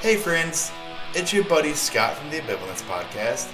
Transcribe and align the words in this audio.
Hey 0.00 0.16
friends, 0.16 0.72
it's 1.14 1.30
your 1.30 1.44
buddy 1.44 1.74
Scott 1.74 2.16
from 2.16 2.30
the 2.30 2.40
Ambivalence 2.40 2.80
Podcast. 2.84 3.52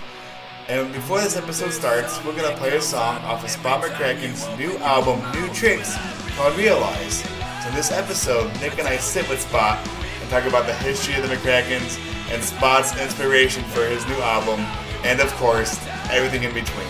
And 0.69 0.93
before 0.93 1.21
this 1.21 1.37
episode 1.37 1.73
starts, 1.73 2.25
we're 2.25 2.37
gonna 2.37 2.57
play 2.57 2.77
a 2.77 2.81
song 2.81 3.17
off 3.25 3.43
of 3.43 3.51
Spot 3.51 3.83
McRackin's 3.83 4.47
new 4.57 4.79
album, 4.79 5.21
New 5.33 5.53
Tricks, 5.53 5.97
called 6.37 6.57
Realize. 6.57 7.25
So 7.65 7.69
in 7.71 7.75
this 7.75 7.91
episode, 7.91 8.49
Nick 8.61 8.79
and 8.79 8.87
I 8.87 8.97
sit 8.97 9.29
with 9.29 9.41
Spot 9.41 9.77
and 10.21 10.31
talk 10.31 10.45
about 10.45 10.67
the 10.67 10.75
history 10.75 11.17
of 11.17 11.29
the 11.29 11.35
McRackins 11.35 11.99
and 12.31 12.41
Spot's 12.41 12.97
inspiration 12.97 13.65
for 13.65 13.85
his 13.85 14.07
new 14.07 14.21
album, 14.23 14.61
and 15.03 15.19
of 15.19 15.35
course, 15.35 15.85
everything 16.11 16.45
in 16.45 16.55
between. 16.55 16.87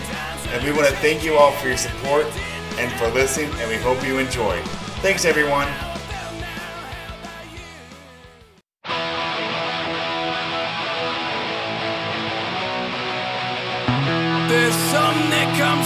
And 0.53 0.63
we 0.63 0.71
want 0.71 0.85
to 0.87 0.95
thank 0.97 1.23
you 1.23 1.33
all 1.33 1.51
for 1.53 1.69
your 1.69 1.77
support 1.77 2.27
and 2.77 2.91
for 2.99 3.07
listening, 3.07 3.49
and 3.55 3.71
we 3.71 3.77
hope 3.77 4.05
you 4.05 4.19
enjoy. 4.19 4.61
Thanks 5.01 5.25
everyone. 5.25 5.67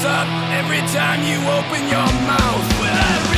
Up 0.06 0.28
every 0.52 0.82
time 0.94 1.22
you 1.24 1.38
open 1.50 1.88
your 1.88 2.10
mouth. 2.26 2.80
Well, 2.80 3.31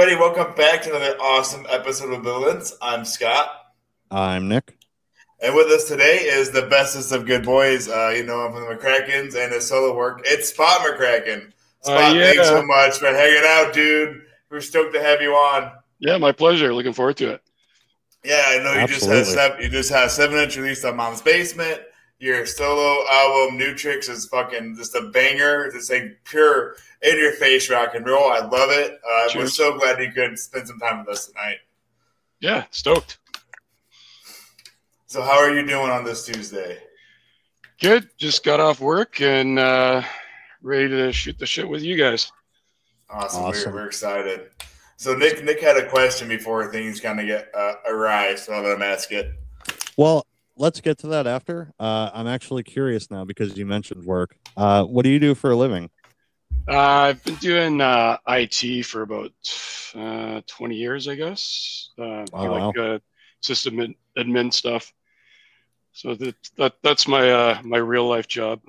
everybody, 0.00 0.20
welcome 0.20 0.54
back 0.54 0.80
to 0.80 0.90
another 0.94 1.16
awesome 1.18 1.66
episode 1.68 2.12
of 2.12 2.22
Villains. 2.22 2.72
I'm 2.80 3.04
Scott. 3.04 3.48
I'm 4.12 4.46
Nick. 4.46 4.78
And 5.42 5.56
with 5.56 5.66
us 5.72 5.88
today 5.88 6.18
is 6.18 6.52
the 6.52 6.62
bestest 6.62 7.10
of 7.10 7.26
good 7.26 7.44
boys. 7.44 7.88
Uh, 7.88 8.12
you 8.16 8.22
know 8.22 8.46
him 8.46 8.52
from 8.52 8.60
the 8.68 8.76
McRackins 8.76 9.34
and 9.34 9.52
his 9.52 9.66
solo 9.66 9.96
work. 9.96 10.20
It's 10.24 10.50
Spot 10.50 10.82
McRackin. 10.82 11.52
Spot, 11.80 12.12
Uh, 12.12 12.14
yeah. 12.14 12.26
thanks 12.26 12.46
so 12.46 12.62
much 12.64 12.98
for 12.98 13.06
hanging 13.08 13.42
out, 13.44 13.72
dude. 13.74 14.22
We're 14.52 14.60
stoked 14.60 14.94
to 14.94 15.02
have 15.02 15.20
you 15.20 15.32
on. 15.32 15.72
Yeah, 15.98 16.16
my 16.18 16.30
pleasure. 16.30 16.72
Looking 16.72 16.92
forward 16.92 17.16
to 17.16 17.32
it. 17.32 17.42
Yeah, 18.24 18.44
I 18.46 18.58
know 18.58 18.74
you 18.80 18.86
just 18.86 19.04
had 19.04 19.16
Absolutely. 19.16 19.24
seven, 19.34 19.62
you 19.62 19.68
just 19.68 19.90
had 19.90 20.10
seven 20.12 20.38
inch 20.38 20.56
released 20.56 20.84
on 20.84 20.94
Mom's 20.94 21.22
Basement. 21.22 21.80
Your 22.20 22.46
solo 22.46 23.04
album, 23.10 23.58
New 23.58 23.74
Tricks, 23.74 24.08
is 24.08 24.26
fucking 24.26 24.76
just 24.76 24.94
a 24.94 25.02
banger. 25.10 25.70
Just 25.70 25.90
like 25.90 26.18
pure 26.24 26.74
in 27.02 27.16
your 27.16 27.32
face 27.32 27.70
rock 27.70 27.94
and 27.94 28.04
roll. 28.06 28.32
I 28.32 28.40
love 28.40 28.70
it. 28.70 29.00
Uh, 29.08 29.28
we're 29.36 29.46
so 29.46 29.78
glad 29.78 30.00
you 30.00 30.10
could 30.10 30.38
spend 30.38 30.66
some 30.66 30.80
time 30.80 31.00
with 31.00 31.08
us 31.10 31.26
tonight. 31.26 31.58
Yeah, 32.40 32.64
stoked. 32.70 33.18
So, 35.06 35.22
how 35.22 35.38
are 35.38 35.54
you 35.54 35.66
doing 35.66 35.90
on 35.90 36.04
this 36.04 36.26
Tuesday? 36.26 36.78
Good. 37.80 38.08
Just 38.16 38.44
got 38.44 38.58
off 38.58 38.80
work 38.80 39.20
and 39.20 39.58
uh, 39.58 40.02
ready 40.60 40.88
to 40.88 41.12
shoot 41.12 41.38
the 41.38 41.46
shit 41.46 41.68
with 41.68 41.82
you 41.82 41.96
guys. 41.96 42.32
Awesome. 43.08 43.44
Awesome. 43.44 43.72
We're, 43.72 43.82
we're 43.82 43.86
excited. 43.86 44.50
So 44.98 45.14
Nick 45.14 45.44
Nick 45.44 45.60
had 45.60 45.76
a 45.76 45.88
question 45.88 46.26
before 46.26 46.72
things 46.72 47.00
kind 47.00 47.20
of 47.20 47.26
get 47.26 47.50
uh, 47.54 47.74
awry, 47.88 48.34
so 48.34 48.52
I'm 48.52 48.64
gonna 48.64 48.84
ask 48.84 49.12
it. 49.12 49.32
Well, 49.96 50.26
let's 50.58 50.80
get 50.80 50.98
to 50.98 51.06
that 51.08 51.26
after. 51.26 51.72
Uh, 51.78 52.10
I'm 52.12 52.26
actually 52.26 52.62
curious 52.62 53.10
now 53.10 53.24
because 53.24 53.56
you 53.56 53.64
mentioned 53.64 54.04
work. 54.04 54.36
Uh, 54.56 54.84
what 54.84 55.04
do 55.04 55.10
you 55.10 55.18
do 55.18 55.34
for 55.34 55.50
a 55.50 55.56
living? 55.56 55.90
Uh, 56.68 56.76
I've 56.76 57.24
been 57.24 57.36
doing 57.36 57.80
uh, 57.80 58.18
IT 58.26 58.84
for 58.84 59.02
about 59.02 59.32
uh, 59.94 60.42
20 60.46 60.74
years, 60.74 61.08
I 61.08 61.14
guess. 61.14 61.90
Uh, 61.98 62.02
I 62.02 62.24
Oh, 62.32 62.52
like 62.52 62.78
uh, 62.78 62.98
system 63.40 63.76
admin, 63.76 63.94
admin 64.18 64.52
stuff. 64.52 64.92
So 65.92 66.14
that, 66.14 66.34
that 66.58 66.74
that's 66.82 67.08
my 67.08 67.30
uh, 67.30 67.60
my 67.64 67.78
real 67.78 68.06
life 68.06 68.28
job. 68.28 68.60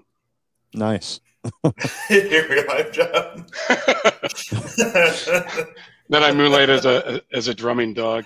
Nice. 0.73 1.19
Your 2.09 2.50
real 2.50 2.66
life 2.67 2.91
job. 2.91 3.50
Then 6.12 6.24
I 6.24 6.31
moonlight 6.31 6.71
as 6.71 6.85
a 6.85 7.21
as 7.31 7.47
a 7.47 7.53
drumming 7.53 7.94
dog. 7.94 8.25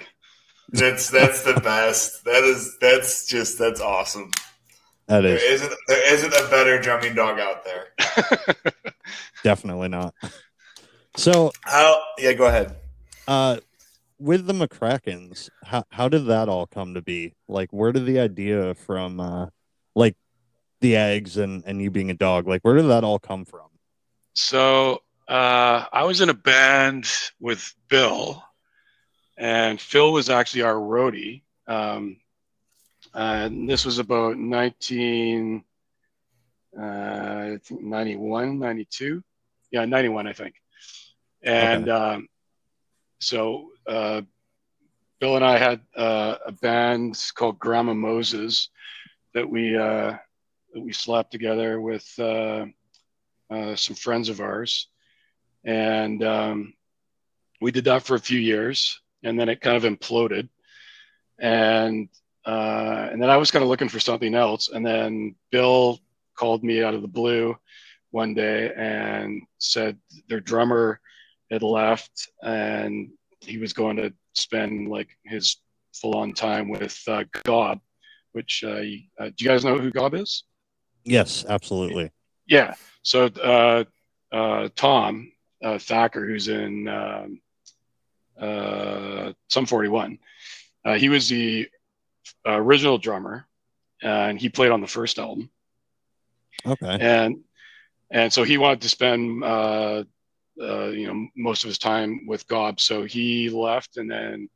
That's 0.70 1.10
that's 1.10 1.44
the 1.44 1.60
best. 1.60 2.24
That 2.26 2.44
is 2.44 2.78
that's 2.80 3.28
just 3.28 3.60
that's 3.60 3.82
awesome. 3.82 4.32
That 5.08 5.22
There 5.22 5.36
is 5.36 5.62
isn't 5.62 5.74
there 5.88 6.14
isn't 6.14 6.34
a 6.34 6.48
better 6.50 6.80
drumming 6.82 7.14
dog 7.16 7.40
out 7.40 7.64
there. 7.66 7.88
definitely 9.44 9.90
not. 9.90 10.14
So, 11.16 11.52
How? 11.62 12.02
Yeah, 12.18 12.34
go 12.34 12.46
ahead. 12.48 12.76
uh, 13.28 13.58
with 14.18 14.48
the 14.48 14.54
McRackins, 14.54 15.50
how 15.64 15.84
how 15.90 16.08
did 16.10 16.26
that 16.28 16.50
all 16.50 16.66
come 16.66 16.94
to 16.96 17.02
be? 17.02 17.36
Like, 17.48 17.72
where 17.72 17.92
did 17.92 18.06
the 18.06 18.20
idea 18.20 18.74
from, 18.74 19.20
uh, 19.20 19.48
like, 19.96 20.16
the 20.82 20.96
eggs 20.96 21.38
and 21.38 21.64
and 21.68 21.82
you 21.82 21.92
being 21.92 22.10
a 22.10 22.16
dog, 22.16 22.48
like, 22.48 22.62
where 22.64 22.76
did 22.76 22.88
that 22.88 23.04
all 23.04 23.20
come 23.20 23.46
from? 23.46 23.68
So 24.34 25.04
uh, 25.28 25.86
I 25.92 26.04
was 26.06 26.22
in 26.22 26.30
a 26.30 26.34
band 26.34 27.12
with 27.40 27.76
Bill, 27.90 28.44
and 29.38 29.80
Phil 29.80 30.12
was 30.12 30.30
actually 30.30 30.64
our 30.64 30.76
roadie. 30.76 31.44
Um, 31.68 32.18
and 33.14 33.70
this 33.70 33.86
was 33.86 34.00
about 34.00 34.38
19, 34.38 35.64
uh, 36.78 36.84
I 36.84 37.58
think 37.64 37.82
91, 37.82 38.60
92 38.60 39.24
yeah, 39.74 39.86
91, 39.86 40.28
I 40.28 40.34
think. 40.34 40.54
And 41.42 41.90
um, 41.90 42.28
so 43.20 43.72
uh, 43.88 44.22
Bill 45.20 45.36
and 45.36 45.44
I 45.44 45.58
had 45.58 45.82
uh, 45.98 46.36
a 46.46 46.52
band 46.52 47.20
called 47.36 47.60
Grandma 47.60 47.94
Moses 47.94 48.70
that 49.34 49.50
we 49.50 49.76
uh, 49.76 50.16
that 50.74 50.80
we 50.80 50.94
slapped 50.94 51.32
together 51.32 51.82
with 51.82 52.08
uh, 52.20 52.68
uh, 53.50 53.76
some 53.76 53.96
friends 53.96 54.30
of 54.30 54.40
ours, 54.40 54.88
and 55.66 56.24
um, 56.24 56.74
we 57.60 57.72
did 57.72 57.86
that 57.86 58.04
for 58.04 58.16
a 58.16 58.20
few 58.20 58.40
years, 58.40 59.02
and 59.24 59.40
then 59.40 59.50
it 59.50 59.62
kind 59.62 59.78
of 59.78 59.84
imploded, 59.84 60.50
and 61.40 62.10
uh, 62.46 63.10
and 63.12 63.22
then 63.22 63.30
I 63.30 63.38
was 63.38 63.52
kind 63.52 63.64
of 63.64 63.70
looking 63.70 63.90
for 63.90 64.00
something 64.00 64.36
else, 64.36 64.70
and 64.70 64.86
then 64.86 65.36
Bill 65.52 66.00
called 66.36 66.64
me 66.64 66.84
out 66.84 66.94
of 66.94 67.02
the 67.02 67.08
blue 67.08 67.56
one 68.12 68.34
day 68.34 68.72
and 68.76 69.42
said 69.58 69.98
their 70.30 70.40
drummer 70.40 71.00
had 71.52 71.64
left 71.64 72.30
and 72.44 73.10
he 73.42 73.58
was 73.58 73.74
going 73.74 73.98
to 73.98 74.14
spend 74.34 74.88
like 74.90 75.10
his 75.26 75.58
full 75.94 76.16
on 76.16 76.34
time 76.34 76.70
with 76.70 77.00
uh, 77.08 77.24
Gob, 77.44 77.80
which 78.32 78.64
uh, 78.66 78.82
uh, 79.20 79.30
do 79.30 79.34
you 79.40 79.48
guys 79.48 79.66
know 79.66 79.78
who 79.78 79.92
Gob 79.92 80.14
is? 80.16 80.44
Yes, 81.04 81.46
absolutely. 81.48 82.12
Yeah. 82.48 82.74
So 83.04 83.26
uh, 83.26 83.84
uh, 84.32 84.70
Tom 84.76 85.32
uh, 85.64 85.78
Thacker, 85.78 86.26
who's 86.26 86.48
in 86.48 86.88
um, 86.88 87.42
uh, 88.40 89.34
Sum 89.50 89.66
41, 89.66 90.20
uh, 90.86 90.94
he 90.96 91.10
was 91.10 91.30
the 91.30 91.68
original 92.46 92.98
drummer, 92.98 93.48
and 94.02 94.40
he 94.40 94.50
played 94.50 94.72
on 94.72 94.82
the 94.82 94.88
first 94.88 95.20
album. 95.20 95.50
Okay. 96.66 96.98
And 97.00 97.44
and 98.12 98.32
so 98.32 98.44
he 98.44 98.58
wanted 98.58 98.82
to 98.82 98.90
spend 98.90 99.44
uh, 99.44 100.04
uh, 100.62 100.88
you 100.88 101.08
know 101.08 101.28
most 101.36 101.64
of 101.64 101.68
his 101.68 101.80
time 101.80 102.26
with 102.28 102.48
Gob, 102.48 102.80
so 102.80 103.04
he 103.04 103.50
left, 103.50 103.98
and 103.98 104.10
then 104.10 104.50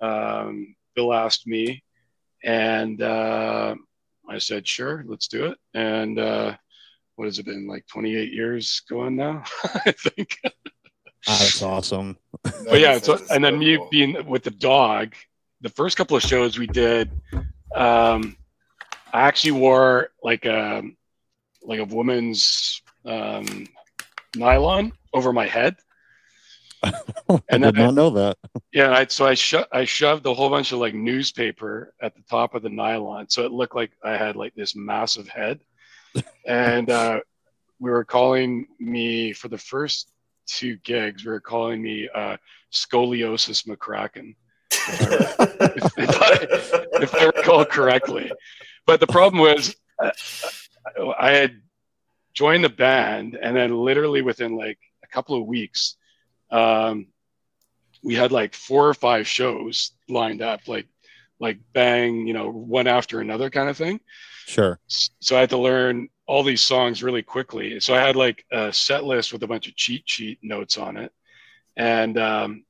um, 0.00 0.74
Bill 0.94 1.12
asked 1.12 1.46
me, 1.46 1.82
and 2.42 3.00
uh, 3.02 3.74
I 4.28 4.38
said, 4.38 4.66
"Sure, 4.66 5.04
let's 5.06 5.28
do 5.28 5.46
it." 5.46 5.58
And 5.74 6.18
uh, 6.18 6.56
what 7.16 7.26
has 7.26 7.38
it 7.38 7.46
been 7.46 7.66
like 7.66 7.86
28 7.86 8.32
years 8.32 8.82
going 8.88 9.16
now? 9.16 9.44
I 9.64 9.92
think. 9.92 10.38
Ah, 11.28 11.36
that's 11.40 11.62
awesome. 11.62 12.16
but 12.42 12.80
yeah, 12.80 12.98
so, 12.98 13.18
and 13.30 13.44
then 13.44 13.58
me 13.58 13.78
being 13.90 14.26
with 14.26 14.44
the 14.44 14.50
dog, 14.50 15.14
the 15.60 15.68
first 15.70 15.96
couple 15.96 16.16
of 16.16 16.22
shows 16.22 16.58
we 16.58 16.66
did, 16.66 17.10
um, 17.74 18.36
I 19.12 19.22
actually 19.22 19.52
wore 19.52 20.10
like 20.22 20.44
a 20.44 20.82
like 21.62 21.80
a 21.80 21.84
woman's 21.84 22.80
um, 23.04 23.66
nylon 24.36 24.92
over 25.12 25.32
my 25.32 25.46
head. 25.46 25.76
I 26.82 26.92
And 27.48 27.62
did 27.62 27.74
then 27.74 27.76
I- 27.76 27.84
not 27.86 27.94
know 27.94 28.10
that. 28.10 28.36
Yeah, 28.72 28.92
I, 28.92 29.06
so 29.06 29.26
I 29.26 29.34
sho- 29.34 29.64
I 29.72 29.84
shoved 29.84 30.26
a 30.26 30.34
whole 30.34 30.50
bunch 30.50 30.70
of 30.72 30.78
like 30.78 30.94
newspaper 30.94 31.92
at 32.00 32.14
the 32.14 32.22
top 32.30 32.54
of 32.54 32.62
the 32.62 32.68
nylon, 32.68 33.28
so 33.28 33.44
it 33.44 33.50
looked 33.52 33.74
like 33.74 33.92
I 34.04 34.16
had 34.16 34.36
like 34.36 34.54
this 34.54 34.76
massive 34.76 35.26
head, 35.26 35.60
and 36.46 36.88
uh, 36.90 37.20
we 37.80 37.90
were 37.90 38.04
calling 38.04 38.66
me 38.78 39.32
for 39.32 39.48
the 39.48 39.58
first 39.58 40.12
two 40.46 40.76
gigs. 40.76 41.24
We 41.24 41.30
were 41.30 41.40
calling 41.40 41.82
me 41.82 42.08
uh, 42.14 42.36
scoliosis 42.72 43.66
McRackin, 43.66 44.34
if 44.70 46.20
I, 46.20 46.46
if 47.02 47.14
I 47.14 47.24
recall 47.24 47.64
correctly. 47.64 48.30
But 48.86 49.00
the 49.00 49.06
problem 49.06 49.42
was, 49.42 49.74
uh, 50.02 50.10
I 51.18 51.32
had 51.32 51.60
joined 52.32 52.64
the 52.64 52.68
band, 52.68 53.38
and 53.40 53.56
then 53.56 53.76
literally 53.76 54.22
within 54.22 54.56
like 54.56 54.78
a 55.02 55.08
couple 55.08 55.40
of 55.40 55.46
weeks, 55.46 55.96
um, 56.50 57.08
we 58.02 58.14
had 58.14 58.30
like 58.30 58.54
four 58.54 58.88
or 58.88 58.94
five 58.94 59.26
shows 59.26 59.92
lined 60.08 60.42
up, 60.42 60.68
like 60.68 60.86
like 61.38 61.58
bang, 61.72 62.26
you 62.26 62.32
know, 62.32 62.50
one 62.50 62.86
after 62.86 63.20
another 63.20 63.50
kind 63.50 63.68
of 63.68 63.76
thing. 63.76 64.00
Sure. 64.46 64.78
So 64.86 65.36
I 65.36 65.40
had 65.40 65.50
to 65.50 65.58
learn 65.58 66.08
all 66.26 66.42
these 66.42 66.62
songs 66.62 67.02
really 67.02 67.22
quickly. 67.22 67.78
So 67.80 67.94
I 67.94 68.00
had 68.00 68.16
like 68.16 68.44
a 68.50 68.72
set 68.72 69.04
list 69.04 69.32
with 69.32 69.42
a 69.42 69.46
bunch 69.46 69.68
of 69.68 69.76
cheat 69.76 70.02
sheet 70.06 70.38
notes 70.42 70.76
on 70.76 70.96
it, 70.96 71.12
and 71.76 72.18
um, 72.18 72.64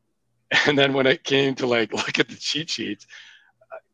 and 0.66 0.78
then 0.78 0.92
when 0.92 1.06
it 1.06 1.24
came 1.24 1.54
to 1.56 1.66
like 1.66 1.92
look 1.92 2.18
at 2.18 2.28
the 2.28 2.36
cheat 2.36 2.70
sheets, 2.70 3.06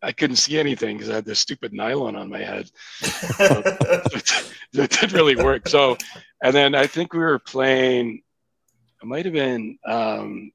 I 0.03 0.13
couldn't 0.13 0.37
see 0.37 0.59
anything 0.59 0.97
because 0.97 1.11
I 1.11 1.17
had 1.17 1.25
this 1.25 1.41
stupid 1.41 1.73
nylon 1.73 2.17
on 2.17 2.29
my 2.29 2.41
head. 2.41 2.71
it 3.01 4.51
didn't 4.73 5.13
really 5.13 5.37
work. 5.37 5.69
So, 5.69 5.97
and 6.43 6.55
then 6.55 6.75
I 6.75 6.87
think 6.87 7.13
we 7.13 7.21
were 7.21 7.39
playing. 7.39 8.23
It 9.03 9.07
might 9.07 9.25
have 9.25 9.35
been 9.35 9.79
um, 9.87 10.53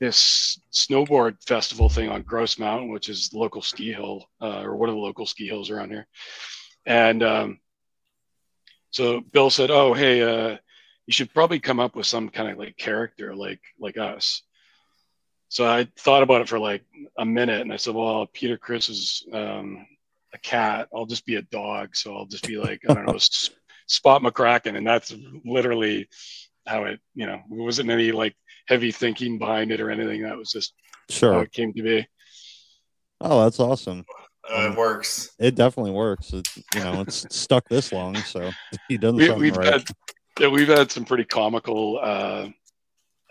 this 0.00 0.58
snowboard 0.72 1.36
festival 1.46 1.88
thing 1.88 2.08
on 2.08 2.22
Grouse 2.22 2.58
Mountain, 2.58 2.90
which 2.90 3.08
is 3.08 3.28
the 3.28 3.38
local 3.38 3.62
ski 3.62 3.92
hill 3.92 4.24
uh, 4.40 4.62
or 4.62 4.76
one 4.76 4.88
of 4.88 4.94
the 4.94 5.00
local 5.00 5.26
ski 5.26 5.46
hills 5.46 5.70
around 5.70 5.90
here. 5.90 6.06
And 6.86 7.22
um, 7.22 7.58
so 8.90 9.20
Bill 9.20 9.50
said, 9.50 9.70
"Oh, 9.70 9.94
hey, 9.94 10.22
uh, 10.22 10.56
you 11.06 11.12
should 11.12 11.32
probably 11.32 11.60
come 11.60 11.80
up 11.80 11.96
with 11.96 12.06
some 12.06 12.28
kind 12.28 12.50
of 12.50 12.58
like 12.58 12.76
character, 12.76 13.34
like 13.34 13.60
like 13.78 13.96
us." 13.96 14.42
So 15.48 15.66
I 15.66 15.86
thought 15.98 16.22
about 16.22 16.40
it 16.40 16.48
for 16.48 16.58
like 16.58 16.82
a 17.18 17.24
minute, 17.24 17.60
and 17.60 17.72
I 17.72 17.76
said, 17.76 17.94
"Well, 17.94 18.26
Peter 18.32 18.56
Criss 18.58 18.88
is 18.88 19.26
um, 19.32 19.86
a 20.34 20.38
cat. 20.38 20.88
I'll 20.94 21.06
just 21.06 21.26
be 21.26 21.36
a 21.36 21.42
dog. 21.42 21.96
So 21.96 22.14
I'll 22.14 22.26
just 22.26 22.46
be 22.46 22.56
like 22.56 22.82
I 22.88 22.94
don't 22.94 23.06
know, 23.06 23.18
Spot 23.86 24.22
McRackin." 24.22 24.76
And 24.76 24.86
that's 24.86 25.14
literally 25.44 26.08
how 26.66 26.84
it, 26.84 27.00
you 27.14 27.26
know, 27.26 27.34
it 27.34 27.42
wasn't 27.50 27.90
any 27.90 28.12
like 28.12 28.34
heavy 28.66 28.90
thinking 28.90 29.38
behind 29.38 29.70
it 29.70 29.80
or 29.80 29.90
anything. 29.90 30.22
That 30.22 30.36
was 30.36 30.50
just 30.50 30.72
how 31.10 31.14
Sure. 31.14 31.42
it 31.42 31.52
came 31.52 31.72
to 31.74 31.82
be. 31.82 32.06
Oh, 33.20 33.44
that's 33.44 33.60
awesome. 33.60 34.04
Uh, 34.50 34.70
it 34.70 34.76
works. 34.76 35.32
It 35.38 35.54
definitely 35.54 35.92
works. 35.92 36.32
It, 36.32 36.46
you 36.74 36.80
know, 36.80 37.00
it's 37.00 37.26
stuck 37.34 37.68
this 37.68 37.92
long, 37.92 38.16
so 38.16 38.50
he 38.88 38.98
done 38.98 39.16
We, 39.16 39.26
something 39.26 39.42
we've 39.42 39.56
right. 39.56 39.72
had, 39.72 39.84
yeah, 40.38 40.48
we've 40.48 40.68
had 40.68 40.90
some 40.90 41.04
pretty 41.04 41.24
comical 41.24 41.98
uh, 42.02 42.48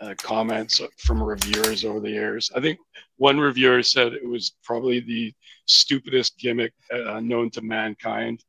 uh, 0.00 0.14
comments 0.18 0.80
from 0.98 1.22
reviewers 1.22 1.84
over 1.84 2.00
the 2.00 2.10
years. 2.10 2.50
I 2.54 2.60
think 2.60 2.78
one 3.16 3.38
reviewer 3.38 3.82
said 3.82 4.12
it 4.12 4.26
was 4.28 4.56
probably 4.64 5.00
the 5.00 5.32
stupidest 5.66 6.38
gimmick 6.38 6.72
uh, 6.92 7.20
known 7.20 7.50
to 7.50 7.62
mankind. 7.62 8.42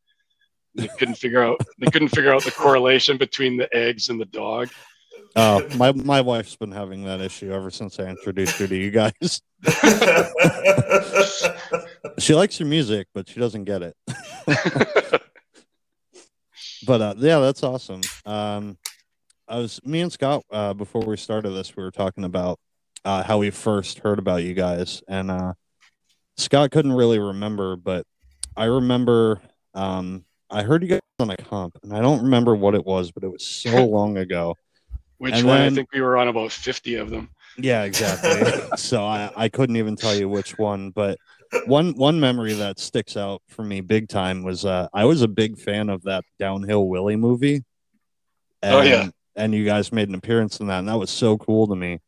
They 0.73 0.87
couldn't 0.87 1.15
figure 1.15 1.43
out 1.43 1.61
they 1.79 1.89
couldn't 1.89 2.09
figure 2.09 2.33
out 2.33 2.43
the 2.43 2.51
correlation 2.51 3.17
between 3.17 3.55
the 3.55 3.73
eggs 3.73 4.09
and 4.09 4.19
the 4.19 4.25
dog. 4.25 4.69
Oh, 5.35 5.67
my 5.75 5.91
my 5.91 6.21
wife's 6.21 6.55
been 6.55 6.71
having 6.71 7.03
that 7.03 7.19
issue 7.19 7.51
ever 7.51 7.69
since 7.69 7.99
I 7.99 8.05
introduced 8.05 8.57
her 8.57 8.67
to 8.67 8.75
you 8.75 8.91
guys. 8.91 9.41
She 12.17 12.33
likes 12.33 12.61
your 12.61 12.69
music, 12.69 13.07
but 13.13 13.27
she 13.27 13.41
doesn't 13.41 13.65
get 13.65 13.81
it. 13.81 13.95
But 16.85 17.01
uh, 17.01 17.15
yeah, 17.17 17.39
that's 17.39 17.63
awesome. 17.63 18.01
Um, 18.25 18.77
I 19.47 19.57
was 19.57 19.79
me 19.83 20.01
and 20.01 20.11
Scott 20.11 20.43
uh, 20.51 20.73
before 20.73 21.01
we 21.01 21.17
started 21.17 21.49
this, 21.51 21.75
we 21.75 21.83
were 21.83 21.91
talking 21.91 22.23
about 22.23 22.59
uh, 23.03 23.23
how 23.23 23.39
we 23.39 23.49
first 23.49 23.99
heard 23.99 24.19
about 24.19 24.43
you 24.43 24.53
guys, 24.53 25.01
and 25.07 25.31
uh, 25.31 25.53
Scott 26.37 26.71
couldn't 26.71 26.93
really 26.93 27.19
remember, 27.19 27.75
but 27.75 28.05
I 28.55 28.65
remember 28.65 29.41
um, 29.73 30.25
I 30.49 30.63
heard 30.63 30.83
you 30.83 30.89
guys 30.89 30.99
on 31.19 31.29
a 31.29 31.37
comp, 31.37 31.77
and 31.83 31.93
I 31.93 32.01
don't 32.01 32.23
remember 32.23 32.55
what 32.55 32.75
it 32.75 32.85
was, 32.85 33.11
but 33.11 33.23
it 33.23 33.31
was 33.31 33.45
so 33.45 33.85
long 33.87 34.17
ago. 34.17 34.55
Which 35.17 35.35
And 35.35 35.47
one? 35.47 35.61
I 35.61 35.69
think 35.69 35.91
we 35.93 36.01
were 36.01 36.17
on 36.17 36.27
about 36.27 36.51
fifty 36.51 36.95
of 36.95 37.09
them. 37.09 37.29
Yeah, 37.57 37.83
exactly. 37.83 38.51
so 38.77 39.05
I, 39.05 39.31
I 39.35 39.49
couldn't 39.49 39.77
even 39.77 39.95
tell 39.95 40.13
you 40.13 40.27
which 40.27 40.57
one, 40.57 40.89
but 40.91 41.17
one 41.67 41.93
one 41.93 42.19
memory 42.19 42.53
that 42.53 42.79
sticks 42.79 43.15
out 43.15 43.41
for 43.47 43.63
me 43.63 43.79
big 43.81 44.09
time 44.09 44.43
was 44.43 44.65
uh, 44.65 44.87
I 44.93 45.05
was 45.05 45.21
a 45.21 45.27
big 45.27 45.57
fan 45.57 45.89
of 45.89 46.03
that 46.03 46.23
Downhill 46.39 46.87
Willie 46.87 47.15
movie. 47.15 47.63
And, 48.61 48.75
Oh, 48.75 48.81
yeah. 48.81 49.09
and 49.35 49.53
you 49.53 49.63
guys 49.63 49.91
made 49.91 50.09
an 50.09 50.15
appearance 50.15 50.59
in 50.59 50.67
that, 50.67 50.79
and 50.79 50.87
that 50.89 50.97
was 50.97 51.11
so 51.11 51.37
cool 51.37 51.67
to 51.67 51.75
me. 51.75 51.99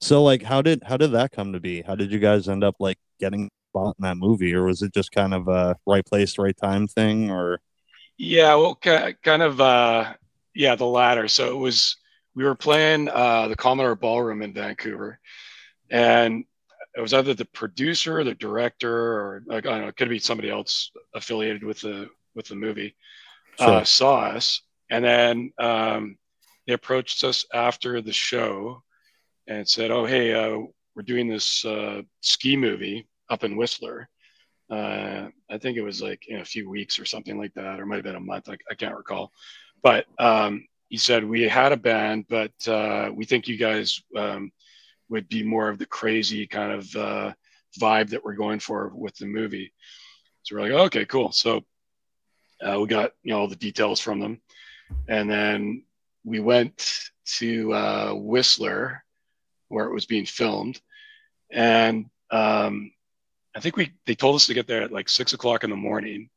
So 0.00 0.22
like, 0.22 0.42
how 0.42 0.62
did 0.62 0.82
how 0.84 0.96
did 0.96 1.12
that 1.12 1.32
come 1.32 1.52
to 1.52 1.60
be? 1.60 1.82
How 1.82 1.94
did 1.94 2.10
you 2.12 2.18
guys 2.18 2.48
end 2.48 2.64
up 2.64 2.76
like 2.78 2.96
getting 3.20 3.50
spot 3.70 3.96
in 3.98 4.04
that 4.04 4.16
movie, 4.16 4.54
or 4.54 4.64
was 4.64 4.80
it 4.82 4.94
just 4.94 5.10
kind 5.12 5.34
of 5.34 5.48
a 5.48 5.76
right 5.86 6.04
place, 6.06 6.38
right 6.38 6.56
time 6.56 6.86
thing, 6.86 7.30
or 7.30 7.60
Yeah, 8.16 8.54
well, 8.54 8.76
kind 8.76 9.42
of, 9.42 9.60
uh, 9.60 10.14
yeah, 10.54 10.76
the 10.76 10.86
latter. 10.86 11.26
So 11.28 11.50
it 11.50 11.58
was, 11.58 11.96
we 12.34 12.44
were 12.44 12.54
playing 12.54 13.08
uh, 13.08 13.48
the 13.48 13.56
Commodore 13.56 13.94
Ballroom 13.94 14.42
in 14.42 14.52
Vancouver, 14.52 15.18
and 15.90 16.44
it 16.96 17.00
was 17.00 17.14
either 17.14 17.34
the 17.34 17.44
producer, 17.44 18.22
the 18.22 18.34
director, 18.34 18.92
or 18.92 19.42
like, 19.46 19.66
I 19.66 19.70
don't 19.70 19.80
know, 19.82 19.88
it 19.88 19.96
could 19.96 20.08
be 20.08 20.18
somebody 20.18 20.50
else 20.50 20.90
affiliated 21.14 21.64
with 21.64 21.80
the 21.80 22.08
with 22.34 22.46
the 22.46 22.56
movie, 22.56 22.96
uh, 23.58 23.84
saw 23.84 24.20
us, 24.22 24.62
and 24.90 25.04
then 25.04 25.52
um, 25.58 26.18
they 26.66 26.72
approached 26.72 27.22
us 27.24 27.44
after 27.54 28.00
the 28.00 28.12
show 28.12 28.82
and 29.46 29.68
said, 29.68 29.90
"Oh, 29.90 30.04
hey, 30.04 30.34
uh, 30.34 30.58
we're 30.94 31.02
doing 31.02 31.28
this 31.28 31.64
uh, 31.64 32.02
ski 32.20 32.56
movie 32.56 33.06
up 33.30 33.44
in 33.44 33.56
Whistler." 33.56 34.08
Uh, 34.70 35.28
I 35.50 35.58
think 35.58 35.76
it 35.76 35.82
was 35.82 36.00
like 36.00 36.26
in 36.26 36.40
a 36.40 36.44
few 36.44 36.68
weeks 36.70 36.98
or 36.98 37.04
something 37.04 37.38
like 37.38 37.54
that, 37.54 37.78
or 37.78 37.86
might 37.86 37.96
have 37.96 38.04
been 38.04 38.16
a 38.16 38.20
month. 38.20 38.48
I, 38.48 38.56
I 38.70 38.74
can't 38.74 38.96
recall. 38.96 39.30
But 39.82 40.06
um, 40.18 40.66
he 40.94 40.98
said 40.98 41.24
we 41.24 41.42
had 41.42 41.72
a 41.72 41.76
band, 41.76 42.24
but 42.28 42.52
uh, 42.68 43.10
we 43.12 43.24
think 43.24 43.48
you 43.48 43.56
guys 43.56 44.00
um, 44.16 44.52
would 45.08 45.28
be 45.28 45.42
more 45.42 45.68
of 45.68 45.76
the 45.76 45.86
crazy 45.86 46.46
kind 46.46 46.70
of 46.70 46.94
uh, 46.94 47.32
vibe 47.80 48.10
that 48.10 48.24
we're 48.24 48.36
going 48.36 48.60
for 48.60 48.92
with 48.94 49.12
the 49.16 49.26
movie. 49.26 49.72
So 50.44 50.54
we're 50.54 50.62
like, 50.62 50.86
okay, 50.86 51.04
cool. 51.04 51.32
So 51.32 51.64
uh, 52.62 52.78
we 52.80 52.86
got 52.86 53.10
you 53.24 53.32
know 53.32 53.40
all 53.40 53.48
the 53.48 53.56
details 53.56 53.98
from 53.98 54.20
them, 54.20 54.40
and 55.08 55.28
then 55.28 55.82
we 56.22 56.38
went 56.38 57.10
to 57.38 57.72
uh, 57.72 58.12
Whistler 58.14 59.02
where 59.66 59.86
it 59.86 59.94
was 59.94 60.06
being 60.06 60.26
filmed, 60.26 60.80
and 61.50 62.06
um, 62.30 62.92
I 63.56 63.58
think 63.58 63.76
we 63.76 63.90
they 64.06 64.14
told 64.14 64.36
us 64.36 64.46
to 64.46 64.54
get 64.54 64.68
there 64.68 64.82
at 64.82 64.92
like 64.92 65.08
six 65.08 65.32
o'clock 65.32 65.64
in 65.64 65.70
the 65.70 65.76
morning, 65.90 66.30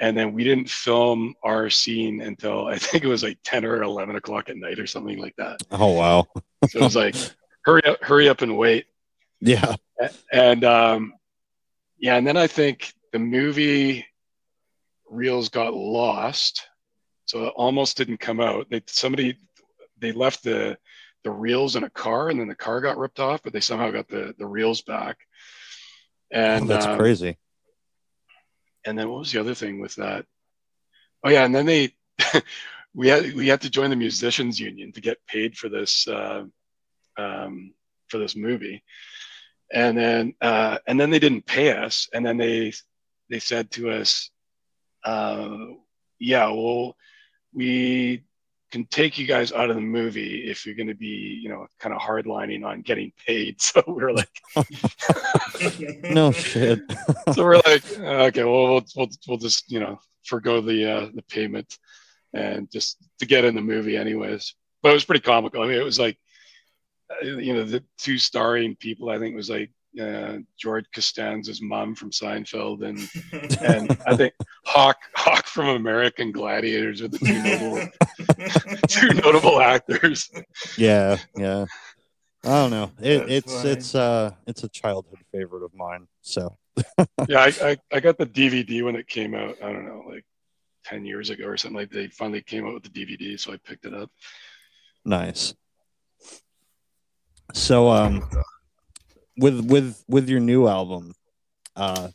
and 0.00 0.16
then 0.16 0.32
we 0.32 0.44
didn't 0.44 0.68
film 0.68 1.34
our 1.42 1.70
scene 1.70 2.20
until 2.20 2.66
I 2.66 2.78
think 2.78 3.04
it 3.04 3.08
was 3.08 3.22
like 3.22 3.38
ten 3.44 3.64
or 3.64 3.82
eleven 3.82 4.16
o'clock 4.16 4.50
at 4.50 4.56
night 4.56 4.78
or 4.78 4.86
something 4.86 5.18
like 5.18 5.36
that. 5.36 5.62
Oh 5.70 5.92
wow. 5.92 6.26
So 6.68 6.80
it 6.80 6.82
was 6.82 6.96
like, 6.96 7.14
hurry 7.64 7.84
up, 7.84 8.02
hurry 8.02 8.28
up 8.28 8.42
and 8.42 8.56
wait. 8.56 8.86
Yeah. 9.40 9.76
And 10.32 10.64
um, 10.64 11.14
yeah, 11.98 12.16
and 12.16 12.26
then 12.26 12.36
I 12.36 12.46
think 12.46 12.92
the 13.12 13.18
movie 13.18 14.06
reels 15.08 15.48
got 15.48 15.74
lost, 15.74 16.66
so 17.26 17.44
it 17.44 17.54
almost 17.56 17.96
didn't 17.96 18.18
come 18.18 18.40
out. 18.40 18.68
They 18.70 18.82
somebody 18.86 19.38
they 19.98 20.12
left 20.12 20.42
the 20.42 20.76
the 21.22 21.30
reels 21.30 21.76
in 21.76 21.84
a 21.84 21.90
car, 21.90 22.28
and 22.28 22.40
then 22.40 22.48
the 22.48 22.54
car 22.54 22.80
got 22.80 22.98
ripped 22.98 23.20
off, 23.20 23.42
but 23.42 23.52
they 23.52 23.60
somehow 23.60 23.90
got 23.90 24.08
the 24.08 24.34
the 24.38 24.46
reels 24.46 24.82
back. 24.82 25.18
And 26.30 26.64
oh, 26.64 26.66
that's 26.66 26.86
um, 26.86 26.98
crazy. 26.98 27.38
And 28.84 28.98
then 28.98 29.08
what 29.08 29.20
was 29.20 29.32
the 29.32 29.40
other 29.40 29.54
thing 29.54 29.80
with 29.80 29.94
that? 29.96 30.26
Oh 31.22 31.30
yeah, 31.30 31.44
and 31.44 31.54
then 31.54 31.66
they 31.66 31.94
we 32.94 33.08
had 33.08 33.34
we 33.34 33.48
had 33.48 33.62
to 33.62 33.70
join 33.70 33.90
the 33.90 33.96
musicians 33.96 34.60
union 34.60 34.92
to 34.92 35.00
get 35.00 35.26
paid 35.26 35.56
for 35.56 35.68
this 35.68 36.06
uh, 36.08 36.44
um, 37.16 37.72
for 38.08 38.18
this 38.18 38.36
movie, 38.36 38.82
and 39.72 39.96
then 39.96 40.34
uh, 40.40 40.78
and 40.86 41.00
then 41.00 41.10
they 41.10 41.18
didn't 41.18 41.46
pay 41.46 41.72
us, 41.72 42.08
and 42.12 42.24
then 42.24 42.36
they 42.36 42.72
they 43.30 43.38
said 43.38 43.70
to 43.72 43.90
us, 43.90 44.30
uh, 45.04 45.56
yeah, 46.18 46.46
well, 46.50 46.96
we 47.52 48.24
can 48.74 48.84
take 48.86 49.16
you 49.18 49.24
guys 49.24 49.52
out 49.52 49.70
of 49.70 49.76
the 49.76 49.82
movie 49.82 50.50
if 50.50 50.66
you're 50.66 50.74
going 50.74 50.88
to 50.88 50.96
be 50.96 51.38
you 51.40 51.48
know 51.48 51.64
kind 51.78 51.94
of 51.94 52.00
hardlining 52.00 52.66
on 52.66 52.82
getting 52.82 53.12
paid. 53.24 53.56
So 53.60 53.82
we 53.86 53.94
we're 53.94 54.12
like, 54.12 54.28
No 56.10 56.32
shit. 56.32 56.80
so 57.32 57.44
we're 57.44 57.62
like, 57.66 57.98
okay, 57.98 58.42
well, 58.42 58.72
we'll, 58.72 58.84
we'll, 58.96 59.08
we'll 59.28 59.38
just, 59.38 59.70
you 59.70 59.78
know, 59.80 59.98
forego 60.24 60.60
the, 60.60 60.90
uh, 60.90 61.08
the 61.14 61.22
payment 61.22 61.78
and 62.32 62.70
just 62.70 62.98
to 63.20 63.26
get 63.26 63.44
in 63.44 63.54
the 63.54 63.60
movie 63.62 63.96
anyways. 63.96 64.54
But 64.82 64.90
it 64.90 64.94
was 64.94 65.04
pretty 65.04 65.22
comical. 65.22 65.62
I 65.62 65.68
mean, 65.68 65.78
it 65.78 65.84
was 65.84 65.98
like, 65.98 66.18
uh, 67.10 67.26
you 67.26 67.54
know, 67.54 67.64
the 67.64 67.84
two 67.98 68.18
starring 68.18 68.76
people, 68.76 69.08
I 69.08 69.18
think 69.18 69.32
it 69.32 69.36
was 69.36 69.50
like, 69.50 69.70
uh, 70.00 70.38
George 70.58 70.86
Costanza's 70.94 71.62
mom 71.62 71.94
from 71.94 72.10
Seinfeld 72.10 72.82
and, 72.84 72.98
and 73.60 73.96
I 74.06 74.16
think 74.16 74.34
Hawk, 74.64 74.96
Hawk 75.16 75.46
from 75.46 75.68
American 75.68 76.32
Gladiators 76.32 77.00
are 77.02 77.08
the 77.08 77.18
two 77.18 77.42
notable, 77.42 78.78
two 78.88 79.08
notable 79.22 79.60
actors. 79.60 80.30
yeah, 80.76 81.18
yeah. 81.36 81.66
I 82.44 82.48
don't 82.48 82.70
know. 82.70 82.90
It, 83.00 83.30
it's 83.30 83.54
funny. 83.54 83.70
it's 83.70 83.94
uh 83.94 84.32
it's 84.46 84.64
a 84.64 84.68
childhood 84.68 85.18
favorite 85.32 85.64
of 85.64 85.72
mine. 85.74 86.06
So 86.20 86.58
Yeah. 87.28 87.40
I, 87.40 87.52
I, 87.62 87.76
I 87.92 88.00
got 88.00 88.18
the 88.18 88.26
DVD 88.26 88.84
when 88.84 88.96
it 88.96 89.06
came 89.06 89.34
out. 89.34 89.56
I 89.62 89.72
don't 89.72 89.86
know, 89.86 90.04
like 90.06 90.24
10 90.84 91.06
years 91.06 91.30
ago 91.30 91.46
or 91.46 91.56
something 91.56 91.78
like 91.78 91.90
they 91.90 92.08
finally 92.08 92.42
came 92.42 92.66
out 92.66 92.74
with 92.74 92.82
the 92.82 92.90
DVD. 92.90 93.40
So 93.40 93.52
I 93.52 93.56
picked 93.64 93.86
it 93.86 93.94
up. 93.94 94.10
nice. 95.06 95.54
So 97.54 97.88
um 97.90 98.28
with 99.36 99.60
with 99.70 100.04
with 100.08 100.28
your 100.28 100.40
new 100.40 100.66
album, 100.68 101.14
uh 101.76 102.08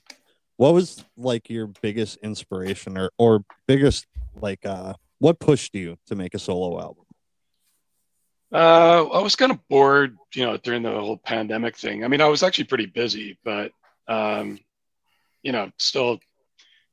what 0.58 0.74
was 0.74 1.04
like 1.18 1.50
your 1.50 1.68
biggest 1.82 2.18
inspiration 2.18 2.98
or 2.98 3.12
or 3.18 3.44
biggest 3.68 4.06
like 4.42 4.66
uh 4.66 4.94
what 5.20 5.40
pushed 5.40 5.76
you 5.76 5.98
to 6.08 6.16
make 6.16 6.34
a 6.34 6.40
solo 6.40 6.80
album? 6.80 7.04
Uh, 8.52 9.06
I 9.14 9.22
was 9.22 9.36
kind 9.36 9.52
of 9.52 9.60
bored, 9.68 10.18
you 10.34 10.44
know, 10.46 10.58
during 10.58 10.82
the 10.82 10.92
whole 10.92 11.18
pandemic 11.18 11.78
thing. 11.78 12.04
I 12.04 12.08
mean, 12.08 12.22
I 12.22 12.28
was 12.28 12.42
actually 12.42 12.64
pretty 12.66 12.88
busy, 12.88 13.38
but 13.44 13.72
um, 14.08 14.60
you 15.44 15.52
know, 15.52 15.72
still, 15.78 16.20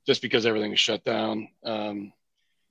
just 0.06 0.20
because 0.20 0.44
everything 0.44 0.70
was 0.70 0.80
shut 0.80 1.02
down, 1.04 1.48
um, 1.64 2.12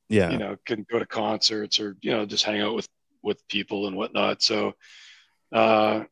Yeah. 0.08 0.30
you 0.30 0.38
know, 0.38 0.56
couldn't 0.68 0.88
go 0.88 1.00
to 1.00 1.06
concerts 1.06 1.80
or 1.80 1.98
you 2.02 2.12
know, 2.12 2.26
just 2.26 2.44
hang 2.44 2.62
out 2.62 2.76
with 2.76 2.88
with 3.24 3.46
people 3.48 3.88
and 3.88 3.98
whatnot. 3.98 4.44
So, 4.44 4.76
uh, 5.52 6.04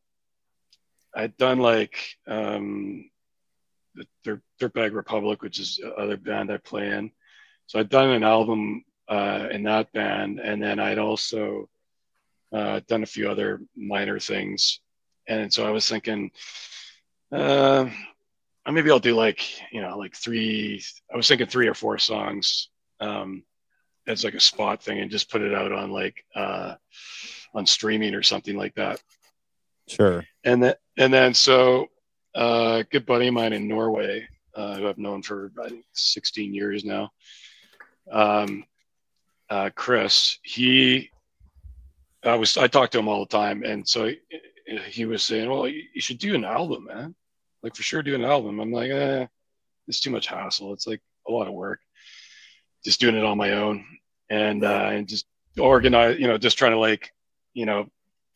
I'd 1.14 1.36
done 1.36 1.58
like 1.58 2.16
um, 2.26 3.10
the 3.94 4.06
Dirt, 4.24 4.42
Dirtbag 4.60 4.94
Republic, 4.94 5.42
which 5.42 5.60
is 5.60 5.76
the 5.76 5.94
other 5.94 6.16
band 6.16 6.50
I 6.50 6.56
play 6.58 6.90
in. 6.90 7.10
So 7.66 7.78
I'd 7.78 7.88
done 7.88 8.10
an 8.10 8.24
album 8.24 8.84
uh, 9.08 9.48
in 9.50 9.62
that 9.64 9.92
band, 9.92 10.40
and 10.40 10.62
then 10.62 10.78
I'd 10.78 10.98
also 10.98 11.68
uh, 12.52 12.80
done 12.88 13.02
a 13.02 13.06
few 13.06 13.30
other 13.30 13.60
minor 13.76 14.18
things. 14.18 14.80
And 15.28 15.52
so 15.52 15.66
I 15.66 15.70
was 15.70 15.88
thinking, 15.88 16.30
uh, 17.32 17.88
maybe 18.70 18.90
I'll 18.90 18.98
do 18.98 19.14
like, 19.14 19.72
you 19.72 19.80
know, 19.80 19.96
like 19.98 20.14
three, 20.14 20.82
I 21.12 21.16
was 21.16 21.28
thinking 21.28 21.46
three 21.46 21.68
or 21.68 21.74
four 21.74 21.98
songs 21.98 22.68
um, 23.00 23.44
as 24.06 24.24
like 24.24 24.34
a 24.34 24.40
spot 24.40 24.82
thing 24.82 25.00
and 25.00 25.10
just 25.10 25.30
put 25.30 25.42
it 25.42 25.54
out 25.54 25.72
on 25.72 25.90
like, 25.90 26.24
uh, 26.34 26.74
on 27.54 27.66
streaming 27.66 28.14
or 28.14 28.22
something 28.22 28.56
like 28.56 28.74
that. 28.74 29.02
Sure. 29.88 30.24
And 30.44 30.62
then, 30.62 30.74
and 30.96 31.12
then 31.12 31.34
so 31.34 31.88
uh, 32.36 32.78
a 32.80 32.84
good 32.84 33.06
buddy 33.06 33.28
of 33.28 33.34
mine 33.34 33.52
in 33.52 33.68
Norway, 33.68 34.26
uh, 34.54 34.76
who 34.76 34.88
I've 34.88 34.98
known 34.98 35.22
for 35.22 35.52
I 35.62 35.68
think 35.68 35.84
16 35.92 36.54
years 36.54 36.84
now, 36.84 37.10
um, 38.10 38.64
uh, 39.50 39.70
Chris, 39.74 40.38
he, 40.42 41.10
I 42.22 42.36
was, 42.36 42.56
I 42.56 42.66
talked 42.66 42.92
to 42.92 42.98
him 42.98 43.08
all 43.08 43.20
the 43.20 43.36
time. 43.36 43.62
And 43.64 43.86
so 43.86 44.06
he, 44.06 44.18
he 44.88 45.04
was 45.04 45.22
saying, 45.22 45.50
well, 45.50 45.68
you 45.68 45.82
you 45.94 46.00
should 46.00 46.18
do 46.18 46.34
an 46.34 46.44
album, 46.44 46.86
man. 46.86 47.14
Like 47.62 47.76
for 47.76 47.82
sure 47.82 48.02
do 48.02 48.14
an 48.14 48.24
album. 48.24 48.60
I'm 48.60 48.72
like, 48.72 48.90
eh, 48.90 49.26
it's 49.88 50.00
too 50.00 50.10
much 50.10 50.26
hassle. 50.26 50.72
It's 50.72 50.86
like 50.86 51.02
a 51.28 51.32
lot 51.32 51.48
of 51.48 51.54
work. 51.54 51.80
Just 52.84 53.00
doing 53.00 53.16
it 53.16 53.24
on 53.24 53.38
my 53.38 53.52
own 53.52 53.84
and, 54.30 54.64
uh, 54.64 54.90
and 54.92 55.08
just 55.08 55.26
organize, 55.58 56.18
you 56.18 56.26
know, 56.26 56.38
just 56.38 56.58
trying 56.58 56.72
to 56.72 56.78
like, 56.78 57.10
you 57.52 57.66
know, 57.66 57.86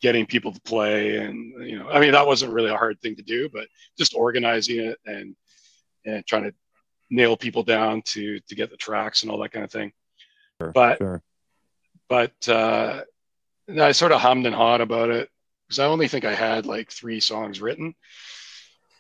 getting 0.00 0.26
people 0.26 0.52
to 0.52 0.61
play 0.61 1.17
and, 1.17 1.69
you 1.69 1.78
know, 1.78 1.88
I 1.88 2.00
mean, 2.00 2.12
that 2.12 2.26
wasn't 2.26 2.52
really 2.52 2.71
a 2.71 2.76
hard 2.76 3.00
thing 3.00 3.17
to 3.17 3.23
do, 3.23 3.49
but 3.52 3.67
just 3.97 4.14
organizing 4.14 4.81
it 4.81 4.99
and, 5.07 5.35
and 6.05 6.26
trying 6.26 6.45
to 6.45 6.55
nail 7.11 7.37
people 7.37 7.62
down 7.62 8.02
to, 8.02 8.38
to 8.40 8.55
get 8.55 8.71
the 8.71 8.76
tracks 8.76 9.23
and 9.23 9.31
all 9.31 9.38
that 9.38 9.52
kind 9.52 9.64
of 9.64 9.73
thing. 9.73 9.93
Sure. 10.61 10.73
But 10.73 10.99
sure. 10.99 11.23
but 12.09 12.49
uh, 12.49 13.02
I 13.81 13.93
sort 13.93 14.12
of 14.12 14.21
hummed 14.21 14.47
and 14.47 14.55
hawed 14.55 14.81
about 14.81 15.11
it 15.11 15.28
because 15.67 15.78
I 15.78 15.87
only 15.87 16.09
think 16.09 16.25
I 16.25 16.35
had 16.35 16.67
like 16.67 16.90
three 16.90 17.21
songs 17.21 17.61
written. 17.61 17.95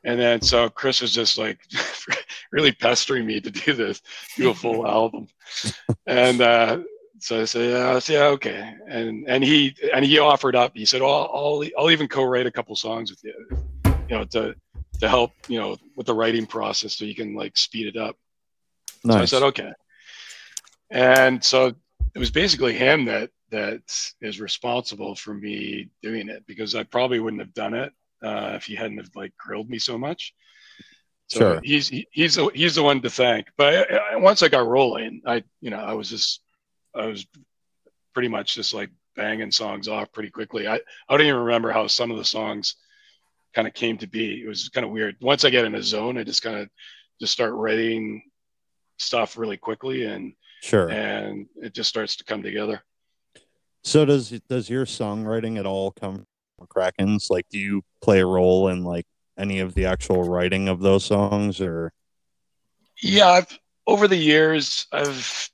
And 0.04 0.18
then 0.18 0.40
so 0.40 0.68
Chris 0.68 1.00
was 1.00 1.12
just 1.12 1.38
like 1.38 1.58
really 2.52 2.72
pestering 2.72 3.26
me 3.26 3.40
to 3.40 3.50
do 3.50 3.72
this, 3.72 4.00
do 4.36 4.50
a 4.50 4.54
full 4.54 4.86
album. 4.86 5.28
And 6.06 6.40
uh, 6.40 6.80
so 7.20 7.42
I 7.42 7.44
said, 7.44 7.70
yeah, 7.70 7.94
I 7.94 7.98
said, 7.98 8.12
yeah, 8.14 8.24
okay. 8.26 8.74
And 8.88 9.28
and 9.28 9.42
he 9.44 9.74
and 9.94 10.04
he 10.04 10.18
offered 10.18 10.54
up. 10.56 10.72
He 10.74 10.84
said, 10.84 11.02
oh, 11.02 11.06
I'll 11.32 11.64
I'll 11.78 11.90
even 11.90 12.08
co-write 12.08 12.46
a 12.46 12.50
couple 12.50 12.74
songs 12.76 13.10
with 13.10 13.20
you, 13.24 13.34
you 14.08 14.16
know, 14.16 14.24
to 14.26 14.54
to 15.00 15.08
help 15.08 15.32
you 15.48 15.58
know 15.60 15.76
with 15.96 16.06
the 16.06 16.14
writing 16.14 16.46
process 16.46 16.94
so 16.94 17.04
you 17.04 17.14
can 17.14 17.34
like 17.34 17.56
speed 17.56 17.86
it 17.86 17.96
up. 17.96 18.16
So 19.04 19.10
I 19.22 19.24
said, 19.26 19.42
okay. 19.44 19.72
And 20.90 21.42
so 21.42 21.66
it 22.14 22.18
was 22.18 22.30
basically 22.30 22.74
him 22.74 23.04
that 23.06 23.30
that 23.50 23.80
is 24.20 24.40
responsible 24.40 25.14
for 25.14 25.34
me 25.34 25.88
doing 26.02 26.28
it 26.28 26.44
because 26.46 26.74
I 26.74 26.82
probably 26.82 27.20
wouldn't 27.20 27.40
have 27.42 27.54
done 27.54 27.74
it 27.74 27.92
uh, 28.22 28.52
if 28.56 28.64
he 28.64 28.74
hadn't 28.74 28.98
have 28.98 29.10
like 29.14 29.32
grilled 29.36 29.68
me 29.70 29.78
so 29.78 29.96
much. 29.98 30.34
So 31.28 31.40
Sure. 31.40 31.60
he's 31.62 31.88
he, 31.88 32.06
he's 32.10 32.34
the, 32.36 32.50
he's 32.54 32.74
the 32.74 32.82
one 32.82 33.02
to 33.02 33.10
thank. 33.10 33.48
But 33.56 33.90
I, 33.92 34.14
I- 34.14 34.16
once 34.16 34.42
I 34.42 34.48
got 34.48 34.66
rolling, 34.66 35.22
I 35.26 35.44
you 35.60 35.70
know 35.70 35.78
I 35.78 35.92
was 35.92 36.08
just 36.10 36.40
I 36.94 37.06
was 37.06 37.26
pretty 38.14 38.28
much 38.28 38.54
just 38.54 38.74
like 38.74 38.90
banging 39.16 39.50
songs 39.50 39.88
off 39.88 40.12
pretty 40.12 40.30
quickly. 40.30 40.66
I 40.68 40.76
I 40.76 41.16
don't 41.16 41.26
even 41.26 41.40
remember 41.40 41.70
how 41.72 41.86
some 41.86 42.10
of 42.10 42.16
the 42.18 42.24
songs 42.24 42.76
kind 43.54 43.66
of 43.66 43.74
came 43.74 43.98
to 43.98 44.06
be. 44.06 44.42
It 44.42 44.48
was 44.48 44.68
kind 44.68 44.84
of 44.84 44.92
weird. 44.92 45.16
Once 45.20 45.44
I 45.44 45.50
get 45.50 45.64
in 45.64 45.74
a 45.74 45.82
zone, 45.82 46.18
I 46.18 46.24
just 46.24 46.42
kind 46.42 46.56
of 46.56 46.68
just 47.20 47.32
start 47.32 47.52
writing 47.54 48.22
stuff 48.98 49.36
really 49.38 49.56
quickly 49.56 50.04
and 50.04 50.32
Sure. 50.60 50.88
and 50.90 51.46
it 51.62 51.72
just 51.72 51.88
starts 51.88 52.16
to 52.16 52.24
come 52.24 52.42
together. 52.42 52.82
So 53.84 54.04
does 54.04 54.30
does 54.48 54.68
your 54.68 54.84
songwriting 54.86 55.56
at 55.58 55.66
all 55.66 55.92
come 55.92 56.26
from 56.56 56.66
Krakens? 56.66 57.30
Like, 57.30 57.46
do 57.48 57.58
you 57.58 57.82
play 58.02 58.20
a 58.20 58.26
role 58.26 58.68
in 58.68 58.82
like 58.84 59.06
any 59.38 59.60
of 59.60 59.74
the 59.74 59.86
actual 59.86 60.24
writing 60.24 60.68
of 60.68 60.80
those 60.80 61.04
songs, 61.04 61.60
or 61.60 61.92
Yeah, 63.00 63.28
I've, 63.28 63.58
over 63.86 64.08
the 64.08 64.16
years, 64.16 64.86
I've 64.90 65.48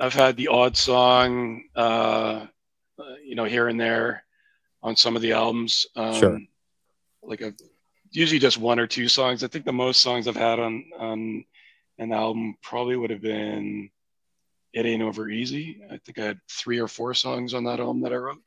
I've 0.00 0.14
had 0.14 0.36
the 0.36 0.48
odd 0.48 0.76
song 0.76 1.64
uh, 1.76 2.46
you 3.24 3.34
know, 3.34 3.44
here 3.44 3.68
and 3.68 3.80
there 3.80 4.24
on 4.82 4.96
some 4.96 5.16
of 5.16 5.22
the 5.22 5.32
albums. 5.32 5.86
Um, 5.96 6.14
Sure. 6.14 6.40
Like 7.22 7.42
a 7.42 7.52
usually 8.10 8.38
just 8.38 8.58
one 8.58 8.80
or 8.80 8.86
two 8.86 9.08
songs. 9.08 9.44
I 9.44 9.46
think 9.46 9.64
the 9.64 9.72
most 9.72 10.00
songs 10.00 10.26
I've 10.26 10.36
had 10.36 10.58
on 10.58 10.84
on 10.98 11.44
an 11.98 12.12
album 12.12 12.56
probably 12.62 12.96
would 12.96 13.10
have 13.10 13.20
been 13.20 13.90
"It 14.72 14.86
Ain't 14.86 15.02
Over 15.02 15.28
Easy." 15.28 15.82
I 15.90 15.98
think 15.98 16.18
I 16.18 16.24
had 16.24 16.40
three 16.50 16.78
or 16.78 16.88
four 16.88 17.12
songs 17.12 17.52
on 17.52 17.64
that 17.64 17.78
album 17.78 18.00
that 18.02 18.12
I 18.12 18.16
wrote. 18.16 18.42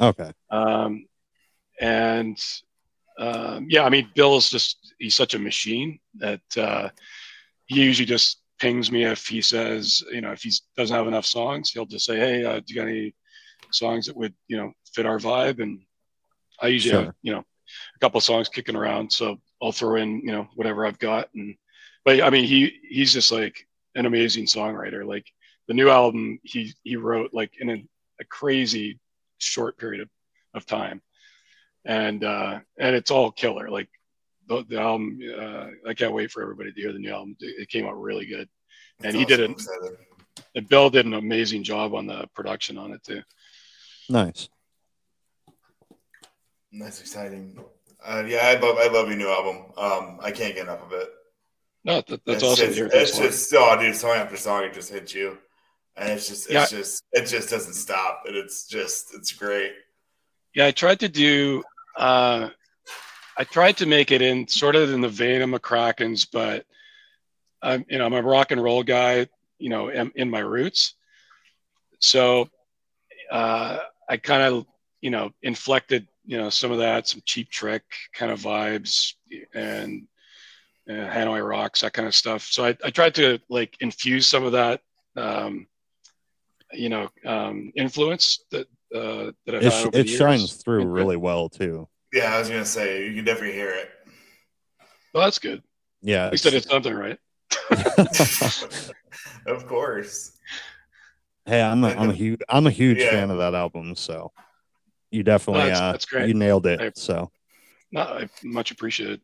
Okay. 0.00 0.32
Um, 0.50 1.06
and 1.80 2.36
um, 3.18 3.66
yeah, 3.70 3.84
I 3.84 3.90
mean, 3.90 4.10
Bill's 4.14 4.50
just 4.50 4.94
he's 4.98 5.14
such 5.14 5.34
a 5.34 5.38
machine 5.38 6.00
that 6.16 6.42
uh, 6.56 6.88
he 7.66 7.82
usually 7.84 8.06
just 8.06 8.40
pings 8.58 8.90
me 8.90 9.04
if 9.04 9.26
he 9.26 9.40
says, 9.42 10.02
you 10.12 10.20
know, 10.20 10.32
if 10.32 10.42
he 10.42 10.52
doesn't 10.76 10.96
have 10.96 11.06
enough 11.06 11.26
songs, 11.26 11.70
he'll 11.70 11.86
just 11.86 12.04
say, 12.06 12.16
hey, 12.16 12.44
uh, 12.44 12.58
do 12.60 12.64
you 12.68 12.74
got 12.80 12.88
any 12.88 13.14
songs 13.70 14.06
that 14.06 14.16
would, 14.16 14.34
you 14.48 14.56
know, 14.56 14.72
fit 14.94 15.06
our 15.06 15.18
vibe? 15.18 15.60
And 15.62 15.80
I 16.60 16.68
usually 16.68 16.92
Sure. 16.92 17.04
have, 17.06 17.14
you 17.22 17.32
know, 17.32 17.40
a 17.40 17.98
couple 18.00 18.18
of 18.18 18.24
songs 18.24 18.48
kicking 18.48 18.76
around, 18.76 19.12
so 19.12 19.36
I'll 19.62 19.72
throw 19.72 19.96
in, 19.96 20.20
you 20.20 20.32
know, 20.32 20.48
whatever 20.54 20.86
I've 20.86 20.98
got. 20.98 21.28
And 21.34 21.56
but 22.04 22.22
I 22.22 22.30
mean, 22.30 22.44
he 22.44 22.78
he's 22.88 23.12
just 23.12 23.32
like 23.32 23.66
an 23.94 24.06
amazing 24.06 24.46
songwriter. 24.46 25.04
Like 25.06 25.26
the 25.68 25.74
new 25.74 25.90
album, 25.90 26.38
he 26.42 26.72
he 26.84 26.96
wrote 26.96 27.30
like 27.34 27.52
in 27.60 27.70
a, 27.70 27.84
a 28.20 28.24
crazy 28.24 28.98
short 29.38 29.76
period 29.78 30.00
of, 30.02 30.08
of 30.54 30.66
time 30.66 31.02
and 31.84 32.24
uh 32.24 32.58
and 32.78 32.96
it's 32.96 33.10
all 33.10 33.30
killer 33.30 33.68
like 33.70 33.88
the, 34.48 34.64
the 34.68 34.80
album 34.80 35.18
uh 35.38 35.66
i 35.88 35.94
can't 35.94 36.12
wait 36.14 36.30
for 36.30 36.42
everybody 36.42 36.72
to 36.72 36.80
hear 36.80 36.92
the 36.92 36.98
new 36.98 37.12
album 37.12 37.36
it 37.40 37.62
it 37.62 37.68
came 37.68 37.86
out 37.86 38.00
really 38.00 38.26
good 38.26 38.48
and 39.02 39.14
he 39.16 39.24
did 39.24 39.40
it 39.40 39.50
excited. 39.50 39.96
and 40.54 40.68
bill 40.68 40.90
did 40.90 41.06
an 41.06 41.14
amazing 41.14 41.62
job 41.62 41.94
on 41.94 42.06
the 42.06 42.26
production 42.34 42.78
on 42.78 42.92
it 42.92 43.02
too 43.04 43.22
Nice. 44.08 44.48
That's 46.72 47.00
exciting. 47.00 47.58
Uh, 48.04 48.22
yeah, 48.26 48.38
I 48.46 48.54
love 48.58 48.76
I 48.78 48.86
love 48.88 49.08
your 49.08 49.16
new 49.16 49.28
album. 49.28 49.72
Um, 49.76 50.18
I 50.22 50.30
can't 50.30 50.54
get 50.54 50.64
enough 50.64 50.82
of 50.82 50.92
it. 50.92 51.08
no 51.84 51.96
that, 52.06 52.24
that's 52.24 52.42
it's 52.42 52.42
awesome 52.44 52.66
Just, 52.66 52.68
to 52.68 52.74
hear. 52.74 52.86
it's 52.86 52.94
Thanks 52.94 53.18
a 53.18 53.20
lot. 53.22 53.30
just 53.30 53.54
oh, 53.54 53.80
dude, 53.80 53.96
song 53.96 54.16
after 54.16 54.36
song, 54.36 54.64
it 54.64 54.74
just 54.74 54.92
hits 54.92 55.14
you, 55.14 55.38
and 55.96 56.10
it's 56.12 56.28
just 56.28 56.44
it's 56.50 56.52
Yeah. 56.52 56.66
just 56.78 57.02
it 57.12 57.26
just 57.26 57.50
doesn't 57.50 57.74
stop, 57.74 58.22
and 58.26 58.36
it's 58.36 58.66
just 58.68 59.14
it's 59.14 59.32
great. 59.32 59.72
yeah 60.54 60.66
i 60.66 60.70
tried 60.70 61.00
to 61.00 61.08
do 61.08 61.62
uh 61.96 62.50
i 63.38 63.44
tried 63.44 63.76
to 63.76 63.86
make 63.86 64.10
it 64.10 64.22
in 64.22 64.46
sort 64.48 64.76
of 64.76 64.92
in 64.92 65.00
the 65.00 65.08
vein 65.08 65.42
of 65.42 65.50
mcrackins 65.50 66.26
but 66.30 66.64
i'm 67.62 67.84
you 67.88 67.98
know 67.98 68.06
i'm 68.06 68.12
a 68.14 68.22
rock 68.22 68.50
and 68.52 68.62
roll 68.62 68.82
guy 68.82 69.26
you 69.58 69.68
know 69.68 69.88
in, 69.88 70.12
in 70.14 70.30
my 70.30 70.40
roots. 70.40 70.94
So 71.98 72.48
uh 73.30 73.78
i 74.08 74.16
kind 74.16 74.42
of 74.42 74.66
you 75.00 75.10
know 75.10 75.30
inflected 75.42 76.06
you 76.24 76.36
know 76.38 76.50
some 76.50 76.70
of 76.72 76.78
that 76.78 77.08
some 77.08 77.22
cheap 77.24 77.48
trick 77.50 77.84
kind 78.12 78.30
of 78.30 78.40
vibes 78.40 79.14
and 79.54 80.06
uh, 80.88 80.92
hanoi 80.92 81.46
rocks 81.46 81.80
that 81.80 81.92
kind 81.92 82.06
of 82.06 82.14
stuff. 82.14 82.42
So 82.42 82.64
I, 82.64 82.76
I 82.84 82.90
tried 82.90 83.14
to 83.16 83.40
like 83.48 83.76
infuse 83.80 84.28
some 84.28 84.44
of 84.44 84.52
that 84.52 84.80
um 85.16 85.66
you 86.72 86.88
know 86.88 87.08
um 87.24 87.72
influence 87.76 88.44
that 88.50 88.66
uh 88.94 89.32
that 89.46 89.54
I've 89.54 89.62
It, 89.62 89.64
had 89.64 89.72
sh- 89.72 89.86
over 89.86 89.90
the 89.90 90.00
it 90.00 90.08
shines 90.08 90.54
through 90.62 90.86
really 90.86 91.16
well 91.16 91.48
too. 91.48 91.88
Yeah, 92.16 92.34
I 92.34 92.38
was 92.38 92.48
gonna 92.48 92.64
say 92.64 93.06
you 93.06 93.14
can 93.14 93.24
definitely 93.26 93.52
hear 93.52 93.70
it. 93.70 93.90
Well, 95.12 95.24
that's 95.24 95.38
good. 95.38 95.62
Yeah. 96.00 96.28
At 96.28 96.38
said 96.40 96.54
I 96.54 96.58
did 96.60 96.64
something 96.68 96.94
right. 96.94 97.18
of 99.46 99.66
course. 99.66 100.32
hey, 101.44 101.60
I'm 101.62 101.84
a, 101.84 101.88
I'm 101.88 102.08
a 102.10 102.14
huge 102.14 102.40
I'm 102.48 102.66
a 102.66 102.70
huge 102.70 102.98
Yeah. 102.98 103.10
fan 103.10 103.30
of 103.30 103.36
that 103.38 103.54
album. 103.54 103.94
So 103.96 104.32
you 105.10 105.22
definitely 105.22 105.64
That's- 105.64 105.80
uh, 105.80 105.92
that's 105.92 106.04
great. 106.06 106.28
you 106.28 106.34
nailed 106.34 106.66
it. 106.66 106.80
I- 106.80 106.92
so 106.94 107.30
No, 107.92 108.00
I 108.00 108.28
much 108.42 108.70
appreciated. 108.70 109.20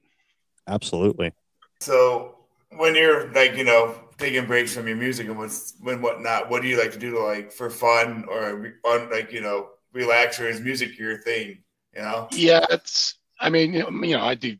absolutely. 0.68 1.32
So 1.80 2.36
when 2.76 2.94
you're 2.94 3.32
like 3.32 3.56
you 3.56 3.64
know 3.64 3.94
taking 4.18 4.44
breaks 4.46 4.74
from 4.74 4.86
your 4.86 4.96
music 4.96 5.28
and 5.28 5.38
what's 5.38 5.74
when 5.80 6.02
whatnot, 6.02 6.50
what 6.50 6.60
do 6.60 6.68
you 6.68 6.78
like 6.78 6.92
to 6.92 6.98
do 6.98 7.12
to 7.12 7.20
like 7.20 7.52
for 7.52 7.70
fun 7.70 8.26
or 8.28 8.74
on 8.84 9.10
like 9.10 9.32
you 9.32 9.40
know 9.40 9.70
relax 9.94 10.38
or 10.40 10.46
is 10.48 10.60
music 10.60 10.98
your 10.98 11.16
thing? 11.18 11.62
You 11.94 12.02
know. 12.02 12.28
Yeah, 12.32 12.64
it's. 12.70 13.16
I 13.40 13.50
mean, 13.50 13.72
you 13.72 13.80
know, 13.80 13.90
you 14.04 14.16
know, 14.16 14.24
I 14.24 14.34
do 14.34 14.56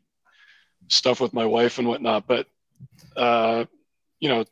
stuff 0.89 1.21
with 1.21 1.33
my 1.33 1.45
wife 1.45 1.79
and 1.79 1.87
whatnot, 1.87 2.27
but 2.27 2.47
uh, 3.15 3.65
you 4.19 4.29
know, 4.29 4.45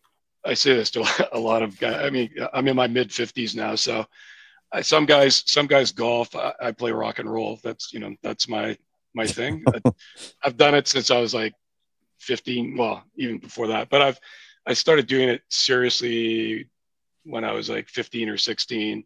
I 0.46 0.54
say 0.54 0.74
this 0.74 0.92
to 0.92 1.30
a 1.34 1.40
lot 1.40 1.64
of 1.64 1.80
guys. 1.80 2.02
I 2.06 2.10
mean, 2.10 2.34
I'm 2.54 2.68
in 2.68 2.76
my 2.76 2.88
mid 2.88 3.10
50s 3.10 3.56
now, 3.56 3.76
so 3.76 4.06
I, 4.72 4.82
some 4.82 5.06
guys, 5.06 5.44
some 5.46 5.68
guys 5.68 5.92
golf. 5.92 6.36
I, 6.36 6.54
I 6.62 6.72
play 6.72 6.92
rock 6.92 7.20
and 7.20 7.32
roll. 7.32 7.60
That's 7.64 7.94
you 7.94 8.00
know, 8.00 8.16
that's 8.24 8.48
my 8.48 8.78
my 9.14 9.26
thing. 9.28 9.64
I, 9.74 9.92
I've 10.44 10.58
done 10.58 10.76
it 10.76 10.88
since 10.88 11.12
I 11.12 11.20
was 11.20 11.34
like 11.34 11.54
15. 12.20 12.78
Well, 12.78 13.04
even 13.18 13.38
before 13.38 13.68
that, 13.68 13.90
but 13.90 14.02
I've 14.02 14.20
I 14.66 14.74
started 14.74 15.08
doing 15.08 15.30
it 15.30 15.42
seriously 15.50 16.70
when 17.24 17.44
I 17.44 17.52
was 17.52 17.70
like 17.70 17.88
15 17.90 18.30
or 18.30 18.38
16 18.38 19.04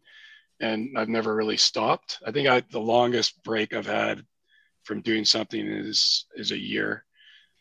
and 0.60 0.96
I've 0.96 1.08
never 1.08 1.34
really 1.34 1.56
stopped. 1.56 2.18
I 2.26 2.30
think 2.30 2.48
I, 2.48 2.62
the 2.70 2.80
longest 2.80 3.42
break 3.42 3.74
I've 3.74 3.86
had 3.86 4.22
from 4.84 5.00
doing 5.02 5.24
something 5.24 5.66
is 5.66 6.26
is 6.36 6.52
a 6.52 6.58
year. 6.58 7.04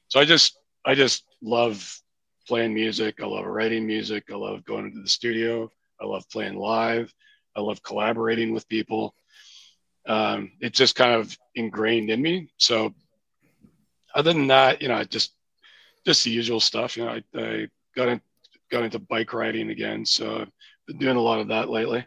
So 0.07 0.19
I 0.19 0.25
just 0.25 0.57
I 0.85 0.95
just 0.95 1.25
love 1.41 2.01
playing 2.47 2.73
music. 2.73 3.21
I 3.21 3.25
love 3.25 3.45
writing 3.45 3.85
music. 3.87 4.25
I 4.31 4.35
love 4.35 4.63
going 4.65 4.85
into 4.85 5.01
the 5.01 5.09
studio. 5.09 5.69
I 5.99 6.05
love 6.05 6.29
playing 6.29 6.55
live. 6.57 7.13
I 7.55 7.61
love 7.61 7.81
collaborating 7.81 8.53
with 8.53 8.67
people. 8.67 9.15
Um, 10.07 10.51
it's 10.59 10.77
just 10.77 10.95
kind 10.95 11.13
of 11.13 11.35
ingrained 11.55 12.09
in 12.09 12.21
me. 12.21 12.51
So 12.57 12.93
other 14.13 14.33
than 14.33 14.47
that, 14.47 14.81
you 14.81 14.87
know, 14.87 15.03
just 15.03 15.33
just 16.05 16.23
the 16.23 16.31
usual 16.31 16.59
stuff. 16.59 16.95
You 16.95 17.05
know, 17.05 17.11
I, 17.11 17.23
I 17.35 17.67
got 17.95 18.09
in, 18.09 18.21
got 18.69 18.83
into 18.83 18.99
bike 18.99 19.33
riding 19.33 19.71
again. 19.71 20.05
So 20.05 20.41
I've 20.41 20.51
been 20.87 20.99
doing 20.99 21.17
a 21.17 21.21
lot 21.21 21.39
of 21.39 21.47
that 21.47 21.69
lately. 21.69 22.05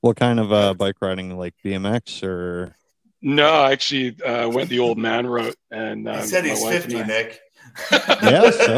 What 0.00 0.16
kind 0.16 0.38
of 0.38 0.52
uh, 0.52 0.74
bike 0.74 0.96
riding, 1.00 1.36
like 1.36 1.54
BMX 1.64 2.22
or? 2.22 2.76
No, 3.22 3.48
I 3.48 3.72
actually 3.72 4.20
uh, 4.22 4.48
went 4.48 4.68
the 4.68 4.78
old 4.78 4.98
man 4.98 5.26
route, 5.26 5.56
and 5.70 6.06
uh, 6.06 6.20
He 6.20 6.26
said 6.26 6.44
he's 6.44 6.64
fifty, 6.64 7.02
Nick. 7.02 7.40
Yeah, 7.90 8.50
so? 8.50 8.76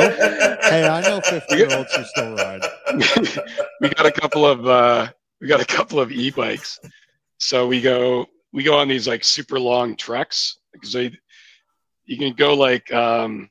Hey, 0.63 0.89
I 0.89 1.03
know 1.03 1.21
fifty 1.21 1.57
year 1.57 1.77
olds 1.77 1.95
who 1.95 2.05
still 2.05 2.35
ride. 2.35 2.63
we 3.81 3.91
got 3.91 4.07
a 4.07 4.13
couple 4.13 4.47
of 4.47 4.67
uh, 4.67 5.09
we 5.41 5.47
got 5.47 5.61
a 5.61 5.65
couple 5.67 6.01
of 6.01 6.11
e-bikes, 6.11 6.81
so 7.39 7.67
we 7.67 7.81
go 7.81 8.27
we 8.53 8.63
go 8.63 8.79
on 8.79 8.89
these 8.89 9.07
like 9.07 9.25
super 9.25 9.61
long 9.61 9.95
treks 9.97 10.59
because 10.73 10.93
they 10.93 11.13
you 12.07 12.17
can 12.17 12.33
go 12.33 12.55
like 12.55 12.91
um, 12.93 13.51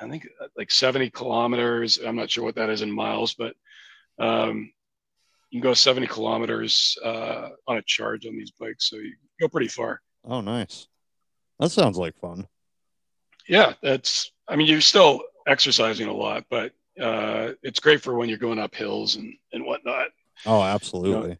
I 0.00 0.08
think 0.08 0.28
uh, 0.40 0.48
like 0.56 0.70
seventy 0.70 1.08
kilometers. 1.10 1.98
I'm 1.98 2.16
not 2.16 2.30
sure 2.30 2.44
what 2.44 2.56
that 2.56 2.68
is 2.68 2.82
in 2.82 2.92
miles, 2.92 3.34
but 3.34 3.54
um, 4.18 4.70
you 5.50 5.60
can 5.60 5.68
go 5.68 5.74
seventy 5.74 6.06
kilometers 6.06 6.96
uh, 7.04 7.48
on 7.66 7.76
a 7.78 7.82
charge 7.82 8.26
on 8.26 8.36
these 8.36 8.50
bikes, 8.50 8.88
so 8.88 8.96
you 8.96 9.14
go 9.40 9.48
pretty 9.48 9.68
far. 9.68 10.00
Oh, 10.24 10.40
nice. 10.40 10.88
That 11.58 11.70
sounds 11.70 11.96
like 11.96 12.18
fun. 12.18 12.46
Yeah, 13.48 13.74
that's. 13.82 14.30
I 14.46 14.56
mean, 14.56 14.66
you're 14.66 14.80
still 14.80 15.22
exercising 15.46 16.08
a 16.08 16.12
lot, 16.12 16.44
but 16.50 16.72
uh, 17.00 17.52
it's 17.62 17.80
great 17.80 18.02
for 18.02 18.14
when 18.14 18.28
you're 18.28 18.38
going 18.38 18.58
up 18.58 18.74
hills 18.74 19.16
and 19.16 19.34
and 19.52 19.64
whatnot. 19.64 20.08
Oh, 20.46 20.62
absolutely. 20.62 21.38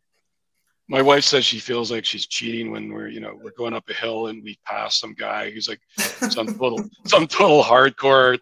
My 0.90 1.02
wife 1.02 1.24
says 1.24 1.44
she 1.44 1.58
feels 1.58 1.90
like 1.92 2.06
she's 2.06 2.26
cheating 2.26 2.70
when 2.70 2.90
we're, 2.90 3.08
you 3.08 3.20
know, 3.20 3.38
we're 3.42 3.52
going 3.58 3.74
up 3.74 3.86
a 3.90 3.92
hill 3.92 4.28
and 4.28 4.42
we 4.42 4.58
pass 4.64 4.98
some 4.98 5.12
guy 5.12 5.50
who's 5.50 5.68
like 5.68 5.80
some 6.30 6.46
total, 6.58 6.82
some 7.04 7.26
total 7.26 7.62
hardcore, 7.62 8.38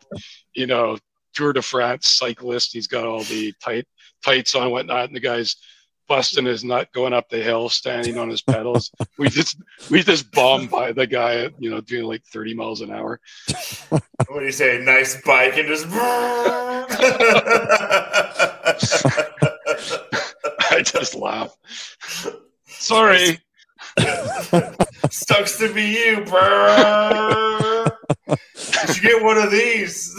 you 0.55 0.69
know, 0.69 0.97
Tour 1.35 1.53
de 1.53 1.61
France 1.61 2.07
cyclist. 2.07 2.73
He's 2.73 2.87
got 2.87 3.05
all 3.05 3.25
the 3.25 3.53
tight 3.61 3.85
tights 4.27 4.55
on, 4.55 4.65
and 4.65 4.73
whatnot, 4.73 5.05
and 5.07 5.15
the 5.15 5.21
guy's 5.21 5.57
busting 6.09 6.45
his 6.45 6.65
nut 6.65 6.93
going 6.93 7.13
up 7.13 7.29
the 7.29 7.43
hill, 7.43 7.69
standing 7.69 8.19
on 8.19 8.29
his 8.29 8.43
pedals. 8.43 8.91
we 9.19 9.29
just 9.29 9.57
we 9.91 10.03
just 10.03 10.31
bombed 10.33 10.71
by 10.71 10.93
the 10.93 11.07
guy, 11.07 11.49
you 11.59 11.71
know, 11.71 11.81
doing 11.81 12.05
like 12.05 12.25
30 12.25 12.55
miles 12.55 12.81
an 12.81 12.91
hour. 12.91 13.21
what 13.89 14.03
do 14.39 14.45
you 14.45 14.53
say? 14.53 14.81
Nice 14.83 15.21
bike 15.23 15.57
and 15.57 15.69
just. 15.69 15.87
I 20.69 20.83
just 20.83 21.15
laugh. 21.15 21.57
Sorry. 22.67 23.39
Sucks 25.11 25.59
to 25.59 25.73
be 25.73 25.85
you, 25.85 26.25
bro. 26.25 27.87
you 28.29 29.01
get 29.01 29.23
one 29.23 29.39
of 29.39 29.51
these. 29.51 30.13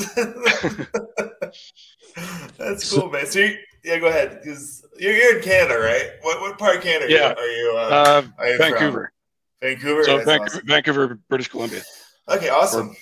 That's 2.57 2.91
cool, 2.91 3.11
man. 3.11 3.25
So, 3.27 3.39
you, 3.39 3.57
yeah, 3.87 3.99
go 3.99 4.07
ahead. 4.07 4.39
Because 4.43 4.85
you're, 4.99 5.13
you're 5.13 5.37
in 5.37 5.43
Canada, 5.43 5.79
right? 5.79 6.11
What 6.21 6.41
what 6.41 6.57
part 6.59 6.75
of 6.77 6.83
Canada 6.83 7.11
Yeah. 7.11 7.33
are 7.33 7.47
you? 7.47 7.73
Uh, 7.75 7.79
Uh, 7.81 8.21
are 8.37 8.47
you 8.49 8.57
from? 8.57 8.69
Vancouver. 8.71 9.13
Vancouver. 9.61 10.03
So 10.03 10.17
Vancouver, 10.17 10.43
awesome. 10.43 10.67
Vancouver, 10.67 11.19
British 11.29 11.47
Columbia, 11.47 11.81
Okay, 12.29 12.49
awesome. 12.49 12.95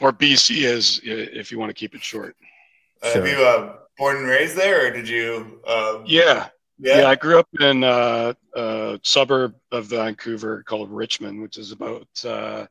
or 0.00 0.12
BC 0.12 0.64
is 0.64 1.00
if 1.02 1.50
you 1.50 1.58
want 1.58 1.70
to 1.70 1.74
keep 1.74 1.94
it 1.94 2.02
short. 2.02 2.36
Uh, 3.02 3.12
Sure. 3.12 3.26
Have 3.26 3.30
you 3.38 3.44
uh, 3.44 3.76
born 3.98 4.16
and 4.18 4.26
raised 4.26 4.56
there, 4.56 4.86
or 4.86 4.90
did 4.92 5.08
you? 5.08 5.60
Uh, 5.66 6.02
Yeah, 6.06 6.48
Yeah. 6.78 6.98
Yeah, 7.00 7.08
I 7.08 7.14
grew 7.16 7.38
up 7.38 7.48
in 7.60 7.82
uh, 7.82 8.32
a 8.54 9.00
suburb 9.02 9.54
of 9.72 9.86
Vancouver 9.86 10.62
called 10.64 10.90
Richmond, 10.90 11.40
which 11.42 11.56
is 11.58 11.72
about 11.72 12.06
uh, 12.24 12.66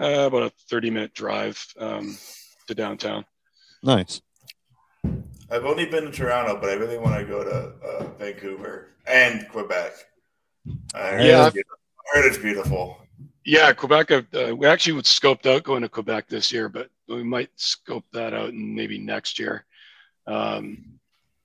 uh, 0.00 0.26
about 0.26 0.42
a 0.42 0.52
thirty-minute 0.70 1.14
drive 1.14 1.64
um, 1.78 2.18
to 2.66 2.74
downtown. 2.74 3.24
Nice. 3.82 4.20
I've 5.50 5.64
only 5.64 5.86
been 5.86 6.04
to 6.04 6.10
Toronto, 6.12 6.58
but 6.60 6.70
I 6.70 6.74
really 6.74 6.98
want 6.98 7.18
to 7.20 7.24
go 7.26 7.44
to 7.44 7.86
uh, 7.86 8.04
Vancouver 8.18 8.88
and 9.06 9.46
Quebec. 9.48 9.92
I 10.94 11.08
heard 11.10 11.26
Yeah. 11.26 11.46
it's 11.46 11.54
beautiful. 11.54 11.76
I 12.14 12.16
heard 12.18 12.26
it's 12.26 12.38
beautiful. 12.38 12.98
Yeah, 13.44 13.72
Quebec. 13.72 14.10
Uh, 14.10 14.54
we 14.56 14.66
actually 14.66 14.94
would 14.94 15.04
scoped 15.04 15.46
out 15.46 15.64
going 15.64 15.82
to 15.82 15.88
Quebec 15.88 16.28
this 16.28 16.50
year, 16.50 16.68
but 16.68 16.88
we 17.08 17.22
might 17.22 17.50
scope 17.56 18.04
that 18.12 18.32
out 18.32 18.50
in 18.50 18.74
maybe 18.74 18.98
next 18.98 19.38
year. 19.38 19.66
Um, 20.26 20.98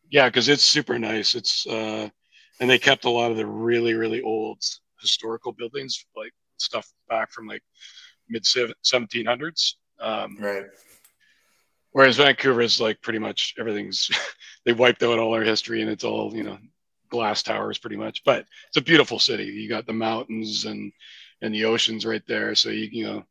yeah, 0.10 0.30
because 0.30 0.48
it's 0.48 0.64
super 0.64 0.98
nice. 0.98 1.36
It's 1.36 1.68
uh, 1.68 2.10
and 2.62 2.70
they 2.70 2.80
kept 2.80 3.04
a 3.06 3.10
lot 3.10 3.32
of 3.32 3.38
the 3.38 3.46
really 3.46 3.94
really 3.96 4.22
old 4.22 4.64
historical 5.02 5.52
buildings, 5.52 6.06
like 6.16 6.32
stuff 6.58 6.90
back 7.10 7.32
from 7.32 7.48
like 7.48 7.62
mid 8.30 8.46
seventeen 8.46 9.26
hundreds. 9.26 9.78
Um, 10.00 10.38
Right. 10.40 10.66
Whereas 11.92 12.18
Vancouver 12.18 12.62
is 12.62 12.80
like 12.80 13.02
pretty 13.02 13.20
much 13.20 13.56
everything's 13.60 14.10
they 14.66 14.74
wiped 14.74 15.04
out 15.04 15.20
all 15.20 15.34
our 15.34 15.44
history 15.44 15.82
and 15.82 15.90
it's 15.90 16.04
all 16.04 16.36
you 16.36 16.44
know 16.44 16.58
glass 17.10 17.42
towers 17.44 17.78
pretty 17.78 17.98
much. 17.98 18.24
But 18.24 18.46
it's 18.68 18.78
a 18.78 18.82
beautiful 18.82 19.20
city. 19.20 19.46
You 19.46 19.68
got 19.70 19.88
the 19.88 19.94
mountains 19.94 20.66
and 20.66 20.92
and 21.42 21.54
the 21.54 21.66
oceans 21.66 22.06
right 22.06 22.24
there, 22.28 22.54
so 22.56 22.70
you 22.70 22.88
can 22.90 22.98
you 22.98 23.06
know 23.08 23.24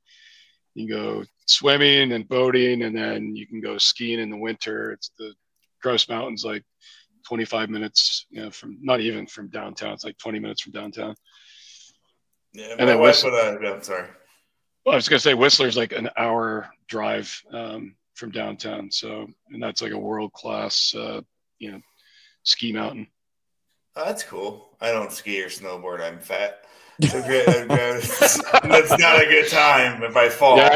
you 0.74 0.86
can 0.86 0.96
go 0.96 1.24
swimming 1.46 2.12
and 2.12 2.28
boating, 2.28 2.82
and 2.82 2.96
then 2.96 3.34
you 3.36 3.46
can 3.46 3.60
go 3.60 3.78
skiing 3.78 4.20
in 4.20 4.30
the 4.30 4.36
winter. 4.36 4.92
It's 4.92 5.10
the 5.18 5.32
Grouse 5.82 6.08
Mountains 6.08 6.44
like 6.44 6.64
25 7.26 7.68
minutes, 7.70 8.26
you 8.30 8.42
know, 8.42 8.50
from 8.50 8.78
not 8.80 9.00
even 9.00 9.26
from 9.26 9.48
downtown. 9.48 9.92
It's 9.92 10.04
like 10.04 10.18
20 10.18 10.38
minutes 10.38 10.62
from 10.62 10.72
downtown. 10.72 11.14
Yeah, 12.54 12.74
And 12.78 12.88
then 12.88 12.98
Whistler- 13.00 13.30
would, 13.32 13.56
uh, 13.56 13.60
yeah, 13.60 13.72
I'm 13.74 13.82
sorry. 13.82 14.08
Well, 14.84 14.94
I 14.94 14.96
was 14.96 15.08
gonna 15.08 15.20
say 15.20 15.34
Whistler's 15.34 15.76
like 15.76 15.92
an 15.92 16.08
hour 16.16 16.70
drive 16.88 17.42
um, 17.52 17.94
from 18.18 18.30
downtown, 18.30 18.90
so 18.90 19.26
and 19.50 19.62
that's 19.62 19.80
like 19.80 19.92
a 19.92 19.98
world 19.98 20.32
class, 20.32 20.94
uh, 20.94 21.20
you 21.58 21.72
know, 21.72 21.80
ski 22.42 22.72
mountain. 22.72 23.06
Oh, 23.96 24.04
that's 24.04 24.22
cool. 24.22 24.76
I 24.80 24.90
don't 24.92 25.12
ski 25.12 25.42
or 25.42 25.48
snowboard. 25.48 26.00
I'm 26.00 26.20
fat. 26.20 26.64
That's 27.00 28.98
not 28.98 29.22
a 29.22 29.26
good 29.26 29.48
time 29.48 30.02
if 30.02 30.16
I 30.16 30.28
fall. 30.28 30.56
Yeah. 30.56 30.74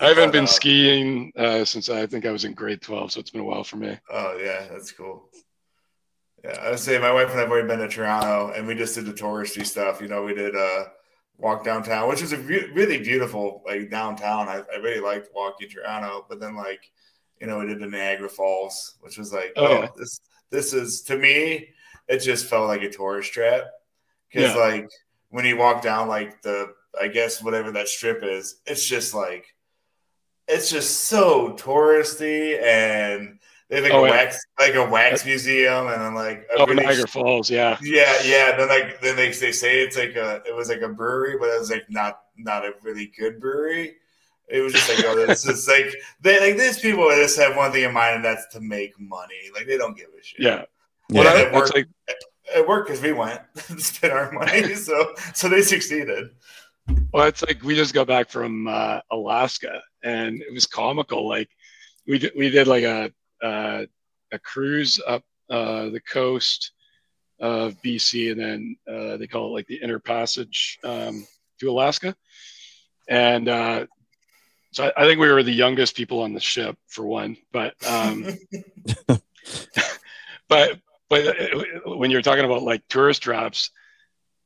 I 0.00 0.08
haven't 0.08 0.26
But, 0.26 0.32
been 0.32 0.44
uh, 0.44 0.48
skiing 0.48 1.32
uh, 1.36 1.64
since 1.64 1.88
I 1.88 2.06
think 2.06 2.26
I 2.26 2.30
was 2.30 2.44
in 2.44 2.52
grade 2.52 2.82
12, 2.82 3.12
so 3.12 3.20
it's 3.20 3.30
been 3.30 3.40
a 3.40 3.44
while 3.44 3.64
for 3.64 3.76
me. 3.76 3.98
Oh 4.10 4.38
yeah, 4.42 4.66
that's 4.70 4.92
cool. 4.92 5.30
Yeah, 6.42 6.58
I 6.60 6.70
would 6.70 6.78
say 6.78 6.98
my 6.98 7.12
wife 7.12 7.30
and 7.30 7.40
I've 7.40 7.50
already 7.50 7.66
been 7.68 7.78
to 7.78 7.88
Toronto, 7.88 8.52
and 8.54 8.66
we 8.66 8.74
just 8.74 8.94
did 8.94 9.06
the 9.06 9.14
touristy 9.14 9.64
stuff. 9.64 10.02
You 10.02 10.08
know, 10.08 10.22
we 10.22 10.34
did 10.34 10.54
uh 10.54 10.84
walk 11.38 11.64
downtown, 11.64 12.08
which 12.08 12.22
was 12.22 12.32
a 12.32 12.38
re- 12.38 12.70
really 12.74 12.98
beautiful 12.98 13.62
like 13.66 13.90
downtown. 13.90 14.48
I, 14.48 14.62
I 14.72 14.76
really 14.76 15.00
liked 15.00 15.28
walking 15.34 15.68
Toronto, 15.68 16.24
but 16.28 16.40
then 16.40 16.54
like 16.56 16.90
you 17.40 17.46
know 17.46 17.58
we 17.58 17.66
did 17.66 17.80
the 17.80 17.86
Niagara 17.86 18.28
Falls, 18.28 18.94
which 19.00 19.18
was 19.18 19.32
like 19.32 19.52
Oh, 19.56 19.66
oh, 19.66 19.80
yeah. 19.82 19.88
this 19.96 20.20
this 20.50 20.72
is 20.72 21.02
to 21.02 21.16
me 21.18 21.68
it 22.06 22.18
just 22.18 22.46
felt 22.46 22.68
like 22.68 22.82
a 22.82 22.90
tourist 22.90 23.32
trap 23.32 23.64
because 24.30 24.54
Yeah. 24.54 24.60
like 24.60 24.88
when 25.30 25.44
you 25.44 25.56
walk 25.56 25.82
down 25.82 26.06
like 26.08 26.42
the 26.42 26.72
I 27.00 27.08
guess 27.08 27.42
whatever 27.42 27.72
that 27.72 27.88
strip 27.88 28.22
is, 28.22 28.60
it's 28.66 28.86
just 28.86 29.14
like 29.14 29.46
it's 30.46 30.70
just 30.70 31.00
so 31.04 31.54
touristy 31.54 32.62
and 32.62 33.38
they 33.82 33.82
have 33.82 33.90
like 33.90 33.92
Oh, 33.92 34.04
a 34.04 34.08
yeah. 34.08 34.14
wax 34.14 34.44
like 34.58 34.74
a 34.74 34.86
wax 34.88 35.24
museum 35.24 35.86
and 35.88 36.00
then 36.00 36.14
like 36.14 36.46
a 36.56 36.60
Oh, 36.60 36.66
really- 36.66 36.84
Niagara 36.84 37.06
Falls, 37.08 37.50
yeah. 37.50 37.76
yeah 37.82 38.14
yeah 38.24 38.56
then 38.56 38.68
like 38.68 39.00
then 39.00 39.16
they, 39.16 39.30
they 39.30 39.52
say 39.52 39.82
it's 39.82 39.96
like 39.96 40.14
a 40.16 40.42
it 40.46 40.54
was 40.54 40.68
like 40.68 40.80
a 40.82 40.88
brewery 40.88 41.36
but 41.38 41.48
it 41.48 41.58
was 41.58 41.70
like 41.70 41.84
not 41.88 42.20
not 42.36 42.64
a 42.64 42.72
really 42.82 43.12
good 43.18 43.40
brewery 43.40 43.94
it 44.48 44.60
was 44.60 44.72
just 44.72 44.88
like 44.88 45.04
oh 45.06 45.26
this 45.26 45.46
is 45.46 45.66
like 45.74 45.94
they 46.20 46.38
like 46.40 46.58
these 46.58 46.78
people 46.80 47.08
just 47.10 47.38
have 47.38 47.56
one 47.56 47.72
thing 47.72 47.84
in 47.84 47.92
mind 47.92 48.16
and 48.16 48.24
that's 48.24 48.46
to 48.52 48.60
make 48.60 48.92
money 49.00 49.50
like 49.54 49.66
they 49.66 49.76
don't 49.78 49.96
give 49.96 50.08
a 50.18 50.22
shit 50.22 50.40
Yeah. 50.40 50.64
Yeah. 51.10 51.22
Well, 51.22 51.24
that- 51.24 51.36
it 51.48 51.52
that's 51.52 51.54
worked. 51.72 51.74
like, 51.74 51.86
it 52.56 52.68
worked 52.68 52.88
because 52.88 53.02
we 53.02 53.12
went 53.12 53.40
spent 53.78 54.12
our 54.12 54.30
money 54.32 54.74
so 54.88 55.14
so 55.34 55.48
they 55.48 55.62
succeeded 55.62 56.30
well, 57.14 57.26
it's 57.26 57.40
like 57.42 57.62
we 57.62 57.74
just 57.74 57.94
got 57.94 58.06
back 58.06 58.28
from 58.28 58.68
uh, 58.68 59.00
Alaska 59.10 59.80
and 60.02 60.42
it 60.42 60.52
was 60.52 60.66
comical. 60.66 61.26
Like 61.26 61.48
we 62.06 62.18
did, 62.18 62.32
we 62.36 62.50
did 62.50 62.66
like 62.66 62.84
a, 62.84 63.10
uh, 63.44 63.84
a 64.32 64.38
cruise 64.38 65.00
up 65.06 65.22
uh, 65.50 65.90
the 65.90 66.00
coast 66.00 66.72
of 67.40 67.80
BC 67.82 68.32
and 68.32 68.40
then 68.40 68.76
uh, 68.88 69.16
they 69.16 69.26
call 69.26 69.48
it 69.48 69.52
like 69.52 69.66
the 69.66 69.80
inner 69.82 69.98
passage 69.98 70.78
um, 70.84 71.26
to 71.60 71.70
Alaska. 71.70 72.16
And 73.08 73.48
uh, 73.48 73.86
so 74.72 74.84
I, 74.84 75.02
I 75.02 75.06
think 75.06 75.20
we 75.20 75.30
were 75.30 75.42
the 75.42 75.52
youngest 75.52 75.96
people 75.96 76.22
on 76.22 76.32
the 76.32 76.40
ship 76.40 76.76
for 76.88 77.04
one, 77.04 77.36
but 77.52 77.74
um, 77.86 78.26
but 80.48 80.80
but 81.08 81.26
uh, 81.26 81.62
when 81.96 82.10
you're 82.10 82.22
talking 82.22 82.44
about 82.44 82.62
like 82.62 82.82
tourist 82.88 83.22
traps, 83.22 83.70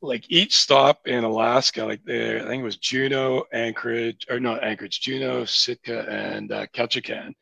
like 0.02 0.24
each 0.28 0.54
stop 0.56 1.06
in 1.06 1.24
Alaska, 1.24 1.84
like 1.84 2.04
there, 2.04 2.40
I 2.40 2.48
think 2.48 2.60
it 2.60 2.64
was 2.64 2.76
Juneau, 2.76 3.44
Anchorage, 3.52 4.26
or 4.28 4.40
not 4.40 4.64
Anchorage, 4.64 5.00
Juneau, 5.00 5.44
Sitka, 5.44 6.08
and 6.08 6.52
uh, 6.52 6.66
Ketchikan, 6.74 7.34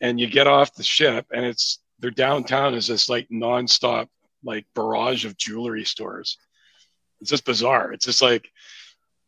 and 0.00 0.18
you 0.20 0.26
get 0.26 0.46
off 0.46 0.74
the 0.74 0.82
ship, 0.82 1.26
and 1.32 1.44
it's 1.44 1.80
their 1.98 2.10
downtown 2.10 2.74
is 2.74 2.86
this 2.86 3.08
like 3.08 3.28
nonstop 3.28 4.08
like 4.44 4.66
barrage 4.74 5.24
of 5.24 5.36
jewelry 5.36 5.84
stores. 5.84 6.38
It's 7.20 7.30
just 7.30 7.44
bizarre. 7.44 7.92
It's 7.92 8.04
just 8.06 8.22
like 8.22 8.48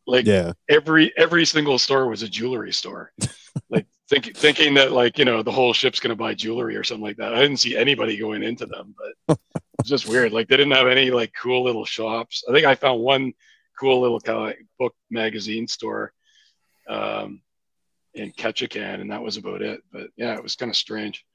like 0.07 0.25
Yeah. 0.25 0.53
every 0.69 1.11
every 1.17 1.45
single 1.45 1.77
store 1.77 2.07
was 2.07 2.23
a 2.23 2.29
jewelry 2.29 2.71
store. 2.71 3.11
like 3.69 3.85
think, 4.09 4.35
thinking 4.35 4.73
that 4.75 4.91
like 4.93 5.17
you 5.17 5.25
know 5.25 5.43
the 5.43 5.51
whole 5.51 5.73
ship's 5.73 5.99
gonna 5.99 6.15
buy 6.15 6.33
jewelry 6.33 6.75
or 6.77 6.83
something 6.83 7.03
like 7.03 7.17
that. 7.17 7.33
I 7.33 7.41
didn't 7.41 7.57
see 7.59 7.75
anybody 7.75 8.17
going 8.17 8.43
into 8.43 8.65
them, 8.65 8.95
but 9.27 9.37
it's 9.79 9.89
just 9.89 10.07
weird. 10.07 10.31
Like 10.31 10.47
they 10.47 10.57
didn't 10.57 10.73
have 10.75 10.87
any 10.87 11.11
like 11.11 11.33
cool 11.39 11.63
little 11.63 11.85
shops. 11.85 12.43
I 12.49 12.53
think 12.53 12.65
I 12.65 12.75
found 12.75 13.01
one 13.01 13.33
cool 13.77 13.99
little 14.01 14.19
kind 14.21 14.51
of 14.51 14.55
book 14.79 14.95
magazine 15.09 15.67
store 15.67 16.13
um, 16.87 17.41
in 18.13 18.31
Ketchikan, 18.33 19.01
and 19.01 19.11
that 19.11 19.21
was 19.21 19.37
about 19.37 19.61
it. 19.61 19.81
But 19.91 20.07
yeah, 20.17 20.35
it 20.35 20.43
was 20.43 20.55
kind 20.55 20.69
of 20.69 20.75
strange. 20.75 21.25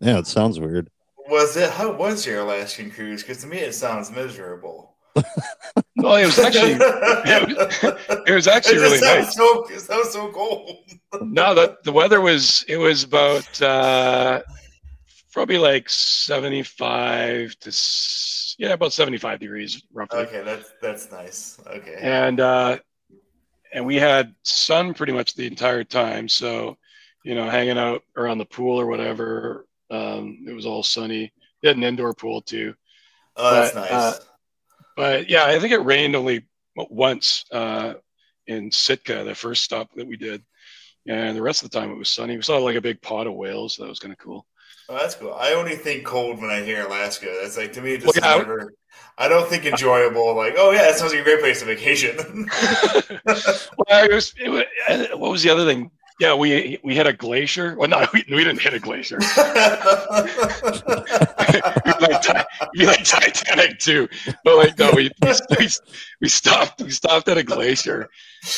Yeah. 0.00 0.18
It 0.18 0.26
sounds 0.26 0.58
weird. 0.60 0.90
was 1.28 1.56
it 1.56 1.70
how 1.70 1.92
was 1.92 2.24
your 2.26 2.40
Alaskan 2.40 2.90
cruise 2.90 3.22
because 3.22 3.40
to 3.42 3.46
me 3.46 3.58
it 3.58 3.74
sounds 3.74 4.10
miserable 4.10 4.94
Well, 5.96 6.16
it 6.16 6.26
was 6.26 6.38
actually 6.38 6.72
it 6.72 7.48
was, 7.48 7.94
it 8.28 8.34
was 8.34 8.46
actually 8.56 8.76
it 8.76 8.80
really 8.80 8.98
just 9.00 9.04
sounds 9.04 9.26
nice. 9.26 9.34
so 9.34 9.66
it 9.74 9.80
sounds 9.80 10.10
so 10.10 10.30
cold 10.30 10.76
No, 11.22 11.54
the 11.54 11.78
the 11.84 11.92
weather 11.92 12.20
was 12.20 12.64
it 12.68 12.76
was 12.76 13.02
about 13.04 13.62
uh, 13.62 14.42
probably 15.32 15.58
like 15.58 15.88
seventy 15.88 16.62
five 16.62 17.56
to 17.60 17.72
yeah 18.58 18.74
about 18.74 18.92
seventy 18.92 19.18
five 19.18 19.40
degrees 19.40 19.82
roughly, 19.92 20.18
okay 20.20 20.42
that's 20.44 20.70
that's 20.82 21.10
nice 21.10 21.58
okay 21.66 21.96
and 22.00 22.38
uh, 22.40 22.78
and 23.72 23.84
we 23.84 23.96
had 23.96 24.34
sun 24.42 24.94
pretty 24.94 25.12
much 25.12 25.34
the 25.34 25.46
entire 25.46 25.84
time. 25.84 26.28
So 26.28 26.76
you 27.24 27.34
know, 27.34 27.50
hanging 27.50 27.78
out 27.78 28.02
around 28.16 28.38
the 28.38 28.44
pool 28.44 28.78
or 28.80 28.86
whatever, 28.86 29.66
um, 29.90 30.44
it 30.46 30.52
was 30.52 30.66
all 30.66 30.82
sunny. 30.82 31.32
We 31.62 31.68
had 31.68 31.76
an 31.76 31.82
indoor 31.82 32.14
pool 32.14 32.42
too, 32.42 32.74
oh 33.36 33.54
that's 33.54 33.74
but, 33.74 33.80
nice 33.80 33.90
uh, 33.90 34.18
but 34.96 35.28
yeah, 35.28 35.44
I 35.44 35.58
think 35.58 35.72
it 35.72 35.84
rained 35.84 36.16
only 36.16 36.46
once 36.76 37.44
uh, 37.52 37.94
in 38.46 38.70
Sitka, 38.70 39.24
the 39.24 39.34
first 39.34 39.62
stop 39.62 39.90
that 39.94 40.06
we 40.06 40.16
did. 40.16 40.42
And 41.08 41.36
the 41.36 41.42
rest 41.42 41.62
of 41.62 41.70
the 41.70 41.78
time 41.78 41.90
it 41.90 41.98
was 41.98 42.08
sunny. 42.08 42.34
We 42.34 42.42
saw 42.42 42.58
like 42.58 42.76
a 42.76 42.80
big 42.80 43.00
pod 43.00 43.26
of 43.26 43.34
whales. 43.34 43.76
So 43.76 43.82
that 43.82 43.88
was 43.88 44.00
kind 44.00 44.12
of 44.12 44.18
cool. 44.18 44.46
Oh, 44.88 44.96
that's 44.96 45.14
cool. 45.16 45.34
I 45.34 45.52
only 45.52 45.74
think 45.74 46.04
cold 46.04 46.40
when 46.40 46.50
I 46.50 46.62
hear 46.62 46.86
Alaska. 46.86 47.26
That's 47.42 47.56
like 47.56 47.72
to 47.74 47.80
me, 47.82 47.94
it 47.94 48.04
Well, 48.04 48.12
just 48.12 48.24
I- 48.24 48.38
never. 48.38 48.72
I 49.18 49.28
don't 49.28 49.48
think 49.48 49.64
enjoyable. 49.64 50.34
Like, 50.36 50.54
oh 50.58 50.72
yeah, 50.72 50.82
that 50.82 50.96
sounds 50.96 51.12
like 51.12 51.22
a 51.22 51.24
great 51.24 51.40
place 51.40 51.60
to 51.60 51.66
vacation. 51.66 52.16
well, 53.26 54.04
it 54.04 54.12
was, 54.12 54.34
it 54.38 54.50
was, 54.50 54.64
what 55.18 55.30
was 55.30 55.42
the 55.42 55.50
other 55.50 55.64
thing? 55.64 55.90
Yeah, 56.20 56.34
we 56.34 56.78
we 56.82 56.94
hit 56.94 57.06
a 57.06 57.12
glacier. 57.12 57.76
Well, 57.76 57.88
no, 57.88 58.06
we, 58.14 58.24
we 58.30 58.44
didn't 58.44 58.60
hit 58.60 58.74
a 58.74 58.78
glacier. 58.78 59.18
It'd 59.18 59.36
like, 62.00 62.46
like 62.76 63.04
Titanic 63.04 63.78
too. 63.78 64.08
But 64.44 64.56
like, 64.56 64.78
no, 64.78 64.92
we, 64.94 65.10
we 65.22 65.32
we 65.58 65.68
we 66.22 66.28
stopped 66.28 66.82
we 66.82 66.90
stopped 66.90 67.28
at 67.28 67.36
a 67.38 67.42
glacier, 67.42 68.08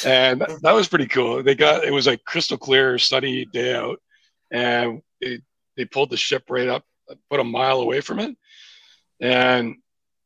and 0.04 0.40
that 0.40 0.72
was 0.72 0.88
pretty 0.88 1.06
cool. 1.06 1.42
They 1.42 1.54
got 1.54 1.84
it 1.84 1.92
was 1.92 2.06
like 2.06 2.24
crystal 2.24 2.58
clear, 2.58 2.98
sunny 2.98 3.44
day 3.44 3.74
out, 3.74 4.00
and 4.50 5.02
they 5.20 5.40
they 5.78 5.86
pulled 5.86 6.10
the 6.10 6.16
ship 6.18 6.44
right 6.50 6.68
up, 6.68 6.84
put 7.30 7.40
a 7.40 7.44
mile 7.44 7.80
away 7.80 8.02
from 8.02 8.18
it, 8.18 8.36
and 9.20 9.76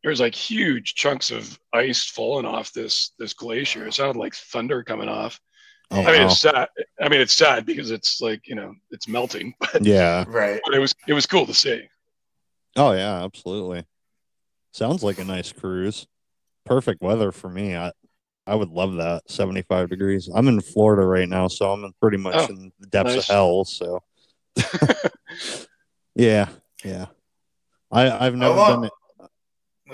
there 0.02 0.10
was 0.10 0.18
like 0.20 0.34
huge 0.34 0.94
chunks 0.94 1.30
of 1.30 1.56
ice 1.72 2.04
falling 2.04 2.46
off 2.46 2.72
this 2.72 3.12
this 3.18 3.34
glacier. 3.34 3.86
It 3.86 3.94
sounded 3.94 4.18
like 4.18 4.34
thunder 4.34 4.82
coming 4.82 5.08
off. 5.08 5.38
Oh, 5.92 6.00
I 6.00 6.12
mean, 6.12 6.22
wow. 6.22 6.26
it's 6.26 6.40
sad. 6.40 6.68
I 7.00 7.08
mean, 7.08 7.20
it's 7.20 7.34
sad 7.34 7.66
because 7.66 7.90
it's 7.90 8.20
like 8.20 8.48
you 8.48 8.54
know 8.56 8.74
it's 8.90 9.06
melting, 9.06 9.54
but, 9.60 9.84
yeah. 9.84 10.24
right. 10.26 10.60
but 10.64 10.74
it 10.74 10.80
was 10.80 10.94
it 11.06 11.12
was 11.12 11.26
cool 11.26 11.46
to 11.46 11.54
see. 11.54 11.82
Oh 12.74 12.92
yeah. 12.92 13.22
Absolutely. 13.22 13.84
Sounds 14.72 15.02
like 15.02 15.18
a 15.18 15.24
nice 15.24 15.52
cruise. 15.52 16.06
Perfect 16.64 17.02
weather 17.02 17.30
for 17.30 17.50
me. 17.50 17.76
I 17.76 17.92
I 18.46 18.54
would 18.54 18.70
love 18.70 18.94
that. 18.94 19.30
75 19.30 19.90
degrees. 19.90 20.28
I'm 20.34 20.48
in 20.48 20.60
Florida 20.60 21.04
right 21.06 21.28
now, 21.28 21.46
so 21.48 21.70
I'm 21.72 21.92
pretty 22.00 22.16
much 22.16 22.34
Oh, 22.36 22.46
in 22.46 22.72
the 22.80 22.86
depths 22.86 23.14
nice. 23.14 23.28
of 23.28 23.34
hell. 23.34 23.64
So 23.64 24.00
yeah, 26.14 26.48
yeah. 26.84 27.06
I 27.90 28.26
I've 28.26 28.34
never 28.34 28.54
long- 28.54 28.80
been. 28.82 28.90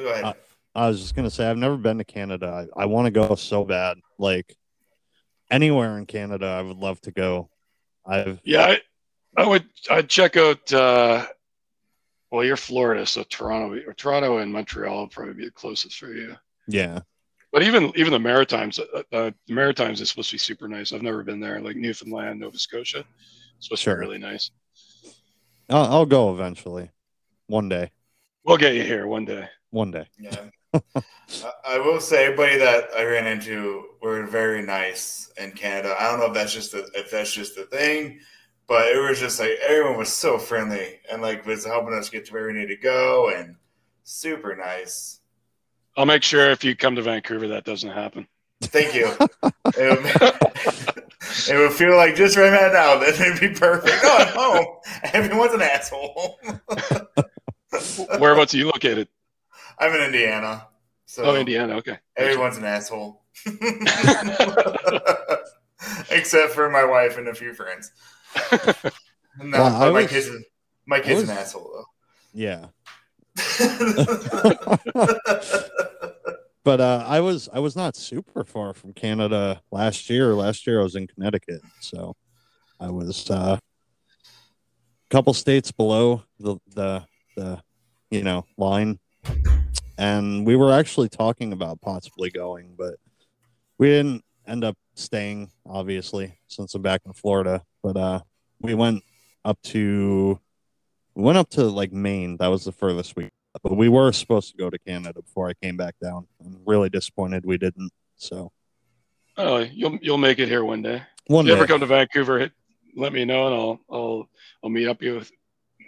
Go 0.04 0.08
ahead. 0.10 0.24
Uh, 0.24 0.32
I 0.74 0.88
was 0.88 1.00
just 1.00 1.16
gonna 1.16 1.30
say 1.30 1.48
I've 1.48 1.56
never 1.56 1.76
been 1.76 1.98
to 1.98 2.04
Canada. 2.04 2.68
I, 2.76 2.82
I 2.82 2.86
want 2.86 3.06
to 3.06 3.10
go 3.10 3.34
so 3.34 3.64
bad. 3.64 3.98
Like 4.18 4.56
anywhere 5.50 5.98
in 5.98 6.06
Canada, 6.06 6.46
I 6.46 6.62
would 6.62 6.76
love 6.76 7.00
to 7.02 7.10
go. 7.10 7.50
I've 8.06 8.40
Yeah, 8.44 8.62
I, 8.66 8.80
I 9.36 9.46
would. 9.46 9.64
I'd 9.90 10.08
check 10.08 10.36
out. 10.36 10.72
Uh, 10.72 11.26
well, 12.30 12.44
you're 12.44 12.56
Florida, 12.56 13.06
so 13.06 13.22
Toronto 13.24 13.80
or 13.86 13.94
Toronto 13.94 14.38
and 14.38 14.52
Montreal 14.52 14.96
will 14.98 15.08
probably 15.08 15.34
be 15.34 15.46
the 15.46 15.50
closest 15.50 15.98
for 15.98 16.12
you. 16.12 16.36
yeah. 16.68 17.00
But 17.50 17.62
even 17.62 17.90
even 17.96 18.12
the 18.12 18.18
Maritimes, 18.18 18.78
uh, 18.78 19.02
uh, 19.10 19.30
the 19.46 19.54
Maritimes 19.54 20.02
is 20.02 20.10
supposed 20.10 20.28
to 20.30 20.34
be 20.34 20.38
super 20.38 20.68
nice. 20.68 20.92
I've 20.92 21.00
never 21.02 21.22
been 21.22 21.40
there, 21.40 21.60
like 21.60 21.76
Newfoundland, 21.76 22.40
Nova 22.40 22.58
Scotia. 22.58 22.98
It's 23.56 23.66
supposed 23.66 23.84
to 23.84 23.94
be 23.94 24.00
really 24.00 24.18
nice. 24.18 24.50
I'll, 25.68 25.84
I'll 25.84 26.06
go 26.06 26.32
eventually. 26.32 26.90
One 27.46 27.68
day. 27.68 27.90
We'll 28.44 28.56
get 28.56 28.74
you 28.74 28.82
here 28.82 29.06
one 29.06 29.24
day. 29.24 29.48
One 29.70 29.90
day. 29.90 30.06
Yeah. 30.18 30.36
I- 30.72 31.02
I 31.66 31.78
will 31.78 32.00
say, 32.00 32.24
everybody 32.24 32.56
that 32.58 32.88
I 32.96 33.04
ran 33.04 33.26
into 33.26 33.84
were 34.00 34.24
very 34.26 34.62
nice 34.62 35.30
in 35.38 35.52
Canada. 35.52 35.94
I 35.98 36.04
don't 36.10 36.20
know 36.20 36.26
if 36.26 36.34
that's 36.34 36.54
just 36.54 36.72
a, 36.72 36.88
if 36.94 37.10
that's 37.10 37.32
just 37.32 37.58
a 37.58 37.64
thing, 37.64 38.20
but 38.66 38.86
it 38.88 38.98
was 38.98 39.20
just 39.20 39.38
like 39.38 39.50
everyone 39.66 39.98
was 39.98 40.10
so 40.12 40.38
friendly 40.38 41.00
and 41.10 41.20
like 41.20 41.44
was 41.46 41.66
helping 41.66 41.92
us 41.92 42.08
get 42.08 42.24
to 42.26 42.32
where 42.32 42.46
we 42.46 42.54
need 42.54 42.68
to 42.68 42.76
go 42.76 43.28
and 43.30 43.56
super 44.04 44.56
nice. 44.56 45.20
I'll 45.98 46.06
make 46.06 46.22
sure 46.22 46.50
if 46.50 46.64
you 46.64 46.74
come 46.74 46.96
to 46.96 47.02
Vancouver, 47.02 47.48
that 47.48 47.64
doesn't 47.64 47.90
happen. 47.90 48.26
Thank 48.62 48.94
you. 48.94 49.06
it, 49.08 49.48
would, 49.76 50.06
it 51.48 51.56
would 51.58 51.72
feel 51.72 51.96
like 51.96 52.14
just 52.16 52.36
right 52.36 52.50
now 52.50 52.98
that 52.98 53.14
it'd 53.20 53.40
be 53.40 53.50
perfect. 53.58 53.96
Oh, 54.02 54.16
I'm 54.18 54.28
home. 54.34 54.66
Everyone's 55.14 55.54
an 55.54 55.62
asshole. 55.62 56.38
Whereabouts 58.18 58.54
are 58.54 58.58
you 58.58 58.66
located? 58.66 59.08
I'm 59.78 59.94
in 59.94 60.00
Indiana, 60.02 60.66
so 61.06 61.22
Oh, 61.24 61.36
Indiana. 61.36 61.76
Okay. 61.76 61.98
Everyone's 62.16 62.56
an 62.56 62.64
asshole. 62.64 63.22
Except 66.10 66.52
for 66.52 66.68
my 66.70 66.84
wife 66.84 67.16
and 67.18 67.28
a 67.28 67.34
few 67.34 67.54
friends. 67.54 67.92
No, 69.40 69.56
Well, 69.56 69.66
I 69.76 69.78
but 69.86 69.92
my 69.92 70.02
was- 70.02 70.10
kid's 70.10 70.30
my 70.84 70.98
kid's 70.98 71.20
was- 71.20 71.30
an 71.30 71.36
asshole 71.38 71.70
though. 71.72 71.86
Yeah. 72.34 72.66
But 76.64 76.80
uh, 76.80 77.04
I 77.06 77.20
was 77.20 77.48
I 77.52 77.60
was 77.60 77.76
not 77.76 77.96
super 77.96 78.44
far 78.44 78.74
from 78.74 78.92
Canada 78.92 79.62
last 79.70 80.10
year. 80.10 80.34
Last 80.34 80.66
year 80.66 80.80
I 80.80 80.82
was 80.82 80.96
in 80.96 81.06
Connecticut, 81.06 81.62
so 81.80 82.14
I 82.80 82.90
was 82.90 83.30
uh, 83.30 83.58
a 83.58 85.10
couple 85.10 85.34
states 85.34 85.72
below 85.72 86.22
the 86.38 86.56
the 86.74 87.04
the 87.36 87.62
you 88.10 88.22
know 88.22 88.44
line, 88.56 88.98
and 89.96 90.46
we 90.46 90.56
were 90.56 90.72
actually 90.72 91.08
talking 91.08 91.52
about 91.52 91.80
possibly 91.80 92.30
going, 92.30 92.74
but 92.76 92.96
we 93.78 93.88
didn't 93.88 94.24
end 94.46 94.64
up 94.64 94.76
staying. 94.94 95.50
Obviously, 95.66 96.38
since 96.48 96.74
I'm 96.74 96.82
back 96.82 97.02
in 97.06 97.12
Florida, 97.12 97.62
but 97.82 97.96
uh, 97.96 98.20
we 98.60 98.74
went 98.74 99.02
up 99.44 99.60
to 99.62 100.38
we 101.14 101.22
went 101.22 101.38
up 101.38 101.48
to 101.50 101.64
like 101.64 101.92
Maine. 101.92 102.36
That 102.38 102.48
was 102.48 102.64
the 102.64 102.72
furthest 102.72 103.16
we 103.16 103.30
but 103.62 103.76
we 103.76 103.88
were 103.88 104.12
supposed 104.12 104.50
to 104.50 104.56
go 104.56 104.70
to 104.70 104.78
Canada 104.78 105.20
before 105.22 105.48
I 105.48 105.54
came 105.54 105.76
back 105.76 105.94
down. 106.02 106.26
I'm 106.44 106.58
really 106.66 106.88
disappointed 106.88 107.44
we 107.46 107.58
didn't. 107.58 107.90
So 108.16 108.52
Oh, 109.36 109.58
you'll 109.58 109.98
you'll 110.02 110.18
make 110.18 110.38
it 110.40 110.48
here 110.48 110.64
one 110.64 110.82
day. 110.82 111.02
one 111.28 111.44
If 111.44 111.50
you 111.50 111.54
day, 111.54 111.58
ever 111.60 111.66
come 111.68 111.80
to 111.80 111.86
Vancouver, 111.86 112.38
hit, 112.40 112.52
let 112.96 113.12
me 113.12 113.24
know, 113.24 113.46
and 113.46 113.54
I'll 113.54 113.80
I'll 113.90 114.28
I'll 114.64 114.70
meet 114.70 114.88
up 114.88 115.00
you 115.02 115.14
with, 115.16 115.30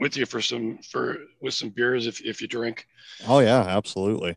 with 0.01 0.17
you 0.17 0.25
for 0.27 0.41
some 0.41 0.79
for 0.79 1.19
with 1.41 1.55
some 1.55 1.71
beers 1.71 2.07
if 2.07 2.21
if 2.21 2.41
you 2.41 2.47
drink. 2.49 2.87
oh 3.27 3.41
yeah, 3.41 3.61
absolutely. 3.63 4.37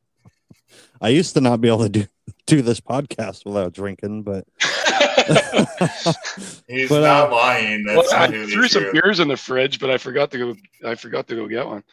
I 0.99 1.09
used 1.09 1.35
to 1.35 1.41
not 1.41 1.61
be 1.61 1.67
able 1.67 1.83
to 1.83 1.89
do 1.89 2.05
do 2.47 2.61
this 2.63 2.79
podcast 2.81 3.45
without 3.45 3.73
drinking, 3.73 4.23
but 4.23 4.45
He's 6.67 6.89
But, 6.89 7.01
not 7.01 7.29
uh, 7.29 7.31
lying. 7.31 7.83
well, 7.85 7.97
That's 8.01 8.11
I 8.13 8.27
threw 8.27 8.67
some 8.67 8.83
true. 8.83 8.91
beers 8.93 9.19
in 9.19 9.27
the 9.27 9.37
fridge, 9.37 9.79
but 9.79 9.89
I 9.89 9.97
forgot 9.97 10.31
to 10.31 10.37
go. 10.37 10.55
I 10.89 10.95
forgot 10.95 11.27
to 11.27 11.35
go 11.35 11.47
get 11.47 11.65
one. 11.65 11.83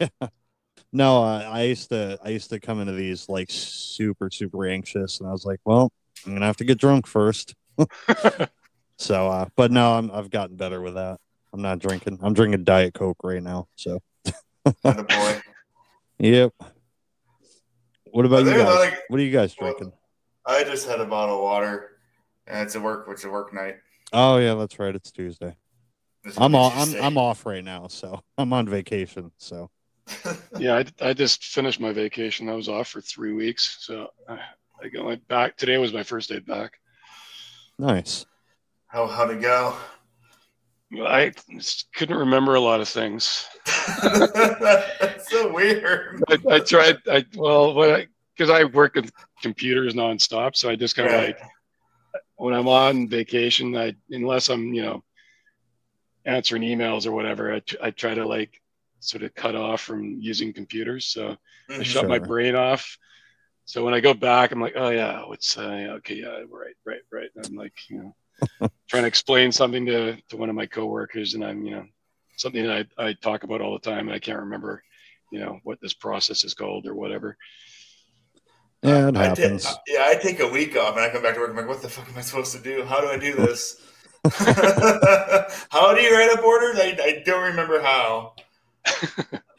no, 0.96 1.22
I, 1.22 1.42
I 1.42 1.62
used 1.64 1.90
to 1.90 2.18
I 2.24 2.30
used 2.30 2.48
to 2.50 2.58
come 2.58 2.80
into 2.80 2.92
these 2.92 3.28
like 3.28 3.48
super 3.50 4.30
super 4.30 4.66
anxious, 4.66 5.20
and 5.20 5.28
I 5.28 5.32
was 5.32 5.44
like, 5.44 5.60
well, 5.64 5.92
I'm 6.24 6.32
gonna 6.32 6.46
have 6.46 6.56
to 6.56 6.64
get 6.64 6.78
drunk 6.78 7.06
first. 7.06 7.54
so, 8.96 9.28
uh, 9.28 9.46
but 9.56 9.70
no, 9.70 9.92
I'm 9.92 10.10
I've 10.10 10.30
gotten 10.30 10.56
better 10.56 10.80
with 10.80 10.94
that. 10.94 11.18
I'm 11.52 11.60
not 11.60 11.80
drinking. 11.80 12.18
I'm 12.22 12.32
drinking 12.32 12.64
Diet 12.64 12.94
Coke 12.94 13.18
right 13.22 13.42
now. 13.42 13.68
So, 13.76 14.00
boy. 14.82 15.40
yep. 16.18 16.52
What 18.06 18.24
about 18.24 18.46
you 18.46 18.52
guys? 18.52 18.78
like, 18.78 18.98
What 19.08 19.20
are 19.20 19.22
you 19.22 19.32
guys 19.32 19.54
well, 19.60 19.74
drinking? 19.74 19.92
I 20.46 20.64
just 20.64 20.88
had 20.88 21.00
a 21.00 21.06
bottle 21.06 21.36
of 21.36 21.42
water, 21.42 21.98
and 22.46 22.62
it's 22.62 22.74
a 22.74 22.80
work. 22.80 23.06
It's 23.10 23.24
a 23.24 23.30
work 23.30 23.52
night. 23.52 23.76
Oh 24.14 24.38
yeah, 24.38 24.54
that's 24.54 24.78
right. 24.78 24.94
It's 24.94 25.12
Tuesday. 25.12 25.54
I'm 26.38 26.54
you 26.54 26.58
I'm. 26.58 26.94
I'm 27.02 27.18
off 27.18 27.44
right 27.44 27.62
now, 27.62 27.88
so 27.88 28.22
I'm 28.38 28.52
on 28.54 28.66
vacation. 28.66 29.30
So 29.36 29.70
Yeah, 30.58 30.76
I, 30.76 31.08
I 31.10 31.12
just 31.12 31.44
finished 31.44 31.80
my 31.80 31.92
vacation. 31.92 32.48
I 32.48 32.54
was 32.54 32.68
off 32.68 32.88
for 32.88 33.00
three 33.00 33.32
weeks, 33.32 33.78
so 33.80 34.08
I, 34.28 34.38
I 34.82 34.88
got 34.88 35.04
my 35.04 35.16
back. 35.28 35.56
Today 35.56 35.76
was 35.78 35.92
my 35.92 36.02
first 36.02 36.28
day 36.28 36.38
back. 36.38 36.72
nice. 37.78 38.24
How 38.88 39.06
how'd 39.06 39.30
it 39.32 39.40
go? 39.42 39.76
I 41.04 41.32
couldn't 41.94 42.16
remember 42.16 42.54
a 42.54 42.60
lot 42.60 42.80
of 42.80 42.88
things. 42.88 43.46
That's 43.66 45.28
so 45.30 45.52
weird. 45.52 46.22
I, 46.28 46.38
I 46.48 46.58
tried. 46.60 46.96
I 47.10 47.24
well, 47.36 47.74
what 47.74 47.90
I 47.90 48.06
because 48.36 48.50
I 48.50 48.64
work 48.64 48.94
with 48.94 49.10
computers 49.42 49.94
nonstop, 49.94 50.56
so 50.56 50.70
I 50.70 50.76
just 50.76 50.94
kind 50.96 51.08
of 51.08 51.14
Right. 51.14 51.36
like 51.36 51.40
when 52.36 52.54
I'm 52.54 52.68
on 52.68 53.08
vacation, 53.08 53.76
I 53.76 53.94
unless 54.10 54.48
I'm 54.48 54.72
you 54.72 54.82
know 54.82 55.02
answering 56.24 56.62
emails 56.62 57.06
or 57.06 57.12
whatever, 57.12 57.54
I, 57.54 57.62
I 57.82 57.90
try 57.90 58.14
to 58.14 58.26
like 58.26 58.60
sort 59.00 59.22
of 59.22 59.34
cut 59.34 59.54
off 59.54 59.80
from 59.82 60.18
using 60.20 60.52
computers. 60.52 61.06
So 61.06 61.36
I 61.78 61.82
Mhm. 61.82 61.84
shut 61.84 62.08
my 62.08 62.18
brain 62.18 62.54
off. 62.54 62.98
So 63.64 63.84
when 63.84 63.94
I 63.94 64.00
go 64.00 64.14
back, 64.14 64.52
I'm 64.52 64.60
like, 64.60 64.74
oh 64.76 64.90
yeah, 64.90 65.24
what's 65.26 65.58
uh, 65.58 65.96
okay, 65.98 66.16
yeah, 66.16 66.42
right, 66.50 66.74
right, 66.84 67.00
right. 67.12 67.30
And 67.34 67.44
I'm 67.44 67.54
like, 67.56 67.74
you 67.88 67.98
know, 67.98 68.16
trying 68.88 69.02
to 69.02 69.08
explain 69.08 69.50
something 69.52 69.86
to 69.86 70.16
to 70.28 70.36
one 70.36 70.48
of 70.50 70.54
my 70.56 70.66
coworkers, 70.66 71.34
and 71.34 71.44
I'm 71.44 71.64
you 71.64 71.72
know 71.72 71.84
something 72.36 72.64
that 72.64 72.86
I, 72.98 73.08
I 73.08 73.12
talk 73.14 73.42
about 73.44 73.60
all 73.60 73.72
the 73.72 73.90
time, 73.90 74.06
and 74.08 74.14
I 74.14 74.18
can't 74.20 74.38
remember, 74.40 74.82
you 75.32 75.40
know, 75.40 75.58
what 75.64 75.80
this 75.80 75.94
process 75.94 76.44
is 76.44 76.54
called 76.54 76.86
or 76.86 76.94
whatever. 76.94 77.36
Yeah, 78.82 79.08
it 79.08 79.16
I 79.16 79.28
ta- 79.30 79.32
happens. 79.40 79.78
yeah, 79.88 80.04
I 80.06 80.14
take 80.14 80.38
a 80.40 80.48
week 80.48 80.76
off 80.76 80.94
and 80.96 81.04
I 81.04 81.10
come 81.10 81.22
back 81.22 81.34
to 81.34 81.40
work. 81.40 81.50
I'm 81.50 81.56
like, 81.56 81.66
what 81.68 81.82
the 81.82 81.88
fuck 81.88 82.08
am 82.08 82.16
I 82.16 82.20
supposed 82.20 82.52
to 82.54 82.60
do? 82.62 82.84
How 82.84 83.00
do 83.00 83.08
I 83.08 83.18
do 83.18 83.32
this? 83.34 83.80
how 84.30 85.94
do 85.94 86.00
you 86.02 86.14
write 86.14 86.30
up 86.30 86.44
orders? 86.44 86.78
I, 86.78 86.96
I 87.02 87.22
don't 87.24 87.42
remember 87.44 87.82
how. 87.82 88.34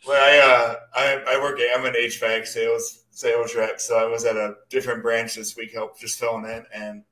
Well, 0.08 0.24
I, 0.24 0.38
uh, 0.40 0.76
I 0.96 1.36
I 1.36 1.42
work. 1.42 1.60
I'm 1.76 1.86
an 1.86 1.94
HVAC 1.94 2.48
sales 2.48 3.04
sales 3.12 3.54
rep, 3.56 3.82
so 3.82 3.98
I 3.98 4.06
was 4.06 4.24
at 4.24 4.38
a 4.38 4.56
different 4.70 5.04
branch 5.04 5.36
this 5.36 5.58
week, 5.58 5.74
help 5.74 6.00
just 6.00 6.18
filling 6.18 6.46
in, 6.46 6.64
and 6.74 7.04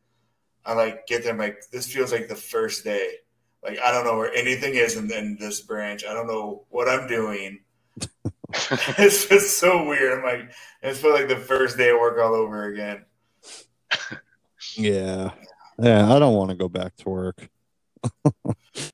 I 0.65 0.73
like 0.73 1.05
get 1.05 1.23
there. 1.23 1.33
I'm 1.33 1.37
like, 1.37 1.61
this 1.71 1.91
feels 1.91 2.13
like 2.13 2.29
the 2.29 2.35
first 2.35 2.85
day. 2.85 3.15
Like 3.61 3.79
I 3.79 3.91
don't 3.91 4.05
know 4.05 4.17
where 4.17 4.33
anything 4.33 4.75
is 4.75 4.95
in, 4.95 5.11
in 5.11 5.35
this 5.37 5.59
branch. 5.59 6.05
I 6.05 6.13
don't 6.13 6.27
know 6.27 6.63
what 6.69 6.87
I'm 6.87 7.05
doing. 7.07 7.59
it's 8.97 9.27
just 9.27 9.57
so 9.57 9.85
weird. 9.85 10.19
I'm 10.19 10.23
like, 10.23 10.51
it 10.81 10.95
feels 10.95 11.19
like 11.19 11.27
the 11.27 11.35
first 11.35 11.77
day 11.77 11.89
of 11.89 11.99
work 11.99 12.17
all 12.17 12.33
over 12.33 12.65
again. 12.65 13.03
Yeah, 14.77 15.31
yeah. 15.77 16.13
I 16.13 16.19
don't 16.19 16.35
want 16.35 16.49
to 16.51 16.55
go 16.55 16.69
back 16.69 16.95
to 16.97 17.09
work. 17.09 17.49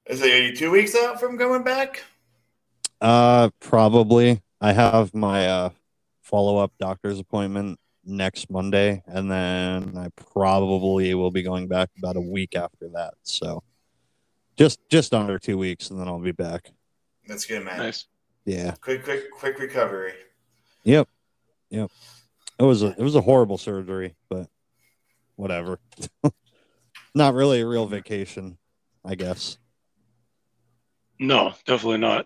Is 0.08 0.22
it 0.22 0.34
are 0.34 0.42
you 0.42 0.56
two 0.56 0.72
weeks 0.72 0.96
out 0.96 1.20
from 1.20 1.38
coming 1.38 1.64
back? 1.64 2.04
Uh, 3.02 3.50
probably. 3.60 4.42
I 4.62 4.74
have 4.74 5.14
my 5.16 5.48
uh 5.48 5.70
follow 6.22 6.58
up 6.58 6.72
doctor's 6.80 7.20
appointment 7.20 7.80
next 8.06 8.50
Monday, 8.50 9.04
and 9.08 9.30
then 9.30 9.98
I 9.98 10.10
probably 10.16 11.14
will 11.16 11.32
be 11.32 11.42
going 11.42 11.68
back 11.68 11.90
about 11.98 12.16
a 12.16 12.22
week 12.22 12.56
after 12.56 12.88
that. 12.94 13.16
So 13.24 13.64
just 14.56 14.80
just 14.90 15.14
under 15.14 15.40
two 15.40 15.58
weeks, 15.58 15.90
and 15.90 16.00
then 16.00 16.08
I'll 16.08 16.20
be 16.20 16.32
back. 16.32 16.72
That's 17.28 17.46
good, 17.46 17.66
man. 17.66 17.78
Nice. 17.78 18.06
Yeah. 18.46 18.76
Quick, 18.82 19.04
quick, 19.04 19.32
quick 19.32 19.60
recovery. 19.60 20.14
Yep. 20.84 21.08
Yep. 21.70 21.92
It 22.60 22.64
was 22.64 22.84
a 22.84 22.88
it 22.98 23.02
was 23.02 23.16
a 23.16 23.22
horrible 23.22 23.58
surgery, 23.58 24.16
but 24.30 24.48
whatever. 25.36 25.80
Not 27.16 27.34
really 27.34 27.62
a 27.62 27.68
real 27.68 27.88
vacation, 27.88 28.58
I 29.04 29.16
guess. 29.16 29.58
No, 31.20 31.54
definitely 31.66 32.00
not. 32.00 32.26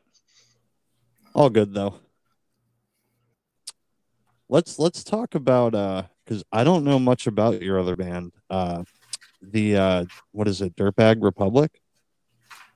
All 1.36 1.50
good 1.50 1.74
though. 1.74 2.00
let's 4.48 4.80
let's 4.80 5.04
talk 5.04 5.36
about 5.36 5.76
uh 5.76 6.04
because 6.24 6.46
I 6.52 6.64
don't 6.64 6.86
know 6.86 6.98
much 6.98 7.28
about 7.28 7.62
your 7.62 7.78
other 7.78 7.98
band. 7.98 8.32
Uh 8.50 8.86
the 9.42 9.76
uh 9.76 10.06
what 10.32 10.48
is 10.48 10.62
it, 10.62 10.78
Dirtbag 10.78 11.22
Republic? 11.22 11.82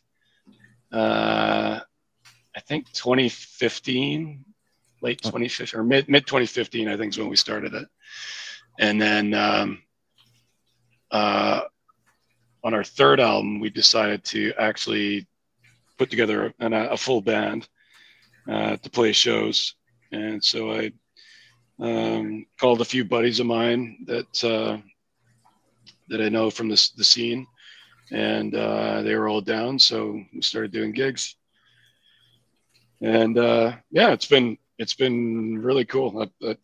uh, 0.91 1.79
I 2.55 2.59
think 2.61 2.91
2015, 2.93 4.45
late 5.05 5.21
2015 5.21 5.79
or 5.79 5.83
mid 5.83 6.09
mid 6.09 6.25
2015, 6.25 6.89
I 6.89 6.97
think 6.97 7.13
is 7.13 7.19
when 7.19 7.29
we 7.29 7.35
started 7.35 7.73
it. 7.75 7.87
And 8.79 8.99
then 8.99 9.33
um, 9.35 9.81
uh, 11.11 11.61
on 12.63 12.73
our 12.73 12.83
third 12.83 13.19
album, 13.19 13.59
we 13.59 13.69
decided 13.69 14.23
to 14.25 14.51
actually 14.57 15.27
put 15.97 16.09
together 16.09 16.53
a, 16.59 16.71
a 16.89 16.97
full 16.97 17.21
band 17.21 17.69
uh, 18.49 18.77
to 18.77 18.89
play 18.89 19.11
shows. 19.11 19.75
And 20.11 20.43
so 20.43 20.71
I 20.71 20.91
um, 21.79 22.47
called 22.59 22.81
a 22.81 22.85
few 22.85 23.05
buddies 23.05 23.39
of 23.39 23.45
mine 23.45 24.05
that 24.07 24.43
uh, 24.43 24.77
that 26.09 26.21
I 26.21 26.29
know 26.29 26.49
from 26.49 26.67
this 26.67 26.89
the 26.89 27.03
scene, 27.03 27.45
and 28.11 28.55
uh, 28.55 29.03
they 29.03 29.15
were 29.15 29.27
all 29.27 29.41
down. 29.41 29.77
So 29.77 30.19
we 30.33 30.41
started 30.41 30.71
doing 30.71 30.93
gigs, 30.93 31.35
and 33.01 33.37
uh, 33.37 33.73
yeah, 33.91 34.11
it's 34.11 34.27
been 34.27 34.57
it's 34.77 34.93
been 34.95 35.57
really 35.59 35.85
cool. 35.85 36.21
I've, 36.21 36.57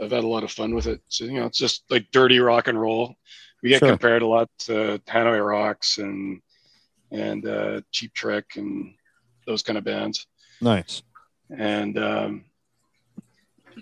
I've 0.00 0.10
had 0.10 0.24
a 0.24 0.28
lot 0.28 0.44
of 0.44 0.50
fun 0.52 0.74
with 0.74 0.86
it. 0.86 1.00
So 1.08 1.24
you 1.24 1.34
know, 1.40 1.46
it's 1.46 1.58
just 1.58 1.84
like 1.90 2.06
dirty 2.12 2.38
rock 2.38 2.68
and 2.68 2.80
roll. 2.80 3.14
We 3.62 3.70
get 3.70 3.80
Sure. 3.80 3.88
compared 3.90 4.22
a 4.22 4.26
lot 4.26 4.48
to 4.60 5.00
Hanoi 5.06 5.44
Rocks 5.46 5.98
and 5.98 6.40
and 7.10 7.46
uh, 7.46 7.80
Cheap 7.90 8.12
Trick 8.14 8.56
and 8.56 8.94
those 9.46 9.62
kind 9.62 9.78
of 9.78 9.84
bands 9.84 10.26
Nice. 10.60 11.02
and 11.50 11.98
um, 11.98 12.44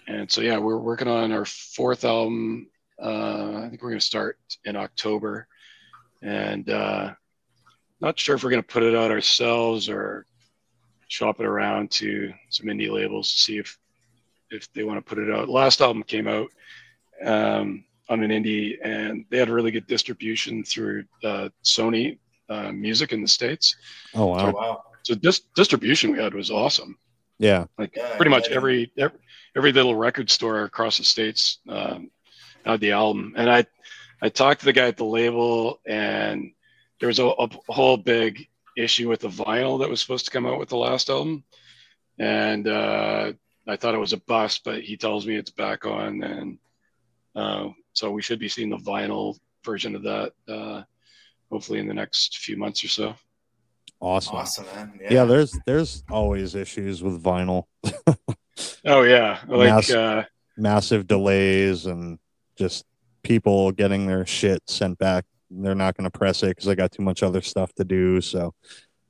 and 0.07 0.31
so 0.31 0.41
yeah, 0.41 0.59
we're 0.59 0.79
working 0.79 1.09
on 1.09 1.33
our 1.33 1.45
fourth 1.45 2.05
album. 2.05 2.69
Uh, 3.03 3.63
I 3.65 3.69
think 3.69 3.83
we're 3.83 3.91
going 3.91 4.01
to 4.01 4.07
start 4.07 4.39
in 4.65 4.77
October, 4.77 5.47
and 6.23 6.69
uh, 6.71 7.13
not 8.01 8.19
sure 8.19 8.37
if 8.37 8.45
we're 8.45 8.51
going 8.51 8.63
to 8.63 8.67
put 8.69 8.83
it 8.83 8.95
out 8.95 9.11
ourselves 9.11 9.89
or 9.89 10.27
shop 11.09 11.41
it 11.41 11.47
around 11.47 11.91
to 11.93 12.33
some 12.51 12.67
indie 12.67 12.91
labels 12.91 13.33
to 13.33 13.39
see 13.39 13.59
if 13.59 13.79
if 14.51 14.73
they 14.73 14.85
want 14.85 14.99
to 14.99 15.03
put 15.15 15.19
it 15.23 15.31
out. 15.35 15.49
Last 15.49 15.81
album 15.81 16.03
came 16.05 16.29
out 16.29 16.49
um, 17.25 17.85
on 18.09 18.23
an 18.23 18.31
indie, 18.31 18.77
and 18.83 19.25
they 19.31 19.39
had 19.39 19.49
really 19.51 19.71
good 19.73 19.87
distribution 19.87 20.63
through 20.63 21.05
uh, 21.25 21.49
Sony 21.65 22.19
uh, 22.49 22.71
Music 22.73 23.13
in 23.13 23.23
the 23.23 23.29
states. 23.29 23.75
Oh 24.15 24.23
Oh, 24.23 24.27
wow. 24.27 24.53
wow. 24.53 24.83
So 25.03 25.15
dis- 25.15 25.43
distribution 25.57 26.13
we 26.13 26.19
had 26.19 26.35
was 26.35 26.51
awesome 26.51 26.97
Yeah. 27.39 27.67
like 27.79 27.95
Yeah, 27.97 28.17
pretty 28.17 28.31
much 28.31 28.49
yeah. 28.51 28.57
every, 28.57 28.93
every 28.99 29.19
every 29.57 29.73
little 29.73 29.95
record 29.95 30.31
store 30.31 30.65
across 30.65 30.99
the 30.99 31.05
states 31.05 31.59
um, 31.69 32.11
had 32.65 32.81
the 32.81 32.91
album 32.93 33.33
and 33.37 33.49
i 33.51 33.65
i 34.21 34.29
talked 34.29 34.61
to 34.61 34.67
the 34.67 34.73
guy 34.73 34.89
at 34.89 34.97
the 34.97 35.05
label 35.05 35.81
and 35.87 36.51
there 36.99 37.07
was 37.07 37.21
a, 37.21 37.25
a 37.27 37.49
whole 37.69 37.97
big 37.97 38.49
issue 38.77 39.09
with 39.09 39.21
the 39.21 39.29
vinyl 39.29 39.81
that 39.81 39.89
was 39.89 40.01
supposed 40.01 40.25
to 40.27 40.31
come 40.31 40.47
out 40.47 40.59
with 40.59 40.69
the 40.69 40.77
last 40.77 41.09
album 41.11 41.43
and 42.19 42.69
uh, 42.69 43.33
i 43.67 43.77
thought 43.77 43.95
it 43.95 43.99
was 43.99 44.13
a 44.13 44.19
bust 44.19 44.63
but 44.65 44.83
he 44.83 44.97
tells 44.97 45.27
me 45.27 45.37
it's 45.37 45.51
back 45.51 45.85
on 45.87 46.23
and 46.23 46.59
uh, 47.35 47.69
so 47.93 48.11
we 48.11 48.23
should 48.23 48.39
be 48.39 48.49
seeing 48.49 48.71
the 48.71 48.77
vinyl 48.77 49.37
version 49.65 49.95
of 49.95 50.03
that 50.03 50.33
uh, 50.49 50.83
hopefully 51.51 51.79
in 51.79 51.89
the 51.89 51.95
next 51.95 52.39
few 52.39 52.57
months 52.57 52.85
or 52.85 52.89
so 52.89 53.15
Awesome. 53.99 54.37
Awesome, 54.37 54.67
man. 54.67 55.01
Yeah. 55.11 55.25
there's 55.25 55.59
there's 55.65 56.05
always 56.11 56.55
issues 56.55 57.03
with 57.03 57.23
vinyl. 57.23 57.65
oh 58.85 59.03
yeah 59.03 59.41
like 59.49 59.71
Mass- 59.71 59.91
uh, 59.91 60.25
Massive 60.59 61.07
delays 61.07 61.87
and 61.87 62.19
just 62.57 62.85
people 63.23 63.73
getting 63.73 64.07
their 64.07 64.25
shit 64.27 64.63
sent 64.67 64.99
back. 64.99 65.25
They're 65.51 65.75
not 65.75 65.97
going 65.97 66.11
to 66.11 66.19
press 66.19 66.43
it 66.43 66.49
because 66.49 66.69
I 66.69 66.75
got 66.75 66.93
too 66.93 67.03
much 67.03 67.23
other 67.23 67.41
stuff 67.43 67.73
to 67.75 67.85
do. 67.85 68.21
So 68.21 68.55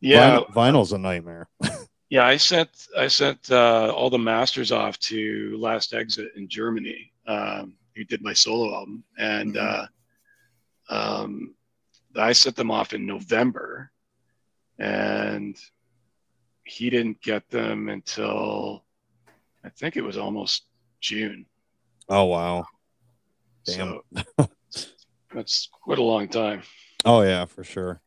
yeah 0.01 0.40
Vin- 0.40 0.44
vinyl's 0.55 0.92
a 0.92 0.99
nightmare. 0.99 1.49
Yeah, 2.09 2.25
I 2.25 2.37
sent 2.37 2.68
I 2.96 3.09
sent 3.09 3.51
uh, 3.51 3.92
all 3.92 4.11
the 4.11 4.16
masters 4.18 4.70
off 4.70 4.96
to 5.01 5.57
Last 5.59 5.92
Exit 5.92 6.29
in 6.37 6.49
Germany, 6.49 7.11
um, 7.27 7.72
who 7.96 8.05
did 8.05 8.22
my 8.22 8.33
solo 8.33 8.72
album, 8.72 9.03
and 9.18 9.57
Mhm. 9.57 9.88
uh, 10.88 10.94
um, 10.94 11.55
I 12.14 12.33
sent 12.33 12.55
them 12.55 12.70
off 12.70 12.92
in 12.94 13.07
November, 13.07 13.90
and 14.79 15.57
he 16.62 16.90
didn't 16.90 17.20
get 17.22 17.49
them 17.51 17.88
until 17.88 18.85
I 19.64 19.70
think 19.70 19.96
it 19.96 20.03
was 20.05 20.16
almost 20.16 20.66
June. 21.01 21.44
Oh 22.09 22.27
wow. 22.27 22.66
Damn. 23.64 24.01
So 24.38 24.49
that's 25.37 25.68
quite 25.83 25.99
a 25.99 26.03
long 26.03 26.29
time. 26.29 26.62
Oh 27.05 27.20
yeah, 27.20 27.44
for 27.44 27.62
sure. 27.62 28.01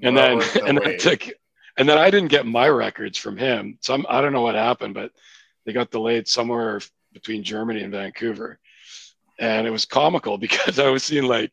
and 0.00 0.16
Well 0.16 0.38
then 0.38 0.62
and 0.66 0.78
then 0.78 0.98
took 0.98 1.28
and 1.76 1.88
then 1.88 1.98
I 1.98 2.10
didn't 2.10 2.30
get 2.30 2.46
my 2.46 2.68
records 2.68 3.18
from 3.18 3.36
him. 3.36 3.78
Some 3.82 4.06
I 4.08 4.20
don't 4.20 4.32
know 4.32 4.40
what 4.40 4.54
happened, 4.54 4.94
but 4.94 5.12
they 5.64 5.72
got 5.72 5.90
delayed 5.90 6.26
somewhere 6.26 6.80
between 7.12 7.42
Germany 7.44 7.82
and 7.82 7.92
Vancouver, 7.92 8.58
and 9.38 9.66
it 9.66 9.70
was 9.70 9.84
comical 9.84 10.38
because 10.46 10.78
I 10.78 10.88
was 10.88 11.04
seeing 11.04 11.24
like, 11.24 11.52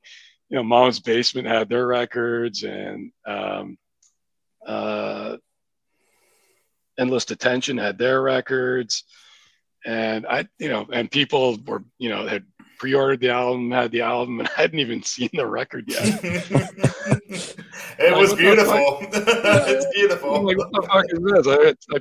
you 0.50 0.56
know, 0.56 0.64
Mom's 0.64 1.00
Basement 1.00 1.48
had 1.48 1.68
their 1.68 1.86
records 1.86 2.64
and 2.64 3.12
um, 3.26 3.78
uh, 4.66 5.38
Endless 6.98 7.26
Detention 7.26 7.78
had 7.78 7.98
their 7.98 8.22
records, 8.22 9.04
and 9.86 10.26
I, 10.26 10.48
you 10.60 10.70
know, 10.70 10.88
and 10.94 11.12
people 11.12 11.58
were, 11.66 11.84
you 11.98 12.10
know, 12.10 12.26
had 12.28 12.46
pre-ordered 12.84 13.22
the 13.22 13.30
album, 13.30 13.72
had 13.72 13.92
the 13.92 14.02
album, 14.02 14.42
and 14.42 14.50
I 14.50 14.62
hadn't 14.64 14.80
even 14.80 15.02
seen 15.04 15.30
the 15.32 15.48
record 15.48 15.86
yet. 15.88 16.04
it 16.22 16.54
was 17.30 17.58
Like, 17.98 18.18
what 18.20 18.30
the 18.30 18.36
beautiful. 18.36 18.98
it's 19.14 19.86
I'm 19.86 19.92
beautiful. 19.94 20.44
like, 20.44 20.58
what 20.58 20.72
the 20.74 20.82
fuck 20.82 21.06
is 21.08 21.20
this? 21.46 21.78
I, 21.94 21.96
I 21.98 22.00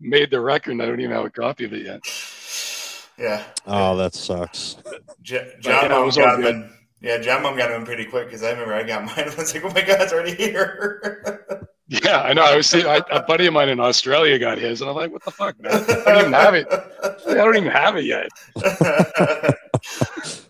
made 0.00 0.30
the 0.30 0.38
record 0.38 0.72
and 0.72 0.82
I 0.82 0.84
don't 0.84 1.00
even 1.00 1.12
have 1.16 1.24
a 1.24 1.30
copy 1.30 1.64
of 1.64 1.72
it 1.72 1.86
yet. 1.86 2.00
Yeah. 3.18 3.42
Oh, 3.66 3.96
that 3.96 4.14
sucks. 4.14 4.76
J- 5.22 5.50
yeah, 5.54 5.60
John 5.60 5.84
it 5.86 5.88
Mom 5.88 6.04
was 6.04 6.18
all 6.18 6.24
got 6.24 6.40
him 6.40 6.44
in. 6.46 6.70
Yeah, 7.00 7.16
John 7.18 7.42
Mom 7.42 7.56
got 7.56 7.70
him 7.70 7.80
in 7.80 7.86
pretty 7.86 8.04
quick 8.04 8.26
because 8.26 8.42
I 8.42 8.50
remember 8.50 8.74
I 8.74 8.82
got 8.82 9.04
mine. 9.06 9.30
I 9.30 9.34
was 9.34 9.54
like, 9.54 9.64
oh 9.64 9.70
my 9.70 9.80
god, 9.80 10.02
it's 10.02 10.12
already 10.12 10.34
here. 10.34 11.66
Yeah, 11.90 12.20
I 12.20 12.34
know. 12.34 12.42
I 12.42 12.54
was 12.56 12.66
seeing 12.68 12.84
I, 12.86 13.00
a 13.10 13.22
buddy 13.22 13.46
of 13.46 13.54
mine 13.54 13.70
in 13.70 13.80
Australia 13.80 14.38
got 14.38 14.58
his, 14.58 14.82
and 14.82 14.90
I'm 14.90 14.96
like, 14.96 15.10
what 15.10 15.24
the 15.24 15.30
fuck, 15.30 15.58
man? 15.58 15.72
I 15.72 16.12
don't 16.12 16.18
even 16.20 16.32
have 16.34 16.54
it. 16.54 16.66
I 16.70 17.34
don't 17.34 17.56
even 17.56 17.70
have 17.70 17.96
it 17.96 18.04
yet. 18.04 18.28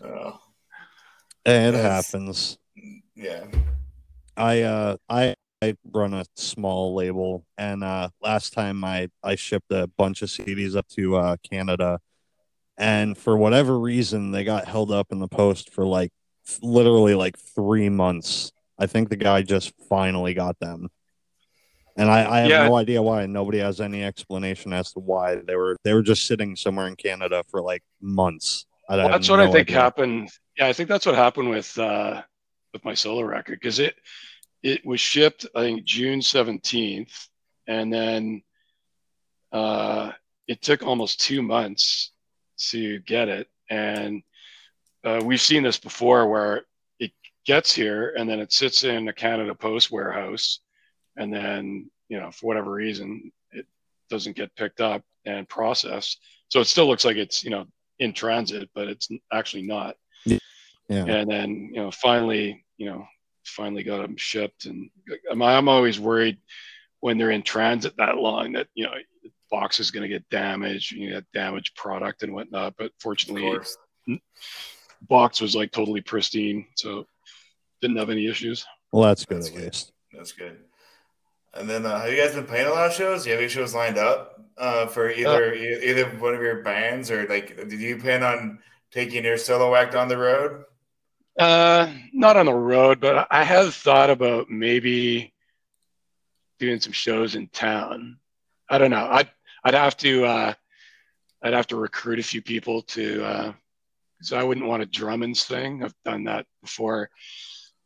oh, 0.03 0.39
It 1.45 1.73
Yes. 1.73 1.81
happens. 2.11 2.57
yeah. 3.15 3.45
I 4.35 4.61
uh 4.61 4.97
I 5.09 5.35
I 5.61 5.75
run 5.91 6.13
a 6.13 6.25
small 6.35 6.93
label 6.95 7.45
and 7.57 7.83
uh 7.83 8.09
last 8.21 8.53
time 8.53 8.83
I 8.83 9.09
I 9.23 9.35
shipped 9.35 9.71
a 9.71 9.87
bunch 9.97 10.21
of 10.21 10.29
CDs 10.29 10.75
up 10.75 10.87
to 10.89 11.15
uh 11.17 11.35
Canada 11.49 11.99
and 12.77 13.17
for 13.17 13.35
whatever 13.37 13.77
reason 13.79 14.31
they 14.31 14.43
got 14.45 14.65
held 14.65 14.91
up 14.91 15.07
in 15.11 15.19
the 15.19 15.27
post 15.27 15.71
for 15.73 15.85
like 15.85 16.11
literally 16.61 17.15
like 17.15 17.37
three 17.37 17.89
months. 17.89 18.51
I 18.77 18.85
think 18.87 19.09
the 19.09 19.17
guy 19.17 19.41
just 19.41 19.73
finally 19.89 20.33
got 20.33 20.57
them. 20.59 20.89
And 21.99 22.09
I, 22.09 22.37
I 22.37 22.39
have 22.39 22.49
Yeah. 22.49 22.63
no 22.65 22.75
idea 22.75 23.01
why. 23.01 23.23
and 23.23 23.33
Nobody 23.33 23.59
has 23.59 23.81
any 23.81 24.03
explanation 24.03 24.71
as 24.71 24.93
to 24.93 24.99
why 24.99 25.35
they 25.35 25.55
were 25.55 25.75
they 25.83 25.93
were 25.93 26.01
just 26.01 26.25
sitting 26.25 26.55
somewhere 26.55 26.87
in 26.87 26.95
Canada 26.95 27.43
for 27.49 27.61
like 27.61 27.83
months. 28.01 28.65
I 28.87 28.95
Well, 28.97 29.09
that's 29.09 29.29
what 29.29 29.41
I 29.41 29.51
think 29.51 29.67
idea. 29.67 29.81
happened. 29.81 30.29
Yeah, 30.57 30.67
I 30.67 30.73
think 30.73 30.87
that's 30.87 31.05
what 31.05 31.15
happened 31.15 31.49
with 31.49 31.77
uh, 31.77 32.23
with 32.73 32.85
my 32.85 32.93
solo 32.93 33.23
record 33.23 33.59
because 33.59 33.79
it 33.79 33.95
it 34.63 34.85
was 34.85 35.01
shipped 35.01 35.45
I 35.53 35.61
think 35.61 35.83
June 35.83 36.21
seventeenth, 36.21 37.27
and 37.67 37.91
then 37.91 38.43
uh, 39.51 40.13
it 40.47 40.61
took 40.61 40.81
almost 40.83 41.19
two 41.19 41.41
months 41.41 42.11
to 42.69 42.99
get 42.99 43.27
it. 43.27 43.47
And 43.69 44.23
uh, 45.03 45.21
we've 45.23 45.41
seen 45.41 45.63
this 45.63 45.79
before 45.79 46.27
where 46.29 46.65
it 46.99 47.11
gets 47.45 47.73
here 47.73 48.13
and 48.17 48.29
then 48.29 48.39
it 48.39 48.51
sits 48.53 48.83
in 48.83 49.07
a 49.07 49.13
Canada 49.13 49.53
Post 49.55 49.91
warehouse, 49.91 50.59
and 51.19 51.31
then 51.31 51.91
you 52.07 52.19
know 52.19 52.31
for 52.31 52.47
whatever 52.47 52.71
reason 52.71 53.31
it 53.51 53.67
doesn't 54.09 54.35
get 54.35 54.55
picked 54.55 54.81
up 54.81 55.03
and 55.25 55.47
processed. 55.47 56.19
So 56.47 56.61
it 56.61 56.65
still 56.65 56.87
looks 56.87 57.05
like 57.05 57.17
it's 57.17 57.43
you 57.43 57.51
know 57.51 57.65
in 57.99 58.13
transit, 58.13 58.69
but 58.73 58.87
it's 58.87 59.09
actually 59.31 59.63
not. 59.63 59.95
Yeah. 60.25 61.05
And 61.05 61.29
then 61.29 61.69
you 61.71 61.81
know 61.81 61.91
finally 61.91 62.65
you 62.77 62.87
know 62.87 63.05
finally 63.43 63.83
got 63.83 64.01
them 64.01 64.17
shipped, 64.17 64.65
and 64.65 64.89
I'm, 65.31 65.41
I'm 65.41 65.69
always 65.69 65.99
worried 65.99 66.39
when 67.01 67.17
they're 67.17 67.31
in 67.31 67.43
transit 67.43 67.95
that 67.97 68.17
long 68.17 68.53
that 68.53 68.67
you 68.73 68.85
know 68.85 68.93
the 69.23 69.31
box 69.51 69.79
is 69.79 69.91
going 69.91 70.03
to 70.03 70.09
get 70.09 70.27
damaged, 70.29 70.91
you 70.91 71.11
get 71.11 71.25
damaged 71.33 71.75
product 71.75 72.23
and 72.23 72.33
whatnot. 72.33 72.73
But 72.77 72.91
fortunately, 72.99 73.59
box 75.07 75.41
was 75.41 75.55
like 75.55 75.71
totally 75.71 76.01
pristine, 76.01 76.65
so 76.75 77.05
didn't 77.81 77.97
have 77.97 78.09
any 78.09 78.27
issues. 78.27 78.65
Well, 78.91 79.03
that's 79.03 79.25
good 79.25 79.37
That's 79.37 79.49
at 79.49 79.55
good. 79.55 79.63
least. 79.65 79.91
That's 80.11 80.31
good. 80.31 80.57
And 81.53 81.69
then, 81.69 81.85
uh, 81.85 81.99
have 82.01 82.11
you 82.11 82.17
guys 82.17 82.35
been 82.35 82.45
playing 82.45 82.67
a 82.67 82.71
lot 82.71 82.87
of 82.87 82.93
shows? 82.93 83.23
Do 83.23 83.29
you 83.29 83.35
have 83.35 83.41
any 83.41 83.49
shows 83.49 83.73
lined 83.73 83.97
up 83.97 84.39
uh, 84.57 84.85
for 84.87 85.09
either 85.09 85.53
e- 85.53 85.89
either 85.89 86.05
one 86.19 86.35
of 86.35 86.41
your 86.41 86.61
bands, 86.63 87.09
or 87.09 87.25
like, 87.27 87.55
did 87.57 87.79
you 87.79 87.97
plan 87.97 88.23
on 88.23 88.59
taking 88.91 89.23
your 89.23 89.37
solo 89.37 89.75
act 89.75 89.95
on 89.95 90.07
the 90.07 90.17
road? 90.17 90.63
Uh, 91.39 91.91
not 92.13 92.37
on 92.37 92.45
the 92.45 92.53
road, 92.53 92.99
but 92.99 93.27
I 93.31 93.43
have 93.43 93.73
thought 93.73 94.09
about 94.09 94.49
maybe 94.49 95.33
doing 96.59 96.79
some 96.79 96.93
shows 96.93 97.35
in 97.35 97.47
town. 97.47 98.19
I 98.69 98.77
don't 98.77 98.91
know. 98.91 99.07
I'd 99.09 99.29
I'd 99.63 99.73
have 99.73 99.97
to 99.97 100.25
uh, 100.25 100.53
I'd 101.41 101.53
have 101.53 101.67
to 101.67 101.77
recruit 101.77 102.19
a 102.19 102.23
few 102.23 102.41
people 102.41 102.81
to 102.83 103.23
uh, 103.23 103.53
so 104.21 104.37
I 104.37 104.43
wouldn't 104.43 104.67
want 104.67 104.83
a 104.83 104.85
Drummond's 104.85 105.45
thing. 105.45 105.83
I've 105.83 105.95
done 106.05 106.25
that 106.25 106.45
before 106.61 107.09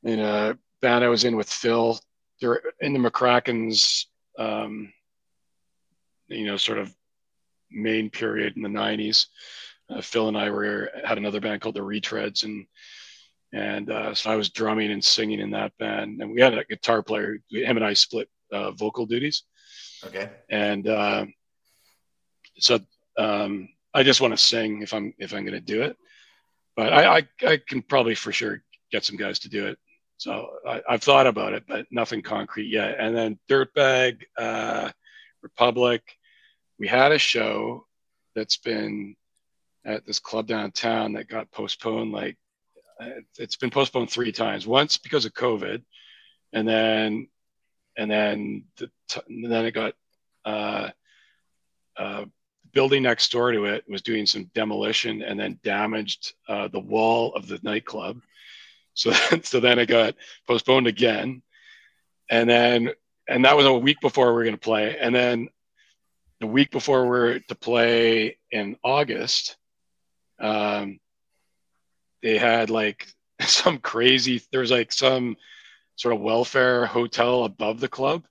in 0.04 0.20
a 0.20 0.58
band 0.82 1.04
I 1.04 1.10
was 1.10 1.24
in 1.24 1.36
with 1.36 1.50
Phil. 1.50 2.00
They're 2.42 2.62
in 2.82 2.94
the 2.94 3.00
McRackin's, 3.00 4.08
um, 4.38 4.92
you 6.28 6.46
know, 6.46 6.58
sort 6.58 6.78
of 6.80 6.94
main 7.72 8.10
period 8.10 8.56
in 8.56 8.62
the 8.64 8.70
'90s. 8.70 9.28
Uh, 9.90 10.02
Phil 10.02 10.28
and 10.28 10.38
I 10.38 10.50
were 10.50 10.90
had 11.06 11.18
another 11.18 11.40
band 11.42 11.62
called 11.62 11.76
the 11.76 11.82
Retreads, 11.82 12.44
and 12.44 12.66
and 13.54 13.90
uh, 13.92 14.14
so 14.14 14.32
I 14.32 14.36
was 14.36 14.50
drumming 14.50 14.92
and 14.92 15.04
singing 15.04 15.40
in 15.40 15.52
that 15.52 15.78
band, 15.78 16.22
and 16.22 16.32
we 16.34 16.42
had 16.42 16.58
a 16.58 16.66
guitar 16.66 17.04
player. 17.04 17.38
Him 17.52 17.78
and 17.78 17.86
I 17.86 17.94
split 17.94 18.30
uh, 18.52 18.72
vocal 18.72 19.06
duties, 19.06 19.44
Okay. 20.06 20.30
and 20.50 20.88
uh, 20.88 21.26
so 22.58 22.80
um, 23.18 23.70
I 23.94 24.04
just 24.04 24.22
want 24.22 24.34
to 24.34 24.38
sing 24.44 24.82
if 24.82 24.94
I'm 24.94 25.14
if 25.20 25.34
I'm 25.34 25.44
going 25.46 25.54
to 25.54 25.60
do 25.62 25.84
it. 25.84 25.98
But 26.76 26.92
I, 26.94 27.18
I 27.18 27.28
I 27.48 27.58
can 27.68 27.82
probably 27.84 28.16
for 28.16 28.32
sure 28.32 28.64
get 28.92 29.06
some 29.06 29.18
guys 29.18 29.40
to 29.40 29.50
do 29.50 29.68
it. 29.68 29.78
So 30.24 30.52
I, 30.66 30.82
I've 30.88 31.04
thought 31.04 31.28
about 31.28 31.52
it, 31.52 31.66
but 31.68 31.86
nothing 31.92 32.22
concrete 32.22 32.70
yet. 32.70 32.96
And 32.98 33.14
then 33.14 33.38
Dirtbag, 33.50 34.22
uh, 34.38 34.90
Republic, 35.42 36.02
we 36.80 36.88
had 36.88 37.12
a 37.12 37.18
show 37.18 37.86
that's 38.34 38.56
been 38.56 39.18
at 39.84 40.06
this 40.06 40.20
club 40.20 40.48
downtown 40.48 41.12
that 41.14 41.28
got 41.28 41.52
postponed 41.52 42.14
like 42.14 42.38
uh, 43.02 43.10
it's 43.38 43.58
been 43.58 43.70
postponed 43.70 44.10
three 44.10 44.32
times. 44.32 44.66
Once 44.66 44.98
because 44.98 45.26
of 45.26 45.34
COVID, 45.34 45.84
and 46.54 46.66
then 46.66 47.28
and 47.98 48.10
then 48.10 48.64
the 48.78 48.90
t- 49.10 49.20
and 49.28 49.52
then 49.52 49.66
it 49.66 49.72
got 49.72 49.94
uh, 50.46 50.90
uh, 51.98 52.24
building 52.72 53.04
next 53.04 53.30
door 53.30 53.52
to 53.52 53.66
it 53.66 53.84
was 53.90 54.02
doing 54.02 54.26
some 54.26 54.50
demolition 54.56 55.22
and 55.22 55.38
then 55.38 55.60
damaged 55.66 56.34
uh, 56.48 56.70
the 56.70 56.80
wall 56.80 57.34
of 57.34 57.46
the 57.46 57.60
nightclub. 57.62 58.22
So 58.94 59.12
so 59.44 59.60
then 59.60 59.80
it 59.80 59.88
got 59.88 60.16
postponed 60.48 60.88
again, 60.88 61.42
and 62.30 62.50
then 62.50 62.92
and 63.28 63.46
that 63.46 63.56
was 63.58 63.66
a 63.66 63.74
week 63.74 64.02
before 64.02 64.28
we 64.28 64.34
were 64.34 64.44
going 64.44 64.56
to 64.56 64.60
play, 64.60 64.98
and 65.00 65.14
then 65.14 65.50
the 66.40 66.48
week 66.48 66.72
before 66.72 67.04
we 67.04 67.10
were 67.10 67.40
to 67.40 67.56
play 67.56 68.38
in 68.52 68.76
August. 68.84 69.58
Um, 70.40 71.00
they 72.24 72.38
had 72.38 72.70
like 72.70 73.08
some 73.42 73.78
crazy 73.78 74.42
there's 74.52 74.72
like 74.72 74.92
some 74.92 75.36
sort 75.96 76.16
of 76.16 76.22
welfare 76.22 76.88
hotel 76.88 77.44
above 77.44 77.80
the 77.80 77.88
club 77.88 78.24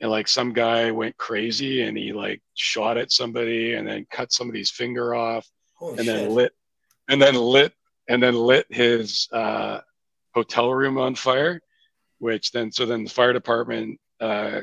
and 0.00 0.10
like 0.10 0.28
some 0.28 0.52
guy 0.52 0.90
went 0.90 1.16
crazy 1.16 1.82
and 1.82 1.96
he 1.96 2.12
like 2.12 2.40
shot 2.54 2.98
at 2.98 3.10
somebody 3.10 3.74
and 3.74 3.88
then 3.88 4.06
cut 4.10 4.32
somebody's 4.32 4.70
finger 4.70 5.14
off 5.14 5.48
Holy 5.74 5.98
and 5.98 6.06
shit. 6.06 6.06
then 6.06 6.30
lit 6.30 6.52
and 7.08 7.20
then 7.20 7.34
lit 7.34 7.72
and 8.08 8.22
then 8.22 8.34
lit 8.34 8.66
his 8.68 9.28
uh, 9.32 9.80
hotel 10.34 10.72
room 10.72 10.98
on 10.98 11.14
fire 11.14 11.60
which 12.22 12.52
then 12.52 12.70
so 12.70 12.86
then 12.86 13.02
the 13.02 13.10
fire 13.10 13.32
department 13.32 13.98
uh, 14.20 14.60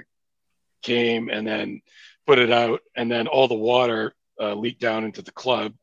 came 0.82 1.30
and 1.30 1.46
then 1.46 1.82
put 2.26 2.40
it 2.40 2.52
out 2.52 2.80
and 2.96 3.12
then 3.12 3.28
all 3.28 3.50
the 3.50 3.54
water 3.54 4.14
uh, 4.40 4.54
leaked 4.54 4.80
down 4.80 5.04
into 5.04 5.22
the 5.22 5.32
club 5.32 5.74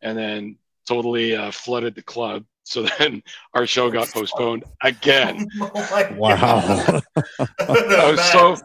and 0.00 0.16
then 0.16 0.56
totally 0.86 1.34
uh, 1.34 1.50
flooded 1.50 1.96
the 1.96 2.02
club. 2.02 2.44
So 2.62 2.86
then 2.98 3.22
our 3.52 3.66
show 3.66 3.90
got 3.90 4.12
postponed 4.12 4.64
again. 4.82 5.48
Oh 5.60 5.88
my 5.90 6.08
Wow. 6.12 7.00
I 7.58 8.10
was 8.10 8.22
so 8.30 8.56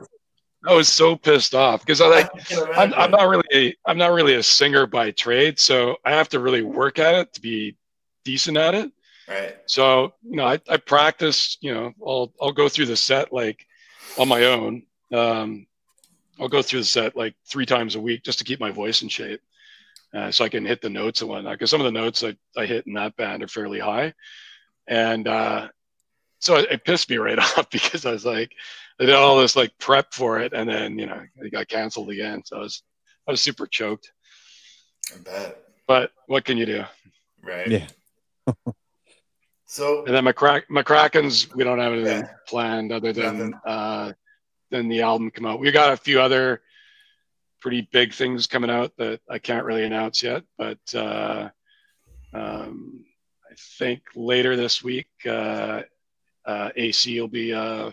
I 0.65 0.73
was 0.73 0.87
so 0.87 1.15
pissed 1.15 1.55
off 1.55 1.81
because 1.81 2.01
I 2.01 2.07
like 2.07 2.29
I 2.35 2.39
can 2.39 2.67
I'm, 2.75 2.93
I'm 2.93 3.11
not 3.11 3.27
really 3.27 3.47
a, 3.51 3.75
I'm 3.87 3.97
not 3.97 4.11
really 4.11 4.35
a 4.35 4.43
singer 4.43 4.85
by 4.85 5.09
trade, 5.09 5.59
so 5.59 5.97
I 6.05 6.11
have 6.11 6.29
to 6.29 6.39
really 6.39 6.61
work 6.61 6.99
at 6.99 7.15
it 7.15 7.33
to 7.33 7.41
be 7.41 7.75
decent 8.23 8.57
at 8.57 8.75
it. 8.75 8.91
Right. 9.27 9.55
So 9.65 10.13
you 10.23 10.37
know, 10.37 10.45
I, 10.45 10.59
I 10.69 10.77
practice. 10.77 11.57
You 11.61 11.73
know, 11.73 11.93
I'll 12.05 12.33
I'll 12.41 12.51
go 12.51 12.69
through 12.69 12.87
the 12.87 12.97
set 12.97 13.31
like 13.33 13.65
on 14.17 14.27
my 14.27 14.45
own. 14.45 14.83
Um, 15.11 15.67
I'll 16.39 16.49
go 16.49 16.61
through 16.61 16.79
the 16.79 16.85
set 16.85 17.15
like 17.15 17.35
three 17.45 17.65
times 17.65 17.95
a 17.95 18.01
week 18.01 18.23
just 18.23 18.39
to 18.39 18.45
keep 18.45 18.59
my 18.59 18.71
voice 18.71 19.01
in 19.01 19.09
shape, 19.09 19.41
uh, 20.13 20.31
so 20.31 20.43
I 20.43 20.49
can 20.49 20.65
hit 20.65 20.81
the 20.81 20.89
notes 20.89 21.21
and 21.21 21.29
whatnot. 21.29 21.53
Because 21.53 21.69
some 21.69 21.81
of 21.81 21.85
the 21.85 21.91
notes 21.91 22.23
I, 22.23 22.35
I 22.57 22.65
hit 22.65 22.87
in 22.87 22.93
that 22.93 23.15
band 23.15 23.43
are 23.43 23.47
fairly 23.47 23.79
high, 23.79 24.13
and 24.87 25.27
uh, 25.27 25.67
so 26.39 26.57
it, 26.57 26.71
it 26.71 26.83
pissed 26.83 27.09
me 27.09 27.17
right 27.17 27.39
off 27.57 27.69
because 27.69 28.05
I 28.05 28.11
was 28.11 28.25
like, 28.25 28.51
I 28.99 29.05
did 29.05 29.15
all 29.15 29.39
this 29.39 29.55
like 29.55 29.77
prep 29.79 30.13
for 30.13 30.39
it, 30.39 30.53
and 30.53 30.69
then 30.69 30.99
you 30.99 31.05
know 31.05 31.21
it 31.37 31.51
got 31.51 31.67
canceled 31.67 32.09
again. 32.09 32.41
So 32.45 32.57
I 32.57 32.59
was 32.59 32.83
I 33.27 33.31
was 33.31 33.41
super 33.41 33.67
choked. 33.67 34.11
I 35.13 35.19
bet. 35.19 35.57
But 35.87 36.11
what 36.27 36.45
can 36.45 36.57
you 36.57 36.65
do? 36.65 36.83
Right. 37.41 37.67
Yeah. 37.67 37.87
So 39.73 40.05
And 40.05 40.13
then 40.15 40.23
McRack 40.25 40.63
McRackin's 40.69 41.51
we 41.55 41.63
don't 41.63 41.79
have 41.79 41.93
anything 41.93 42.21
Yeah. 42.21 42.33
planned 42.47 42.91
other 42.91 43.11
than 43.11 43.37
Nothing. 43.37 43.53
uh 43.65 44.13
than 44.69 44.87
the 44.87 45.01
album 45.01 45.31
come 45.31 45.45
out. 45.47 45.59
We 45.59 45.71
got 45.71 45.93
a 45.93 45.97
few 45.97 46.21
other 46.21 46.61
pretty 47.59 47.81
big 47.91 48.13
things 48.13 48.45
coming 48.45 48.69
out 48.69 48.91
that 48.97 49.21
I 49.29 49.39
can't 49.39 49.65
really 49.65 49.83
announce 49.83 50.21
yet, 50.21 50.43
but 50.59 50.79
uh 50.93 51.49
um 52.33 53.03
I 53.51 53.55
think 53.79 54.01
later 54.15 54.55
this 54.55 54.83
week 54.83 55.09
uh 55.25 55.81
uh 56.45 56.69
AC 56.75 57.19
will 57.19 57.27
be 57.27 57.51
uh 57.53 57.91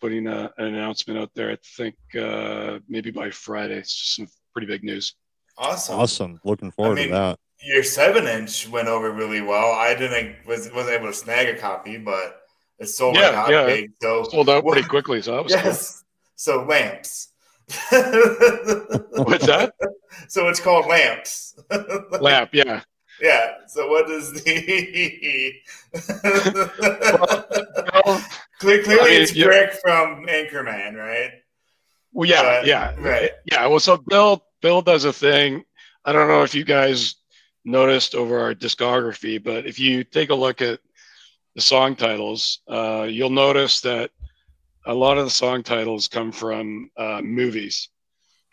putting 0.00 0.28
a, 0.28 0.52
an 0.58 0.66
announcement 0.74 1.18
out 1.18 1.32
there. 1.34 1.50
I 1.50 1.58
think 1.76 1.96
uh 2.14 2.78
maybe 2.88 3.10
by 3.10 3.30
Friday. 3.30 3.78
It's 3.78 3.92
just 3.94 4.14
some 4.16 4.28
pretty 4.52 4.68
big 4.68 4.84
news. 4.84 5.14
awesome. 5.56 5.98
Awesome. 5.98 6.40
Looking 6.44 6.70
forward 6.70 6.96
mean, 6.96 7.08
to 7.08 7.14
that. 7.14 7.38
Your 7.62 7.82
seven 7.82 8.26
inch 8.26 8.68
went 8.68 8.88
over 8.88 9.10
really 9.10 9.40
well. 9.40 9.72
I 9.72 9.94
didn't 9.94 10.36
was 10.46 10.70
wasn't 10.72 10.94
able 10.96 11.08
to 11.08 11.12
snag 11.12 11.48
a 11.48 11.58
copy, 11.58 11.96
but 11.98 12.40
it 12.78 12.86
sold 12.86 13.16
like 13.16 13.24
Yeah, 13.50 13.66
yeah. 13.68 13.86
So 14.00 14.24
Sold 14.24 14.48
out 14.48 14.64
pretty 14.64 14.86
quickly, 14.88 15.20
so 15.22 15.32
that 15.36 15.44
was 15.44 15.54
cool. 15.54 15.64
yes. 15.64 16.04
So 16.36 16.64
lamps. 16.64 17.28
What's 17.90 19.46
that? 19.46 19.72
So 20.28 20.48
it's 20.48 20.60
called 20.60 20.86
lamps. 20.86 21.54
Lamp, 22.20 22.50
yeah. 22.54 22.80
Yeah. 23.20 23.50
So 23.66 23.88
what 23.88 24.08
is 24.08 24.32
the? 24.32 25.52
Well, 28.04 28.24
Cle- 28.60 28.82
Clearly, 28.82 29.00
I 29.00 29.04
mean, 29.04 29.22
it's 29.22 29.32
Brick 29.32 29.72
from 29.82 30.26
Anchorman, 30.26 30.94
right? 30.96 31.30
Well, 32.12 32.28
yeah, 32.28 32.42
Right, 32.42 32.66
yeah, 32.66 32.94
right. 32.98 33.30
yeah. 33.50 33.66
Well, 33.66 33.80
so 33.80 33.96
Bill, 33.98 34.42
Bill 34.62 34.80
does 34.82 35.04
a 35.04 35.12
thing. 35.12 35.64
I 36.04 36.12
don't 36.12 36.28
know 36.28 36.42
if 36.42 36.54
you 36.54 36.64
guys 36.64 37.16
noticed 37.68 38.14
over 38.14 38.40
our 38.40 38.54
discography, 38.54 39.42
but 39.42 39.66
if 39.66 39.78
you 39.78 40.02
take 40.04 40.30
a 40.30 40.34
look 40.34 40.60
at 40.62 40.80
the 41.54 41.60
song 41.60 41.94
titles, 41.96 42.60
uh, 42.68 43.06
you'll 43.08 43.30
notice 43.30 43.80
that 43.82 44.10
a 44.86 44.94
lot 44.94 45.18
of 45.18 45.24
the 45.24 45.30
song 45.30 45.62
titles 45.62 46.08
come 46.08 46.32
from 46.32 46.90
uh, 46.96 47.20
movies, 47.22 47.88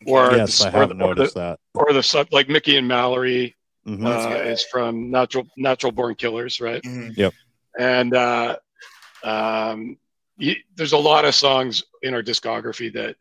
or 0.06 0.32
yes, 0.36 0.60
the, 0.60 0.68
I 0.68 0.70
or 0.70 0.80
have 0.82 0.90
the, 0.90 0.96
or 0.96 1.16
noticed 1.16 1.34
the, 1.36 1.40
that. 1.40 1.60
or 1.74 1.94
the 1.94 2.04
sub 2.04 2.28
like 2.32 2.50
Mickey 2.50 2.78
and 2.78 2.88
Mallory 2.88 3.56
Mhm. 3.88 4.06
uh, 4.06 4.42
is 4.52 4.66
from 4.66 5.12
Natural 5.12 5.46
Natural 5.58 5.92
Born 5.92 6.16
Killers, 6.16 6.60
right? 6.60 6.84
Mhm. 6.84 7.32
and 7.80 8.16
uh, 8.16 8.58
um, 9.24 9.98
he, 10.40 10.58
there's 10.76 10.94
a 10.94 10.98
lot 10.98 11.26
of 11.26 11.36
songs 11.36 11.84
in 12.02 12.14
our 12.14 12.24
discography 12.24 12.92
that 12.94 13.16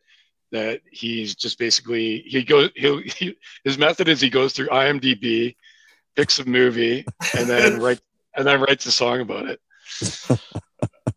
that 0.52 0.80
he's 0.90 1.34
just 1.34 1.58
basically 1.58 2.20
he 2.26 2.42
goes 2.42 2.70
he'll, 2.76 2.98
he 3.18 3.36
his 3.64 3.78
method 3.78 4.08
is 4.08 4.20
he 4.20 4.30
goes 4.30 4.52
through 4.52 4.68
IMDb, 4.68 5.54
picks 6.16 6.38
a 6.38 6.44
movie, 6.44 7.04
and 7.36 7.48
then 7.48 7.80
write 7.82 8.00
and 8.36 8.46
then 8.46 8.60
writes 8.60 8.86
a 8.86 8.92
song 8.92 9.20
about 9.20 9.46
it. 9.46 9.60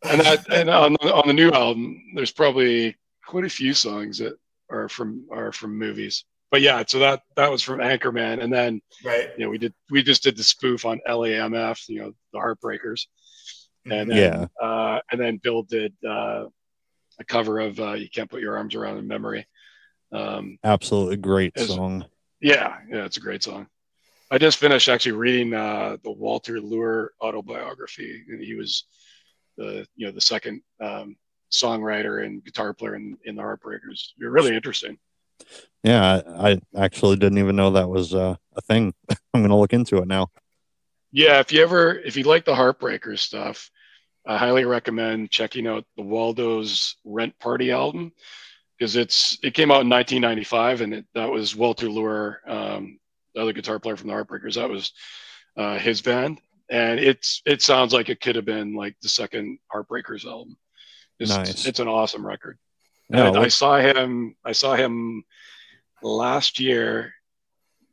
and 0.04 0.22
that 0.22 0.45
and 0.52 0.70
on 0.70 0.93
the, 1.02 1.14
on 1.14 1.28
the 1.28 1.34
new 1.34 1.52
album, 1.52 2.02
there's 2.16 2.32
probably 2.32 2.95
quite 3.26 3.45
a 3.45 3.50
few 3.50 3.74
songs 3.74 4.18
that 4.20 4.38
are 4.70 4.88
from 4.89 5.26
are 5.32 5.52
from 5.52 5.78
movies. 5.78 6.26
But 6.52 6.62
yeah, 6.62 6.84
so 6.88 7.00
that 7.00 7.24
that 7.36 7.52
was 7.52 7.62
from 7.62 7.80
Anchorman, 7.80 8.41
and 8.41 8.52
then 8.54 8.82
Right. 9.04 9.30
you 9.38 9.45
know 9.45 9.50
we 9.50 9.58
did 9.58 9.74
we 9.89 10.02
just 10.04 10.24
did 10.24 10.38
the 10.38 10.43
spoof 10.43 10.86
on 10.86 11.00
LAMF, 11.08 11.89
you 11.89 12.00
know 12.00 12.14
the 12.34 12.39
Heartbreakers, 12.39 13.08
and 13.86 14.10
then, 14.10 14.18
Yeah. 14.18 14.45
uh, 14.66 15.00
and 15.12 15.20
then 15.20 15.38
Bill 15.43 15.64
did 15.64 15.93
uh, 16.08 16.45
a 17.20 17.24
cover 17.28 17.60
of 17.60 17.80
uh, 17.80 17.93
"You 17.93 18.10
Can't 18.10 18.30
Put 18.30 18.41
Your 18.41 18.56
Arms 18.58 18.76
Around 18.76 18.98
a 19.00 19.02
Memory." 19.02 19.45
Um, 20.14 20.58
Absolutely 20.64 21.18
great 21.18 21.58
song. 21.60 22.06
yeah, 22.39 22.78
yeah, 22.89 23.04
it's 23.04 23.18
a 23.18 23.22
great 23.22 23.43
song. 23.43 23.68
I 24.30 24.38
just 24.38 24.57
finished 24.57 24.89
actually 24.89 25.13
reading 25.13 25.53
uh, 25.53 25.97
the 26.03 26.11
Walter 26.11 26.59
Lure 26.59 27.13
autobiography, 27.21 28.23
and 28.30 28.41
he 28.41 28.55
was 28.55 28.84
the 29.57 29.86
you 29.95 30.05
know 30.05 30.11
the 30.11 30.21
second 30.21 30.61
um, 30.82 31.15
songwriter 31.51 32.25
and 32.25 32.43
guitar 32.43 32.73
player 32.73 32.95
in, 32.95 33.17
in 33.23 33.36
the 33.36 33.41
Heartbreakers. 33.41 34.09
You're 34.17 34.32
really 34.32 34.55
interesting. 34.55 34.97
Yeah, 35.84 36.21
I, 36.28 36.51
I 36.51 36.59
actually 36.78 37.15
didn't 37.17 37.38
even 37.38 37.55
know 37.55 37.71
that 37.71 37.89
was 37.89 38.13
uh, 38.13 38.36
a 38.55 38.61
thing. 38.61 38.93
I'm 39.34 39.41
gonna 39.41 39.57
look 39.57 39.73
into 39.73 39.97
it 39.97 40.07
now. 40.07 40.28
Yeah, 41.11 41.39
if 41.39 41.51
you 41.51 41.61
ever 41.63 41.97
if 41.99 42.17
you 42.17 42.23
like 42.23 42.45
the 42.45 42.53
Heartbreakers 42.53 43.19
stuff, 43.19 43.71
I 44.25 44.38
highly 44.38 44.65
recommend 44.65 45.32
checking 45.32 45.67
out 45.67 45.86
the 45.95 46.03
Waldo's 46.03 46.97
Rent 47.05 47.38
Party 47.39 47.71
album 47.71 48.11
because 48.78 48.95
it's 48.95 49.38
it 49.41 49.53
came 49.53 49.71
out 49.71 49.82
in 49.82 49.89
1995 49.89 50.82
and 50.82 50.93
it, 50.95 51.05
that 51.13 51.32
was 51.32 51.55
Walter 51.55 51.89
Lure, 51.89 52.41
um, 52.45 52.99
the 53.38 53.43
other 53.43 53.53
guitar 53.53 53.79
player 53.79 53.95
from 53.95 54.07
the 54.07 54.13
Heartbreakers. 54.13 54.55
That 54.55 54.69
was 54.69 54.91
uh, 55.55 55.77
his 55.77 56.01
band, 56.01 56.41
and 56.69 56.99
it's 56.99 57.41
it 57.45 57.61
sounds 57.61 57.93
like 57.93 58.09
it 58.09 58.19
could 58.19 58.35
have 58.35 58.45
been 58.45 58.73
like 58.73 58.95
the 59.01 59.09
second 59.09 59.59
Heartbreakers 59.73 60.25
album. 60.25 60.57
It's, 61.19 61.35
Nice. 61.35 61.65
it's 61.65 61.79
an 61.79 61.88
awesome 61.88 62.25
record. 62.25 62.57
Yeah, 63.09 63.27
And 63.27 63.38
I 63.38 63.47
saw 63.47 63.77
him. 63.77 64.35
I 64.43 64.51
saw 64.51 64.75
him 64.75 65.23
last 66.01 66.59
year. 66.59 67.13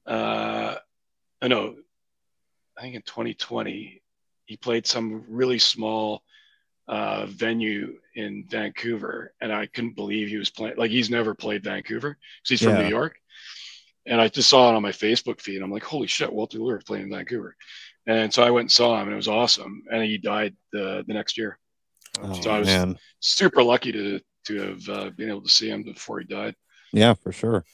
Uh, 0.06 0.76
I 1.40 1.48
know. 1.48 1.76
I 2.76 2.82
think 2.82 2.96
in 2.96 3.02
2020, 3.02 4.02
he 4.46 4.56
played 4.56 4.86
some 4.86 5.24
really 5.28 5.58
small 5.60 6.22
uh, 6.88 7.26
venue 7.26 7.94
in 8.14 8.44
Vancouver, 8.48 9.32
and 9.40 9.52
I 9.52 9.66
couldn't 9.66 9.94
believe 9.94 10.28
he 10.28 10.36
was 10.38 10.50
playing. 10.50 10.76
Like 10.76 10.90
he's 10.90 11.08
never 11.10 11.34
played 11.34 11.62
Vancouver 11.62 12.18
because 12.42 12.48
he's 12.48 12.62
from 12.62 12.76
Yeah. 12.76 12.82
New 12.82 12.88
York. 12.88 13.16
And 14.06 14.20
I 14.20 14.28
just 14.28 14.48
saw 14.50 14.70
it 14.70 14.74
on 14.76 14.82
my 14.82 14.92
Facebook 14.92 15.40
feed. 15.40 15.62
I'm 15.62 15.70
like, 15.72 15.82
holy 15.84 16.06
shit, 16.06 16.32
Walter 16.32 16.58
Lure 16.58 16.78
is 16.78 16.84
playing 16.84 17.04
in 17.04 17.10
Vancouver. 17.10 17.56
And 18.06 18.32
so 18.32 18.42
I 18.42 18.50
went 18.50 18.64
and 18.64 18.72
saw 18.72 18.96
him, 18.96 19.04
and 19.04 19.12
it 19.14 19.16
was 19.16 19.28
awesome. 19.28 19.82
And 19.90 20.02
he 20.02 20.18
died 20.18 20.54
the 20.72 21.04
the 21.06 21.14
next 21.14 21.38
year. 21.38 21.58
oh, 22.22 22.32
so 22.40 22.50
I 22.50 22.58
was- 22.58 22.68
man. 22.68 22.98
Super 23.20 23.62
lucky 23.62 23.92
to 23.92 24.20
to 24.46 24.60
have 24.60 24.88
uh, 24.90 25.10
been 25.16 25.30
able 25.30 25.40
to 25.42 25.48
see 25.48 25.70
him 25.70 25.82
before 25.82 26.18
he 26.20 26.26
died. 26.26 26.54
Yeah, 26.92 27.14
for 27.14 27.32
sure. 27.32 27.64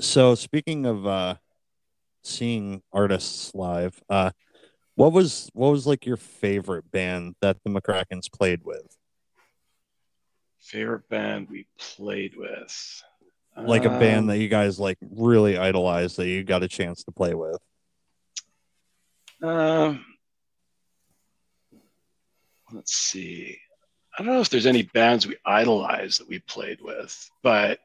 So 0.00 0.34
speaking 0.34 0.84
of 0.86 1.06
uh 1.06 1.36
seeing 2.22 2.82
artists 2.92 3.54
live, 3.54 3.98
uh 4.10 4.32
what 4.96 5.12
was 5.12 5.50
what 5.54 5.70
was 5.70 5.86
like 5.86 6.04
your 6.04 6.16
favorite 6.18 6.90
band 6.90 7.36
that 7.40 7.56
the 7.64 7.70
McRackins 7.70 8.30
played 8.30 8.60
with? 8.64 8.86
Favorite 10.60 11.08
band 11.08 11.48
we 11.50 11.66
played 11.78 12.36
with. 12.36 13.02
Like 13.56 13.84
a 13.84 13.88
band 13.88 14.18
Um, 14.18 14.26
that 14.28 14.38
you 14.38 14.48
guys 14.48 14.80
like 14.80 14.98
really 15.00 15.56
idolize 15.56 16.16
that 16.16 16.26
you 16.26 16.42
got 16.42 16.62
a 16.64 16.68
chance 16.68 17.04
to 17.04 17.12
play 17.12 17.34
with. 17.34 17.58
Um, 19.42 20.04
let's 22.72 22.96
see. 22.96 23.58
I 24.16 24.22
don't 24.22 24.32
know 24.32 24.40
if 24.40 24.48
there's 24.48 24.66
any 24.66 24.82
bands 24.82 25.26
we 25.26 25.36
idolize 25.44 26.18
that 26.18 26.28
we 26.28 26.38
played 26.40 26.80
with, 26.80 27.30
but 27.42 27.78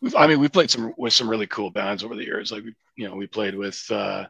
we've, 0.00 0.14
I 0.14 0.26
mean, 0.26 0.40
we 0.40 0.48
played 0.48 0.70
some 0.70 0.94
with 0.96 1.12
some 1.12 1.28
really 1.28 1.46
cool 1.46 1.70
bands 1.70 2.04
over 2.04 2.14
the 2.14 2.24
years. 2.24 2.52
Like 2.52 2.64
we, 2.64 2.74
you 2.96 3.08
know, 3.08 3.16
we 3.16 3.26
played 3.26 3.54
with 3.56 3.84
uh, 3.90 4.26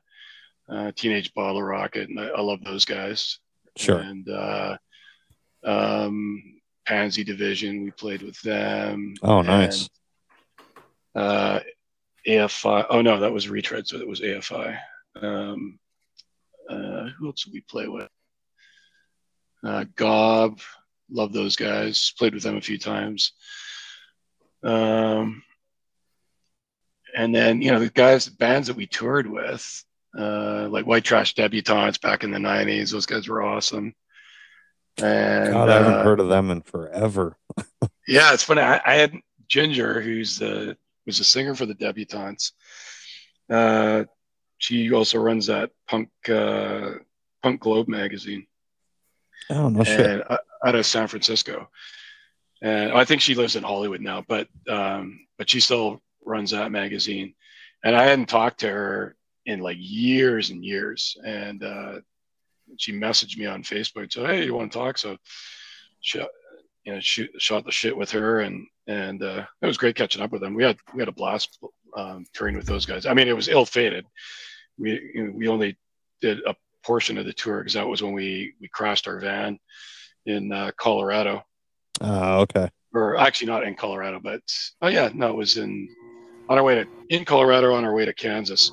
uh, 0.69 0.93
Teenage 0.97 1.35
Bottle 1.35 1.63
Rocket, 1.63 2.09
and 2.09 2.19
I, 2.19 2.29
I 2.29 2.41
love 2.41 2.63
those 2.65 2.85
guys. 2.85 3.39
Sure. 3.77 3.99
And 3.99 4.29
uh, 4.29 4.77
um, 5.65 6.61
Pansy 6.87 7.25
Division, 7.25 7.83
we 7.83 7.91
played 7.91 8.23
with 8.23 8.41
them. 8.43 9.15
Oh, 9.23 9.43
nice. 9.43 9.89
Uh, 11.15 11.61
AFI. 12.27 12.87
Oh 12.89 13.03
no, 13.03 13.21
that 13.21 13.33
was 13.33 13.49
Retread, 13.49 13.87
so 13.87 13.99
it 13.99 14.09
was 14.09 14.21
AFI. 14.21 14.79
Um, 15.21 15.79
uh, 16.69 17.09
who 17.19 17.27
else 17.27 17.45
did 17.45 17.53
we 17.53 17.61
play 17.61 17.87
with? 17.87 18.09
Uh, 19.63 19.85
Gob, 19.97 20.61
love 21.11 21.33
those 21.33 21.57
guys. 21.57 22.13
Played 22.19 22.35
with 22.35 22.43
them 22.43 22.57
a 22.57 22.63
few 22.63 22.79
times. 22.79 23.33
Um, 24.63 25.43
and 27.17 27.35
then 27.35 27.63
you 27.63 27.71
know 27.71 27.79
the 27.79 27.91
guys, 27.91 28.29
bands 28.29 28.69
that 28.69 28.77
we 28.77 28.87
toured 28.87 29.27
with, 29.27 29.85
uh, 30.19 30.69
like 30.71 30.87
White 30.87 31.05
Trash 31.05 31.35
Debutantes 31.35 32.01
back 32.01 32.25
in 32.25 32.31
the 32.31 32.39
'90s. 32.39 32.91
Those 32.91 33.07
guys 33.07 33.29
were 33.29 33.43
awesome. 33.43 33.95
And 34.99 35.53
God, 35.53 35.69
I 35.69 35.75
haven't 35.75 35.93
uh, 35.95 36.05
heard 36.05 36.21
of 36.21 36.29
them 36.29 36.51
in 36.51 36.63
forever. 36.63 37.37
yeah, 38.09 38.33
it's 38.33 38.45
funny. 38.45 38.63
I, 38.63 38.81
I 38.85 38.95
had 38.95 39.15
Ginger, 39.49 40.01
who's 40.01 40.39
the 40.39 40.77
was 41.07 41.21
a 41.21 41.25
singer 41.25 41.55
for 41.55 41.67
the 41.67 41.75
Debutantes. 41.75 42.53
Uh, 43.51 44.05
she 44.59 44.93
also 44.93 45.19
runs 45.19 45.47
that 45.47 45.71
punk 45.89 46.09
uh, 46.29 46.93
punk 47.43 47.61
Globe 47.61 47.89
magazine 47.89 48.47
Oh 49.51 49.69
no 49.69 49.85
shit. 49.85 50.01
and, 50.01 50.23
uh, 50.29 50.39
out 50.65 50.75
of 50.75 50.87
San 50.87 51.09
Francisco. 51.09 51.69
And 52.63 52.93
I 52.93 53.05
think 53.05 53.21
she 53.21 53.35
lives 53.35 53.57
in 53.57 53.63
Hollywood 53.63 54.01
now, 54.01 54.25
but 54.27 54.49
um, 54.69 55.21
but 55.37 55.51
she 55.51 55.61
still 55.61 56.01
runs 56.25 56.53
that 56.53 56.73
magazine. 56.73 57.35
And 57.85 57.95
I 57.95 58.05
hadn't 58.05 58.27
talked 58.27 58.61
to 58.61 58.69
her 58.71 59.17
in 59.45 59.61
like 59.61 59.77
years 59.79 60.49
and 60.51 60.65
years. 60.65 61.17
And 61.25 61.63
uh, 61.63 62.01
she 62.79 62.93
messaged 62.93 63.37
me 63.37 63.47
on 63.47 63.63
Facebook 63.63 64.11
said, 64.11 64.27
"Hey, 64.27 64.45
you 64.47 64.55
want 64.55 64.73
to 64.73 64.79
talk?" 64.79 64.97
So, 64.97 65.19
she, 66.01 66.19
you 66.85 66.93
know, 66.95 67.01
shoot, 67.01 67.31
shot 67.39 67.67
the 67.67 67.73
shit 67.73 67.95
with 67.95 68.11
her, 68.13 68.41
and 68.41 68.67
and 68.87 69.23
uh, 69.23 69.45
it 69.63 69.67
was 69.67 69.79
great 69.79 69.97
catching 69.97 70.23
up 70.23 70.33
with 70.33 70.41
them. 70.43 70.55
We 70.55 70.63
had 70.65 70.77
we 70.93 71.01
had 71.01 71.09
a 71.09 71.13
blast 71.13 71.59
um, 71.97 72.25
touring 72.33 72.57
with 72.57 72.67
those 72.67 72.87
guys. 72.87 73.07
I 73.07 73.15
mean, 73.15 73.29
it 73.29 73.37
was 73.37 73.49
ill 73.49 73.65
fated. 73.67 74.05
We 74.79 75.11
you 75.15 75.25
know, 75.25 75.33
we 75.35 75.49
only 75.49 75.77
did 76.21 76.41
a 76.47 76.55
portion 76.85 77.17
of 77.19 77.25
the 77.27 77.33
tour 77.33 77.59
because 77.61 77.75
that 77.75 77.89
was 77.89 78.03
when 78.03 78.13
we 78.13 78.55
we 78.61 78.69
crashed 78.69 79.07
our 79.09 79.19
van 79.21 79.59
in 80.27 80.53
uh, 80.53 80.71
Colorado, 80.77 81.43
Ah, 82.01 82.39
okay. 82.39 82.69
or 82.93 83.17
actually 83.17 83.49
not 83.49 83.65
in 83.65 83.75
Colorado, 83.75 84.21
but 84.23 84.41
oh 84.83 84.89
yeah, 84.89 85.11
no, 85.15 85.29
it 85.31 85.37
was 85.37 85.57
in 85.57 85.89
on 86.49 86.59
our 86.59 86.65
way 86.65 86.75
to 86.77 86.87
in 87.09 87.25
Colorado 87.25 87.75
on 87.75 87.85
our 87.85 87.95
way 87.95 88.05
to 88.05 88.13
Kansas. 88.15 88.71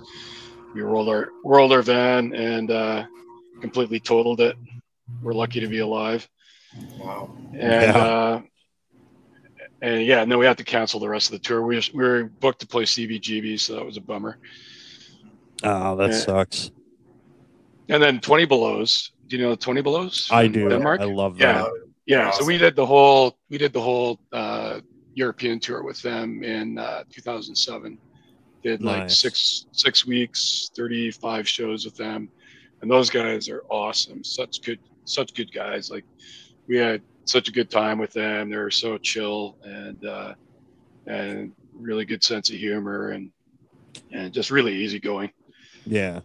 We 0.74 0.82
rolled 0.82 1.10
our 1.10 1.30
rolled 1.46 1.72
our 1.74 1.82
van 1.82 2.34
and 2.34 2.72
uh, 2.72 3.06
completely 3.62 4.00
totaled 4.00 4.42
it. 4.42 4.56
We're 5.22 5.34
lucky 5.34 5.60
to 5.60 5.68
be 5.68 5.80
alive, 5.80 6.28
Wow. 6.98 7.36
and 7.54 7.62
Yeah. 7.96 7.98
uh, 7.98 8.42
and 9.82 10.06
yeah, 10.06 10.24
no, 10.26 10.38
we 10.38 10.46
had 10.46 10.58
to 10.58 10.64
cancel 10.64 11.00
the 11.00 11.10
rest 11.10 11.28
of 11.28 11.34
the 11.34 11.48
tour. 11.48 11.62
We 11.64 11.82
we 11.94 12.04
were 12.04 12.24
booked 12.26 12.60
to 12.62 12.68
play 12.68 12.84
CBGB, 12.84 13.60
so 13.60 13.76
that 13.76 13.86
was 13.86 13.98
a 13.98 14.02
bummer. 14.02 14.38
Oh, 15.64 15.96
that 15.98 16.12
Yeah. 16.12 16.18
sucks. 16.18 16.72
And 17.90 18.02
then 18.02 18.20
Twenty 18.20 18.46
Belows. 18.46 19.12
Do 19.28 19.38
you 19.38 19.44
know 19.44 19.56
Twenty 19.56 19.82
Belows? 19.82 20.28
I 20.32 20.48
do. 20.48 20.70
Denmark. 20.70 21.02
I 21.02 21.06
love 21.06 21.38
that. 21.40 21.72
Yeah, 22.06 22.32
so 22.32 22.38
Awesome. 22.38 22.48
we 22.48 22.58
did 22.58 22.76
the 22.76 22.86
whole 22.86 23.38
we 23.50 23.58
did 23.58 23.74
the 23.74 23.82
whole 23.82 24.20
uh, 24.34 24.82
European 25.14 25.60
tour 25.60 25.84
with 25.84 26.02
them 26.02 26.44
in 26.44 26.78
uh, 26.78 27.04
2007. 27.12 27.98
Did 28.64 28.84
like 28.84 29.10
six 29.10 29.66
six 29.72 30.06
weeks, 30.06 30.70
35 30.76 31.48
shows 31.48 31.86
with 31.86 31.96
them, 31.96 32.30
and 32.82 32.90
those 32.92 33.10
guys 33.10 33.50
are 33.50 33.64
awesome. 33.70 34.24
Such 34.24 34.62
good 34.62 34.80
such 35.06 35.34
good 35.34 35.52
guys. 35.52 35.90
Like 35.90 36.06
we 36.68 36.78
had 36.78 37.02
such 37.26 37.48
a 37.50 37.52
good 37.52 37.70
time 37.70 37.98
with 37.98 38.14
them. 38.14 38.50
They 38.50 38.58
were 38.58 38.72
so 38.72 38.98
chill 38.98 39.58
and 39.64 40.04
uh, 40.06 40.34
and 41.08 41.52
really 41.74 42.06
good 42.06 42.24
sense 42.24 42.50
of 42.50 42.56
humor 42.56 43.10
and 43.12 43.32
and 44.12 44.34
just 44.34 44.52
really 44.52 44.76
easygoing. 44.76 45.32
Yeah. 45.86 46.22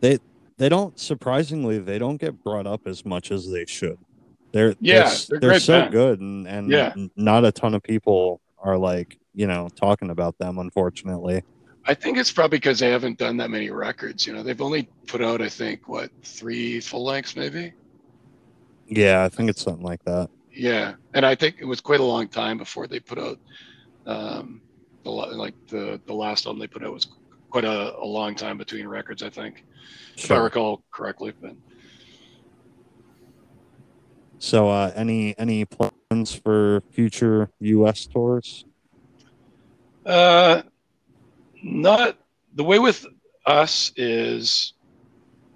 They 0.00 0.18
they 0.58 0.68
don't 0.68 0.98
surprisingly 0.98 1.78
they 1.78 1.98
don't 1.98 2.16
get 2.20 2.42
brought 2.42 2.66
up 2.66 2.82
as 2.86 3.04
much 3.04 3.30
as 3.30 3.50
they 3.50 3.64
should. 3.66 3.98
They're 4.52 4.74
Yeah, 4.80 5.14
they're, 5.28 5.40
they're 5.40 5.50
they're 5.50 5.60
so 5.60 5.80
band. 5.82 5.92
good 5.92 6.20
and 6.20 6.46
and 6.46 6.70
Yeah. 6.70 6.94
not 7.16 7.44
a 7.44 7.52
ton 7.52 7.74
of 7.74 7.82
people 7.82 8.40
are 8.58 8.76
like 8.78 9.18
you 9.34 9.46
know 9.46 9.68
talking 9.76 10.10
about 10.10 10.38
them 10.38 10.58
unfortunately. 10.58 11.42
I 11.88 11.94
think 11.94 12.18
it's 12.18 12.32
probably 12.32 12.58
because 12.58 12.80
they 12.80 12.90
haven't 12.90 13.16
done 13.16 13.36
that 13.36 13.48
many 13.48 13.70
records. 13.70 14.26
You 14.26 14.32
know, 14.32 14.42
they've 14.42 14.60
only 14.60 14.88
put 15.06 15.22
out, 15.22 15.40
I 15.40 15.48
think, 15.48 15.86
what 15.86 16.10
three 16.24 16.80
full 16.80 17.04
lengths, 17.04 17.36
maybe. 17.36 17.72
Yeah, 18.88 19.24
I 19.24 19.28
think 19.28 19.50
it's 19.50 19.62
something 19.62 19.84
like 19.84 20.02
that. 20.04 20.30
Yeah, 20.52 20.94
and 21.12 21.26
I 21.26 21.34
think 21.34 21.56
it 21.60 21.64
was 21.64 21.80
quite 21.80 22.00
a 22.00 22.04
long 22.04 22.28
time 22.28 22.56
before 22.58 22.86
they 22.86 23.00
put 23.00 23.18
out 23.18 23.38
um, 24.06 24.62
the 25.04 25.10
like 25.10 25.54
the 25.68 26.00
the 26.06 26.14
last 26.14 26.46
album 26.46 26.60
they 26.60 26.66
put 26.66 26.82
out 26.82 26.92
was 26.92 27.08
quite 27.50 27.64
a, 27.64 27.96
a 27.96 28.04
long 28.04 28.34
time 28.34 28.56
between 28.58 28.86
records. 28.86 29.22
I 29.22 29.30
think, 29.30 29.64
if 30.16 30.30
I 30.30 30.36
recall 30.36 30.82
correctly. 30.90 31.34
But 31.40 31.56
So, 34.38 34.68
uh, 34.68 34.92
any 34.94 35.36
any 35.38 35.64
plans 35.64 36.34
for 36.34 36.82
future 36.90 37.50
U.S. 37.60 38.06
tours? 38.06 38.64
uh, 40.06 40.62
not 41.62 42.16
the 42.54 42.64
way 42.64 42.78
with 42.78 43.04
us 43.44 43.92
is 43.96 44.72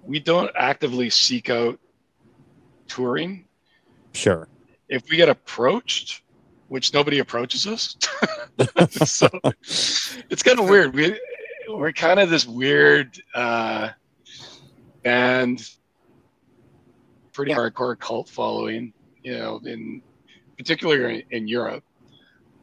we 0.03 0.19
don't 0.19 0.51
actively 0.55 1.09
seek 1.09 1.49
out 1.49 1.79
touring. 2.93 3.45
Sure. 4.13 4.47
If 4.89 5.09
we 5.09 5.17
get 5.17 5.29
approached, 5.29 6.23
which 6.67 6.93
nobody 6.93 7.19
approaches 7.19 7.65
us, 7.67 7.95
so 8.89 9.29
it's 9.63 10.43
kind 10.43 10.59
of 10.59 10.69
weird. 10.69 10.93
We 10.93 11.19
we're 11.69 11.93
kind 11.93 12.19
of 12.19 12.29
this 12.29 12.45
weird 12.45 13.21
uh, 13.33 13.89
band, 15.03 15.69
pretty 17.31 17.53
hardcore 17.53 17.97
cult 17.97 18.27
following. 18.27 18.93
You 19.23 19.37
know, 19.37 19.61
in 19.65 20.01
particularly 20.57 21.25
in, 21.31 21.43
in 21.43 21.47
Europe. 21.47 21.83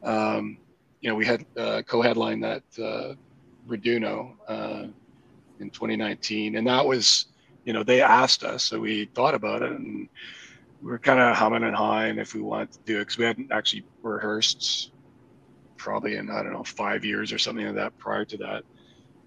Um, 0.03 0.57
you 1.01 1.09
know, 1.09 1.15
we 1.15 1.25
had 1.25 1.45
uh, 1.57 1.81
co-headline 1.85 2.39
that 2.41 2.63
uh, 2.81 3.13
Reduno 3.67 4.33
uh, 4.47 4.87
in 5.59 5.69
2019, 5.69 6.55
and 6.55 6.67
that 6.67 6.85
was, 6.85 7.27
you 7.65 7.73
know, 7.73 7.83
they 7.83 8.01
asked 8.01 8.43
us, 8.43 8.63
so 8.63 8.79
we 8.79 9.05
thought 9.05 9.35
about 9.35 9.61
it, 9.61 9.71
and 9.71 10.09
we 10.81 10.91
are 10.91 10.99
kind 10.99 11.19
of 11.19 11.35
humming 11.35 11.63
and 11.63 11.75
hawing 11.75 12.17
if 12.17 12.33
we 12.33 12.41
wanted 12.41 12.71
to 12.71 12.79
do 12.85 12.97
it 12.97 13.01
because 13.01 13.17
we 13.17 13.25
hadn't 13.25 13.51
actually 13.51 13.83
rehearsed 14.01 14.91
probably 15.77 16.15
in 16.15 16.29
I 16.29 16.43
don't 16.43 16.53
know 16.53 16.63
five 16.63 17.05
years 17.05 17.31
or 17.31 17.37
something 17.37 17.65
like 17.65 17.75
that 17.75 17.97
prior 17.97 18.25
to 18.25 18.37
that. 18.37 18.63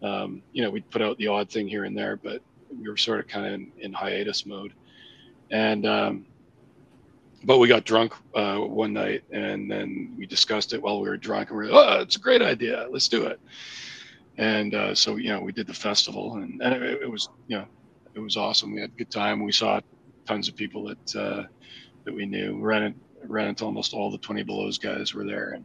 Um, 0.02 0.42
you 0.52 0.62
know, 0.62 0.70
we'd 0.70 0.88
put 0.90 1.02
out 1.02 1.16
the 1.18 1.28
odd 1.28 1.50
thing 1.50 1.68
here 1.68 1.84
and 1.84 1.96
there, 1.96 2.16
but 2.16 2.42
we 2.78 2.88
were 2.88 2.96
sort 2.96 3.20
of 3.20 3.28
kind 3.28 3.46
of 3.46 3.52
in, 3.54 3.72
in 3.78 3.92
hiatus 3.92 4.46
mode. 4.46 4.72
And 5.50 5.86
um, 5.86 6.26
but 7.44 7.58
we 7.58 7.68
got 7.68 7.84
drunk 7.84 8.14
uh, 8.34 8.58
one 8.58 8.92
night, 8.92 9.24
and 9.32 9.70
then 9.70 10.14
we 10.16 10.26
discussed 10.26 10.72
it 10.72 10.82
while 10.82 11.00
we 11.00 11.08
were 11.08 11.16
drunk, 11.16 11.50
and 11.50 11.58
we 11.58 11.66
are 11.66 11.70
like, 11.70 11.98
oh, 11.98 12.00
it's 12.00 12.16
a 12.16 12.20
great 12.20 12.42
idea, 12.42 12.86
let's 12.90 13.08
do 13.08 13.24
it. 13.24 13.40
And 14.38 14.74
uh, 14.74 14.94
so 14.94 15.16
you 15.16 15.28
know, 15.28 15.40
we 15.40 15.52
did 15.52 15.66
the 15.66 15.74
festival, 15.74 16.34
and, 16.34 16.60
and 16.62 16.74
it, 16.74 17.02
it 17.02 17.10
was 17.10 17.28
you 17.48 17.58
know, 17.58 17.66
it 18.14 18.20
was 18.20 18.36
awesome. 18.36 18.74
We 18.74 18.80
had 18.80 18.90
a 18.90 18.98
good 18.98 19.10
time. 19.10 19.42
We 19.42 19.52
saw 19.52 19.80
tons 20.26 20.48
of 20.48 20.56
people 20.56 20.84
that 20.86 21.16
uh, 21.16 21.44
that 22.04 22.14
we 22.14 22.26
knew. 22.26 22.56
We 22.56 22.62
ran 22.62 22.94
ran 23.24 23.48
into 23.48 23.64
almost 23.64 23.94
all 23.94 24.10
the 24.10 24.18
Twenty 24.18 24.42
Belows 24.42 24.78
guys 24.78 25.14
were 25.14 25.24
there, 25.24 25.50
and 25.50 25.64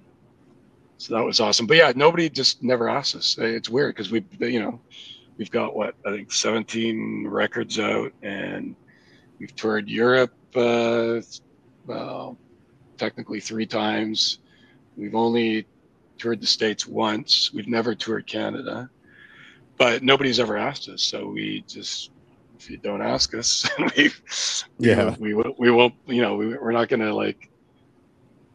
so 0.97 1.15
that 1.15 1.23
was 1.23 1.39
awesome. 1.39 1.67
But 1.67 1.77
yeah, 1.77 1.93
nobody 1.95 2.29
just 2.29 2.63
never 2.63 2.89
asked 2.89 3.15
us. 3.15 3.37
It's 3.39 3.69
weird 3.69 3.95
because 3.95 4.11
we, 4.11 4.25
you 4.39 4.59
know, 4.59 4.79
we've 5.37 5.51
got 5.51 5.75
what 5.75 5.95
I 6.05 6.11
think 6.11 6.31
17 6.31 7.27
records 7.27 7.79
out, 7.79 8.11
and 8.23 8.75
we've 9.39 9.55
toured 9.55 9.87
Europe. 9.87 10.33
Uh, 10.55 11.21
well, 11.85 12.37
technically 12.97 13.39
three 13.39 13.65
times. 13.65 14.39
We've 14.97 15.15
only 15.15 15.67
toured 16.17 16.41
the 16.41 16.47
states 16.47 16.87
once. 16.87 17.53
We've 17.53 17.67
never 17.67 17.93
toured 17.93 18.25
Canada, 18.25 18.89
but 19.77 20.03
nobody's 20.03 20.39
ever 20.39 20.57
asked 20.57 20.89
us. 20.89 21.03
So 21.03 21.27
we 21.27 21.63
just, 21.67 22.11
if 22.59 22.69
you 22.69 22.77
don't 22.77 23.01
ask 23.01 23.33
us, 23.35 23.67
we, 23.97 24.09
Yeah. 24.79 25.15
we, 25.19 25.33
we, 25.33 25.43
we 25.57 25.71
won't. 25.71 25.93
You 26.07 26.21
know, 26.21 26.35
we, 26.35 26.47
we're 26.57 26.71
not 26.71 26.89
going 26.89 26.99
to 27.01 27.13
like 27.13 27.49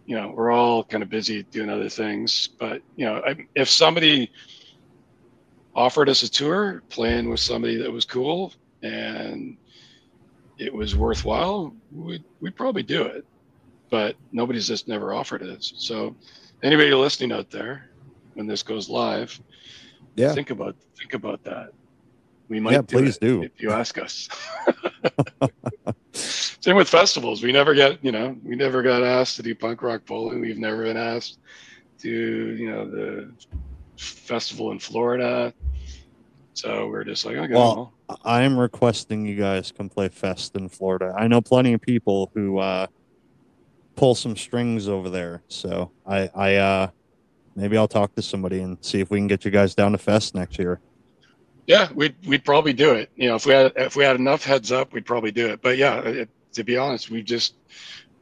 you 0.04 0.16
know 0.16 0.32
we're 0.36 0.50
all 0.50 0.82
kind 0.82 1.02
of 1.02 1.08
busy 1.08 1.44
doing 1.44 1.70
other 1.70 1.88
things 1.88 2.48
but 2.58 2.82
you 2.96 3.04
know 3.06 3.22
I- 3.24 3.46
if 3.54 3.68
somebody 3.68 4.32
offered 5.76 6.08
us 6.08 6.24
a 6.24 6.30
tour 6.30 6.82
playing 6.88 7.30
with 7.30 7.38
somebody 7.38 7.76
that 7.76 7.90
was 7.90 8.04
cool 8.04 8.52
and 8.82 9.56
it 10.58 10.74
was 10.74 10.96
worthwhile 10.96 11.72
we'd, 11.92 12.24
we'd 12.40 12.56
probably 12.56 12.82
do 12.82 13.02
it 13.04 13.24
but 13.90 14.16
nobody's 14.32 14.66
just 14.66 14.88
never 14.88 15.14
offered 15.14 15.40
it 15.40 15.62
so 15.62 16.16
anybody 16.64 16.92
listening 16.92 17.30
out 17.30 17.48
there 17.48 17.88
when 18.34 18.48
this 18.48 18.64
goes 18.64 18.88
live 18.88 19.40
Yeah. 20.16 20.34
think 20.34 20.50
about 20.50 20.74
think 20.98 21.14
about 21.14 21.44
that 21.44 21.68
we 22.52 22.60
might 22.60 22.72
Yeah, 22.72 22.82
do 22.82 22.96
please 22.98 23.18
do. 23.18 23.42
if 23.42 23.60
you 23.60 23.72
ask 23.72 23.98
us 23.98 24.28
same 26.12 26.76
with 26.76 26.88
festivals 26.88 27.42
we 27.42 27.50
never 27.52 27.74
get 27.74 27.98
you 28.04 28.12
know 28.12 28.36
we 28.44 28.54
never 28.54 28.82
got 28.82 29.02
asked 29.02 29.36
to 29.36 29.42
do 29.42 29.54
punk 29.54 29.82
rock 29.82 30.04
bowling 30.06 30.40
we've 30.40 30.58
never 30.58 30.84
been 30.84 30.96
asked 30.96 31.38
to 32.00 32.08
you 32.10 32.70
know 32.70 32.88
the 32.88 33.32
festival 33.96 34.70
in 34.70 34.78
florida 34.78 35.52
so 36.54 36.86
we're 36.88 37.02
just 37.04 37.24
like 37.24 37.36
okay 37.36 37.54
Well, 37.54 37.94
well, 38.08 38.18
I'm 38.24 38.58
requesting 38.58 39.24
you 39.26 39.36
guys 39.36 39.72
come 39.72 39.88
play 39.88 40.08
Fest 40.10 40.54
in 40.54 40.68
Florida. 40.68 41.14
I 41.16 41.26
know 41.26 41.40
plenty 41.40 41.72
of 41.72 41.80
people 41.80 42.30
who 42.34 42.58
uh, 42.58 42.88
pull 43.96 44.14
some 44.14 44.36
strings 44.36 44.86
over 44.86 45.08
there, 45.08 45.42
so 45.48 45.92
I, 46.06 46.28
I 46.34 46.56
uh, 46.56 46.90
maybe 47.56 47.78
I'll 47.78 47.88
talk 47.88 48.14
to 48.16 48.22
somebody 48.22 48.60
and 48.60 48.76
see 48.82 49.00
if 49.00 49.10
we 49.10 49.16
can 49.18 49.28
get 49.28 49.46
you 49.46 49.50
guys 49.50 49.74
down 49.74 49.92
to 49.92 49.98
Fest 49.98 50.34
next 50.34 50.58
year. 50.58 50.78
Yeah 51.66 51.88
we'd, 51.94 52.14
we'd 52.26 52.44
probably 52.44 52.72
do 52.72 52.92
it 52.92 53.10
you 53.16 53.28
know 53.28 53.36
if 53.36 53.46
we 53.46 53.52
had 53.52 53.72
if 53.76 53.96
we 53.96 54.04
had 54.04 54.16
enough 54.16 54.44
heads 54.44 54.72
up 54.72 54.92
we'd 54.92 55.06
probably 55.06 55.30
do 55.30 55.48
it 55.48 55.60
but 55.62 55.76
yeah 55.78 56.00
it, 56.00 56.28
to 56.52 56.64
be 56.64 56.76
honest 56.76 57.10
we 57.10 57.22
just 57.22 57.54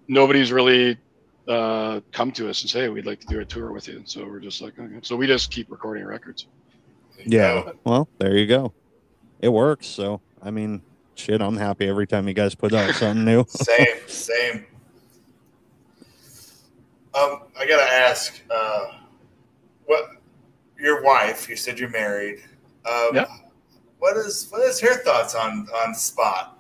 nobody's 0.08 0.52
really 0.52 0.96
uh, 1.48 2.00
come 2.12 2.30
to 2.30 2.48
us 2.48 2.62
and 2.62 2.70
say 2.70 2.88
we'd 2.88 3.06
like 3.06 3.18
to 3.20 3.26
do 3.26 3.40
a 3.40 3.44
tour 3.44 3.72
with 3.72 3.88
you 3.88 4.02
so 4.04 4.24
we're 4.24 4.38
just 4.40 4.60
like 4.60 4.78
okay 4.78 4.98
so 5.02 5.16
we 5.16 5.26
just 5.26 5.50
keep 5.50 5.70
recording 5.70 6.04
records 6.04 6.46
Yeah. 7.24 7.72
Well, 7.84 8.08
there 8.18 8.36
you 8.36 8.46
go. 8.46 8.72
It 9.40 9.48
works. 9.48 9.86
So 9.86 10.20
I 10.42 10.50
mean, 10.50 10.82
shit, 11.14 11.40
I'm 11.42 11.56
happy 11.56 11.86
every 11.88 12.06
time 12.06 12.28
you 12.28 12.34
guys 12.34 12.54
put 12.54 12.72
out 12.72 12.94
something 12.94 13.24
new. 13.24 13.44
Same, 13.48 13.86
same. 14.06 14.66
Um, 17.14 17.42
I 17.58 17.66
gotta 17.66 17.92
ask, 17.92 18.40
uh, 18.50 18.86
what 19.86 20.12
your 20.78 21.02
wife? 21.02 21.48
You 21.48 21.56
said 21.56 21.78
you're 21.78 21.90
married. 21.90 22.42
Um. 22.86 23.26
What 23.98 24.16
is 24.16 24.48
what 24.50 24.62
is 24.62 24.80
her 24.80 25.02
thoughts 25.02 25.34
on 25.34 25.66
on 25.84 25.94
Spot? 25.94 26.56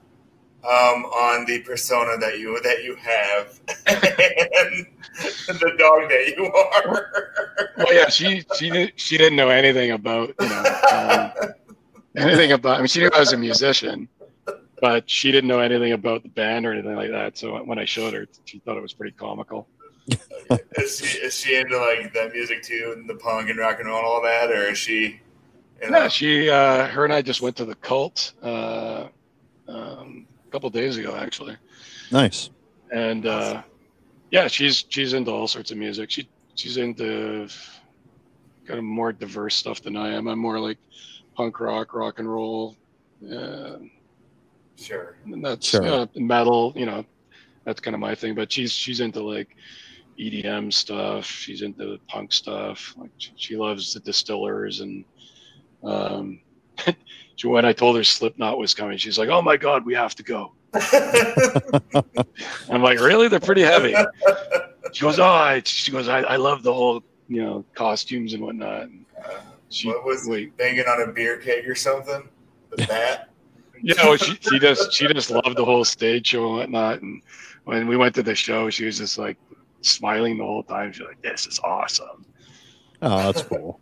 Um, 0.62 1.06
on 1.06 1.46
the 1.46 1.60
persona 1.60 2.18
that 2.18 2.38
you 2.38 2.60
that 2.60 2.84
you 2.84 2.94
have 2.96 3.58
and 3.86 4.86
the 5.58 5.74
dog 5.78 6.10
that 6.10 6.34
you 6.36 6.52
are. 6.52 7.72
well 7.78 7.94
yeah 7.94 8.10
she 8.10 8.44
she 8.56 8.68
didn't 8.68 8.92
she 9.00 9.16
didn't 9.16 9.36
know 9.36 9.48
anything 9.48 9.92
about 9.92 10.34
you 10.38 10.48
know 10.50 11.32
um, 11.42 11.52
anything 12.16 12.52
about. 12.52 12.76
I 12.76 12.78
mean, 12.78 12.86
she 12.88 13.00
knew 13.00 13.10
I 13.14 13.20
was 13.20 13.32
a 13.32 13.36
musician, 13.36 14.08
but 14.80 15.08
she 15.08 15.30
didn't 15.32 15.48
know 15.48 15.60
anything 15.60 15.92
about 15.92 16.22
the 16.22 16.28
band 16.28 16.66
or 16.66 16.72
anything 16.72 16.96
like 16.96 17.10
that. 17.10 17.38
So 17.38 17.62
when 17.64 17.78
I 17.78 17.84
showed 17.84 18.14
her, 18.14 18.26
she 18.44 18.58
thought 18.60 18.76
it 18.76 18.82
was 18.82 18.92
pretty 18.92 19.14
comical. 19.16 19.68
is 20.76 20.98
she 20.98 21.18
is 21.18 21.34
she 21.34 21.56
into 21.56 21.78
like 21.78 22.12
that 22.14 22.32
music 22.32 22.62
too, 22.62 22.94
and 22.96 23.08
the 23.08 23.14
punk 23.14 23.50
and 23.50 23.58
rock 23.58 23.78
and 23.78 23.88
roll 23.88 23.98
and 23.98 24.06
all 24.06 24.22
that, 24.22 24.50
or 24.50 24.70
is 24.70 24.78
she? 24.78 25.20
You 25.82 25.90
know, 25.90 25.98
Yeah, 25.98 26.08
she, 26.08 26.48
uh, 26.50 26.86
her 26.88 27.04
and 27.04 27.12
I 27.12 27.22
just 27.22 27.40
went 27.42 27.56
to 27.56 27.64
the 27.64 27.74
cult 27.76 28.32
uh, 28.42 29.06
um, 29.68 30.26
a 30.46 30.50
couple 30.50 30.68
days 30.70 30.96
ago, 30.96 31.16
actually, 31.16 31.56
Nice. 32.10 32.50
and 32.92 33.26
uh, 33.26 33.62
yeah, 34.30 34.46
she's 34.48 34.84
she's 34.88 35.12
into 35.12 35.30
all 35.30 35.48
sorts 35.48 35.70
of 35.70 35.78
music. 35.78 36.10
She 36.10 36.28
she's 36.54 36.76
into 36.76 37.48
kind 38.66 38.78
of 38.78 38.84
more 38.84 39.12
diverse 39.12 39.54
stuff 39.56 39.80
than 39.82 39.96
I 39.96 40.10
am. 40.14 40.28
I'm 40.28 40.38
more 40.38 40.58
like 40.60 40.78
punk 41.34 41.60
rock, 41.60 41.94
rock 41.94 42.18
and 42.18 42.30
roll. 42.30 42.76
Uh, 43.24 43.76
sure. 44.76 45.16
and 45.26 45.44
that's 45.44 45.68
Sure. 45.68 45.84
uh, 45.86 46.06
metal 46.16 46.72
you 46.74 46.86
know 46.86 47.04
that's 47.66 47.80
kind 47.82 47.94
of 47.94 48.00
my 48.00 48.14
thing 48.14 48.34
but 48.34 48.50
she's 48.50 48.72
she's 48.72 49.00
into 49.00 49.22
like 49.22 49.54
edm 50.18 50.72
stuff 50.72 51.26
she's 51.26 51.60
into 51.60 51.98
punk 52.08 52.32
stuff 52.32 52.94
like 52.96 53.10
she, 53.18 53.30
she 53.36 53.56
loves 53.58 53.92
the 53.92 54.00
distillers 54.00 54.80
and 54.80 55.04
um 55.84 56.40
she, 57.36 57.46
when 57.48 57.64
i 57.64 57.72
told 57.72 57.96
her 57.96 58.04
slipknot 58.04 58.58
was 58.58 58.74
coming 58.74 58.98
she's 58.98 59.18
like 59.18 59.28
oh 59.28 59.42
my 59.42 59.56
god 59.56 59.84
we 59.84 59.94
have 59.94 60.14
to 60.14 60.22
go 60.22 60.52
i'm 62.70 62.82
like 62.82 63.00
really 63.00 63.28
they're 63.28 63.40
pretty 63.40 63.62
heavy 63.62 63.94
she 64.92 65.02
goes 65.02 65.18
oh 65.18 65.24
I, 65.24 65.62
she 65.64 65.90
goes 65.90 66.08
I, 66.08 66.20
I 66.20 66.36
love 66.36 66.62
the 66.62 66.72
whole 66.72 67.02
you 67.28 67.42
know 67.42 67.64
costumes 67.74 68.34
and 68.34 68.42
whatnot 68.42 68.82
And 68.82 69.04
she 69.70 69.88
what 69.88 70.04
was 70.04 70.26
wait 70.26 70.56
banging 70.56 70.84
on 70.86 71.08
a 71.08 71.12
beer 71.12 71.38
keg 71.38 71.68
or 71.68 71.74
something? 71.74 72.28
The 72.70 72.76
bat. 72.88 73.30
you 73.80 73.94
know, 73.94 74.16
she, 74.16 74.36
she 74.40 74.58
just 74.58 74.92
she 74.92 75.06
just 75.06 75.30
loved 75.30 75.56
the 75.56 75.64
whole 75.64 75.84
stage 75.84 76.26
show 76.26 76.46
and 76.46 76.56
whatnot. 76.56 77.02
And 77.02 77.22
when 77.64 77.86
we 77.86 77.96
went 77.96 78.14
to 78.16 78.22
the 78.22 78.34
show, 78.34 78.68
she 78.68 78.84
was 78.84 78.98
just 78.98 79.16
like 79.16 79.38
smiling 79.80 80.38
the 80.38 80.44
whole 80.44 80.64
time. 80.64 80.92
She's 80.92 81.06
like, 81.06 81.22
"This 81.22 81.46
is 81.46 81.60
awesome." 81.60 82.26
Oh, 83.00 83.32
that's 83.32 83.42
cool. 83.42 83.80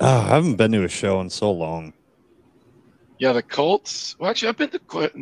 Oh, 0.00 0.18
I 0.20 0.28
haven't 0.28 0.56
been 0.56 0.72
to 0.72 0.84
a 0.84 0.88
show 0.88 1.20
in 1.20 1.30
so 1.30 1.50
long. 1.50 1.92
Yeah, 3.18 3.32
the 3.32 3.42
Colts. 3.42 4.16
Well, 4.18 4.30
actually, 4.30 4.48
I've 4.48 4.56
been 4.56 4.70
to 4.70 4.78
quite. 4.78 5.12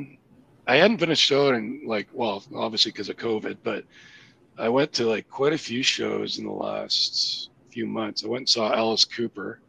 I 0.66 0.76
hadn't 0.76 0.98
been 0.98 1.10
a 1.10 1.16
show 1.16 1.52
in 1.52 1.82
like, 1.84 2.08
well, 2.12 2.42
obviously 2.54 2.92
because 2.92 3.08
of 3.08 3.16
COVID, 3.16 3.58
but 3.62 3.84
I 4.58 4.68
went 4.68 4.92
to 4.94 5.06
like 5.06 5.28
quite 5.28 5.52
a 5.52 5.58
few 5.58 5.82
shows 5.82 6.38
in 6.38 6.44
the 6.44 6.52
last 6.52 7.50
few 7.70 7.86
months. 7.86 8.24
I 8.24 8.28
went 8.28 8.42
and 8.42 8.48
saw 8.48 8.72
Alice 8.72 9.04
Cooper. 9.04 9.60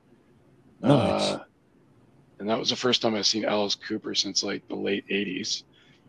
Nice. 0.81 0.91
Uh, 1.21 1.43
and 2.39 2.49
that 2.49 2.59
was 2.59 2.69
the 2.69 2.75
first 2.75 3.01
time 3.01 3.15
I've 3.15 3.25
seen 3.25 3.45
Alice 3.45 3.75
Cooper 3.75 4.13
since 4.13 4.43
like 4.43 4.67
the 4.67 4.75
late 4.75 5.07
80s. 5.07 5.63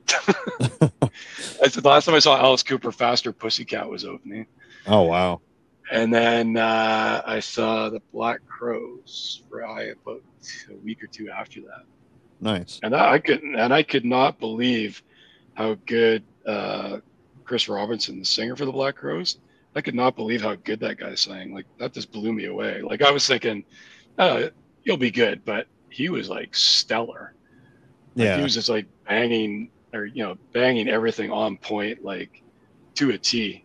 That's 0.06 1.76
the 1.76 1.82
last 1.84 2.06
time 2.06 2.14
I 2.14 2.18
saw 2.18 2.36
Alice 2.36 2.62
Cooper, 2.62 2.92
Faster 2.92 3.32
Pussycat 3.32 3.88
was 3.88 4.04
opening. 4.04 4.46
Oh 4.86 5.02
wow. 5.02 5.40
And 5.90 6.12
then 6.12 6.56
uh, 6.56 7.22
I 7.26 7.40
saw 7.40 7.90
the 7.90 8.00
Black 8.12 8.40
Crowes 8.46 9.42
for 9.50 9.60
about 9.60 10.22
a 10.70 10.74
week 10.82 11.02
or 11.02 11.06
two 11.06 11.30
after 11.30 11.60
that. 11.62 11.84
Nice. 12.40 12.80
And 12.82 12.94
I 12.94 13.18
couldn't, 13.18 13.54
and 13.56 13.72
I 13.72 13.82
could 13.82 14.04
not 14.04 14.38
believe 14.38 15.02
how 15.54 15.76
good 15.86 16.24
uh, 16.46 16.98
Chris 17.44 17.68
Robinson, 17.68 18.18
the 18.18 18.24
singer 18.24 18.56
for 18.56 18.64
the 18.64 18.72
Black 18.72 18.96
Crowes, 18.96 19.38
I 19.76 19.80
could 19.80 19.94
not 19.94 20.16
believe 20.16 20.42
how 20.42 20.54
good 20.54 20.80
that 20.80 20.98
guy 20.98 21.14
sang. 21.14 21.54
Like 21.54 21.66
that 21.78 21.92
just 21.92 22.12
blew 22.12 22.32
me 22.32 22.46
away. 22.46 22.80
Like 22.80 23.02
I 23.02 23.10
was 23.10 23.26
thinking, 23.26 23.64
oh, 24.18 24.48
you'll 24.84 24.96
be 24.96 25.10
good, 25.10 25.44
but 25.44 25.66
he 25.90 26.08
was 26.08 26.28
like 26.28 26.54
stellar. 26.54 27.34
Like, 28.14 28.24
Yeah. 28.24 28.36
he 28.36 28.42
was 28.42 28.54
just 28.54 28.68
like 28.68 28.86
banging 29.06 29.70
or 29.92 30.06
you 30.06 30.22
know 30.22 30.36
banging 30.52 30.88
everything 30.88 31.30
on 31.30 31.56
point, 31.56 32.04
like 32.04 32.42
to 32.94 33.10
a 33.10 33.18
T. 33.18 33.64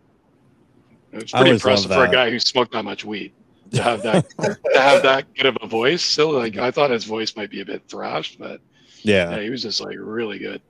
It 1.11 1.23
was 1.23 1.33
I 1.33 1.39
pretty 1.39 1.51
impressive 1.51 1.91
for 1.91 2.05
a 2.05 2.11
guy 2.11 2.29
who 2.29 2.39
smoked 2.39 2.73
that 2.73 2.83
much 2.83 3.03
weed 3.03 3.33
to 3.71 3.81
have 3.83 4.03
that 4.03 4.25
to 4.41 4.57
have 4.75 5.01
that 5.03 5.33
good 5.35 5.47
of 5.47 5.57
a 5.61 5.67
voice. 5.67 6.03
Still, 6.03 6.31
like 6.31 6.57
I 6.57 6.71
thought 6.71 6.91
his 6.91 7.05
voice 7.05 7.35
might 7.35 7.49
be 7.49 7.61
a 7.61 7.65
bit 7.65 7.83
thrashed, 7.89 8.37
but 8.39 8.61
Yeah. 9.03 9.31
yeah, 9.31 9.41
he 9.41 9.49
was 9.49 9.63
just 9.63 9.81
like 9.81 9.97
really 9.99 10.39
good. 10.39 10.61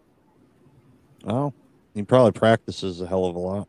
Well, 1.23 1.53
he 1.93 2.03
probably 2.03 2.31
practices 2.31 3.01
a 3.01 3.07
hell 3.07 3.25
of 3.25 3.35
a 3.35 3.39
lot. 3.39 3.67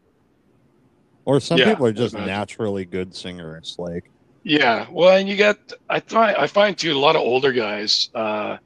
Or 1.25 1.41
some 1.41 1.59
Yeah, 1.59 1.71
people 1.71 1.87
are 1.87 1.93
just 1.93 2.15
naturally 2.15 2.85
good 2.85 3.15
singers. 3.15 3.75
Like, 3.79 4.11
Yeah, 4.43 4.87
well, 4.91 5.17
and 5.17 5.29
you 5.29 5.37
get 5.37 5.59
I 5.89 6.01
find 6.01 6.37
I 6.37 6.47
find 6.47 6.77
too 6.77 6.93
a 6.93 6.99
lot 6.99 7.17
of 7.17 7.23
older 7.23 7.53
guys. 7.53 8.09
Uh, 8.15 8.59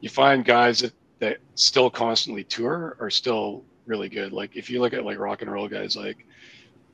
you 0.00 0.08
find 0.08 0.44
guys 0.44 0.80
that 0.80 0.92
that 1.20 1.38
still 1.54 1.90
constantly 1.90 2.44
tour 2.44 2.96
are 3.00 3.10
still 3.10 3.64
really 3.86 4.08
good. 4.08 4.32
Like 4.32 4.56
if 4.56 4.70
you 4.70 4.80
look 4.80 4.94
at 4.94 5.04
like 5.04 5.18
rock 5.18 5.42
and 5.42 5.52
roll 5.52 5.68
guys 5.68 5.96
like 5.96 6.24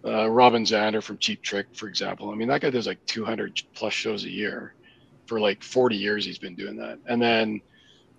uh, 0.06 0.28
Robin 0.28 0.64
Zander 0.64 1.02
from 1.02 1.18
Cheap 1.18 1.42
Trick, 1.42 1.66
for 1.74 1.88
example. 1.88 2.30
I 2.30 2.34
mean, 2.34 2.48
that 2.48 2.60
guy 2.60 2.70
does 2.70 2.86
like 2.86 3.04
200 3.06 3.60
plus 3.74 3.92
shows 3.92 4.24
a 4.24 4.30
year 4.30 4.74
for 5.26 5.40
like 5.40 5.62
40 5.62 5.96
years. 5.96 6.24
He's 6.24 6.38
been 6.38 6.54
doing 6.54 6.76
that, 6.76 6.98
and 7.06 7.20
then 7.20 7.60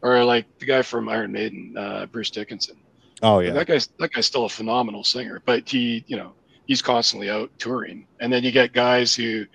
or 0.01 0.23
like 0.23 0.45
the 0.59 0.65
guy 0.65 0.81
from 0.81 1.09
Iron 1.09 1.31
Maiden, 1.31 1.75
uh, 1.77 2.05
Bruce 2.07 2.29
Dickinson. 2.29 2.77
oh 3.23 3.39
yeah, 3.39 3.51
That 3.51 3.67
guy's 3.67 3.87
that 3.99 4.11
guy's 4.11 4.25
still 4.25 4.45
a 4.45 4.49
phenomenal 4.49 5.03
singer, 5.03 5.41
but 5.45 5.67
he, 5.67 6.03
you 6.07 6.17
know, 6.17 6.33
he's 6.65 6.81
constantly 6.81 7.29
out 7.29 7.51
touring. 7.57 8.07
And 8.19 8.31
then 8.31 8.43
you 8.43 8.51
get 8.51 8.73
guys 8.73 9.15
who 9.15 9.45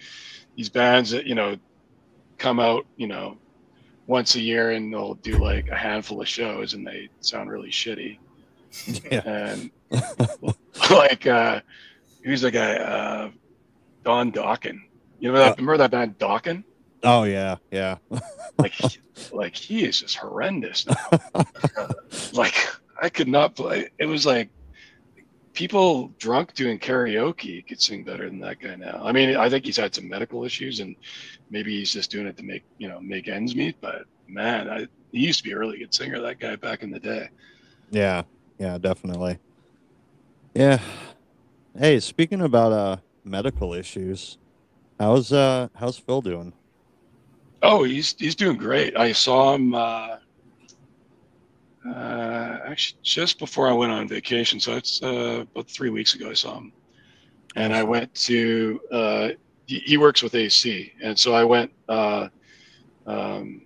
these 0.56 0.68
bands 0.68 1.10
that, 1.10 1.26
you 1.26 1.34
know, 1.34 1.56
come 2.38 2.58
out, 2.58 2.86
you 2.96 3.06
know, 3.06 3.38
once 4.06 4.34
a 4.34 4.40
year 4.40 4.72
and 4.72 4.92
they'll 4.92 5.14
do 5.14 5.38
like 5.38 5.68
a 5.68 5.76
handful 5.76 6.20
of 6.20 6.28
shows 6.28 6.74
and 6.74 6.86
they 6.86 7.08
sound 7.20 7.50
really 7.50 7.70
shitty. 7.70 8.18
yeah, 9.10 9.20
And 9.24 9.70
like 10.90 11.26
uh 11.26 11.60
who's 12.24 12.40
the 12.40 12.50
guy? 12.50 12.74
Uh 12.76 13.30
Don 14.04 14.32
Dokken. 14.32 14.78
You 15.20 15.32
know 15.32 15.38
that 15.38 15.52
Uh, 15.52 15.54
remember 15.56 15.76
that 15.78 15.90
band 15.90 16.18
Dokken? 16.18 16.64
oh 17.04 17.24
yeah, 17.24 17.56
yeah. 17.70 17.96
Like 18.58 18.74
like 19.32 19.54
he 19.56 19.84
is 19.84 20.00
just 20.00 20.16
horrendous 20.16 20.86
now. 20.86 21.44
like 22.32 22.54
I 23.00 23.08
could 23.08 23.28
not 23.28 23.54
play. 23.56 23.90
It 23.98 24.06
was 24.06 24.24
like 24.26 24.48
people 25.52 26.08
drunk 26.18 26.54
doing 26.54 26.78
karaoke 26.78 27.66
could 27.66 27.80
sing 27.80 28.04
better 28.04 28.24
than 28.24 28.40
that 28.40 28.58
guy 28.58 28.74
now. 28.76 29.00
I 29.04 29.12
mean, 29.12 29.36
I 29.36 29.50
think 29.50 29.66
he's 29.66 29.76
had 29.76 29.94
some 29.94 30.08
medical 30.08 30.44
issues, 30.44 30.80
and 30.80 30.96
maybe 31.50 31.76
he's 31.76 31.92
just 31.92 32.10
doing 32.10 32.26
it 32.26 32.36
to 32.38 32.42
make 32.44 32.64
you 32.78 32.88
know 32.88 33.00
make 33.00 33.28
ends 33.28 33.54
meet. 33.54 33.76
But 33.80 34.04
man, 34.28 34.68
I, 34.70 34.86
he 35.12 35.20
used 35.26 35.38
to 35.40 35.44
be 35.44 35.52
a 35.52 35.58
really 35.58 35.78
good 35.78 35.92
singer. 35.94 36.20
That 36.20 36.38
guy 36.40 36.56
back 36.56 36.82
in 36.82 36.90
the 36.90 37.00
day. 37.00 37.28
Yeah, 37.90 38.22
yeah, 38.58 38.78
definitely. 38.78 39.38
Yeah. 40.54 40.78
Hey, 41.76 42.00
speaking 42.00 42.40
about 42.40 42.72
uh 42.72 42.96
medical 43.24 43.74
issues, 43.74 44.38
how's 44.98 45.32
uh 45.32 45.68
how's 45.76 45.98
Phil 45.98 46.22
doing? 46.22 46.54
Oh, 47.62 47.84
he's 47.84 48.14
he's 48.18 48.34
doing 48.36 48.56
great. 48.56 48.96
I 48.96 49.12
saw 49.12 49.54
him 49.54 49.74
uh, 49.74 50.16
uh, 51.88 52.58
actually 52.66 52.98
just 53.02 53.38
before 53.38 53.68
I 53.68 53.72
went 53.72 53.92
on 53.92 54.08
vacation. 54.08 54.60
So 54.60 54.76
it's 54.76 55.02
uh, 55.02 55.44
about 55.50 55.68
three 55.70 55.90
weeks 55.90 56.14
ago. 56.14 56.30
I 56.30 56.34
saw 56.34 56.58
him, 56.58 56.72
and 57.56 57.74
I 57.74 57.82
went 57.84 58.14
to. 58.26 58.80
Uh, 58.92 59.28
he, 59.66 59.80
he 59.80 59.98
works 59.98 60.22
with 60.22 60.34
AC, 60.34 60.92
and 61.02 61.18
so 61.18 61.34
I 61.34 61.44
went 61.44 61.72
uh, 61.88 62.28
um, 63.06 63.62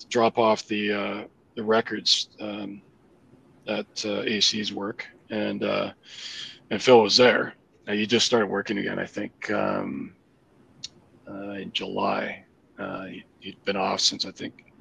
to 0.00 0.06
drop 0.10 0.38
off 0.38 0.66
the 0.68 0.92
uh, 0.92 1.24
the 1.56 1.64
records 1.64 2.30
um, 2.40 2.82
at 3.68 3.86
uh, 4.04 4.22
AC's 4.22 4.72
work, 4.72 5.06
and 5.30 5.64
uh, 5.64 5.92
and 6.70 6.82
Phil 6.82 7.00
was 7.00 7.16
there. 7.16 7.54
And 7.86 7.98
he 7.98 8.06
just 8.06 8.24
started 8.24 8.46
working 8.46 8.78
again. 8.78 8.98
I 8.98 9.06
think 9.06 9.50
um, 9.50 10.14
uh, 11.28 11.50
in 11.52 11.72
July. 11.72 12.44
Uh, 12.78 13.04
he, 13.04 13.24
he'd 13.40 13.64
been 13.64 13.76
off 13.76 14.00
since 14.00 14.26
I 14.26 14.30
think, 14.30 14.72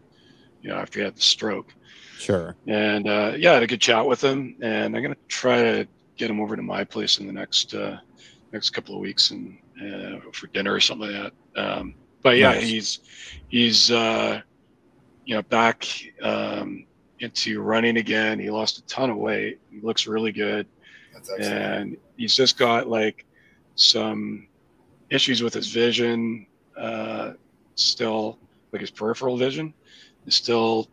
you 0.61 0.69
know, 0.69 0.75
after 0.75 0.99
he 0.99 1.05
had 1.05 1.15
the 1.15 1.21
stroke. 1.21 1.73
Sure. 2.17 2.55
And 2.67 3.07
uh, 3.07 3.34
yeah, 3.38 3.51
I 3.51 3.53
had 3.55 3.63
a 3.63 3.67
good 3.67 3.81
chat 3.81 4.05
with 4.05 4.23
him, 4.23 4.55
and 4.61 4.95
I'm 4.95 5.01
gonna 5.01 5.15
try 5.27 5.61
to 5.61 5.88
get 6.15 6.29
him 6.29 6.39
over 6.39 6.55
to 6.55 6.61
my 6.61 6.84
place 6.84 7.19
in 7.19 7.27
the 7.27 7.34
next 7.34 7.73
uh, 7.73 7.97
next 8.51 8.69
couple 8.69 8.95
of 8.95 9.01
weeks 9.01 9.31
and 9.31 9.57
uh, 9.81 10.19
for 10.31 10.47
dinner 10.47 10.73
or 10.73 10.79
something 10.79 11.11
like 11.11 11.34
that. 11.55 11.61
Um, 11.61 11.95
but 12.21 12.38
yeah, 12.38 12.53
Nice. 12.53 12.63
he's 12.63 12.99
he's 13.49 13.91
uh, 13.91 14.41
you 15.25 15.36
know 15.36 15.41
back 15.43 15.86
um, 16.21 16.86
into 17.19 17.61
running 17.61 17.97
again. 17.97 18.39
He 18.39 18.49
lost 18.49 18.77
a 18.77 18.86
ton 18.86 19.09
of 19.09 19.17
weight. 19.17 19.59
He 19.69 19.81
looks 19.81 20.07
really 20.07 20.31
good 20.31 20.67
That's 21.28 21.39
excellent. 21.47 21.63
and 21.63 21.97
he's 22.17 22.36
just 22.36 22.57
got 22.57 22.88
like 22.88 23.26
some 23.76 24.47
issues 25.09 25.41
with 25.43 25.53
his 25.53 25.67
vision 25.67 26.45
uh, 26.78 27.34
still 27.76 28.38
like 28.71 28.82
his 28.82 28.91
peripheral 28.91 29.38
vision 29.38 29.74
is 30.26 30.36
still 30.36 30.88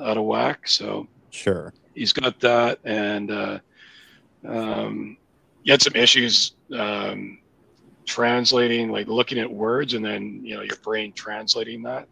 out 0.00 0.16
of 0.16 0.24
whack 0.24 0.66
so 0.68 1.06
Sure. 1.30 1.72
he's 1.94 2.12
got 2.12 2.38
that 2.40 2.78
and 2.84 3.30
uh, 3.30 3.58
um, 4.46 5.16
he 5.62 5.70
had 5.70 5.82
some 5.82 5.94
issues 5.96 6.52
um, 6.76 7.38
translating 8.06 8.90
like 8.90 9.06
looking 9.08 9.38
at 9.38 9.50
words 9.50 9.94
and 9.94 10.04
then 10.04 10.40
you 10.44 10.54
know 10.54 10.62
your 10.62 10.76
brain 10.76 11.12
translating 11.12 11.82
that 11.82 12.06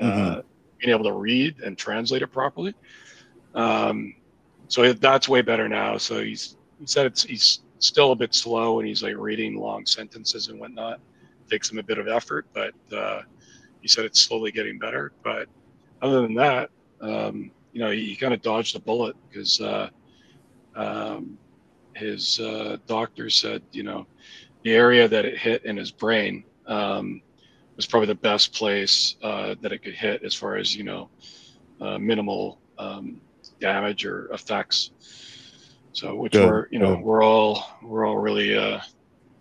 uh, 0.00 0.40
being 0.78 0.92
able 0.94 1.04
to 1.04 1.12
read 1.12 1.58
and 1.60 1.76
translate 1.76 2.22
it 2.22 2.28
properly 2.28 2.74
um, 3.54 4.14
so 4.68 4.92
that's 4.94 5.28
way 5.28 5.42
better 5.42 5.68
now 5.68 5.96
so 5.98 6.22
he's 6.22 6.56
he 6.80 6.86
said 6.86 7.06
it's 7.06 7.22
he's 7.22 7.60
still 7.78 8.12
a 8.12 8.16
bit 8.16 8.34
slow 8.34 8.80
and 8.80 8.88
he's 8.88 9.02
like 9.02 9.16
reading 9.16 9.56
long 9.56 9.86
sentences 9.86 10.48
and 10.48 10.58
whatnot. 10.58 10.94
It 10.94 11.50
takes 11.50 11.70
him 11.70 11.78
a 11.78 11.82
bit 11.82 11.98
of 11.98 12.08
effort 12.08 12.46
but 12.52 12.74
uh, 12.92 13.22
he 13.80 13.88
said 13.88 14.04
it's 14.04 14.20
slowly 14.20 14.50
getting 14.50 14.78
better. 14.78 15.12
But 15.22 15.48
other 16.02 16.22
than 16.22 16.34
that 16.34 16.70
um, 17.00 17.50
you 17.72 17.80
know 17.80 17.90
he, 17.90 18.06
he 18.06 18.16
kind 18.16 18.34
of 18.34 18.42
dodged 18.42 18.74
a 18.76 18.80
bullet 18.80 19.14
because 19.28 19.60
uh, 19.60 19.90
um, 20.74 21.38
his 21.94 22.40
uh, 22.40 22.78
doctor 22.86 23.28
said 23.30 23.62
you 23.72 23.82
know 23.82 24.06
the 24.62 24.72
area 24.72 25.06
that 25.06 25.24
it 25.24 25.36
hit 25.38 25.64
in 25.64 25.76
his 25.76 25.90
brain 25.90 26.44
um, 26.66 27.20
was 27.76 27.86
probably 27.86 28.06
the 28.06 28.14
best 28.14 28.54
place 28.54 29.16
uh, 29.22 29.54
that 29.60 29.72
it 29.72 29.82
could 29.82 29.94
hit 29.94 30.22
as 30.22 30.34
far 30.34 30.56
as 30.56 30.74
you 30.74 30.84
know 30.84 31.10
uh, 31.80 31.98
minimal 31.98 32.58
um, 32.78 33.20
damage 33.60 34.04
or 34.04 34.30
effects 34.32 34.90
so 35.92 36.14
which 36.14 36.38
Good, 36.38 36.40
we're 36.40 36.66
you 36.70 36.78
know 36.78 36.96
good. 36.96 37.02
we're 37.02 37.22
all 37.22 37.64
we're 37.82 38.06
all 38.06 38.18
really 38.18 38.56
uh, 38.56 38.80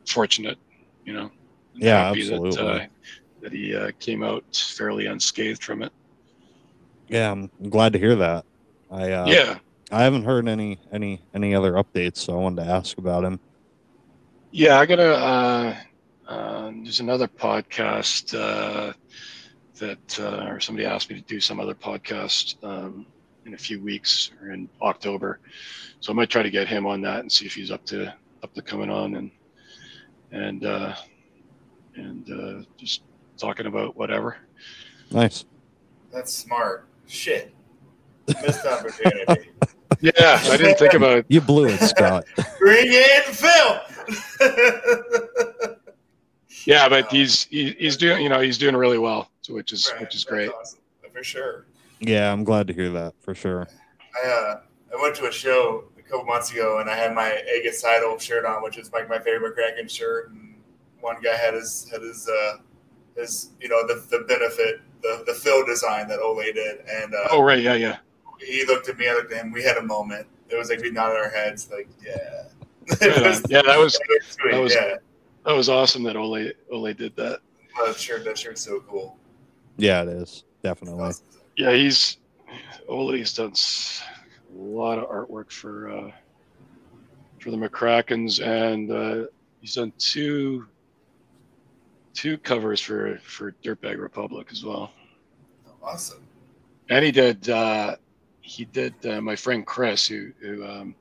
fortunate 0.08 0.58
you 1.06 1.14
know 1.14 1.30
Yeah, 1.74 2.08
happy 2.08 2.24
that, 2.26 2.42
absolutely. 2.42 2.60
uh, 2.60 2.86
that 3.42 3.52
he 3.54 3.76
uh, 3.76 3.92
came 4.00 4.24
out 4.24 4.44
fairly 4.78 5.06
unscathed 5.08 5.64
from 5.64 5.84
it 5.84 5.92
Yeah, 7.08 7.32
I'm 7.32 7.50
glad 7.70 7.94
to 7.94 8.00
hear 8.00 8.16
that. 8.16 8.46
I 8.90 9.12
uh, 9.12 9.36
yeah 9.36 9.60
I 9.92 10.04
haven't 10.04 10.24
heard 10.26 10.48
any 10.48 10.80
any 10.92 11.24
any 11.34 11.56
other 11.56 11.74
updates, 11.74 12.18
so 12.18 12.34
I 12.34 12.42
wanted 12.42 12.64
to 12.66 12.72
ask 12.72 12.98
about 12.98 13.24
him. 13.24 13.40
Yeah, 14.52 14.80
I 14.80 14.86
gotta. 14.86 15.14
Uh, 15.16 15.76
uh, 16.28 16.72
there's 16.84 17.00
another 17.00 17.28
podcast. 17.28 18.34
Uh, 18.38 18.94
that 19.80 20.20
uh, 20.20 20.46
or 20.50 20.60
somebody 20.60 20.86
asked 20.86 21.10
me 21.10 21.16
to 21.18 21.26
do 21.26 21.40
some 21.40 21.60
other 21.60 21.74
podcast 21.74 22.56
um, 22.64 23.08
in 23.50 23.56
a 23.56 23.58
few 23.58 23.82
weeks 23.82 24.32
or 24.42 24.52
in 24.52 24.70
October. 24.82 25.40
So 26.00 26.14
I 26.14 26.16
might 26.16 26.30
try 26.30 26.44
to 26.44 26.50
get 26.50 26.68
him 26.68 26.86
on 26.86 27.02
that 27.02 27.20
and 27.22 27.32
see 27.32 27.46
if 27.46 27.54
he's 27.54 27.72
up 27.72 27.84
to 27.86 28.14
up 28.44 28.54
to 28.54 28.62
coming 28.62 28.90
on 28.90 29.16
and 29.16 29.32
and 30.32 30.66
uh, 30.66 30.96
and 31.96 32.30
uh, 32.32 32.64
just 32.78 33.02
talking 33.38 33.66
about 33.66 33.96
whatever. 33.98 34.38
Nice. 35.12 35.46
That's 36.14 36.32
smart. 36.32 36.88
Shit. 37.08 37.54
Missed 38.28 38.66
opportunity. 38.66 39.50
Yeah, 40.02 40.40
I 40.46 40.56
didn't 40.56 40.78
think 40.78 40.94
about 40.94 41.18
it. 41.18 41.26
You 41.28 41.42
blew 41.42 41.66
it, 41.66 41.78
Scott. 41.80 42.24
Bring 42.60 42.86
in 42.94 43.22
Phil. 43.24 43.82
Yeah, 46.66 46.88
but 46.88 47.12
he's 47.12 47.46
he, 47.46 47.72
he's 47.72 47.98
doing 47.98 48.22
you 48.22 48.30
know 48.30 48.40
he's 48.40 48.58
doing 48.58 48.78
really 48.78 49.00
well, 49.00 49.30
which 49.50 49.74
is 49.74 49.92
Right, 49.92 50.00
which 50.02 50.16
is 50.16 50.22
that's 50.24 50.32
great. 50.32 50.52
awesome. 50.52 50.80
For 51.12 51.24
sure. 51.24 51.66
Yeah, 52.00 52.32
I'm 52.32 52.44
glad 52.44 52.68
to 52.68 52.74
hear 52.74 52.90
that 52.92 53.14
for 53.22 53.36
sure. 53.36 53.68
I 54.24 54.28
uh, 54.28 54.62
I 54.98 55.02
went 55.02 55.16
to 55.18 55.28
a 55.28 55.32
show 55.32 55.86
a 55.98 56.02
couple 56.02 56.26
months 56.26 56.52
ago 56.52 56.80
and 56.80 56.90
I 56.90 56.96
had 56.96 57.14
my 57.14 57.42
Aegis 57.56 57.84
Idol 57.84 58.18
shirt 58.18 58.46
on, 58.46 58.64
which 58.64 58.78
is 58.78 58.92
like 58.94 59.10
my 59.10 59.20
favorite 59.20 59.56
McRackin 59.56 59.90
shirt. 59.90 60.32
And 60.32 60.56
one 61.02 61.18
guy 61.22 61.36
had 61.36 61.54
his 61.54 61.90
had 61.92 62.02
his 62.02 62.28
uh 62.28 62.58
his 63.16 63.52
you 63.60 63.68
know 63.70 63.86
the 63.88 63.96
the 64.10 64.24
benefit 64.26 64.82
the 65.02 65.24
the 65.28 65.34
fill 65.34 65.66
design 65.66 66.08
that 66.08 66.20
Ole 66.20 66.42
did, 66.54 66.80
and 66.90 67.14
uh, 67.14 67.28
Oh 67.32 67.42
right, 67.42 67.62
yeah, 67.62 67.74
yeah. 67.76 67.98
he 68.40 68.66
looked 68.66 68.88
at 68.90 68.98
me, 68.98 69.08
I 69.10 69.14
looked 69.14 69.32
at 69.34 69.44
him. 69.46 69.52
We 69.52 69.64
had 69.64 69.78
a 69.78 69.84
moment. 69.84 70.28
It 70.50 70.56
was 70.58 70.70
like 70.70 70.82
we 70.82 70.92
nodded 70.92 71.18
our 71.18 71.30
heads, 71.30 71.70
like 71.72 71.88
yeah. 72.06 72.14
Right 72.90 73.02
it 73.04 73.18
on. 73.18 73.24
was, 73.24 73.44
Yeah, 73.50 73.62
that 73.64 73.78
was 73.78 73.96
it 73.96 74.02
was 74.10 74.38
that 74.52 74.60
was- 74.62 74.74
yeah. 74.74 74.96
that 75.46 75.54
was 75.54 75.70
awesome 75.70 76.04
that 76.04 76.16
Ole 76.16 76.52
Ole 76.72 76.94
did 76.94 77.16
that. 77.18 77.40
That 77.86 77.96
shirt, 77.98 78.26
that 78.26 78.38
shirt's 78.38 78.62
so 78.62 78.80
cool. 78.90 79.18
Yeah, 79.78 80.02
it 80.02 80.10
is 80.10 80.44
definitely. 80.64 81.02
Awesome. 81.04 81.26
Yeah, 81.60 81.74
he's 81.74 82.16
Ole's 82.88 83.34
done 83.34 83.52
a 83.52 84.58
lot 84.58 84.98
of 84.98 85.10
artwork 85.10 85.52
for 85.52 85.90
uh, 85.90 86.12
for 87.42 87.52
the 87.52 87.58
McRackins, 87.58 88.42
and 88.42 88.90
uh, 88.90 89.28
he's 89.60 89.76
done 89.76 89.92
two 89.98 90.68
two 92.14 92.38
covers 92.38 92.80
for 92.80 93.20
for 93.26 93.52
Dirtbag 93.62 94.00
Republic 94.00 94.48
as 94.54 94.64
well. 94.64 94.94
Awesome. 95.84 96.24
And 96.90 97.04
he 97.04 97.12
did 97.12 97.50
uh, 97.50 97.98
he 98.40 98.64
did 98.64 98.94
uh, 99.06 99.20
my 99.20 99.36
friend 99.36 99.68
Chris, 99.68 100.08
who 100.08 100.32
who 100.40 100.66
um, 100.66 100.96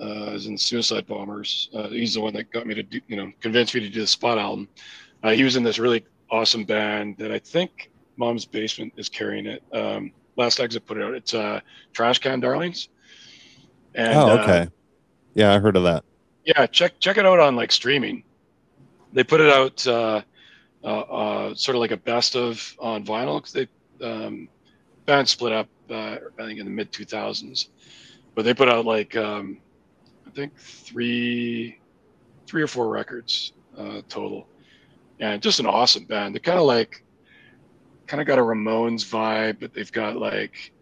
uh, 0.00 0.30
is 0.30 0.46
in 0.46 0.56
Suicide 0.56 1.06
Bombers. 1.06 1.68
Uh, 1.74 1.88
he's 1.88 2.14
the 2.14 2.22
one 2.22 2.32
that 2.32 2.50
got 2.50 2.66
me 2.66 2.72
to 2.72 2.82
do, 2.82 2.98
you 3.08 3.16
know, 3.16 3.30
convinced 3.42 3.74
me 3.74 3.80
to 3.80 3.90
do 3.90 4.00
the 4.00 4.06
Spot 4.06 4.38
album. 4.38 4.70
Uh, 5.22 5.32
he 5.32 5.44
was 5.44 5.54
in 5.54 5.62
this 5.62 5.78
really 5.78 6.02
awesome 6.30 6.64
band 6.64 7.18
that 7.18 7.30
I 7.30 7.38
think 7.38 7.90
Mom's 8.16 8.44
Basement 8.44 8.92
is 8.96 9.08
carrying 9.08 9.46
it. 9.46 9.62
Um, 9.72 10.12
Last 10.36 10.60
Exit 10.60 10.86
put 10.86 10.98
it 10.98 11.02
out. 11.02 11.14
It's 11.14 11.34
uh, 11.34 11.60
Trash 11.92 12.18
Can 12.18 12.40
Darlings. 12.40 12.88
And, 13.94 14.14
oh, 14.14 14.28
uh, 14.28 14.42
okay. 14.42 14.68
yeah, 15.34 15.54
I 15.54 15.58
heard 15.58 15.76
of 15.76 15.84
that. 15.84 16.04
yeah, 16.44 16.66
check 16.66 16.98
check 17.00 17.16
it 17.16 17.26
out 17.26 17.40
on 17.40 17.56
like 17.56 17.72
streaming. 17.72 18.22
They 19.12 19.24
put 19.24 19.40
it 19.40 19.50
out 19.50 19.86
uh, 19.86 20.22
uh, 20.84 21.00
uh, 21.00 21.54
sort 21.54 21.74
of 21.74 21.80
like 21.80 21.90
a 21.90 21.96
best 21.96 22.36
of 22.36 22.76
on 22.78 23.04
vinyl 23.04 23.38
because 23.38 23.52
they 23.52 23.68
um, 24.06 24.48
band 25.06 25.28
split 25.28 25.52
up 25.52 25.68
uh, 25.90 26.16
I 26.38 26.44
think 26.44 26.60
in 26.60 26.66
the 26.66 26.70
mid 26.70 26.92
two 26.92 27.04
thousands, 27.04 27.70
but 28.34 28.44
they 28.44 28.52
put 28.52 28.68
out 28.68 28.84
like 28.84 29.16
um, 29.16 29.58
I 30.26 30.30
think 30.30 30.56
three 30.58 31.78
three 32.46 32.62
or 32.62 32.68
four 32.68 32.88
records 32.88 33.52
uh, 33.78 34.02
total, 34.08 34.46
and 35.20 35.40
just 35.40 35.58
an 35.58 35.66
awesome 35.66 36.04
band. 36.04 36.34
They're 36.34 36.40
kind 36.40 36.58
of 36.58 36.66
like 36.66 37.02
kind 38.06 38.20
of 38.20 38.26
got 38.26 38.38
a 38.38 38.42
Ramones 38.42 39.04
vibe, 39.04 39.60
but 39.60 39.74
they've 39.74 39.90
got 39.92 40.16
like 40.16 40.72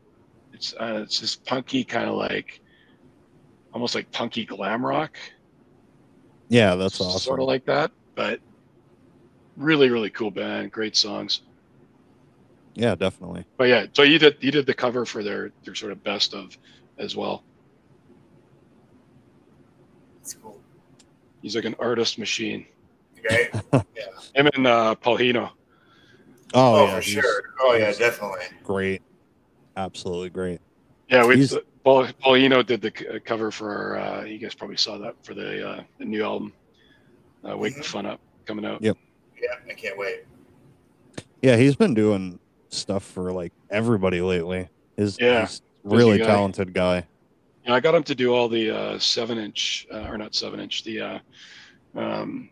it's 0.53 0.75
uh, 0.75 1.01
it's 1.03 1.21
this 1.21 1.35
punky 1.37 1.85
kind 1.85 2.09
of 2.09 2.15
like 2.17 2.61
almost 3.73 3.95
like 3.95 4.11
punky 4.13 4.45
glam 4.45 4.85
rock 4.87 5.17
Yeah, 6.49 6.75
that's 6.77 7.01
awesome. 7.01 7.19
sort 7.21 7.41
of 7.41 7.47
like 7.47 7.65
that, 7.67 7.91
but 8.15 8.41
really, 9.57 9.91
really 9.91 10.11
cool 10.11 10.31
band, 10.31 10.71
great 10.71 10.97
songs. 10.97 11.43
yeah, 12.75 12.95
definitely. 12.95 13.45
But 13.57 13.65
yeah, 13.69 13.87
so 13.93 14.03
you 14.03 14.19
did 14.19 14.37
you 14.41 14.51
did 14.51 14.67
the 14.67 14.75
cover 14.75 15.05
for 15.05 15.23
their 15.23 15.51
their 15.65 15.75
sort 15.75 15.93
of 15.93 16.03
best 16.05 16.35
of 16.35 16.57
as 16.99 17.17
well. 17.17 17.43
It's 20.21 20.35
cool. 20.35 20.61
He's 21.43 21.55
like 21.57 21.65
an 21.65 21.75
artist 21.79 22.19
machine. 22.19 22.67
Okay. 23.19 23.49
Yeah. 23.97 24.05
Him 24.35 24.49
and 24.55 24.67
uh, 24.67 24.95
Paulino. 25.03 25.51
Oh, 26.55 26.77
Oh, 26.77 26.87
yeah, 26.87 26.95
for 26.97 27.03
sure. 27.03 27.43
Oh 27.61 27.75
yeah, 27.75 27.93
definitely. 27.93 28.45
Great. 28.63 29.03
Absolutely 29.77 30.31
great. 30.31 30.61
Yeah, 31.09 31.27
we 31.27 31.37
He's- 31.37 31.55
Paul, 31.83 32.07
Paulino 32.25 32.65
did 32.65 32.81
the 32.81 33.17
uh, 33.17 33.19
cover 33.25 33.51
for 33.51 33.71
our. 33.71 33.99
Uh, 33.99 34.25
you 34.25 34.39
guys 34.39 34.55
probably 34.55 34.77
saw 34.79 34.97
that 34.99 35.15
for 35.23 35.35
the 35.35 35.69
uh, 35.69 35.83
the 35.99 36.05
new 36.07 36.25
album, 36.25 36.53
uh, 37.47 37.55
"Wake 37.59 37.75
the 37.75 37.83
Mhm. 37.83 37.85
Fun 37.85 38.07
Up," 38.07 38.21
coming 38.47 38.65
out. 38.65 38.81
Yep. 38.81 38.97
Yeah, 39.43 39.49
I 39.71 39.75
can't 39.75 39.99
wait. 39.99 40.25
Yeah, 41.43 41.57
he's 41.57 41.77
been 41.77 41.93
doing 41.93 42.39
stuff 42.71 43.05
for 43.05 43.33
like 43.33 43.53
everybody 43.71 44.23
lately. 44.23 44.69
His 44.97 45.19
Yeah, 45.21 45.43
he's 45.43 45.61
really 45.83 46.17
guy. 46.19 46.25
talented 46.25 46.73
guy. 46.73 47.07
Yeah, 47.67 47.75
I 47.75 47.81
got 47.81 47.95
him 47.95 48.03
to 48.05 48.15
do 48.15 48.33
all 48.33 48.49
the 48.49 48.71
uh, 48.71 48.99
seven 48.99 49.37
inch, 49.37 49.87
uh, 49.93 50.07
or 50.09 50.17
not 50.17 50.35
seven 50.35 50.61
inch, 50.61 50.85
the 50.85 51.01
uh, 51.03 51.19
um, 51.97 52.49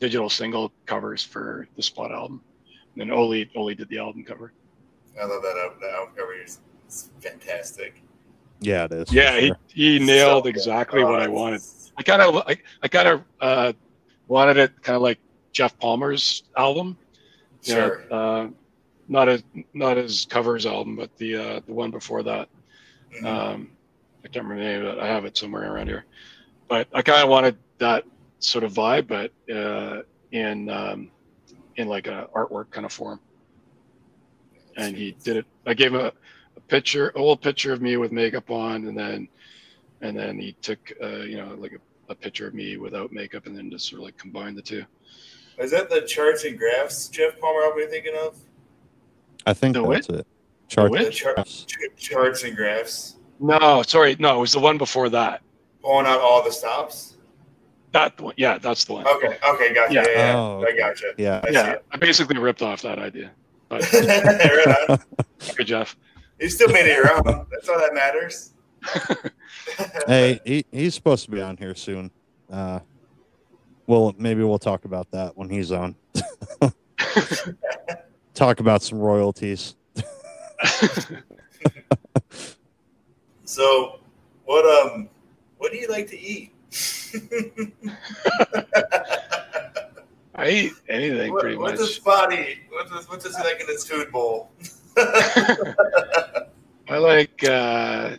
digital 0.00 0.30
single 0.30 0.72
covers 0.86 1.22
for 1.22 1.68
the 1.76 1.82
Spot 1.82 2.10
album. 2.12 2.42
And 2.98 3.08
then 3.10 3.16
Oli 3.16 3.48
Oli 3.54 3.74
did 3.74 3.88
the 3.88 3.98
album 3.98 4.24
cover. 4.24 4.52
I 5.20 5.24
love 5.24 5.42
that 5.42 5.56
album. 5.56 5.78
That 5.80 5.90
album 5.94 6.14
cover 6.16 6.34
is 6.34 6.60
it's 6.86 7.10
fantastic. 7.20 8.02
Yeah, 8.60 8.84
it 8.86 8.92
is. 8.92 9.12
Yeah, 9.12 9.38
he, 9.38 9.46
sure. 9.48 9.56
he 9.68 9.98
nailed 10.00 10.40
So 10.40 10.42
good. 10.42 10.56
exactly 10.56 11.04
what 11.04 11.14
Oh, 11.20 11.22
I 11.24 11.28
wanted. 11.28 11.62
I 11.96 12.02
kind 12.02 12.22
of 12.22 12.36
I, 12.48 12.56
I 12.82 12.88
kind 12.88 13.08
of 13.08 13.22
uh, 13.40 13.72
wanted 14.26 14.56
it 14.56 14.82
kind 14.82 14.96
of 14.96 15.02
like 15.02 15.18
Jeff 15.52 15.78
Palmer's 15.78 16.42
album. 16.56 16.96
you 17.62 17.74
know, 17.74 17.80
Sure. 17.88 18.04
uh, 18.12 18.48
not 19.08 19.28
as 19.28 19.42
not 19.74 19.96
his 19.96 20.24
covers 20.26 20.66
album, 20.66 20.96
but 20.96 21.16
the 21.18 21.36
uh, 21.36 21.60
the 21.66 21.72
one 21.72 21.90
before 21.92 22.22
that. 22.24 22.48
Mhm. 23.14 23.24
Um, 23.24 23.70
I 24.24 24.28
can't 24.28 24.44
remember 24.44 24.62
the 24.64 24.68
name 24.70 24.86
of 24.86 24.98
it. 24.98 25.00
I 25.02 25.06
have 25.06 25.24
it 25.24 25.36
somewhere 25.36 25.72
around 25.72 25.86
here. 25.86 26.04
But 26.68 26.88
I 26.92 27.02
kind 27.02 27.22
of 27.22 27.28
wanted 27.28 27.56
that 27.78 28.04
sort 28.40 28.64
of 28.64 28.72
vibe, 28.72 29.06
but 29.06 29.32
uh, 29.54 30.02
in 30.32 30.68
um, 30.68 31.10
in 31.78 31.88
like 31.88 32.06
a 32.08 32.28
artwork 32.34 32.70
kind 32.70 32.84
of 32.84 32.92
form. 32.92 33.20
And 34.76 34.94
he 34.96 35.12
did 35.24 35.38
it. 35.38 35.46
I 35.66 35.74
gave 35.74 35.94
him 35.94 36.00
a, 36.00 36.12
picture, 36.68 37.10
a 37.10 37.18
little 37.18 37.36
picture 37.36 37.72
of 37.72 37.80
me 37.80 37.96
with 37.96 38.12
makeup 38.12 38.50
on, 38.50 38.86
and 38.86 38.96
then 38.98 39.28
and 40.02 40.16
then 40.16 40.38
he 40.38 40.52
took 40.60 40.78
uh, 41.02 41.20
you 41.20 41.36
know 41.38 41.54
like 41.54 41.72
a, 41.72 42.12
a 42.12 42.14
picture 42.14 42.46
of 42.46 42.54
me 42.54 42.76
without 42.76 43.10
makeup, 43.12 43.46
and 43.46 43.56
then 43.56 43.70
just 43.70 43.88
sort 43.88 44.00
of 44.00 44.04
like 44.04 44.16
combined 44.18 44.56
the 44.56 44.62
two. 44.62 44.84
Is 45.58 45.70
that 45.72 45.88
the 45.90 46.02
charts 46.02 46.44
and 46.44 46.56
graphs 46.58 47.08
Jeff 47.08 47.38
Palmer 47.40 47.62
album 47.62 47.78
you're 47.80 47.88
thinking 47.90 48.14
of? 48.22 48.36
I 49.46 49.54
think 49.54 49.74
The 49.74 49.88
that's 49.88 50.08
it. 50.08 50.26
Chart 50.68 50.90
Whit? 50.90 51.04
The 51.06 51.10
char- 51.10 51.44
charts 51.96 52.44
and 52.44 52.54
graphs, 52.54 53.16
No, 53.40 53.82
sorry, 53.82 54.14
no, 54.20 54.36
it 54.36 54.40
was 54.40 54.52
the 54.52 54.60
one 54.60 54.76
before 54.78 55.08
that. 55.08 55.42
pulling 55.82 56.06
out 56.06 56.20
all 56.20 56.44
the 56.44 56.52
stops. 56.52 57.16
That 57.92 58.20
one, 58.20 58.34
yeah, 58.36 58.58
that's 58.58 58.84
the 58.84 58.92
one. 58.94 59.06
Okay, 59.06 59.38
okay, 59.48 59.72
gotcha. 59.74 59.94
Yeah. 59.94 60.04
Yeah, 60.06 60.16
yeah, 60.16 60.36
Oh, 60.36 60.64
I 60.66 60.76
gotcha. 60.76 61.14
Yeah. 61.16 61.40
I 61.42 61.48
yeah, 61.50 61.76
I 61.90 61.96
basically 61.96 62.38
ripped 62.38 62.62
off 62.62 62.82
that 62.82 62.98
idea. 62.98 63.30
But 63.68 63.90
right 63.92 65.00
good, 65.56 65.66
Jeff. 65.66 65.96
You 66.38 66.48
still 66.48 66.68
made 66.68 66.86
it 66.86 66.96
your 66.96 67.12
own. 67.12 67.46
That's 67.50 67.68
all 67.68 67.78
that 67.78 67.94
matters. 67.94 68.52
hey, 70.06 70.40
he, 70.44 70.64
he's 70.70 70.94
supposed 70.94 71.24
to 71.24 71.30
be 71.30 71.40
on 71.40 71.56
here 71.56 71.74
soon. 71.74 72.10
Uh, 72.50 72.80
well, 73.86 74.14
maybe 74.18 74.44
we'll 74.44 74.58
talk 74.58 74.84
about 74.84 75.10
that 75.10 75.36
when 75.36 75.48
he's 75.48 75.72
on. 75.72 75.96
talk 78.34 78.60
about 78.60 78.82
some 78.82 78.98
royalties. 78.98 79.74
So, 83.48 83.98
what 84.44 84.66
um, 84.66 85.08
what 85.56 85.72
do 85.72 85.78
you 85.78 85.88
like 85.88 86.06
to 86.08 86.20
eat? 86.20 86.52
I 90.34 90.50
eat 90.50 90.72
anything 90.88 91.32
what, 91.32 91.40
pretty 91.40 91.56
what 91.56 91.70
much. 91.70 91.78
does 91.78 91.96
Spot 91.96 92.32
eat? 92.32 92.60
What 92.68 92.88
does 92.88 93.08
what 93.08 93.20
does 93.20 93.36
he 93.36 93.42
like 93.42 93.60
in 93.60 93.66
his 93.66 93.84
food 93.84 94.12
bowl? 94.12 94.50
I 94.96 96.98
like 96.98 97.42
uh, 97.44 98.16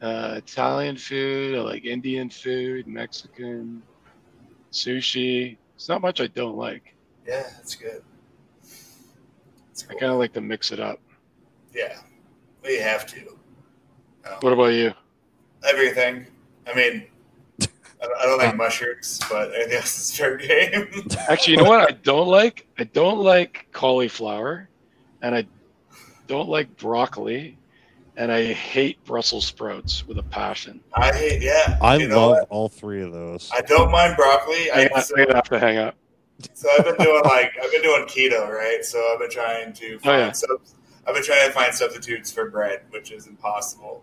uh, 0.00 0.34
Italian 0.36 0.96
food. 0.96 1.58
I 1.58 1.62
like 1.62 1.84
Indian 1.84 2.30
food, 2.30 2.86
Mexican, 2.86 3.82
sushi. 4.72 5.56
It's 5.74 5.88
not 5.88 6.00
much 6.00 6.20
I 6.20 6.28
don't 6.28 6.56
like. 6.56 6.94
yeah, 7.26 7.42
that's 7.42 7.74
good. 7.74 8.02
That's 9.68 9.86
I 9.90 9.94
kind 9.94 10.12
of 10.12 10.18
like 10.18 10.32
to 10.34 10.40
mix 10.40 10.72
it 10.72 10.80
up. 10.80 11.00
Yeah, 11.74 11.98
we 12.64 12.76
have 12.76 13.06
to. 13.06 13.36
What 14.40 14.52
about 14.52 14.72
you? 14.72 14.92
Everything. 15.64 16.26
I 16.66 16.74
mean, 16.74 17.06
I 18.18 18.26
don't 18.26 18.38
like 18.38 18.56
mushrooms, 18.56 19.20
but 19.30 19.54
anything 19.54 19.76
else 19.76 19.98
is 19.98 20.16
fair 20.16 20.36
game. 20.36 20.88
Actually, 21.28 21.54
you 21.54 21.62
know 21.62 21.68
what 21.68 21.80
I 21.80 21.92
don't 21.92 22.28
like? 22.28 22.66
I 22.78 22.84
don't 22.84 23.18
like 23.18 23.66
cauliflower, 23.72 24.68
and 25.22 25.34
I 25.34 25.46
don't 26.26 26.48
like 26.48 26.76
broccoli, 26.76 27.56
and 28.16 28.32
I 28.32 28.52
hate 28.52 29.02
Brussels 29.04 29.46
sprouts 29.46 30.06
with 30.06 30.18
a 30.18 30.22
passion. 30.22 30.80
I 30.94 31.14
hate, 31.14 31.42
yeah. 31.42 31.78
I 31.80 31.96
you 31.96 32.08
know 32.08 32.28
love 32.28 32.30
what? 32.40 32.48
all 32.50 32.68
three 32.68 33.02
of 33.02 33.12
those. 33.12 33.50
I 33.52 33.60
don't 33.62 33.90
mind 33.90 34.16
broccoli. 34.16 34.70
I, 34.70 34.82
I, 34.82 34.90
I 34.96 35.00
so, 35.00 35.14
have 35.16 35.48
to 35.50 35.58
hang 35.58 35.78
up. 35.78 35.96
so 36.52 36.68
I've 36.78 36.84
been 36.84 36.96
doing 36.96 37.22
like 37.24 37.52
I've 37.62 37.70
been 37.70 37.82
doing 37.82 38.04
keto, 38.04 38.48
right? 38.48 38.84
So 38.84 38.98
I've 39.12 39.18
been 39.20 39.30
trying 39.30 39.72
to 39.74 39.98
find 39.98 40.20
yeah. 40.20 40.32
subs- 40.32 40.74
I've 41.06 41.14
been 41.14 41.22
trying 41.22 41.46
to 41.46 41.52
find 41.52 41.72
substitutes 41.72 42.32
for 42.32 42.50
bread, 42.50 42.82
which 42.90 43.12
is 43.12 43.26
impossible. 43.28 44.02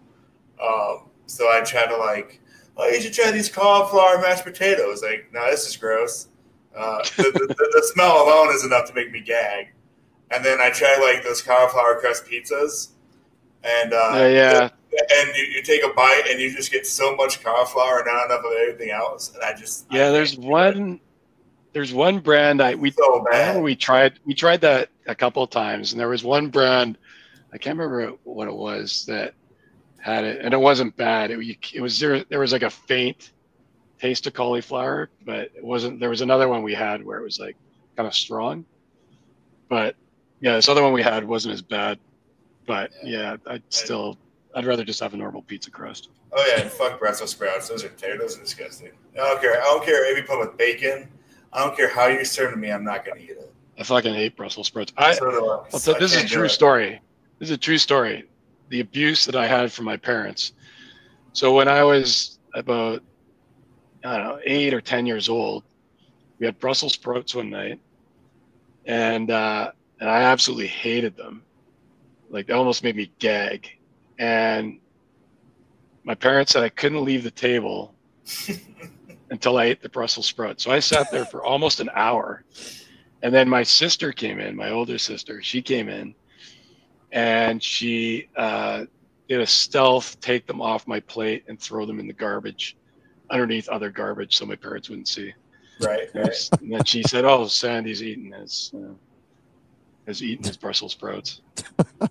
Um, 0.61 1.09
so 1.25 1.45
I 1.51 1.61
try 1.61 1.85
to 1.85 1.97
like, 1.97 2.39
oh, 2.77 2.87
you 2.87 3.01
should 3.01 3.13
try 3.13 3.31
these 3.31 3.49
cauliflower 3.49 4.19
mashed 4.19 4.43
potatoes. 4.43 5.01
Like, 5.03 5.29
no, 5.33 5.49
this 5.49 5.67
is 5.67 5.77
gross. 5.77 6.27
Uh, 6.75 7.03
the, 7.17 7.23
the, 7.23 7.47
the, 7.47 7.69
the 7.71 7.91
smell 7.93 8.23
alone 8.23 8.53
is 8.55 8.65
enough 8.65 8.87
to 8.87 8.93
make 8.93 9.11
me 9.11 9.21
gag. 9.21 9.67
And 10.31 10.43
then 10.43 10.59
I 10.59 10.71
try 10.71 10.97
like 10.99 11.23
those 11.23 11.41
cauliflower 11.41 11.99
crust 11.99 12.25
pizzas, 12.25 12.89
and 13.63 13.93
uh, 13.93 14.11
Uh, 14.13 14.27
yeah, 14.27 14.69
and 14.91 15.35
you, 15.35 15.43
you 15.43 15.61
take 15.61 15.83
a 15.83 15.93
bite 15.93 16.23
and 16.29 16.39
you 16.39 16.55
just 16.55 16.71
get 16.71 16.87
so 16.87 17.15
much 17.15 17.43
cauliflower 17.43 17.99
and 17.99 18.07
not 18.07 18.25
enough 18.25 18.45
of 18.45 18.51
everything 18.61 18.89
else. 18.91 19.33
And 19.33 19.43
I 19.43 19.53
just 19.53 19.85
I 19.91 19.97
yeah. 19.97 20.09
There's 20.09 20.31
can't 20.31 20.45
it. 20.45 20.49
one. 20.49 20.99
There's 21.73 21.93
one 21.93 22.19
brand 22.19 22.61
I 22.61 22.75
we 22.75 22.91
so 22.91 23.25
I 23.31 23.57
we 23.57 23.75
tried 23.75 24.19
we 24.25 24.33
tried 24.33 24.61
that 24.61 24.89
a 25.07 25.15
couple 25.15 25.43
of 25.43 25.49
times, 25.49 25.91
and 25.91 25.99
there 25.99 26.09
was 26.09 26.23
one 26.23 26.49
brand 26.49 26.97
I 27.51 27.57
can't 27.57 27.77
remember 27.77 28.17
what 28.23 28.47
it 28.47 28.53
was 28.53 29.05
that 29.05 29.35
had 30.03 30.25
it, 30.25 30.41
and 30.43 30.53
it 30.53 30.59
wasn't 30.59 30.95
bad. 30.97 31.31
It, 31.31 31.39
it 31.73 31.79
was 31.81 31.97
there. 31.97 32.23
There 32.25 32.39
was 32.39 32.51
like 32.51 32.61
a 32.61 32.69
faint 32.69 33.31
taste 33.99 34.27
of 34.27 34.33
cauliflower, 34.33 35.09
but 35.25 35.49
it 35.55 35.63
wasn't. 35.63 35.99
There 35.99 36.09
was 36.09 36.19
another 36.21 36.49
one 36.49 36.61
we 36.61 36.73
had 36.73 37.03
where 37.05 37.17
it 37.19 37.23
was 37.23 37.39
like 37.39 37.55
kind 37.95 38.05
of 38.05 38.13
strong, 38.13 38.65
but 39.69 39.95
yeah, 40.41 40.55
this 40.55 40.67
other 40.67 40.83
one 40.83 40.91
we 40.91 41.01
had 41.01 41.23
wasn't 41.23 41.53
as 41.53 41.61
bad. 41.61 41.99
But 42.67 42.91
yeah, 43.01 43.37
I'd 43.47 43.63
still 43.69 44.17
I'd 44.53 44.65
rather 44.65 44.83
just 44.83 44.99
have 44.99 45.13
a 45.13 45.17
normal 45.17 45.41
pizza 45.43 45.71
crust. 45.71 46.09
Oh 46.33 46.45
yeah, 46.53 46.63
and 46.63 46.69
fuck 46.71 46.99
Brussels 46.99 47.31
sprouts. 47.31 47.69
Those 47.69 47.85
are 47.85 47.89
ter- 47.89 48.17
those 48.17 48.37
are 48.37 48.41
disgusting. 48.41 48.91
I 49.13 49.17
don't 49.17 49.39
care. 49.41 49.61
I 49.61 49.63
don't 49.63 49.85
care 49.85 50.11
if 50.11 50.17
you 50.17 50.23
put 50.23 50.39
with 50.39 50.57
bacon. 50.57 51.07
I 51.53 51.63
don't 51.63 51.77
care 51.77 51.87
how 51.87 52.07
you 52.07 52.25
serve 52.25 52.51
to 52.51 52.57
me. 52.57 52.71
I'm 52.71 52.83
not 52.83 53.05
gonna 53.05 53.21
eat 53.21 53.29
it. 53.29 53.53
I 53.79 53.83
fucking 53.83 54.13
hate 54.13 54.35
Brussels 54.35 54.67
sprouts. 54.67 54.91
I 54.97 55.13
So 55.13 55.29
I. 55.31 55.65
I'll 55.73 55.79
tell- 55.79 55.95
I 55.95 55.99
this 55.99 56.13
is 56.13 56.23
a 56.23 56.27
true 56.27 56.49
story. 56.49 56.99
This 57.39 57.49
is 57.49 57.55
a 57.55 57.57
true 57.57 57.77
story. 57.77 58.25
The 58.73 58.79
abuse 58.79 59.25
that 59.25 59.35
I 59.35 59.45
had 59.45 59.71
from 59.71 59.85
my 59.85 59.97
parents. 59.97 60.53
So 61.31 61.53
when 61.53 61.67
I 61.67 61.83
was 61.83 62.39
about, 62.55 63.03
I 64.03 64.17
don't 64.17 64.25
know, 64.25 64.39
eight 64.43 64.73
or 64.73 64.81
ten 64.81 65.05
years 65.05 65.29
old, 65.29 65.63
we 66.39 66.47
had 66.47 66.57
Brussels 66.57 66.93
sprouts 66.93 67.35
one 67.35 67.51
night, 67.51 67.79
and 68.87 69.29
uh, 69.29 69.73
and 69.99 70.09
I 70.09 70.23
absolutely 70.23 70.65
hated 70.65 71.15
them. 71.15 71.43
Like 72.31 72.47
they 72.47 72.53
almost 72.53 72.83
made 72.83 72.95
me 72.95 73.11
gag. 73.19 73.69
And 74.17 74.79
my 76.03 76.15
parents 76.15 76.53
said 76.53 76.63
I 76.63 76.69
couldn't 76.69 77.05
leave 77.05 77.23
the 77.23 77.29
table 77.29 77.93
until 79.29 79.59
I 79.59 79.65
ate 79.65 79.83
the 79.83 79.89
Brussels 79.89 80.25
sprouts. 80.25 80.63
So 80.63 80.71
I 80.71 80.79
sat 80.79 81.11
there 81.11 81.25
for 81.25 81.43
almost 81.43 81.79
an 81.79 81.91
hour. 81.93 82.43
And 83.21 83.31
then 83.31 83.47
my 83.47 83.61
sister 83.61 84.11
came 84.11 84.39
in, 84.39 84.55
my 84.55 84.71
older 84.71 84.97
sister, 84.97 85.43
she 85.43 85.61
came 85.61 85.89
in 85.89 86.15
and 87.13 87.63
she 87.63 88.27
uh, 88.35 88.85
did 89.29 89.39
a 89.39 89.47
stealth, 89.47 90.19
take 90.19 90.45
them 90.47 90.61
off 90.61 90.85
my 90.87 90.99
plate 90.99 91.45
and 91.47 91.59
throw 91.59 91.85
them 91.85 91.99
in 91.99 92.07
the 92.07 92.13
garbage 92.13 92.75
underneath 93.29 93.69
other 93.69 93.89
garbage 93.89 94.35
so 94.35 94.45
my 94.45 94.55
parents 94.55 94.89
wouldn't 94.89 95.07
see. 95.07 95.31
Right, 95.79 96.09
And 96.13 96.71
then 96.71 96.83
she 96.83 97.03
said, 97.03 97.23
Oh, 97.25 97.47
Sandy's 97.47 98.03
eating 98.03 98.31
his, 98.33 98.71
uh, 98.75 98.93
has 100.07 100.21
eaten 100.23 100.43
his 100.45 100.57
Brussels 100.57 100.91
sprouts. 100.91 101.41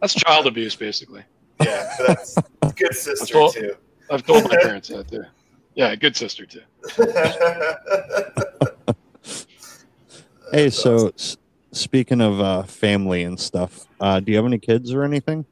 That's 0.00 0.14
child 0.14 0.46
abuse, 0.46 0.74
basically. 0.74 1.22
Yeah, 1.62 1.94
that's 2.06 2.36
good 2.76 2.94
sister 2.94 3.38
Well- 3.38 3.52
too. 3.52 3.76
I've 4.10 4.26
told 4.26 4.44
my 4.44 4.56
parents 4.60 4.88
that 4.88 5.08
too. 5.08 5.24
Yeah, 5.74 5.94
good 5.96 6.16
sister 6.16 6.44
too. 6.46 6.62
Hey, 10.52 10.68
so 10.68 11.08
s- 11.08 11.38
speaking 11.72 12.20
of 12.20 12.40
uh, 12.40 12.62
family 12.64 13.22
and 13.24 13.38
stuff, 13.38 13.86
uh, 14.00 14.20
do 14.20 14.30
you 14.30 14.36
have 14.36 14.46
any 14.46 14.58
kids 14.58 14.92
or 14.92 15.02
anything? 15.04 15.44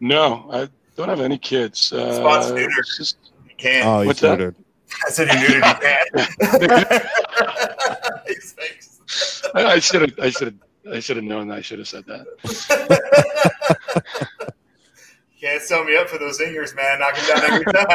No, 0.00 0.46
I 0.50 0.68
don't 0.96 1.08
have 1.08 1.20
any 1.20 1.38
kids. 1.38 1.92
Uh, 1.92 2.14
Spots 2.16 2.46
neutered. 2.50 2.68
just- 2.96 3.18
you 3.48 3.54
can't. 3.56 3.86
Oh, 3.86 3.98
he's 4.00 4.06
What's 4.08 4.20
that? 4.20 4.38
neutered. 4.38 4.54
I 5.06 5.10
said 5.10 5.28
you 5.28 5.34
neutered. 5.34 5.64
You 6.60 6.68
can't. 6.68 7.04
I 9.54 9.64
I 9.74 9.78
should 9.78 10.02
have. 10.02 10.18
I 10.20 10.30
should 10.30 10.48
have. 10.48 10.56
I 10.94 11.00
should 11.00 11.16
have 11.16 11.24
known. 11.24 11.48
that. 11.48 11.58
I 11.58 11.60
should 11.62 11.78
have 11.78 11.88
said 11.88 12.04
that. 12.06 12.26
Can't 15.40 15.62
sell 15.62 15.84
me 15.84 15.96
up 15.96 16.08
for 16.08 16.18
those 16.18 16.38
zingers, 16.40 16.74
man. 16.74 16.98
Knock 17.00 17.14
them 17.16 17.26
down 17.36 17.44
every 17.52 17.64
time. 17.72 17.86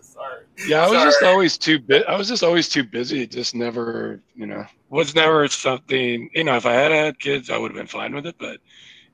Sorry. 0.00 0.44
Yeah, 0.66 0.84
I 0.86 0.88
was 0.90 1.02
just 1.02 1.22
always 1.22 1.58
too 1.58 1.78
bit. 1.78 2.04
I 2.08 2.16
was 2.16 2.28
just 2.28 2.42
always 2.42 2.68
too 2.68 2.82
busy. 2.82 3.26
Just 3.26 3.54
never, 3.54 4.20
you 4.34 4.46
know, 4.46 4.64
was 4.90 5.14
never 5.14 5.46
something. 5.48 6.30
You 6.34 6.44
know, 6.44 6.56
if 6.56 6.66
I 6.66 6.72
had 6.72 6.92
had 6.92 7.18
kids, 7.18 7.50
I 7.50 7.58
would 7.58 7.70
have 7.70 7.76
been 7.78 7.86
fine 7.86 8.14
with 8.14 8.26
it. 8.26 8.36
But 8.38 8.58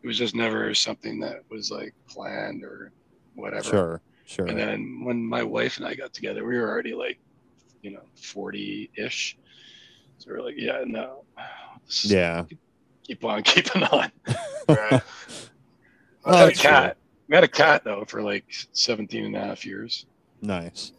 it 0.02 0.06
was 0.06 0.18
just 0.18 0.34
never 0.34 0.74
something 0.74 1.20
that 1.20 1.38
was 1.50 1.70
like 1.70 1.94
planned 2.08 2.62
or 2.64 2.92
whatever. 3.34 3.70
Sure, 3.70 4.02
sure. 4.26 4.46
And 4.46 4.58
then 4.58 5.00
when 5.04 5.24
my 5.24 5.42
wife 5.42 5.78
and 5.78 5.86
I 5.86 5.94
got 5.94 6.12
together, 6.12 6.44
we 6.44 6.56
were 6.58 6.68
already 6.68 6.94
like, 6.94 7.18
you 7.82 7.90
know, 7.92 8.02
forty-ish. 8.16 9.36
So 10.18 10.30
we 10.32 10.38
are 10.38 10.42
like, 10.42 10.54
yeah, 10.56 10.82
no, 10.86 11.24
Let's 11.84 12.04
Yeah. 12.04 12.44
keep 13.06 13.24
on 13.24 13.42
keeping 13.44 13.82
on. 13.84 14.10
Right. 14.68 15.02
Oh, 16.26 16.30
We 16.30 16.36
had 16.38 16.42
a 16.44 16.46
that's 16.46 16.60
true. 16.60 16.70
cat. 16.70 16.96
We 17.28 17.34
had 17.34 17.44
a 17.44 17.48
cat 17.48 17.84
though 17.84 18.04
for 18.06 18.22
like 18.22 18.46
17 18.72 19.26
and 19.26 19.36
a 19.36 19.40
half 19.40 19.66
years. 19.66 20.06
Nice. 20.40 20.92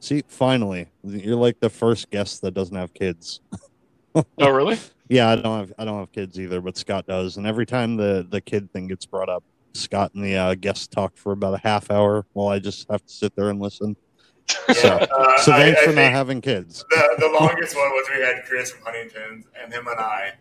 See, 0.00 0.22
finally, 0.28 0.88
you're 1.02 1.36
like 1.36 1.60
the 1.60 1.68
first 1.68 2.10
guest 2.10 2.40
that 2.40 2.54
doesn't 2.54 2.74
have 2.76 2.94
kids. 2.94 3.40
Oh, 4.38 4.50
really? 4.50 4.78
Yeah, 5.08 5.28
I 5.30 5.36
don't 5.36 5.58
have 5.58 5.72
I 5.78 5.84
don't 5.84 5.98
have 6.00 6.12
kids 6.12 6.38
either, 6.40 6.60
but 6.60 6.76
Scott 6.76 7.06
does. 7.06 7.36
And 7.36 7.46
every 7.46 7.66
time 7.66 7.96
the 7.96 8.26
the 8.28 8.40
kid 8.40 8.72
thing 8.72 8.88
gets 8.88 9.06
brought 9.06 9.28
up, 9.28 9.44
Scott 9.74 10.12
and 10.14 10.24
the 10.24 10.36
uh, 10.36 10.54
guest 10.54 10.90
talk 10.90 11.16
for 11.16 11.32
about 11.32 11.54
a 11.54 11.58
half 11.58 11.90
hour 11.90 12.26
while 12.32 12.48
I 12.48 12.58
just 12.58 12.90
have 12.90 13.04
to 13.04 13.12
sit 13.12 13.34
there 13.36 13.50
and 13.50 13.60
listen. 13.60 13.96
So- 14.74 14.88
uh, 14.88 15.38
So 15.38 15.52
thanks 15.52 15.80
I 15.80 15.84
for 15.86 15.92
not 15.92 16.10
having 16.12 16.40
kids. 16.40 16.84
the, 16.90 17.16
the 17.18 17.28
longest 17.40 17.74
one 17.76 17.88
was 17.90 18.06
we 18.14 18.20
had 18.22 18.44
Chris 18.48 18.70
from 18.72 18.84
Huntington's 18.84 19.44
and 19.60 19.72
him 19.72 19.86
and 19.86 19.98
I. 19.98 20.32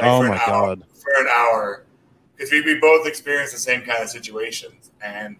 like, 0.00 0.08
Oh 0.08 0.20
for 0.20 0.24
an 0.26 0.30
my 0.30 0.36
hour- 0.38 0.46
god. 0.76 0.84
For 0.94 1.20
an 1.20 1.26
hour. 1.28 1.84
Because 2.36 2.52
we, 2.52 2.60
we 2.62 2.78
both 2.78 3.06
experienced 3.06 3.52
the 3.52 3.58
same 3.60 3.82
kind 3.82 4.00
of 4.02 4.08
situations. 4.08 4.92
And 5.02 5.36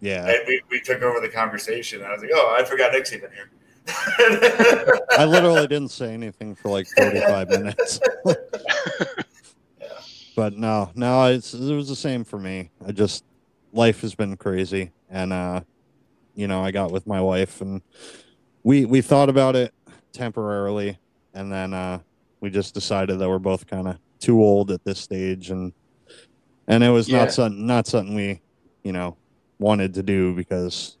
Yeah. 0.00 0.24
I, 0.26 0.44
we, 0.46 0.60
we 0.70 0.80
took 0.82 1.00
over 1.02 1.18
the 1.20 1.30
conversation. 1.30 2.02
I 2.02 2.12
was 2.12 2.20
like, 2.20 2.30
oh, 2.34 2.54
I 2.58 2.62
forgot 2.64 2.92
Nick's 2.92 3.12
even 3.14 3.30
here. 3.32 3.50
I 3.88 5.24
literally 5.26 5.66
didn't 5.66 5.90
say 5.90 6.12
anything 6.14 6.54
for 6.54 6.70
like 6.70 6.86
45 6.96 7.48
minutes. 7.50 8.00
But 10.34 10.54
no, 10.56 10.90
no, 10.94 11.26
it's 11.26 11.52
it 11.52 11.74
was 11.74 11.88
the 11.88 11.96
same 11.96 12.24
for 12.24 12.38
me. 12.38 12.70
I 12.86 12.92
just 12.92 13.22
life 13.74 14.00
has 14.00 14.14
been 14.14 14.36
crazy 14.38 14.90
and 15.10 15.30
uh 15.30 15.60
you 16.34 16.48
know, 16.48 16.64
I 16.64 16.70
got 16.70 16.90
with 16.90 17.06
my 17.06 17.20
wife 17.20 17.60
and 17.60 17.82
we 18.64 18.86
we 18.86 19.02
thought 19.02 19.28
about 19.28 19.56
it 19.56 19.74
temporarily 20.14 20.98
and 21.34 21.52
then 21.52 21.74
uh 21.74 21.98
we 22.40 22.48
just 22.48 22.72
decided 22.72 23.18
that 23.18 23.28
we're 23.28 23.38
both 23.38 23.66
kind 23.66 23.86
of 23.88 23.98
too 24.20 24.42
old 24.42 24.70
at 24.70 24.82
this 24.84 25.00
stage 25.00 25.50
and 25.50 25.74
and 26.66 26.82
it 26.82 26.88
was 26.88 27.10
Yeah. 27.10 27.18
not 27.18 27.32
something 27.32 27.66
not 27.66 27.86
something 27.86 28.14
we, 28.14 28.40
you 28.82 28.92
know, 28.92 29.18
wanted 29.58 29.92
to 29.94 30.02
do 30.02 30.34
because 30.34 30.96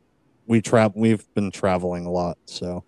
we 0.52 0.60
travel 0.60 1.00
we've 1.00 1.26
been 1.32 1.50
traveling 1.50 2.04
a 2.04 2.10
lot, 2.10 2.36
so 2.44 2.84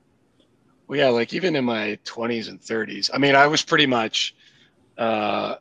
Well, 0.87 0.99
yeah, 0.99 1.09
like 1.09 1.33
even 1.33 1.57
in 1.57 1.65
my 1.65 1.99
20s 2.05 2.51
and 2.51 2.61
30s. 2.61 3.11
I 3.13 3.17
mean, 3.17 3.35
I 3.35 3.47
was 3.47 3.63
pretty 3.63 3.87
much 3.87 4.35
uh, 4.99 5.55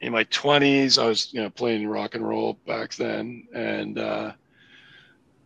in 0.00 0.10
my 0.10 0.24
20s. 0.24 0.96
I 0.96 1.06
was, 1.06 1.34
you 1.34 1.42
know, 1.42 1.50
playing 1.50 1.86
rock 1.86 2.14
and 2.14 2.26
roll 2.26 2.54
back 2.66 2.94
then, 2.94 3.46
and 3.54 3.98
uh, 3.98 4.32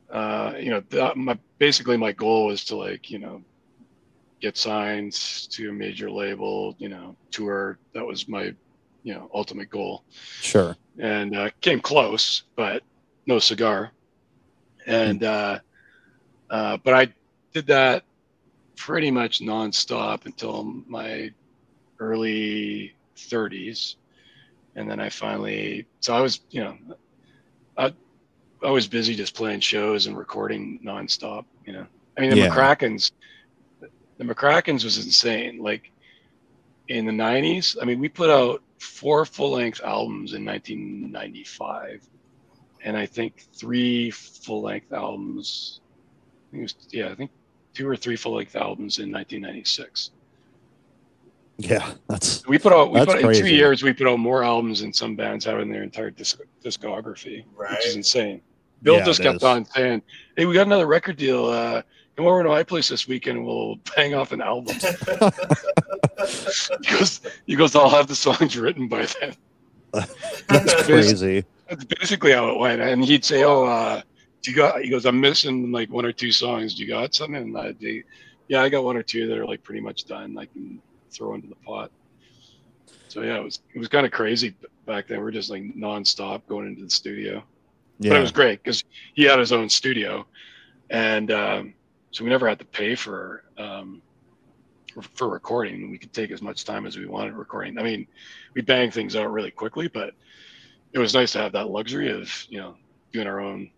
uh, 0.08 0.52
you 0.56 0.70
know, 0.70 0.84
that, 0.90 1.16
my 1.16 1.36
basically 1.58 1.96
my 1.96 2.12
goal 2.12 2.46
was 2.46 2.64
to 2.66 2.76
like, 2.76 3.10
you 3.10 3.18
know, 3.18 3.42
get 4.40 4.56
signed 4.56 5.14
to 5.50 5.70
a 5.70 5.72
major 5.72 6.08
label, 6.08 6.76
you 6.78 6.88
know, 6.88 7.16
tour. 7.32 7.76
That 7.92 8.06
was 8.06 8.28
my, 8.28 8.54
you 9.02 9.14
know, 9.14 9.28
ultimate 9.34 9.68
goal. 9.68 10.04
sure. 10.40 10.76
and 10.96 11.36
uh, 11.36 11.50
came 11.60 11.80
close, 11.80 12.44
but 12.54 12.84
no 13.26 13.40
cigar. 13.40 13.90
And 14.88 15.24
uh, 15.24 15.60
uh, 16.50 16.78
but 16.84 16.94
I 16.94 17.14
did 17.54 17.68
that 17.68 18.04
pretty 18.76 19.10
much 19.10 19.40
nonstop 19.40 20.26
until 20.26 20.64
my 20.88 21.30
early 22.00 22.94
30s, 23.16 23.96
and 24.76 24.90
then 24.90 25.00
I 25.00 25.10
finally. 25.10 25.86
So 26.00 26.14
I 26.14 26.20
was, 26.20 26.40
you 26.50 26.64
know, 26.64 26.78
I, 27.78 27.94
I 28.64 28.70
was 28.70 28.88
busy 28.88 29.14
just 29.14 29.36
playing 29.36 29.60
shows 29.60 30.06
and 30.06 30.16
recording 30.18 30.80
nonstop. 30.86 31.44
You 31.66 31.74
know, 31.74 31.86
I 32.18 32.22
mean, 32.22 32.30
the 32.30 32.36
Yeah. 32.36 32.48
McRackins, 32.48 33.12
the 34.18 34.24
McRackins 34.24 34.84
was 34.84 35.04
insane. 35.04 35.58
Like 35.62 35.84
in 36.88 37.06
the 37.06 37.12
'90s, 37.12 37.76
I 37.80 37.84
mean, 37.86 38.00
we 38.00 38.08
put 38.08 38.30
out 38.30 38.62
four 38.80 39.24
full-length 39.26 39.80
albums 39.84 40.34
in 40.34 40.44
1995, 40.44 42.02
and 42.88 42.96
I 42.96 43.04
think 43.04 43.44
three 43.52 44.10
full-length 44.10 44.94
albums. 44.94 45.80
I 46.48 46.50
think 46.50 46.60
it 46.60 46.62
was, 46.62 46.74
yeah, 46.90 47.10
I 47.10 47.14
think 47.14 47.30
two 47.74 47.86
or 47.86 47.96
three 47.96 48.16
full-length 48.16 48.56
albums 48.56 48.98
in 48.98 49.12
1996. 49.12 50.12
Yeah, 51.58 51.92
that's 52.08 52.46
We 52.46 52.56
put 52.58 52.72
out, 52.72 52.90
we 52.90 53.00
That's 53.00 53.12
put 53.12 53.24
out 53.24 53.34
in 53.34 53.42
two 53.42 53.54
years, 53.54 53.82
we 53.82 53.92
put 53.92 54.06
out 54.06 54.18
more 54.18 54.42
albums 54.42 54.80
than 54.80 54.94
some 54.94 55.16
bands 55.16 55.44
have 55.44 55.60
in 55.60 55.70
their 55.70 55.82
entire 55.82 56.10
disc- 56.10 56.40
discography, 56.64 57.44
which 57.56 57.86
is 57.86 57.96
insane. 57.96 58.40
Bill 58.82 58.96
Yeah, 58.96 59.04
just 59.04 59.20
kept 59.20 59.36
is. 59.36 59.42
on 59.42 59.66
saying, 59.66 60.00
"Hey, 60.36 60.46
we 60.46 60.54
got 60.54 60.66
another 60.66 60.86
record 60.86 61.18
deal. 61.18 61.44
Uh, 61.46 61.82
come 62.16 62.26
over 62.26 62.42
to 62.42 62.48
my 62.48 62.62
place 62.62 62.88
this 62.88 63.06
weekend. 63.08 63.38
and 63.38 63.46
We'll 63.46 63.74
bang 63.96 64.14
off 64.14 64.30
an 64.32 64.40
album." 64.40 64.76
he 66.80 66.96
goes, 66.96 67.20
"He 67.46 67.56
goes, 67.56 67.74
I'll 67.74 67.90
have 67.90 68.06
the 68.06 68.14
songs 68.14 68.56
written 68.56 68.86
by 68.86 69.06
then." 69.20 69.34
that's 70.48 70.84
crazy. 70.84 71.44
That's 71.68 71.84
basically 71.84 72.32
how 72.32 72.48
it 72.50 72.58
went. 72.58 72.80
And 72.80 73.04
he'd 73.04 73.24
say, 73.24 73.44
"Oh, 73.44 73.64
uh, 73.64 74.02
do 74.42 74.50
you 74.50 74.56
got?" 74.56 74.80
He 74.82 74.88
goes, 74.90 75.04
"I'm 75.06 75.20
missing 75.20 75.70
like 75.72 75.90
one 75.90 76.04
or 76.04 76.12
two 76.12 76.32
songs. 76.32 76.74
Do 76.74 76.82
you 76.82 76.88
got 76.88 77.14
something?" 77.14 77.36
And 77.36 77.58
I'd 77.58 77.78
be, 77.78 78.04
"Yeah, 78.48 78.62
I 78.62 78.68
got 78.68 78.84
one 78.84 78.96
or 78.96 79.02
two 79.02 79.26
that 79.28 79.38
are 79.38 79.46
like 79.46 79.62
pretty 79.62 79.80
much 79.80 80.04
done. 80.04 80.36
I 80.38 80.46
can 80.46 80.80
throw 81.10 81.34
into 81.34 81.48
the 81.48 81.56
pot." 81.56 81.90
So 83.08 83.22
yeah, 83.22 83.36
it 83.36 83.44
was 83.44 83.60
it 83.74 83.78
was 83.78 83.88
kind 83.88 84.06
of 84.06 84.12
crazy 84.12 84.54
back 84.86 85.06
then. 85.08 85.20
We 85.20 85.26
are 85.26 85.30
just 85.32 85.50
like 85.50 85.62
nonstop 85.74 86.42
going 86.48 86.66
into 86.68 86.84
the 86.84 86.90
studio, 86.90 87.42
but 88.10 88.18
it 88.18 88.20
was 88.20 88.32
great 88.32 88.62
because 88.62 88.84
he 89.14 89.24
had 89.24 89.38
his 89.38 89.52
own 89.52 89.68
studio, 89.68 90.26
and 90.90 91.30
um, 91.30 91.74
so 92.10 92.24
we 92.24 92.30
never 92.30 92.48
had 92.48 92.58
to 92.60 92.64
pay 92.64 92.94
for 92.94 93.44
um, 93.58 94.00
for- 94.94 95.02
for 95.02 95.28
recording. 95.28 95.90
We 95.90 95.98
could 95.98 96.12
take 96.12 96.30
as 96.30 96.42
much 96.42 96.64
time 96.64 96.86
as 96.86 96.96
we 96.96 97.06
wanted 97.06 97.34
recording. 97.34 97.78
I 97.78 97.82
mean, 97.82 98.06
we 98.54 98.62
banged 98.62 98.94
things 98.94 99.16
out 99.16 99.30
really 99.30 99.50
quickly, 99.50 99.88
but 99.88 100.14
it 100.92 100.98
was 100.98 101.14
nice 101.14 101.32
to 101.32 101.38
have 101.38 101.52
that 101.52 101.68
luxury 101.70 102.10
of 102.10 102.30
you 102.48 102.58
know 102.58 102.76
doing 103.12 103.26
our 103.26 103.40
own 103.40 103.70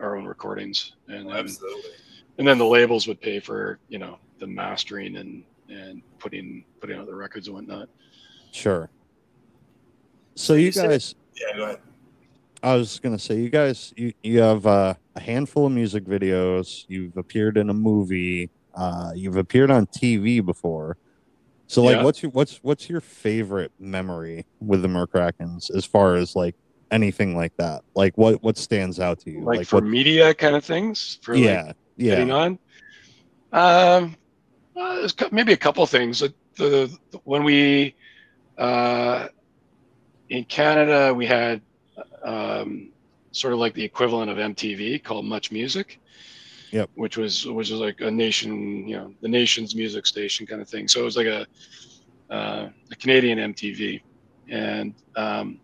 our 0.00 0.16
own 0.16 0.24
recordings, 0.24 0.92
and 1.08 1.28
then, 1.28 1.36
Absolutely. 1.36 1.90
and 2.38 2.46
then 2.46 2.58
the 2.58 2.64
labels 2.66 3.06
would 3.08 3.20
pay 3.20 3.40
for 3.40 3.78
you 3.88 3.98
know 3.98 4.18
the 4.38 4.46
mastering 4.46 5.16
and 5.16 5.44
and 5.68 6.02
putting 6.18 6.64
putting 6.80 6.98
out 6.98 7.06
the 7.06 7.14
records 7.14 7.48
and 7.48 7.56
whatnot. 7.56 7.88
sure. 8.52 8.90
So 10.34 10.54
you 10.54 10.66
You 10.66 10.72
guys, 10.72 11.14
Yeah, 11.34 11.56
go 11.56 11.64
ahead. 11.64 11.80
I 12.62 12.74
was 12.74 12.98
gonna 13.00 13.18
say, 13.18 13.40
you 13.40 13.50
guys, 13.50 13.92
you 13.96 14.12
you 14.22 14.40
have 14.40 14.66
uh, 14.66 14.94
a 15.14 15.20
handful 15.20 15.66
of 15.66 15.72
music 15.72 16.04
videos. 16.04 16.84
You've 16.88 17.16
appeared 17.16 17.56
in 17.56 17.70
a 17.70 17.74
movie. 17.74 18.50
Uh, 18.74 19.10
you've 19.14 19.36
appeared 19.36 19.70
on 19.70 19.86
TV 19.86 20.44
before. 20.44 20.96
So, 21.68 21.82
like, 21.82 21.96
Yeah. 21.96 22.02
what's 22.04 22.22
your 22.22 22.30
what's 22.32 22.56
what's 22.62 22.88
your 22.88 23.00
favorite 23.02 23.70
memory 23.78 24.46
with 24.58 24.82
the 24.82 24.88
McRackins 24.88 25.70
as 25.74 25.84
far 25.84 26.16
as 26.16 26.34
like 26.34 26.54
anything 26.90 27.36
like 27.36 27.54
that? 27.58 27.82
Like, 27.94 28.16
what 28.16 28.42
what 28.42 28.56
stands 28.56 28.98
out 28.98 29.20
to 29.20 29.30
you? 29.30 29.42
Like, 29.44 29.66
for 29.66 29.76
what? 29.76 29.84
media 29.84 30.32
kind 30.34 30.56
of 30.56 30.64
things. 30.64 31.18
For 31.22 31.34
like, 31.34 31.44
Yeah, 31.44 31.72
getting 31.98 32.28
yeah, 32.28 32.34
on. 32.34 32.58
Um, 33.52 34.16
uh, 34.76 34.94
there's 34.96 35.12
cou- 35.12 35.28
maybe 35.30 35.52
a 35.52 35.56
couple 35.58 35.84
things. 35.86 36.20
The, 36.20 36.32
the, 36.56 36.98
the- 37.10 37.18
when 37.24 37.44
we 37.44 37.94
uh, 38.56 39.28
in 40.30 40.44
Canada, 40.44 41.12
we 41.14 41.26
had 41.26 41.60
um, 42.24 42.90
sort 43.32 43.52
of 43.52 43.58
like 43.58 43.74
the 43.74 43.84
equivalent 43.84 44.30
of 44.30 44.38
MTV 44.38 45.02
called 45.04 45.26
Much 45.26 45.52
Music. 45.52 46.00
Yep. 46.70 46.90
Which 46.94 47.16
was 47.16 47.46
which 47.46 47.70
was 47.70 47.80
like 47.80 48.00
a 48.00 48.10
nation, 48.10 48.86
you 48.86 48.96
know, 48.96 49.14
the 49.20 49.28
nation's 49.28 49.74
music 49.74 50.06
station 50.06 50.46
kind 50.46 50.60
of 50.60 50.68
thing. 50.68 50.88
So 50.88 51.00
it 51.00 51.04
was 51.04 51.16
like 51.16 51.26
a 51.26 51.46
uh, 52.30 52.68
a 52.90 52.96
Canadian 52.96 53.38
MTV, 53.54 54.02
and 54.48 54.94
um, 55.16 55.60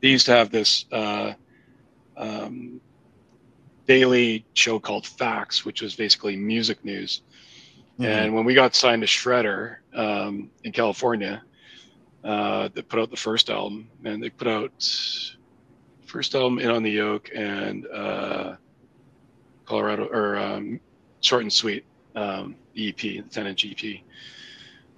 they 0.00 0.08
used 0.08 0.26
to 0.26 0.32
have 0.32 0.50
this 0.50 0.86
uh, 0.92 1.32
um, 2.16 2.80
daily 3.86 4.44
show 4.54 4.78
called 4.80 5.06
FAX, 5.06 5.64
which 5.64 5.82
was 5.82 5.94
basically 5.94 6.36
music 6.36 6.84
news. 6.84 7.22
Mhm. 7.98 8.06
And 8.06 8.34
when 8.34 8.44
we 8.44 8.54
got 8.54 8.74
signed 8.74 9.02
to 9.02 9.08
Shredder 9.08 9.76
um, 9.94 10.50
in 10.64 10.72
California, 10.72 11.42
uh, 12.24 12.68
they 12.74 12.82
put 12.82 12.98
out 13.00 13.10
the 13.10 13.16
first 13.16 13.50
album, 13.50 13.88
and 14.04 14.22
they 14.22 14.30
put 14.30 14.48
out 14.48 14.72
first 16.06 16.34
album 16.34 16.58
in 16.58 16.70
on 16.70 16.82
the 16.82 16.90
yoke 16.90 17.30
and 17.34 17.86
uh, 17.86 18.56
Colorado 19.64 20.06
or 20.06 20.36
um, 20.36 20.80
short 21.20 21.42
and 21.42 21.52
sweet 21.52 21.84
um, 22.14 22.56
EP, 22.76 22.96
the 22.96 23.22
10 23.22 23.46
inch 23.46 23.66
EP. 23.66 24.00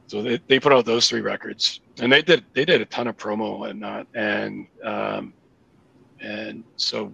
So 0.06 0.22
they, 0.22 0.38
they 0.48 0.60
put 0.60 0.72
out 0.72 0.84
those 0.84 1.08
three 1.08 1.22
records, 1.22 1.80
and 2.00 2.12
they 2.12 2.22
did 2.22 2.44
they 2.52 2.64
did 2.64 2.80
a 2.80 2.84
ton 2.84 3.06
of 3.06 3.16
promo 3.16 3.52
and 3.52 3.80
whatnot, 3.80 4.06
and 4.14 4.66
um, 4.84 5.32
and 6.20 6.62
so 6.76 7.12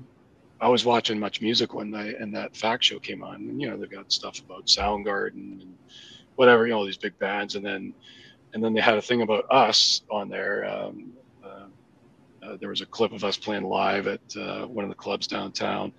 I 0.61 0.68
was 0.68 0.84
watching 0.84 1.18
much 1.18 1.40
music 1.40 1.72
one 1.72 1.90
night, 1.90 2.16
and 2.18 2.34
that 2.34 2.57
fact 2.57 2.84
show 2.84 2.98
came 2.98 3.22
on, 3.22 3.36
and 3.36 3.61
you 3.61 3.70
know 3.70 3.76
they've 3.76 3.90
got 3.90 4.12
stuff 4.12 4.40
about 4.40 4.66
Soundgarden 4.66 5.62
and 5.62 5.74
whatever, 6.34 6.66
you 6.66 6.72
know, 6.72 6.78
all 6.78 6.84
these 6.84 6.96
big 6.96 7.16
bands, 7.18 7.55
and 7.55 7.64
then 7.64 7.94
and 8.55 8.62
then 8.62 8.74
they 8.74 8.80
had 8.80 8.98
a 8.98 9.03
thing 9.03 9.22
about 9.22 9.44
us 9.51 10.03
on 10.11 10.28
there. 10.28 10.64
Um, 10.64 11.12
uh, 11.44 11.66
uh, 12.44 12.57
there 12.59 12.70
was 12.70 12.80
a 12.80 12.86
clip 12.86 13.12
of 13.12 13.22
us 13.22 13.36
playing 13.36 13.64
live 13.64 14.09
at 14.09 14.20
uh, 14.36 14.66
one 14.66 14.84
of 14.84 14.88
the 14.88 14.96
clubs 14.96 15.26
downtown 15.28 15.92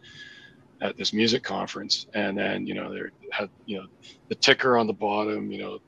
at 0.81 0.97
this 0.97 1.13
music 1.13 1.43
conference, 1.43 2.07
and 2.13 2.37
then 2.37 2.65
you 2.67 2.73
know 2.75 2.93
they 2.93 3.01
had 3.31 3.49
you 3.65 3.77
know 3.79 3.85
the 4.29 4.35
ticker 4.35 4.77
on 4.77 4.87
the 4.87 4.93
bottom, 4.93 5.51
you 5.51 5.59
know. 5.61 5.79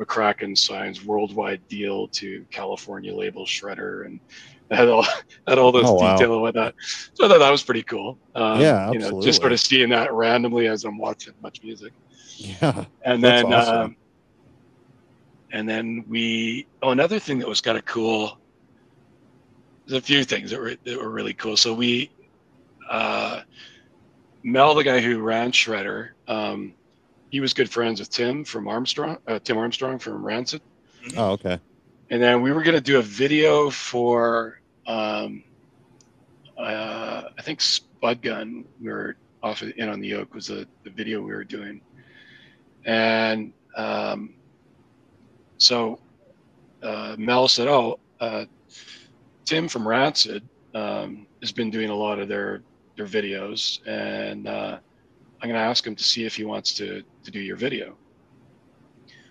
McRackin 0.00 0.56
signs 0.56 1.04
worldwide 1.04 1.62
deal 1.68 2.08
to 2.14 2.46
California 2.50 3.14
label 3.14 3.44
Shredder, 3.44 4.06
and 4.06 4.18
had 4.70 4.88
all 4.88 5.04
had 5.46 5.58
all 5.58 5.72
those 5.72 5.90
Oh, 5.90 5.94
wow. 5.94 6.16
detail 6.16 6.32
and 6.32 6.40
whatnot. 6.42 6.74
So 7.14 7.26
I 7.26 7.28
thought 7.28 7.38
that 7.40 7.50
was 7.50 7.62
pretty 7.62 7.82
cool. 7.82 8.18
Um, 8.34 8.60
Yeah, 8.60 8.90
You 8.90 8.98
know, 9.00 9.06
absolutely. 9.06 9.26
just 9.26 9.40
sort 9.40 9.52
of 9.52 9.60
seeing 9.60 9.90
that 9.90 10.12
randomly 10.12 10.68
as 10.68 10.84
I'm 10.84 10.98
watching 10.98 11.34
much 11.42 11.58
music, 11.62 11.92
yeah, 12.38 12.86
and 13.04 13.22
then 13.22 13.44
awesome. 13.44 13.80
um, 13.82 13.96
and 15.52 15.68
then 15.68 16.04
we 16.08 16.66
oh 16.82 16.90
another 16.90 17.18
thing 17.18 17.38
that 17.40 17.48
was 17.48 17.60
kind 17.60 17.78
of 17.78 17.84
cool. 17.84 18.40
There's 19.86 19.98
a 20.02 20.06
few 20.06 20.24
things 20.24 20.50
that 20.50 20.60
were 20.60 20.76
that 20.84 20.98
were 20.98 21.10
really 21.10 21.34
cool. 21.34 21.56
So 21.56 21.74
we, 21.74 22.10
uh, 22.90 23.40
Mel, 24.42 24.74
the 24.74 24.84
guy 24.84 25.00
who 25.00 25.20
ran 25.20 25.52
Shredder, 25.52 26.10
um, 26.28 26.74
he 27.30 27.40
was 27.40 27.54
good 27.54 27.70
friends 27.70 28.00
with 28.00 28.10
Tim 28.10 28.44
from 28.44 28.68
Armstrong, 28.68 29.18
uh, 29.26 29.38
Tim 29.38 29.58
Armstrong 29.58 29.98
from 29.98 30.24
Rancid. 30.24 30.62
Oh, 31.16 31.32
okay. 31.32 31.58
and 32.10 32.22
then 32.22 32.42
we 32.42 32.52
were 32.52 32.62
going 32.62 32.74
to 32.74 32.80
do 32.80 32.98
a 32.98 33.02
video 33.02 33.70
for 33.70 34.60
um, 34.86 35.42
uh, 36.58 37.22
i 37.38 37.42
think 37.42 37.60
spud 37.60 38.20
gun 38.20 38.64
we 38.80 38.90
were 38.90 39.16
off 39.42 39.62
of 39.62 39.72
in 39.78 39.88
on 39.88 40.00
the 40.00 40.08
yoke 40.08 40.34
was 40.34 40.48
the, 40.48 40.66
the 40.84 40.90
video 40.90 41.20
we 41.22 41.32
were 41.32 41.44
doing 41.44 41.80
and 42.84 43.52
um, 43.76 44.34
so 45.56 45.98
uh, 46.82 47.14
mel 47.18 47.48
said 47.48 47.66
oh 47.66 47.98
uh, 48.20 48.44
tim 49.46 49.68
from 49.68 49.88
rancid 49.88 50.46
um, 50.74 51.26
has 51.40 51.52
been 51.52 51.70
doing 51.70 51.88
a 51.88 51.94
lot 51.94 52.18
of 52.18 52.28
their 52.28 52.60
their 53.00 53.22
videos 53.22 53.80
and 53.86 54.46
uh, 54.46 54.78
i'm 55.40 55.48
going 55.48 55.54
to 55.54 55.66
ask 55.66 55.86
him 55.86 55.94
to 55.96 56.04
see 56.04 56.24
if 56.24 56.34
he 56.36 56.44
wants 56.44 56.74
to 56.74 57.02
to 57.24 57.30
do 57.30 57.40
your 57.40 57.56
video 57.56 57.96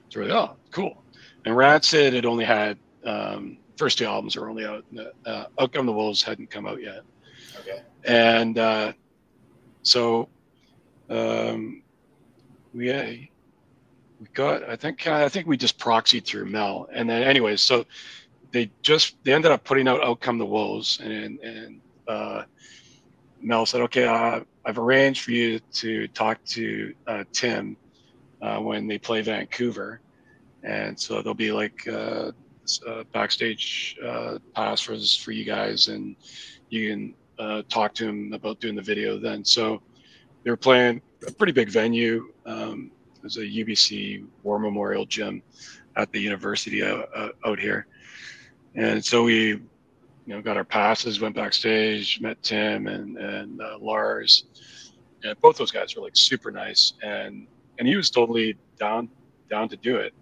so 0.10 0.20
we're 0.20 0.28
like 0.28 0.36
oh 0.36 0.56
cool 0.72 1.04
and 1.46 1.56
Rancid 1.56 2.14
had 2.14 2.26
only 2.26 2.44
had 2.44 2.78
um, 3.06 3.58
first 3.78 3.98
two 3.98 4.06
albums 4.06 4.36
were 4.36 4.50
only 4.50 4.66
out. 4.66 4.84
Uh, 5.26 5.46
Out 5.58 5.72
Come 5.72 5.86
the 5.86 5.94
Wolves 5.94 6.22
hadn't 6.22 6.50
come 6.52 6.68
out 6.68 6.82
yet, 6.82 7.02
Okay. 7.62 7.82
and 8.04 8.58
uh, 8.58 8.92
so 9.84 10.28
um, 11.10 11.82
we 12.74 12.92
uh, 12.92 13.06
we 13.06 14.28
got. 14.34 14.68
I 14.70 14.76
think 14.76 15.08
I 15.08 15.30
think 15.30 15.48
we 15.48 15.56
just 15.56 15.80
proxied 15.80 16.26
through 16.26 16.46
Mel, 16.48 16.90
and 16.94 17.10
then 17.10 17.24
anyways, 17.24 17.62
so 17.62 17.86
they 18.52 18.70
just 18.82 19.16
they 19.24 19.34
ended 19.34 19.52
up 19.52 19.64
putting 19.64 19.88
out 19.88 20.04
Outcome 20.04 20.40
the 20.40 20.46
Wolves, 20.46 21.00
and 21.02 21.40
and 21.40 21.80
uh, 22.06 22.44
Mel 23.42 23.66
said, 23.66 23.82
okay, 23.82 24.06
uh, 24.06 24.42
I've 24.66 24.78
arranged 24.78 25.24
for 25.24 25.32
you 25.32 25.60
to 25.74 26.08
talk 26.10 26.44
to 26.46 26.94
uh, 27.08 27.24
Tim 27.32 27.78
uh, 28.42 28.60
when 28.60 28.88
they 28.88 28.98
play 28.98 29.22
Vancouver 29.22 30.02
and 30.64 31.00
so 31.00 31.16
there'll 31.22 31.34
be 31.34 31.52
like 31.52 31.88
uh, 31.88 32.32
s- 32.64 32.82
uh, 32.88 33.04
backstage 33.14 33.96
uh, 34.06 34.40
pass 34.54 34.82
for 34.82 34.98
for 35.22 35.32
you 35.32 35.46
guys, 35.46 35.88
and 35.88 36.16
you 36.70 36.90
can 36.90 37.16
uh, 37.40 37.62
talk 37.70 37.94
to 37.96 38.08
him 38.08 38.34
about 38.34 38.60
doing 38.60 38.76
the 38.76 38.82
video 38.82 39.18
then. 39.18 39.44
So 39.46 39.82
they 40.44 40.52
were 40.52 40.58
playing 40.58 41.02
a 41.28 41.32
pretty 41.32 41.54
big 41.54 41.70
venue. 41.70 42.32
Um, 42.46 42.92
it 43.18 43.24
was 43.24 43.38
a 43.38 43.42
UBC 43.42 44.26
War 44.44 44.60
Memorial 44.60 45.06
Gym 45.06 45.42
at 45.96 46.12
the 46.12 46.20
university 46.20 46.84
uh, 46.84 47.04
out 47.46 47.60
here, 47.60 47.88
and 48.76 49.04
so 49.04 49.24
we 49.24 49.62
you 50.30 50.36
know, 50.36 50.44
got 50.44 50.58
our 50.58 50.64
passes, 50.64 51.20
went 51.20 51.36
backstage, 51.36 52.22
met 52.22 52.42
Tim 52.44 52.86
and 52.86 53.18
and 53.18 53.60
uh, 53.60 53.80
Lars, 53.80 54.46
and 55.24 55.36
both 55.42 55.58
those 55.58 55.72
guys 55.72 55.96
were 55.96 56.04
like 56.04 56.16
super 56.16 56.52
nice, 56.52 56.94
and 57.02 57.48
and 57.80 57.88
he 57.88 57.96
was 57.96 58.12
totally 58.12 58.56
down 58.78 59.10
down 59.50 59.68
to 59.70 59.78
do 59.78 59.96
it. 59.96 60.14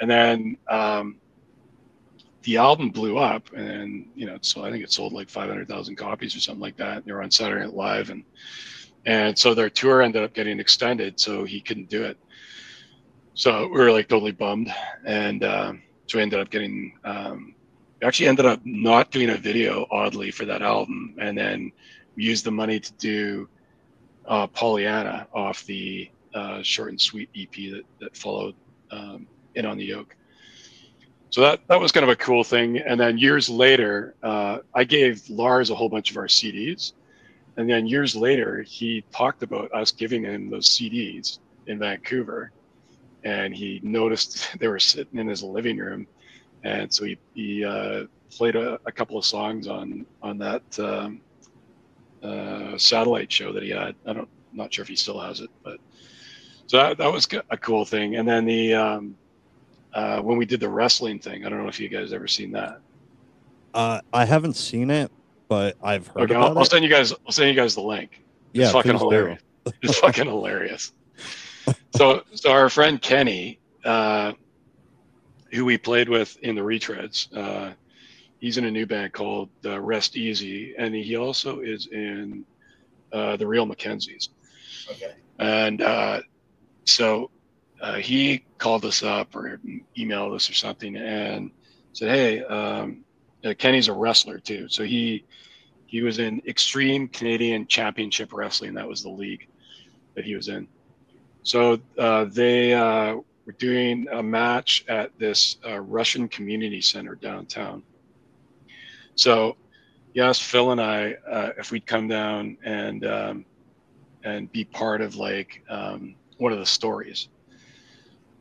And 0.00 0.08
then 0.08 0.56
um, 0.68 1.16
the 2.44 2.58
album 2.58 2.90
blew 2.90 3.18
up, 3.18 3.52
and 3.52 4.06
you 4.14 4.24
know, 4.24 4.38
so 4.40 4.64
I 4.64 4.70
think 4.70 4.84
it 4.84 4.92
sold 4.92 5.12
like 5.12 5.28
five 5.28 5.48
hundred 5.48 5.66
thousand 5.66 5.96
copies 5.96 6.36
or 6.36 6.40
something 6.40 6.62
like 6.62 6.76
that. 6.76 6.98
And 6.98 7.04
They 7.04 7.10
were 7.10 7.20
on 7.20 7.32
Saturday 7.32 7.64
Night 7.64 7.74
Live, 7.74 8.10
and 8.10 8.22
and 9.04 9.36
so 9.36 9.52
their 9.52 9.68
tour 9.68 10.00
ended 10.00 10.22
up 10.22 10.32
getting 10.32 10.60
extended, 10.60 11.18
so 11.18 11.44
he 11.44 11.60
couldn't 11.60 11.88
do 11.88 12.04
it. 12.04 12.16
So 13.34 13.62
we 13.62 13.80
were 13.80 13.90
like 13.90 14.06
totally 14.06 14.30
bummed, 14.30 14.72
and 15.04 15.42
um, 15.42 15.82
so 16.06 16.18
we 16.18 16.22
ended 16.22 16.38
up 16.38 16.50
getting. 16.50 16.96
Um, 17.02 17.56
actually 18.02 18.28
ended 18.28 18.46
up 18.46 18.60
not 18.64 19.10
doing 19.10 19.30
a 19.30 19.36
video, 19.36 19.86
oddly, 19.90 20.30
for 20.30 20.44
that 20.46 20.62
album, 20.62 21.14
and 21.20 21.36
then 21.36 21.72
used 22.16 22.44
the 22.44 22.50
money 22.50 22.80
to 22.80 22.92
do 22.94 23.48
uh, 24.26 24.46
Pollyanna 24.46 25.26
off 25.32 25.64
the 25.64 26.10
uh, 26.34 26.62
short 26.62 26.90
and 26.90 27.00
sweet 27.00 27.28
EP 27.36 27.52
that 27.72 27.82
that 28.00 28.16
followed 28.16 28.54
um, 28.90 29.26
in 29.54 29.66
on 29.66 29.76
the 29.76 29.84
yoke. 29.84 30.16
So 31.30 31.40
that 31.42 31.60
that 31.68 31.80
was 31.80 31.92
kind 31.92 32.04
of 32.04 32.10
a 32.10 32.16
cool 32.16 32.44
thing. 32.44 32.78
And 32.78 32.98
then 32.98 33.18
years 33.18 33.48
later, 33.48 34.14
uh, 34.22 34.58
I 34.74 34.84
gave 34.84 35.28
Lars 35.28 35.70
a 35.70 35.74
whole 35.74 35.88
bunch 35.88 36.10
of 36.10 36.16
our 36.16 36.26
CDs, 36.26 36.92
and 37.56 37.68
then 37.68 37.86
years 37.86 38.16
later, 38.16 38.62
he 38.62 39.04
talked 39.12 39.42
about 39.42 39.72
us 39.72 39.90
giving 39.90 40.24
him 40.24 40.50
those 40.50 40.68
CDs 40.68 41.38
in 41.66 41.78
Vancouver, 41.78 42.52
and 43.24 43.54
he 43.54 43.80
noticed 43.82 44.48
they 44.58 44.68
were 44.68 44.78
sitting 44.78 45.18
in 45.18 45.28
his 45.28 45.42
living 45.42 45.78
room, 45.78 46.06
and 46.64 46.92
so 46.92 47.04
he 47.04 47.18
he 47.34 47.64
uh, 47.64 48.04
played 48.30 48.56
a, 48.56 48.78
a, 48.86 48.92
couple 48.92 49.18
of 49.18 49.24
songs 49.24 49.66
on 49.66 50.06
on 50.22 50.38
that 50.38 50.62
um, 50.78 51.20
uh, 52.22 52.76
satellite 52.78 53.30
show 53.30 53.52
that 53.52 53.62
he 53.62 53.70
had. 53.70 53.94
I 54.06 54.12
don't 54.12 54.28
not 54.52 54.72
sure 54.72 54.82
if 54.82 54.88
he 54.88 54.96
still 54.96 55.20
has 55.20 55.40
it, 55.40 55.50
but 55.62 55.78
so 56.66 56.76
that, 56.76 56.98
that 56.98 57.12
was 57.12 57.26
a 57.50 57.56
cool 57.56 57.84
thing. 57.84 58.16
And 58.16 58.28
then 58.28 58.44
the 58.44 58.74
um, 58.74 59.16
uh, 59.92 60.20
when 60.20 60.36
we 60.36 60.44
did 60.44 60.60
the 60.60 60.68
wrestling 60.68 61.18
thing, 61.18 61.44
I 61.44 61.48
don't 61.48 61.62
know 61.62 61.68
if 61.68 61.80
you 61.80 61.88
guys 61.88 62.12
ever 62.12 62.28
seen 62.28 62.52
that. 62.52 62.80
Uh, 63.74 64.00
I 64.12 64.24
haven't 64.24 64.54
seen 64.54 64.90
it, 64.90 65.10
but 65.48 65.76
I've 65.82 66.06
heard 66.08 66.30
okay, 66.30 66.34
I'll, 66.34 66.56
I'll 66.56 66.62
it. 66.62 66.70
send 66.70 66.84
you 66.84 66.90
guys. 66.90 67.12
I'll 67.12 67.32
send 67.32 67.48
you 67.48 67.54
guys 67.54 67.74
the 67.74 67.82
link. 67.82 68.22
It's 68.52 68.62
yeah, 68.62 68.72
fucking 68.72 68.98
hilarious. 68.98 69.40
It's 69.82 69.98
fucking 69.98 70.26
hilarious. 70.26 70.92
So, 71.94 72.22
so 72.32 72.50
our 72.50 72.70
friend 72.70 73.00
Kenny, 73.02 73.60
uh, 73.84 74.32
who 75.52 75.64
we 75.64 75.78
played 75.78 76.08
with 76.08 76.36
in 76.38 76.54
the 76.54 76.60
retreads, 76.60 77.34
uh, 77.36 77.72
he's 78.38 78.58
in 78.58 78.64
a 78.64 78.70
new 78.70 78.86
band 78.86 79.12
called 79.12 79.50
uh, 79.64 79.80
Rest 79.80 80.16
Easy, 80.16 80.74
and 80.76 80.94
he 80.94 81.16
also 81.16 81.60
is 81.60 81.86
in 81.86 82.44
uh, 83.12 83.36
the 83.36 83.46
Real 83.46 83.66
McKenzies. 83.66 84.28
Okay. 84.90 85.14
And 85.38 85.82
uh, 85.82 86.20
so 86.84 87.30
uh, 87.80 87.96
he 87.96 88.44
called 88.58 88.84
us 88.84 89.02
up 89.02 89.34
or 89.34 89.60
emailed 89.96 90.34
us 90.34 90.50
or 90.50 90.54
something 90.54 90.96
and 90.96 91.50
said, 91.92 92.10
"Hey, 92.10 92.42
um, 92.44 93.04
uh, 93.44 93.54
Kenny's 93.56 93.88
a 93.88 93.92
wrestler 93.92 94.38
too, 94.38 94.68
so 94.68 94.84
he 94.84 95.24
he 95.86 96.02
was 96.02 96.18
in 96.18 96.40
Extreme 96.46 97.08
Canadian 97.08 97.66
Championship 97.66 98.32
Wrestling. 98.32 98.74
That 98.74 98.88
was 98.88 99.02
the 99.02 99.10
league 99.10 99.48
that 100.14 100.24
he 100.24 100.36
was 100.36 100.48
in. 100.48 100.68
So 101.42 101.80
uh, 101.98 102.26
they 102.26 102.74
uh, 102.74 103.16
were 103.46 103.52
doing 103.52 104.06
a 104.12 104.22
match 104.22 104.84
at 104.88 105.16
this 105.18 105.58
uh, 105.66 105.80
Russian 105.80 106.28
community 106.28 106.80
center 106.80 107.14
downtown. 107.14 107.82
So 109.14 109.56
he 110.12 110.20
asked 110.20 110.42
Phil 110.42 110.72
and 110.72 110.80
I 110.80 111.14
uh, 111.30 111.50
if 111.58 111.70
we'd 111.70 111.86
come 111.86 112.08
down 112.08 112.56
and 112.64 113.04
um, 113.06 113.44
and 114.24 114.50
be 114.52 114.64
part 114.64 115.00
of 115.00 115.16
like 115.16 115.62
um, 115.68 116.14
one 116.38 116.52
of 116.52 116.58
the 116.58 116.66
stories. 116.66 117.28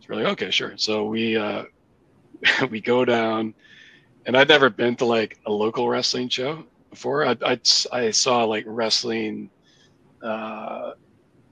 We're 0.07 0.15
like, 0.15 0.27
okay, 0.33 0.49
sure. 0.49 0.73
So 0.77 1.05
we 1.05 1.37
uh, 1.37 1.65
we 2.71 2.81
go 2.81 3.05
down, 3.05 3.53
and 4.25 4.35
I'd 4.35 4.49
never 4.49 4.69
been 4.69 4.95
to 4.97 5.05
like 5.05 5.37
a 5.45 5.51
local 5.51 5.87
wrestling 5.87 6.29
show 6.29 6.63
before. 6.89 7.25
I 7.25 7.35
I, 7.45 7.59
I 7.91 8.09
saw 8.09 8.43
like 8.43 8.63
wrestling 8.65 9.51
uh, 10.23 10.93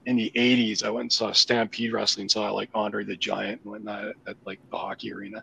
in 0.08 0.16
the 0.16 0.32
'80s. 0.34 0.82
I 0.82 0.90
went 0.90 1.02
and 1.02 1.12
saw 1.12 1.32
Stampede 1.32 1.92
Wrestling, 1.92 2.28
saw 2.30 2.50
like 2.50 2.70
Andre 2.74 3.04
the 3.04 3.14
Giant 3.14 3.60
and 3.62 3.72
whatnot 3.72 4.04
at, 4.06 4.14
at 4.26 4.36
like 4.46 4.58
the 4.70 4.78
hockey 4.78 5.12
arena. 5.12 5.42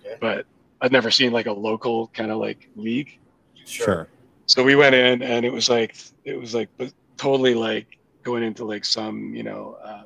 Okay. 0.00 0.16
But 0.20 0.46
I'd 0.80 0.92
never 0.92 1.10
seen 1.10 1.32
like 1.32 1.46
a 1.46 1.52
local 1.52 2.06
kind 2.08 2.30
of 2.30 2.38
like 2.38 2.70
league. 2.76 3.18
Sure. 3.66 4.08
So 4.46 4.62
we 4.62 4.76
went 4.76 4.94
in, 4.94 5.22
and 5.22 5.44
it 5.44 5.52
was 5.52 5.68
like 5.68 5.96
it 6.24 6.38
was 6.38 6.54
like 6.54 6.68
but 6.78 6.92
totally 7.16 7.54
like 7.54 7.98
going 8.22 8.44
into 8.44 8.64
like 8.64 8.84
some 8.84 9.34
you 9.34 9.42
know 9.42 9.76
um, 9.82 10.04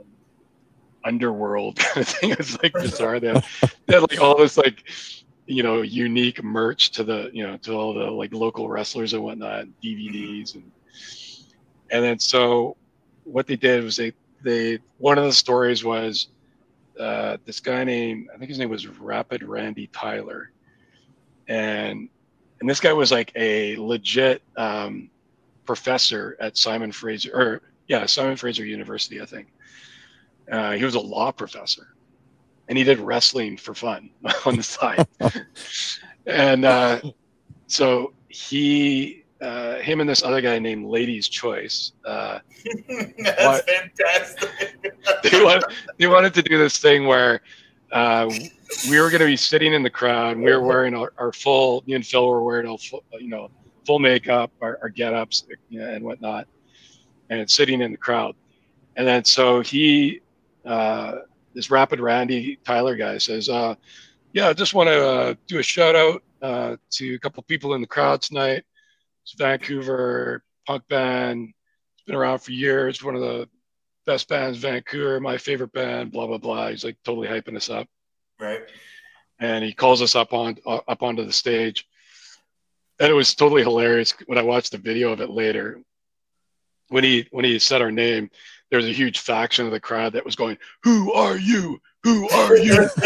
underworld 1.05 1.77
kind 1.78 1.98
of 1.98 2.09
thing. 2.09 2.31
It's 2.31 2.61
like 2.62 2.73
bizarre. 2.73 3.20
They 3.20 3.28
had, 3.28 3.44
they 3.86 3.94
had 3.94 4.11
like 4.11 4.20
all 4.20 4.39
this 4.39 4.56
like 4.56 4.82
you 5.47 5.62
know 5.62 5.82
unique 5.82 6.43
merch 6.43 6.90
to 6.93 7.05
the 7.05 7.31
you 7.35 7.47
know 7.47 7.59
to 7.59 7.74
all 7.74 7.93
the 7.93 8.11
like 8.11 8.32
local 8.32 8.66
wrestlers 8.66 9.12
and 9.12 9.23
whatnot, 9.23 9.66
DVDs 9.82 10.55
and 10.55 10.70
and 11.90 12.02
then 12.02 12.19
so 12.19 12.78
what 13.24 13.46
they 13.46 13.56
did 13.56 13.84
was 13.84 13.96
they 13.96 14.12
they 14.42 14.78
one 14.98 15.18
of 15.18 15.24
the 15.24 15.32
stories 15.32 15.84
was 15.84 16.28
uh, 16.98 17.36
this 17.44 17.60
guy 17.60 17.84
named 17.84 18.28
I 18.34 18.38
think 18.38 18.48
his 18.48 18.59
name 18.59 18.70
was 18.70 18.86
Rapid 18.86 19.42
Randy 19.42 19.88
Tyler, 19.88 20.51
and 21.48 22.09
and 22.60 22.70
this 22.70 22.80
guy 22.80 22.92
was 22.92 23.10
like 23.10 23.32
a 23.34 23.76
legit 23.76 24.42
um, 24.56 25.10
professor 25.64 26.36
at 26.40 26.56
Simon 26.56 26.92
Fraser 26.92 27.30
or 27.34 27.62
yeah 27.88 28.06
Simon 28.06 28.36
Fraser 28.36 28.64
University 28.64 29.20
I 29.20 29.26
think. 29.26 29.48
Uh, 30.51 30.72
he 30.72 30.84
was 30.84 30.94
a 30.94 31.01
law 31.01 31.32
professor, 31.32 31.94
and 32.68 32.76
he 32.76 32.84
did 32.84 32.98
wrestling 32.98 33.56
for 33.56 33.74
fun 33.74 34.10
on 34.46 34.56
the 34.56 34.62
side. 34.62 35.06
and 36.26 36.64
uh, 36.64 37.01
so 37.66 38.12
he, 38.28 39.23
uh, 39.44 39.78
him, 39.80 40.00
and 40.00 40.08
this 40.08 40.22
other 40.22 40.40
guy 40.40 40.58
named 40.58 40.86
Ladies' 40.86 41.28
Choice, 41.28 41.92
uh, 42.06 42.38
That's 43.18 43.44
What? 43.44 43.68
fantastic. 43.68 44.50
they, 45.22 45.42
wanted, 45.44 45.64
they 45.98 46.06
wanted 46.06 46.32
to 46.34 46.42
do 46.42 46.56
this 46.56 46.78
thing 46.78 47.06
where 47.06 47.42
uh, 47.92 48.28
we 48.88 48.98
were 49.00 49.10
going 49.10 49.20
to 49.20 49.26
be 49.26 49.36
sitting 49.36 49.74
in 49.74 49.82
the 49.82 49.90
crowd. 49.90 50.38
We 50.38 50.44
were 50.50 50.62
wearing 50.62 50.94
our, 50.94 51.12
our 51.18 51.32
full, 51.32 51.84
me 51.86 51.94
and 51.94 52.06
Phil 52.06 52.26
were 52.26 52.42
wearing 52.42 52.66
our 52.66 52.78
full, 52.78 53.04
you 53.20 53.28
know, 53.28 53.50
full 53.86 53.98
makeup, 53.98 54.50
our, 54.62 54.78
our 54.82 54.88
get-ups 54.88 55.44
you 55.68 55.80
know, 55.80 55.88
and 55.90 56.04
whatnot, 56.04 56.48
and 57.30 57.48
sitting 57.50 57.82
in 57.82 57.92
the 57.92 57.98
crowd. 57.98 58.34
And 58.96 59.06
then 59.06 59.24
so 59.24 59.60
he, 59.60 60.20
uh, 60.64 61.16
this 61.54 61.70
Rapid 61.70 62.00
Randy 62.00 62.58
Tyler 62.64 62.96
guy 62.96 63.18
says, 63.18 63.48
uh, 63.48 63.74
"Yeah, 64.32 64.48
I 64.48 64.54
just 64.54 64.72
want 64.74 64.88
to 64.88 65.06
uh, 65.06 65.34
do 65.46 65.58
a 65.58 65.62
shout 65.62 65.94
out 65.94 66.22
uh, 66.42 66.76
to 66.92 67.14
a 67.14 67.18
couple 67.18 67.42
people 67.42 67.74
in 67.74 67.80
the 67.80 67.86
crowd 67.86 68.22
tonight. 68.22 68.64
It's 69.24 69.34
Vancouver 69.38 70.42
punk 70.66 70.86
band. 70.88 71.52
It's 71.94 72.05
been 72.05 72.14
around 72.14 72.38
for 72.40 72.52
years. 72.52 73.02
One 73.02 73.14
of 73.14 73.22
the 73.22 73.48
best 74.06 74.28
bands, 74.28 74.59
Vancouver. 74.59 75.18
My 75.20 75.38
favorite 75.38 75.72
band. 75.72 76.12
Blah 76.12 76.26
blah 76.26 76.38
blah. 76.38 76.68
He's 76.68 76.84
like 76.84 76.96
totally 77.05 77.26
hyping 77.28 77.56
us 77.56 77.70
up, 77.70 77.88
Right. 78.38 78.60
and 79.40 79.64
he 79.64 79.72
calls 79.72 80.02
us 80.02 80.14
up 80.14 80.32
on 80.34 80.56
uh, 80.66 80.80
up 80.86 81.02
onto 81.02 81.24
the 81.24 81.32
stage. 81.32 81.86
And 83.01 83.10
it 83.10 83.14
was 83.14 83.34
totally 83.34 83.62
hilarious 83.62 84.14
when 84.26 84.38
I 84.38 84.42
watched 84.42 84.70
the 84.72 84.78
video 84.78 85.10
of 85.12 85.20
it 85.20 85.30
later. 85.30 85.80
When 86.88 87.02
he 87.02 87.26
when 87.30 87.44
he 87.46 87.59
said 87.59 87.80
our 87.82 87.90
name, 87.90 88.30
there 88.70 88.76
was 88.76 88.86
a 88.86 88.92
huge 88.92 89.18
faction 89.20 89.64
of 89.64 89.72
the 89.72 89.80
crowd 89.80 90.12
that 90.12 90.24
was 90.24 90.36
going, 90.36 90.59
"Who 90.82 91.12
are 91.14 91.36
you? 91.38 91.80
Who 92.05 92.28
are 92.28 92.56
you?" 92.56 92.88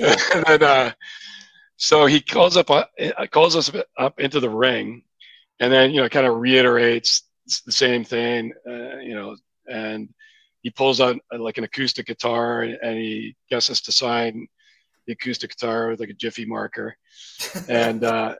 and 0.00 0.44
then, 0.46 0.62
uh, 0.62 0.92
so 1.80 2.04
he 2.04 2.20
calls 2.20 2.58
up, 2.58 2.70
uh, 2.70 2.84
calls 3.30 3.56
us 3.56 3.72
up 3.96 4.20
into 4.20 4.38
the 4.38 4.50
ring, 4.50 5.02
and 5.60 5.72
then 5.72 5.92
you 5.92 6.02
know, 6.02 6.10
kind 6.10 6.26
of 6.26 6.36
reiterates 6.36 7.22
the 7.64 7.72
same 7.72 8.04
thing, 8.04 8.52
uh, 8.68 8.98
you 8.98 9.14
know, 9.14 9.34
and 9.66 10.10
he 10.60 10.68
pulls 10.68 11.00
out 11.00 11.16
uh, 11.32 11.38
like 11.38 11.56
an 11.56 11.64
acoustic 11.64 12.06
guitar 12.06 12.60
and, 12.60 12.78
and 12.82 12.98
he 12.98 13.34
gets 13.48 13.70
us 13.70 13.80
to 13.80 13.92
sign 13.92 14.46
the 15.06 15.14
acoustic 15.14 15.56
guitar 15.56 15.88
with 15.88 16.00
like 16.00 16.10
a 16.10 16.14
jiffy 16.14 16.44
marker, 16.44 16.98
and 17.66 18.04
uh, 18.04 18.34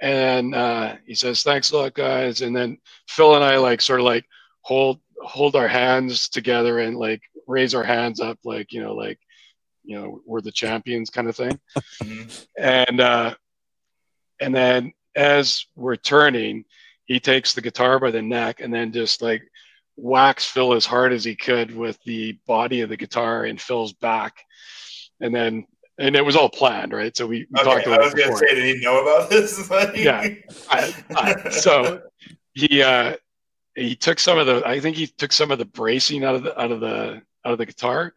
and 0.00 0.54
uh, 0.54 0.94
he 1.04 1.16
says, 1.16 1.42
"Thanks 1.42 1.72
a 1.72 1.78
lot, 1.78 1.94
guys," 1.94 2.42
and 2.42 2.54
then 2.56 2.78
Phil 3.08 3.34
and 3.34 3.42
I 3.42 3.56
like 3.56 3.80
sort 3.80 3.98
of 3.98 4.06
like 4.06 4.24
hold 4.60 5.00
hold 5.20 5.56
our 5.56 5.66
hands 5.66 6.28
together 6.28 6.78
and 6.78 6.96
like 6.96 7.22
raise 7.48 7.74
our 7.74 7.82
hands 7.82 8.20
up 8.20 8.38
like 8.44 8.72
you 8.72 8.80
know 8.80 8.94
like 8.94 9.18
you 9.86 9.98
know 9.98 10.20
we're 10.26 10.40
the 10.40 10.52
champions 10.52 11.08
kind 11.10 11.28
of 11.28 11.36
thing 11.36 11.58
Mhm. 12.02 12.46
and 12.58 13.00
uh 13.00 13.34
and 14.40 14.54
then 14.54 14.92
as 15.14 15.64
we're 15.76 15.96
turning 15.96 16.64
he 17.06 17.20
takes 17.20 17.54
the 17.54 17.60
guitar 17.62 17.98
by 17.98 18.10
the 18.10 18.20
neck 18.22 18.60
and 18.60 18.72
then 18.74 18.92
just 18.92 19.22
like 19.22 19.42
whacks 19.96 20.44
phil 20.44 20.74
as 20.74 20.84
hard 20.84 21.12
as 21.12 21.24
he 21.24 21.34
could 21.34 21.74
with 21.74 21.98
the 22.04 22.38
body 22.46 22.80
of 22.82 22.88
the 22.90 22.96
guitar 22.96 23.46
in 23.46 23.56
phil's 23.56 23.92
back 23.94 24.34
and 25.20 25.34
then 25.34 25.66
and 25.98 26.14
it 26.14 26.22
was 26.22 26.36
all 26.36 26.50
planned, 26.50 26.92
right? 26.92 27.16
So 27.16 27.26
we, 27.26 27.46
we 27.50 27.58
Okay, 27.58 27.64
talked 27.64 27.86
I 27.86 27.90
about 27.94 28.04
was 28.04 28.12
it 28.12 28.18
gonna 28.18 28.36
say, 28.36 28.54
did 28.54 28.76
he 28.76 28.84
know 28.84 29.00
about 29.02 29.30
this? 29.34 29.70
Like- 29.70 29.96
Yeah. 29.96 30.28
I, 30.68 30.94
I, 31.16 31.48
so 31.48 32.02
he 32.52 32.82
uh, 32.82 33.16
he 33.74 33.96
took 33.96 34.18
some 34.20 34.36
of 34.36 34.46
the 34.46 34.62
I 34.66 34.78
think 34.78 34.94
he 34.98 35.06
took 35.06 35.32
some 35.32 35.50
of 35.50 35.56
the 35.58 35.64
bracing 35.64 36.22
out 36.22 36.34
of 36.34 36.42
the 36.42 36.60
out 36.60 36.70
of 36.70 36.80
the 36.80 37.22
out 37.46 37.52
of 37.52 37.56
the 37.56 37.64
guitar, 37.64 38.12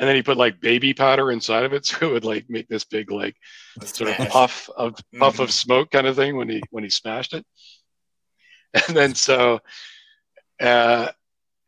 and 0.00 0.08
then 0.08 0.16
he 0.16 0.22
put 0.22 0.38
like 0.38 0.62
baby 0.62 0.94
powder 0.94 1.30
inside 1.30 1.64
of 1.64 1.74
it, 1.74 1.84
so 1.86 2.06
it 2.06 2.12
would 2.12 2.24
like 2.24 2.46
make 2.48 2.68
this 2.68 2.84
big 2.84 3.12
like 3.12 3.36
sort 3.84 4.10
of 4.10 4.28
puff 4.28 4.68
of 4.74 4.96
puff 5.18 5.38
of 5.38 5.52
smoke 5.52 5.90
kind 5.90 6.06
of 6.06 6.16
thing 6.16 6.36
when 6.36 6.48
he 6.48 6.62
when 6.70 6.82
he 6.82 6.90
smashed 6.90 7.34
it. 7.34 7.46
And 8.88 8.96
then 8.96 9.16
so, 9.16 9.58
uh, 10.60 11.08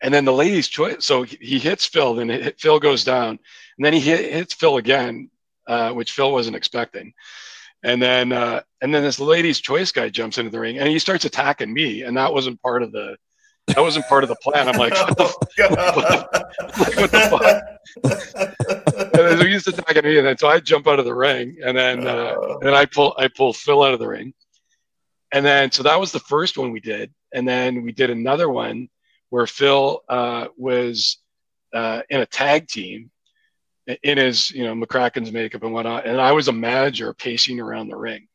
and 0.01 0.15
then 0.15 0.25
the 0.25 0.33
lady's 0.33 0.69
choice. 0.69 1.05
So 1.05 1.25
he 1.25 1.59
hits 1.59 1.85
Phil, 1.85 2.15
then 2.15 2.29
hit, 2.29 2.61
Phil 2.61 2.79
goes 2.79 3.03
down, 3.03 3.31
and 3.77 3.85
then 3.85 3.93
he 3.93 3.99
hit, 3.99 4.33
hits 4.33 4.55
Phil 4.55 4.77
again, 4.77 5.29
uh, 5.67 5.91
which 5.91 6.13
Phil 6.13 6.31
wasn't 6.31 6.55
expecting. 6.55 7.13
And 7.83 8.01
then 8.01 8.31
uh, 8.31 8.63
and 8.81 8.95
then 8.95 9.03
this 9.03 9.19
ladies' 9.19 9.61
choice 9.61 9.91
guy 9.91 10.11
jumps 10.11 10.39
into 10.39 10.53
the 10.53 10.61
ring 10.61 10.79
and 10.79 10.89
he 10.89 11.01
starts 11.01 11.25
attacking 11.25 11.75
me, 11.75 12.03
and 12.03 12.17
that 12.17 12.33
wasn't 12.33 12.63
part 12.63 12.85
of 12.85 12.93
the 12.93 13.17
that 13.69 13.79
wasn't 13.81 14.07
part 14.07 14.23
of 14.25 14.29
the 14.29 14.37
plan. 14.37 14.69
I'm 14.69 14.77
like, 14.77 14.93
what 15.09 15.17
the, 15.17 15.25
Oh, 15.29 15.47
God. 15.59 16.97
what 16.97 17.11
the 17.11 17.21
fuck? 17.31 19.13
And 19.15 19.43
he's 19.49 19.67
attacking 19.67 20.05
me, 20.05 20.19
and 20.19 20.27
then 20.27 20.37
so 20.39 20.49
I 20.49 20.61
jump 20.61 20.87
out 20.89 20.99
of 20.99 21.05
the 21.05 21.15
ring, 21.15 21.57
and 21.65 21.77
then 21.77 22.07
uh, 22.07 22.35
Oh. 22.37 22.55
and 22.55 22.63
then 22.69 22.75
I 22.75 22.85
pull 22.87 23.15
I 23.19 23.29
pull 23.29 23.53
Phil 23.53 23.83
out 23.83 23.93
of 23.95 24.01
the 24.01 24.09
ring, 24.09 24.35
and 25.33 25.45
then 25.45 25.71
so 25.71 25.83
that 25.85 25.99
was 26.01 26.13
the 26.13 26.21
first 26.21 26.57
one 26.59 26.73
we 26.73 26.81
did, 26.81 27.13
and 27.33 27.47
then 27.47 27.83
we 27.83 27.93
did 27.93 28.11
another 28.11 28.49
one 28.49 28.89
where 29.31 29.47
Phil 29.47 30.03
uh, 30.09 30.49
was 30.57 31.19
uh, 31.75 32.03
in 32.11 32.21
a 32.21 32.27
tag 32.27 32.69
team 32.69 33.11
in 34.03 34.19
his 34.19 34.51
you 34.51 34.65
know 34.65 34.75
McRackin's 34.75 35.33
makeup 35.33 35.63
and 35.63 35.73
whatnot, 35.73 36.07
and 36.07 36.21
I 36.21 36.33
was 36.33 36.49
a 36.49 36.53
manager 36.53 37.13
pacing 37.15 37.61
around 37.61 37.89
the 37.89 37.97
ring. 37.97 38.27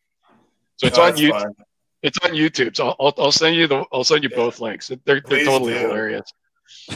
So 0.77 0.87
it's 0.87 0.97
Oh, 0.99 1.03
on 1.03 1.13
YouTube. 1.13 1.31
fun. 1.31 1.53
It's 2.03 2.17
on 2.23 2.31
YouTube. 2.31 2.75
So 2.75 2.95
I'll, 2.99 3.13
I'll 3.17 3.31
send 3.31 3.55
you 3.55 3.67
the 3.67 3.83
I'll 3.91 4.03
send 4.03 4.23
you 4.23 4.29
Yeah. 4.31 4.37
both 4.37 4.59
links. 4.59 4.87
They're 4.87 4.99
they're 5.05 5.21
Please 5.21 5.45
totally 5.47 5.73
do. 5.73 5.79
hilarious. 5.79 6.31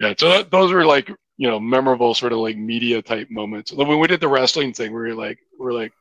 yeah. 0.00 0.14
So 0.18 0.28
that, 0.28 0.50
those 0.50 0.72
were 0.72 0.84
like 0.84 1.08
you 1.36 1.48
know 1.48 1.60
memorable 1.60 2.14
sort 2.14 2.32
of 2.32 2.38
like 2.38 2.56
media 2.56 3.00
type 3.02 3.30
moments. 3.30 3.72
When 3.72 3.98
we 3.98 4.06
did 4.08 4.20
the 4.20 4.28
wrestling 4.28 4.72
thing, 4.72 4.92
we 4.92 4.98
were 5.00 5.14
like 5.14 5.38
we're 5.58 5.72
like 5.72 5.92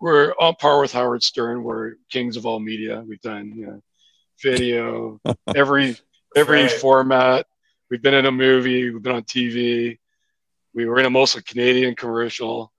we're 0.00 0.32
on 0.40 0.54
par 0.56 0.80
with 0.80 0.92
Howard 0.92 1.22
Stern. 1.22 1.62
We're 1.62 1.92
kings 2.10 2.36
of 2.36 2.46
all 2.46 2.58
media. 2.58 3.04
We've 3.06 3.20
done 3.20 3.52
you 3.54 3.66
know 3.66 3.80
video, 4.42 5.20
every 5.54 5.96
every 6.34 6.62
Right. 6.62 6.70
format. 6.72 7.46
We've 7.90 8.02
been 8.02 8.14
in 8.14 8.26
a 8.26 8.32
movie. 8.32 8.90
We've 8.90 9.02
been 9.02 9.14
on 9.16 9.22
TV. 9.24 9.98
We 10.74 10.86
were 10.86 10.98
in 11.00 11.06
a 11.06 11.10
mostly 11.10 11.42
Canadian 11.42 11.94
commercial. 11.96 12.72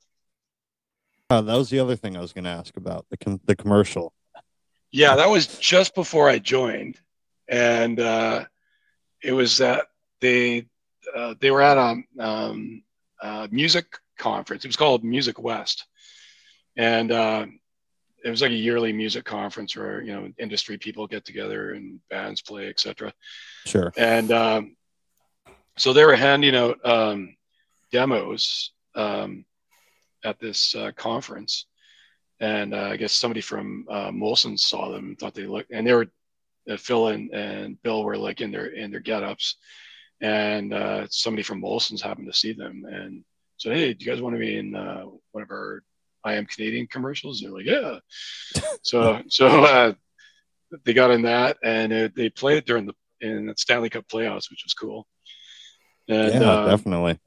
Uh, 1.29 1.41
that 1.41 1.55
was 1.55 1.69
the 1.69 1.79
other 1.79 1.95
thing 1.95 2.17
I 2.17 2.21
was 2.21 2.33
going 2.33 2.43
to 2.45 2.49
ask 2.49 2.75
about 2.77 3.05
the 3.09 3.17
com- 3.17 3.41
the 3.45 3.55
commercial. 3.55 4.13
Yeah, 4.91 5.15
that 5.15 5.29
was 5.29 5.47
just 5.59 5.95
before 5.95 6.29
I 6.29 6.39
joined, 6.39 6.99
and 7.47 7.99
uh, 7.99 8.45
it 9.23 9.31
was 9.31 9.57
that 9.59 9.87
they 10.19 10.65
uh, 11.15 11.35
they 11.39 11.51
were 11.51 11.61
at 11.61 11.77
a 11.77 12.03
um, 12.19 12.83
uh, 13.21 13.47
music 13.51 13.85
conference. 14.17 14.65
It 14.65 14.69
was 14.69 14.75
called 14.75 15.03
Music 15.03 15.39
West, 15.39 15.85
and 16.75 17.11
uh, 17.11 17.45
it 18.23 18.29
was 18.29 18.41
like 18.41 18.51
a 18.51 18.55
yearly 18.55 18.93
music 18.93 19.25
conference 19.25 19.75
where 19.75 20.01
you 20.01 20.13
know 20.13 20.29
industry 20.37 20.77
people 20.77 21.07
get 21.07 21.25
together 21.25 21.71
and 21.73 21.99
bands 22.09 22.41
play, 22.41 22.67
etc. 22.67 23.13
Sure. 23.65 23.91
And 23.97 24.31
um, 24.31 24.75
so 25.77 25.93
they 25.93 26.05
were 26.05 26.15
handing 26.15 26.55
out 26.55 26.85
um, 26.85 27.35
demos 27.91 28.71
um, 28.95 29.45
at 30.23 30.39
this 30.39 30.75
uh, 30.75 30.91
conference. 30.95 31.65
And 32.41 32.73
uh, 32.73 32.89
I 32.91 32.97
guess 32.97 33.13
somebody 33.13 33.39
from 33.39 33.85
uh, 33.89 34.09
Molson 34.09 34.59
saw 34.59 34.89
them 34.89 35.09
and 35.09 35.19
thought 35.19 35.35
they 35.35 35.45
looked, 35.45 35.71
and 35.71 35.85
they 35.85 35.93
were 35.93 36.07
uh, 36.69 36.77
Phil 36.77 37.07
and, 37.09 37.31
and 37.31 37.81
Bill 37.81 38.03
were 38.03 38.17
like 38.17 38.41
in 38.41 38.51
their 38.51 38.67
in 38.67 38.91
their 38.91 38.99
get-ups, 38.99 39.55
and 40.21 40.73
uh, 40.73 41.07
somebody 41.09 41.43
from 41.43 41.61
Molson's 41.61 42.01
happened 42.01 42.27
to 42.31 42.37
see 42.37 42.53
them 42.53 42.83
and 42.89 43.23
said, 43.57 43.75
"Hey, 43.75 43.93
do 43.93 44.03
you 44.03 44.11
guys 44.11 44.21
want 44.21 44.35
to 44.35 44.39
be 44.39 44.57
in 44.57 44.75
uh, 44.75 45.03
one 45.31 45.43
of 45.43 45.51
our 45.51 45.83
I 46.23 46.33
Am 46.33 46.45
Canadian 46.45 46.87
commercials?" 46.87 47.41
And 47.41 47.51
they're 47.51 47.57
like, 47.59 47.67
"Yeah." 47.67 48.61
so 48.81 49.21
so 49.27 49.63
uh, 49.63 49.93
they 50.83 50.93
got 50.93 51.11
in 51.11 51.23
that, 51.23 51.57
and 51.63 51.93
uh, 51.93 52.09
they 52.15 52.29
played 52.29 52.57
it 52.57 52.65
during 52.65 52.87
the 52.87 52.93
in 53.21 53.47
the 53.47 53.53
Stanley 53.55 53.89
Cup 53.89 54.07
playoffs, 54.07 54.49
which 54.49 54.63
was 54.65 54.73
cool. 54.73 55.07
And 56.07 56.33
yeah, 56.33 56.49
uh, 56.49 56.69
definitely. 56.69 57.19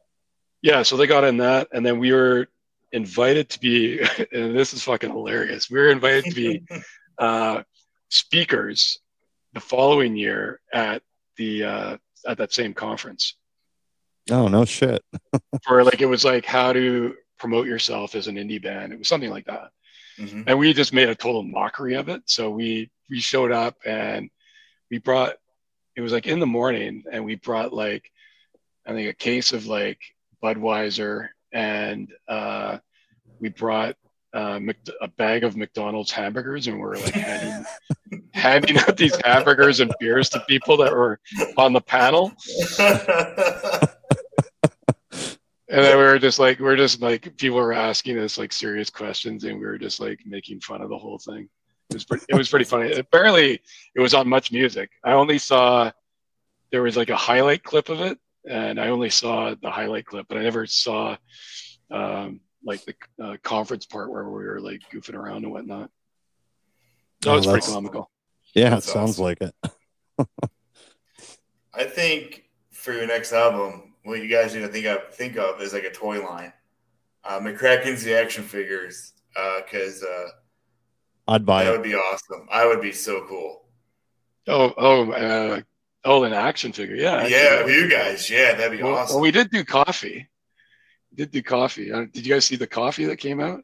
yeah, 0.62 0.82
so 0.82 0.96
they 0.96 1.06
got 1.06 1.24
in 1.24 1.38
that, 1.38 1.68
and 1.72 1.86
then 1.86 1.98
we 1.98 2.12
were 2.12 2.48
invited 2.94 3.48
to 3.50 3.60
be, 3.60 3.98
and 4.32 4.56
this 4.56 4.72
is 4.72 4.82
fucking 4.82 5.10
hilarious. 5.10 5.68
We 5.68 5.78
were 5.78 5.90
invited 5.90 6.24
to 6.26 6.34
be 6.34 6.62
uh, 7.18 7.62
speakers 8.08 9.00
the 9.52 9.60
following 9.60 10.16
year 10.16 10.60
at 10.72 11.02
the 11.36 11.64
uh, 11.64 11.96
at 12.26 12.38
that 12.38 12.52
same 12.54 12.72
conference. 12.72 13.34
Oh 14.30 14.48
no 14.48 14.64
shit. 14.64 15.02
For 15.64 15.84
like, 15.84 16.00
it 16.00 16.06
was 16.06 16.24
like 16.24 16.46
how 16.46 16.72
to 16.72 17.14
promote 17.38 17.66
yourself 17.66 18.14
as 18.14 18.28
an 18.28 18.36
indie 18.36 18.62
band. 18.62 18.92
It 18.92 18.98
was 18.98 19.08
something 19.08 19.30
like 19.30 19.46
that, 19.46 19.70
Mhm. 20.18 20.44
and 20.46 20.58
we 20.58 20.72
just 20.72 20.92
made 20.94 21.08
a 21.08 21.14
total 21.14 21.42
mockery 21.42 21.94
of 21.94 22.08
it. 22.08 22.22
So 22.26 22.50
we 22.50 22.90
we 23.10 23.20
showed 23.20 23.52
up 23.52 23.76
and 23.84 24.30
we 24.90 24.98
brought. 24.98 25.34
It 25.96 26.00
was 26.00 26.12
like 26.12 26.26
in 26.26 26.40
the 26.40 26.46
morning, 26.46 27.04
and 27.12 27.24
we 27.24 27.34
brought 27.34 27.72
like 27.72 28.10
I 28.86 28.92
think 28.92 29.08
a 29.08 29.14
case 29.14 29.52
of 29.52 29.66
like 29.66 29.98
Budweiser, 30.42 31.28
and 31.54 32.12
uh, 32.28 32.78
we 33.40 33.48
brought 33.48 33.96
uh, 34.34 34.58
a 35.00 35.08
bag 35.08 35.44
of 35.44 35.56
McDonald's 35.56 36.10
hamburgers, 36.10 36.66
and 36.66 36.76
we 36.76 36.82
are 36.82 36.96
like 36.96 37.14
handing, 37.14 37.64
handing 38.34 38.78
out 38.78 38.96
these 38.96 39.16
hamburgers 39.24 39.80
and 39.80 39.94
beers 40.00 40.28
to 40.30 40.40
people 40.40 40.76
that 40.76 40.92
were 40.92 41.20
on 41.56 41.72
the 41.72 41.80
panel. 41.80 42.32
And 45.70 45.84
then 45.84 45.98
we 45.98 46.04
were 46.04 46.20
just 46.20 46.38
like, 46.38 46.60
we 46.60 46.66
are 46.66 46.76
just 46.76 47.00
like, 47.00 47.36
people 47.36 47.56
were 47.56 47.72
asking 47.72 48.18
us 48.18 48.38
like 48.38 48.52
serious 48.52 48.90
questions, 48.90 49.42
and 49.42 49.58
we 49.58 49.66
were 49.66 49.78
just 49.78 49.98
like 49.98 50.20
making 50.24 50.60
fun 50.60 50.82
of 50.82 50.88
the 50.88 50.98
whole 50.98 51.18
thing. 51.18 51.48
It 51.90 51.94
was 51.94 52.04
pretty, 52.04 52.26
it 52.28 52.36
was 52.36 52.48
pretty 52.48 52.64
funny. 52.64 52.92
Apparently, 52.92 53.60
it 53.96 54.00
was 54.00 54.14
on 54.14 54.28
Much 54.28 54.52
Music. 54.52 54.90
I 55.02 55.12
only 55.12 55.38
saw 55.38 55.90
there 56.70 56.82
was 56.82 56.96
like 56.96 57.10
a 57.10 57.16
highlight 57.16 57.64
clip 57.64 57.88
of 57.88 58.00
it, 58.00 58.18
and 58.48 58.80
I 58.80 58.88
only 58.88 59.10
saw 59.10 59.54
the 59.60 59.70
highlight 59.70 60.06
clip, 60.06 60.26
but 60.28 60.38
I 60.38 60.42
never 60.42 60.66
saw 60.66 61.16
um, 61.90 62.40
like 62.64 62.84
the 62.84 62.94
uh, 63.22 63.36
conference 63.42 63.86
part 63.86 64.10
where 64.10 64.24
we 64.24 64.44
were 64.44 64.60
like 64.60 64.80
goofing 64.92 65.14
around 65.14 65.44
and 65.44 65.52
whatnot. 65.52 65.90
That 67.22 67.30
Oh, 67.30 67.36
was 67.36 67.46
pretty 67.46 67.66
comical. 67.66 68.10
Yeah, 68.54 68.70
That's 68.70 68.86
it 68.88 68.90
sounds 68.90 69.20
awesome. 69.20 69.24
like 69.24 69.38
it. 69.40 69.54
I 71.74 71.84
think 71.84 72.44
for 72.70 72.92
your 72.92 73.06
next 73.06 73.32
album, 73.32 73.94
what 74.04 74.20
you 74.22 74.28
guys 74.28 74.54
need 74.54 74.60
to 74.60 74.68
think 74.68 74.86
of 74.86 75.14
think 75.14 75.36
of 75.36 75.60
is 75.60 75.72
like 75.72 75.84
a 75.84 75.90
toy 75.90 76.22
line. 76.24 76.52
Uh, 77.24 77.40
McRackin's 77.40 78.04
the 78.04 78.14
action 78.14 78.44
figures, 78.44 79.14
because 79.64 80.02
uh, 80.04 80.28
I'd 81.26 81.46
buy 81.46 81.64
that 81.64 81.70
it. 81.70 81.78
would 81.78 81.82
be 81.82 81.94
awesome. 81.94 82.46
I 82.52 82.66
would 82.66 82.82
be 82.82 82.92
so 82.92 83.24
cool. 83.26 83.62
Oh, 84.46 84.74
oh, 84.76 85.10
uh, 85.12 85.60
oh, 86.04 86.24
an 86.24 86.32
action 86.32 86.72
figure, 86.72 86.96
yeah. 86.96 87.26
yeah, 87.26 87.36
actually. 87.60 87.74
you 87.74 87.90
guys, 87.90 88.28
yeah, 88.30 88.54
that'd 88.54 88.76
be 88.78 88.82
Well, 88.82 88.94
awesome. 88.96 89.16
well, 89.16 89.22
we 89.22 89.30
did 89.30 89.50
do 89.50 89.64
coffee. 89.64 90.28
We 91.10 91.16
did 91.16 91.30
do 91.30 91.42
coffee. 91.42 91.92
Uh, 91.92 92.06
did 92.12 92.26
you 92.26 92.32
guys 92.34 92.44
see 92.44 92.56
the 92.56 92.66
coffee 92.66 93.04
that 93.06 93.16
came 93.16 93.40
out? 93.40 93.62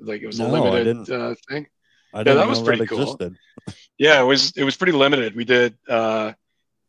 Like 0.00 0.20
it 0.22 0.26
was 0.26 0.38
No, 0.38 0.46
a 0.46 0.48
I 0.48 0.60
limited 0.60 0.84
didn't. 0.84 1.10
uh, 1.10 1.34
thing. 1.48 1.66
I 2.14 2.22
didn't 2.22 2.38
that 2.38 2.48
was 2.48 2.58
know 2.60 2.64
pretty 2.66 2.80
that 2.80 2.88
cool. 2.88 3.02
existed. 3.02 3.36
Yeah, 3.98 4.20
it 4.20 4.24
was 4.24 4.52
it 4.56 4.64
was 4.64 4.76
pretty 4.76 4.92
limited. 4.92 5.34
We 5.34 5.44
did, 5.44 5.74
uh, 5.88 6.32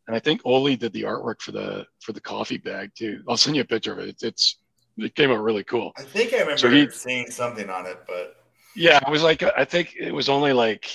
and 0.06 0.14
I 0.16 0.20
think 0.20 0.42
Oli 0.44 0.76
did 0.76 0.92
the 0.92 1.02
artwork 1.02 1.40
for 1.40 1.52
the 1.52 1.86
for 2.00 2.12
the 2.12 2.20
coffee 2.20 2.58
bag 2.58 2.90
too. 2.96 3.22
I'll 3.28 3.36
send 3.36 3.56
you 3.56 3.62
a 3.62 3.64
picture 3.66 3.92
of 3.92 3.98
it. 3.98 4.08
It's, 4.10 4.22
it's 4.22 4.56
it 4.98 5.14
came 5.14 5.30
out 5.30 5.40
really 5.42 5.64
cool. 5.64 5.92
I 5.96 6.02
think 6.02 6.32
I 6.32 6.38
remember 6.40 6.58
So 6.58 6.70
he- 6.70 6.90
seeing 6.90 7.30
something 7.30 7.68
on 7.70 7.86
it, 7.86 7.98
but 8.06 8.36
Yeah, 8.76 8.98
it 9.06 9.10
was 9.10 9.22
like 9.22 9.42
I 9.42 9.64
think 9.64 9.94
it 9.98 10.12
was 10.12 10.28
only 10.28 10.52
like 10.52 10.88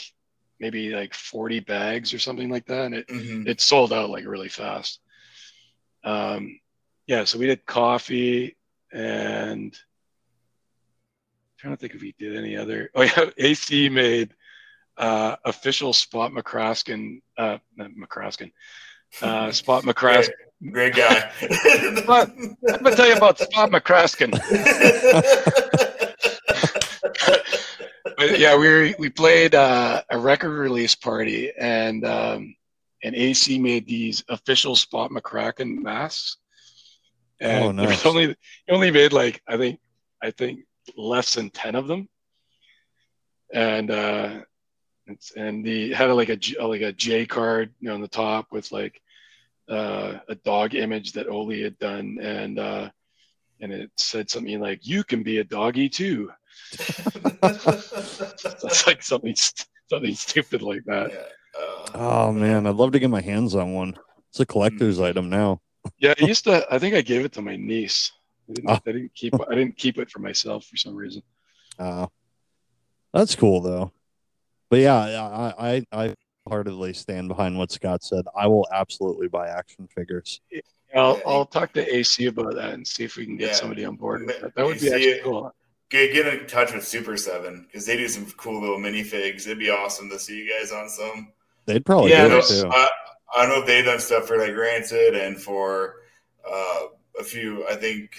maybe 0.64 0.92
like 0.92 1.14
forty 1.14 1.60
bags 1.60 2.14
or 2.14 2.20
something 2.20 2.50
like 2.50 2.66
that, 2.68 2.86
and 2.86 2.96
it 2.96 3.08
mhm. 3.10 3.46
it 3.46 3.60
sold 3.60 3.92
out 3.92 4.10
like 4.10 4.26
really 4.26 4.48
fast. 4.48 5.02
Um, 6.06 6.58
yeah, 7.06 7.26
so 7.26 7.38
we 7.38 7.48
did 7.48 7.66
coffee 7.66 8.56
and 8.94 9.78
trying 11.60 11.74
to 11.74 11.78
think 11.78 11.96
if 11.96 12.02
we 12.02 12.16
did 12.18 12.38
any 12.38 12.56
other. 12.56 12.90
Oh 12.96 13.02
yeah, 13.02 13.26
AC 13.38 13.90
made 13.90 14.34
uh, 14.98 15.36
official 15.44 15.92
Spot 15.92 16.32
McRackin, 16.32 17.22
uh, 17.38 17.58
McRackin, 17.78 18.54
uh, 19.22 19.52
Spot 19.62 19.84
McRackin. 19.84 20.32
great, 20.62 20.94
great 20.94 20.96
guy. 20.96 21.30
I'm 21.42 22.56
gonna 22.84 22.96
tell 22.96 23.10
you 23.10 23.18
about 23.18 23.38
Spot 23.38 23.70
McRackin. 23.70 24.32
But 28.18 28.40
yeah, 28.40 28.58
we 28.58 28.94
we 29.00 29.10
played 29.10 29.56
uh, 29.56 30.02
a 30.10 30.18
record 30.20 30.52
release 30.52 30.96
party, 30.96 31.52
and 31.60 32.06
um, 32.06 32.56
and 33.04 33.16
AC 33.16 33.60
made 33.60 33.88
these 33.88 34.24
official 34.30 34.76
Spot 34.76 35.10
McRackin 35.12 35.82
masks. 35.82 36.38
And 37.40 37.64
Oh, 37.64 37.72
there 37.80 37.90
was 37.90 38.04
nice. 38.04 38.06
only 38.06 38.28
he 38.28 38.72
only 38.72 38.92
made 38.92 39.14
like 39.14 39.42
I 39.48 39.58
think 39.58 39.80
I 40.22 40.32
think 40.32 40.62
less 40.98 41.34
than 41.36 41.50
ten 41.50 41.76
of 41.76 41.88
them, 41.88 42.08
and 43.54 43.90
uh, 43.92 44.42
it's, 45.08 45.32
and 45.36 45.66
the 45.66 45.94
had 45.94 46.12
like 46.12 46.30
a 46.30 46.36
J- 46.38 46.62
like 46.62 46.82
a 46.82 46.94
J 46.94 47.26
card 47.26 47.74
you 47.80 47.90
know 47.90 47.96
on 47.96 48.02
the 48.02 48.08
top 48.08 48.48
with 48.52 48.72
like 48.72 49.02
uh, 49.70 50.20
a 50.30 50.36
dog 50.36 50.76
image 50.76 51.14
that 51.14 51.28
Oli 51.28 51.64
had 51.64 51.78
done, 51.80 52.18
and 52.22 52.60
uh, 52.60 52.90
and 53.62 53.72
it 53.72 53.92
said 53.98 54.30
something 54.30 54.60
like 54.60 54.86
"You 54.86 55.04
can 55.04 55.24
be 55.24 55.40
a 55.40 55.44
doggy 55.44 55.90
too." 55.90 56.32
It's 57.44 58.88
like 58.88 59.02
something 59.04 59.36
something 59.90 60.16
stupid 60.16 60.62
like 60.62 60.84
that. 60.86 61.12
Yeah. 61.12 61.20
Uh, 61.60 61.86
Oh 61.96 62.32
man, 62.32 62.66
I'd 62.66 62.76
love 62.76 62.92
to 62.94 63.00
get 63.00 63.10
my 63.10 63.22
hands 63.22 63.54
on 63.56 63.74
one. 63.74 63.96
It's 64.30 64.40
a 64.40 64.46
collector's 64.46 64.98
Hmm. 64.98 65.04
item 65.04 65.30
now. 65.30 65.62
Yeah, 66.00 66.14
I 66.20 66.26
used 66.26 66.46
to. 66.46 66.66
I 66.74 66.80
think 66.80 66.96
I 66.96 67.02
gave 67.02 67.24
it 67.26 67.34
to 67.34 67.42
my 67.42 67.56
niece. 67.56 68.12
I 68.50 68.54
didn't, 68.54 68.70
Ah. 68.70 68.82
I 68.88 68.92
didn't 68.92 69.14
keep. 69.14 69.34
I 69.50 69.56
didn't 69.56 69.78
keep 69.78 69.98
it 70.00 70.10
for 70.10 70.20
myself 70.20 70.66
for 70.66 70.78
some 70.78 70.96
reason. 70.96 71.22
Uh, 71.78 72.08
that's 73.14 73.36
cool 73.36 73.62
though. 73.62 73.92
But 74.70 74.80
yeah, 74.80 74.96
I, 74.96 75.76
I 75.76 75.86
I 75.92 76.16
heartedly 76.48 76.94
stand 76.94 77.28
behind 77.28 77.58
what 77.58 77.72
Scott 77.72 78.04
said. 78.04 78.26
I 78.36 78.48
will 78.48 78.68
absolutely 78.74 79.28
buy 79.28 79.48
action 79.50 79.88
figures. 79.88 80.42
I'll, 80.96 81.22
I'll 81.26 81.46
talk 81.46 81.74
to 81.74 81.96
AC 81.96 82.26
about 82.28 82.54
that 82.56 82.74
and 82.74 82.86
see 82.88 83.04
if 83.04 83.16
we 83.18 83.26
can 83.26 83.36
get 83.38 83.50
Yeah. 83.50 83.54
somebody 83.56 83.86
on 83.86 83.96
board. 83.96 84.26
with 84.26 84.40
that. 84.42 84.54
That 84.56 84.66
would 84.66 84.80
be 84.80 84.88
AC 84.88 84.96
actually 84.96 85.22
cool. 85.24 85.52
Get, 85.94 86.12
get 86.12 86.26
in 86.42 86.48
touch 86.48 86.74
with 86.74 86.88
Super 86.88 87.16
Seven 87.18 87.68
because 87.68 87.86
they 87.86 87.96
do 87.96 88.08
some 88.08 88.26
cool 88.36 88.60
little 88.60 88.80
minifigs. 88.80 89.46
It'd 89.46 89.60
be 89.60 89.70
awesome 89.70 90.10
to 90.10 90.18
see 90.18 90.44
you 90.44 90.52
guys 90.52 90.72
on 90.72 90.90
some. 90.90 91.32
They'd 91.68 91.86
probably 91.86 92.10
Yeah, 92.10 92.24
I 92.24 92.28
do 92.30 92.30
know, 92.30 92.38
it 92.40 92.46
too. 92.48 92.68
I, 92.72 92.90
I 93.36 93.46
know 93.46 93.64
they've 93.64 93.86
done 93.86 94.00
stuff 94.00 94.26
for 94.28 94.40
like 94.40 94.56
Rancid 94.56 95.16
and 95.16 95.40
for 95.40 95.98
uh, 96.52 96.80
a 97.20 97.24
few. 97.24 97.64
I 97.68 97.76
think 97.76 98.10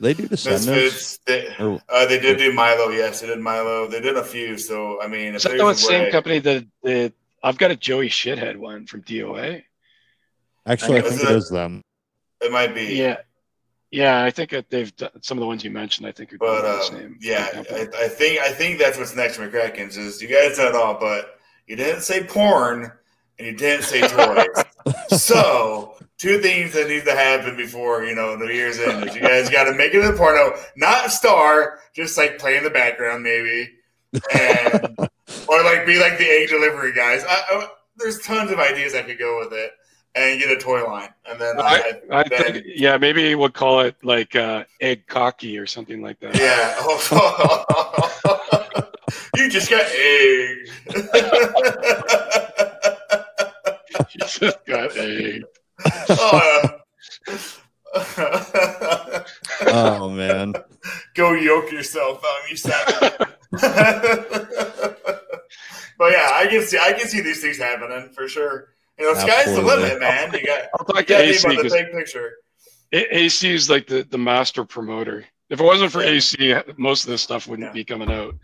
They 0.00 0.14
do 0.14 0.26
Descendents. 0.26 0.66
Misfits. 0.66 1.18
They, 1.26 1.54
Or, 1.62 1.82
uh, 1.90 2.06
they 2.06 2.18
did 2.18 2.38
do 2.38 2.50
Milo. 2.54 2.88
Yes, 2.88 3.20
they 3.20 3.26
did 3.26 3.40
Milo. 3.40 3.86
They 3.86 4.00
did 4.00 4.16
a 4.16 4.24
few. 4.24 4.56
So 4.56 5.02
I 5.02 5.06
mean, 5.06 5.34
if 5.34 5.36
Is 5.36 5.42
that 5.42 5.48
there's 5.58 5.60
the 5.60 5.70
a 5.70 5.74
same 5.76 6.10
company 6.12 6.38
that, 6.38 6.64
that 6.82 7.12
I've 7.42 7.58
got 7.58 7.72
a 7.72 7.76
Joey 7.76 8.08
Shithead 8.08 8.56
one 8.56 8.86
from 8.86 9.02
DOA? 9.02 9.62
actually, 10.66 10.96
I 10.96 11.02
Is 11.02 11.08
think 11.10 11.28
it- 11.28 11.30
it 11.30 11.36
is 11.36 11.50
them. 11.50 11.82
it 12.40 12.50
might 12.50 12.74
be. 12.74 12.94
Yeah, 12.96 13.18
yeah. 13.94 14.24
I 14.24 14.30
think 14.30 14.50
that 14.50 14.70
they've 14.70 14.94
done, 14.96 15.10
some 15.22 15.38
of 15.38 15.40
the 15.40 15.46
ones 15.46 15.64
you 15.64 15.70
mentioned. 15.70 16.06
I 16.06 16.12
think 16.12 16.32
are 16.32 16.38
But 16.38 16.62
the 16.62 16.68
uh, 16.68 16.82
same. 16.82 17.18
yeah. 17.20 17.48
I, 17.72 17.88
I 18.04 18.08
think 18.08 18.40
I 18.40 18.50
think 18.50 18.78
that's 18.78 18.98
what's 18.98 19.14
next 19.14 19.36
for 19.36 19.48
McRackins 19.48 19.96
is 19.96 20.20
you 20.20 20.28
guys 20.28 20.56
done 20.56 20.68
it 20.68 20.74
all, 20.74 20.98
but 20.98 21.38
you 21.66 21.76
didn't 21.76 22.02
say 22.02 22.24
porn 22.24 22.92
and 23.38 23.46
you 23.46 23.56
didn't 23.56 23.84
say 23.84 24.00
toys. 24.06 24.64
so 25.20 25.96
two 26.18 26.38
things 26.40 26.72
that 26.72 26.88
need 26.88 27.04
to 27.04 27.14
happen 27.14 27.56
before 27.56 28.04
you 28.04 28.14
know 28.14 28.36
the 28.36 28.46
year's 28.46 28.78
end 28.78 29.08
is 29.08 29.14
you 29.14 29.20
guys 29.20 29.50
got 29.50 29.64
to 29.64 29.74
make 29.74 29.94
it 29.94 30.04
a 30.04 30.16
porno, 30.16 30.56
not 30.76 31.10
star, 31.10 31.78
just 31.94 32.16
like 32.16 32.38
play 32.38 32.56
in 32.56 32.64
the 32.64 32.70
background 32.70 33.22
maybe, 33.22 33.70
and 34.34 34.96
or 35.48 35.62
like 35.64 35.86
be 35.86 35.98
like 35.98 36.18
the 36.18 36.28
egg 36.28 36.48
delivery 36.48 36.92
guys. 36.92 37.24
I, 37.28 37.42
I, 37.50 37.68
there's 37.96 38.20
tons 38.20 38.50
of 38.50 38.58
ideas 38.58 38.94
I 38.94 39.02
could 39.02 39.18
go 39.18 39.38
with 39.38 39.52
it 39.52 39.70
and 40.16 40.38
get 40.40 40.48
a 40.50 40.56
toy 40.56 40.84
line, 40.86 41.08
and 41.28 41.40
then 41.40 41.60
I, 41.60 42.00
I 42.10 42.22
then- 42.28 42.52
think, 42.52 42.66
yeah, 42.76 42.96
maybe 42.98 43.34
we'll 43.34 43.48
call 43.50 43.80
it 43.80 43.96
like 44.02 44.34
uh, 44.36 44.64
egg 44.80 45.06
cocky 45.06 45.58
or 45.58 45.66
something 45.66 46.00
like 46.02 46.18
that. 46.20 46.36
Yeah. 46.36 46.74
you 49.36 49.48
just 49.50 49.70
got 49.70 49.86
egg. 49.96 50.68
You 54.16 54.26
just 54.28 54.64
got 54.66 54.96
egg. 54.96 55.42
oh, 56.10 56.80
Oh 59.66 60.08
man, 60.10 60.54
Go 61.14 61.32
yoke 61.32 61.72
yourself 61.72 62.22
on 62.24 62.48
you 62.50 62.56
savage. 62.56 63.12
but 65.98 66.12
yeah, 66.12 66.28
I 66.32 66.46
can 66.48 66.62
see 66.62 66.78
I 66.80 66.92
can 66.92 67.08
see 67.08 67.20
these 67.22 67.40
things 67.40 67.58
happening 67.58 68.10
for 68.14 68.28
sure. 68.28 68.73
You 68.98 69.12
know, 69.12 69.14
sky's 69.18 69.46
the 69.54 69.60
limit, 69.62 70.00
man. 70.00 70.32
You 70.32 70.46
got 70.46 70.62
I'll 70.78 70.84
talk 70.86 70.96
you 70.96 71.02
to 71.02 71.12
got 71.12 71.20
AC 71.22 71.44
about 71.46 71.56
the 71.56 71.62
'cause 71.62 71.72
big 71.72 71.92
picture. 71.92 72.32
AC 72.92 73.52
is 73.52 73.68
like 73.68 73.86
the, 73.88 74.04
the 74.08 74.18
master 74.18 74.64
promoter. 74.64 75.24
If 75.50 75.60
it 75.60 75.64
wasn't 75.64 75.90
for 75.92 76.00
AC, 76.00 76.54
most 76.78 77.04
of 77.04 77.10
this 77.10 77.22
stuff 77.22 77.46
wouldn't 77.48 77.68
Yeah. 77.68 77.72
be 77.72 77.84
coming 77.84 78.10
out. 78.10 78.34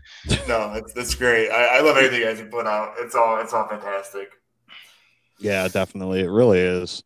No, 0.47 0.73
that's 0.73 0.93
that's 0.93 1.15
great. 1.15 1.49
I, 1.49 1.77
I 1.77 1.81
love 1.81 1.95
everything 1.97 2.19
you 2.19 2.25
guys 2.25 2.39
have 2.39 2.51
put 2.51 2.67
out. 2.67 2.95
It's 2.99 3.15
all 3.15 3.39
it's 3.39 3.53
all 3.53 3.67
fantastic. 3.67 4.29
yeah, 5.39 5.67
definitely, 5.69 6.19
it 6.21 6.29
really 6.29 6.59
is. 6.59 7.01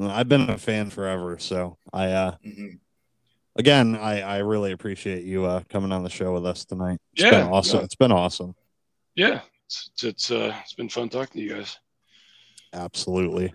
I've 0.00 0.28
been 0.28 0.48
a 0.50 0.58
fan 0.58 0.90
forever, 0.90 1.38
so 1.38 1.76
I 1.92 2.06
uh 2.10 2.36
Mhm. 2.44 2.78
again, 3.56 3.96
I 3.96 4.22
I 4.22 4.38
really 4.38 4.72
appreciate 4.72 5.24
you 5.24 5.44
uh 5.44 5.62
coming 5.68 5.92
on 5.92 6.02
the 6.04 6.10
show 6.10 6.32
with 6.32 6.46
us 6.46 6.64
tonight. 6.64 6.98
It's 7.12 7.22
Yeah, 7.22 7.30
been 7.30 7.48
awesome. 7.48 7.78
yeah. 7.78 7.84
It's 7.84 7.94
been 7.96 8.12
awesome. 8.12 8.54
Yeah, 9.14 9.40
it's 9.66 9.90
it's, 9.92 10.04
it's 10.04 10.30
uh 10.30 10.54
it's 10.62 10.74
been 10.74 10.88
fun 10.88 11.10
talking 11.10 11.40
to 11.40 11.46
you 11.46 11.54
guys. 11.54 11.78
Absolutely. 12.72 13.54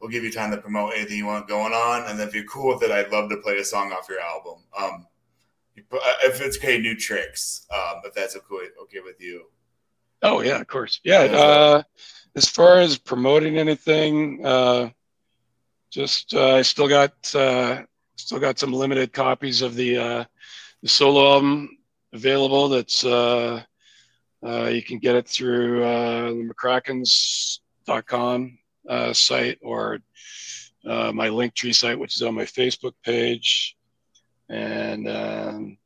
We'll 0.00 0.10
give 0.10 0.24
you 0.24 0.32
time 0.32 0.50
to 0.50 0.58
promote 0.58 0.94
anything 0.94 1.16
you 1.16 1.26
want 1.26 1.48
going 1.48 1.72
on, 1.72 2.10
and 2.10 2.18
then 2.18 2.28
if 2.28 2.34
you're 2.34 2.44
cool 2.44 2.74
with 2.74 2.82
it, 2.82 2.90
I'd 2.90 3.10
love 3.10 3.30
to 3.30 3.38
play 3.38 3.56
a 3.58 3.64
song 3.64 3.92
off 3.92 4.08
your 4.08 4.20
album. 4.20 4.62
Um, 4.78 5.06
if 5.76 6.40
it's 6.40 6.58
okay, 6.58 6.78
new 6.78 6.94
tricks. 6.96 7.66
Um, 7.72 8.02
if 8.04 8.14
that's 8.14 8.36
okay, 8.36 8.68
okay 8.82 9.00
with 9.02 9.20
you. 9.20 9.46
Oh 10.22 10.40
yeah, 10.40 10.60
of 10.60 10.66
course. 10.66 11.00
Yeah. 11.04 11.24
Yeah. 11.24 11.36
Uh, 11.36 11.82
as 12.36 12.48
far 12.48 12.80
as 12.80 12.98
promoting 12.98 13.58
anything, 13.58 14.44
uh, 14.44 14.90
just 15.90 16.34
uh, 16.34 16.56
I 16.56 16.62
still 16.62 16.88
got 16.88 17.12
uh, 17.34 17.82
still 18.16 18.40
got 18.40 18.58
some 18.58 18.72
limited 18.72 19.12
copies 19.12 19.62
of 19.62 19.74
the 19.74 19.96
uh, 19.96 20.24
the 20.82 20.88
solo 20.88 21.34
album 21.34 21.78
available. 22.12 22.68
That's 22.68 23.04
uh, 23.04 23.62
uh, 24.44 24.66
you 24.66 24.82
can 24.82 24.98
get 24.98 25.14
it 25.14 25.28
through 25.28 25.84
uh, 25.84 26.30
the 26.30 26.54
McRackins.com 27.86 28.58
uh, 28.88 29.12
site 29.12 29.58
or 29.62 29.98
uh, 30.86 31.12
my 31.12 31.28
Linktree 31.28 31.74
site, 31.74 31.98
which 31.98 32.16
is 32.16 32.22
on 32.22 32.34
my 32.34 32.44
Facebook 32.44 32.92
page, 33.04 33.76
and 34.50 35.08
um, 35.08 35.78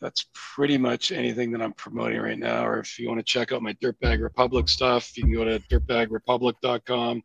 that's 0.00 0.26
pretty 0.32 0.78
much 0.78 1.10
anything 1.10 1.50
that 1.52 1.62
I'm 1.62 1.72
promoting 1.72 2.20
right 2.20 2.38
now. 2.38 2.64
Or 2.64 2.78
if 2.78 2.98
you 2.98 3.08
want 3.08 3.18
to 3.18 3.24
check 3.24 3.52
out 3.52 3.62
my 3.62 3.72
Dirtbag 3.74 4.22
Republic 4.22 4.68
stuff, 4.68 5.16
you 5.16 5.24
can 5.24 5.32
go 5.32 5.44
to 5.44 5.58
dirtbagrepublic.com, 5.58 7.22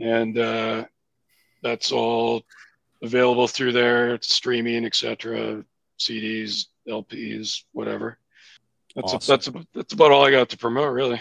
and 0.00 0.38
uh, 0.38 0.84
that's 1.62 1.90
all 1.92 2.42
available 3.02 3.48
through 3.48 3.72
there. 3.72 4.14
It's 4.14 4.34
streaming, 4.34 4.84
etc. 4.84 5.64
CDs, 5.98 6.66
LPs, 6.86 7.64
whatever. 7.72 8.18
That's 8.94 9.14
Awesome. 9.14 9.32
that's 9.32 9.46
about, 9.46 9.66
that's 9.74 9.92
about 9.92 10.10
all 10.10 10.24
I 10.24 10.30
got 10.30 10.50
to 10.50 10.58
promote, 10.58 10.92
really. 10.92 11.20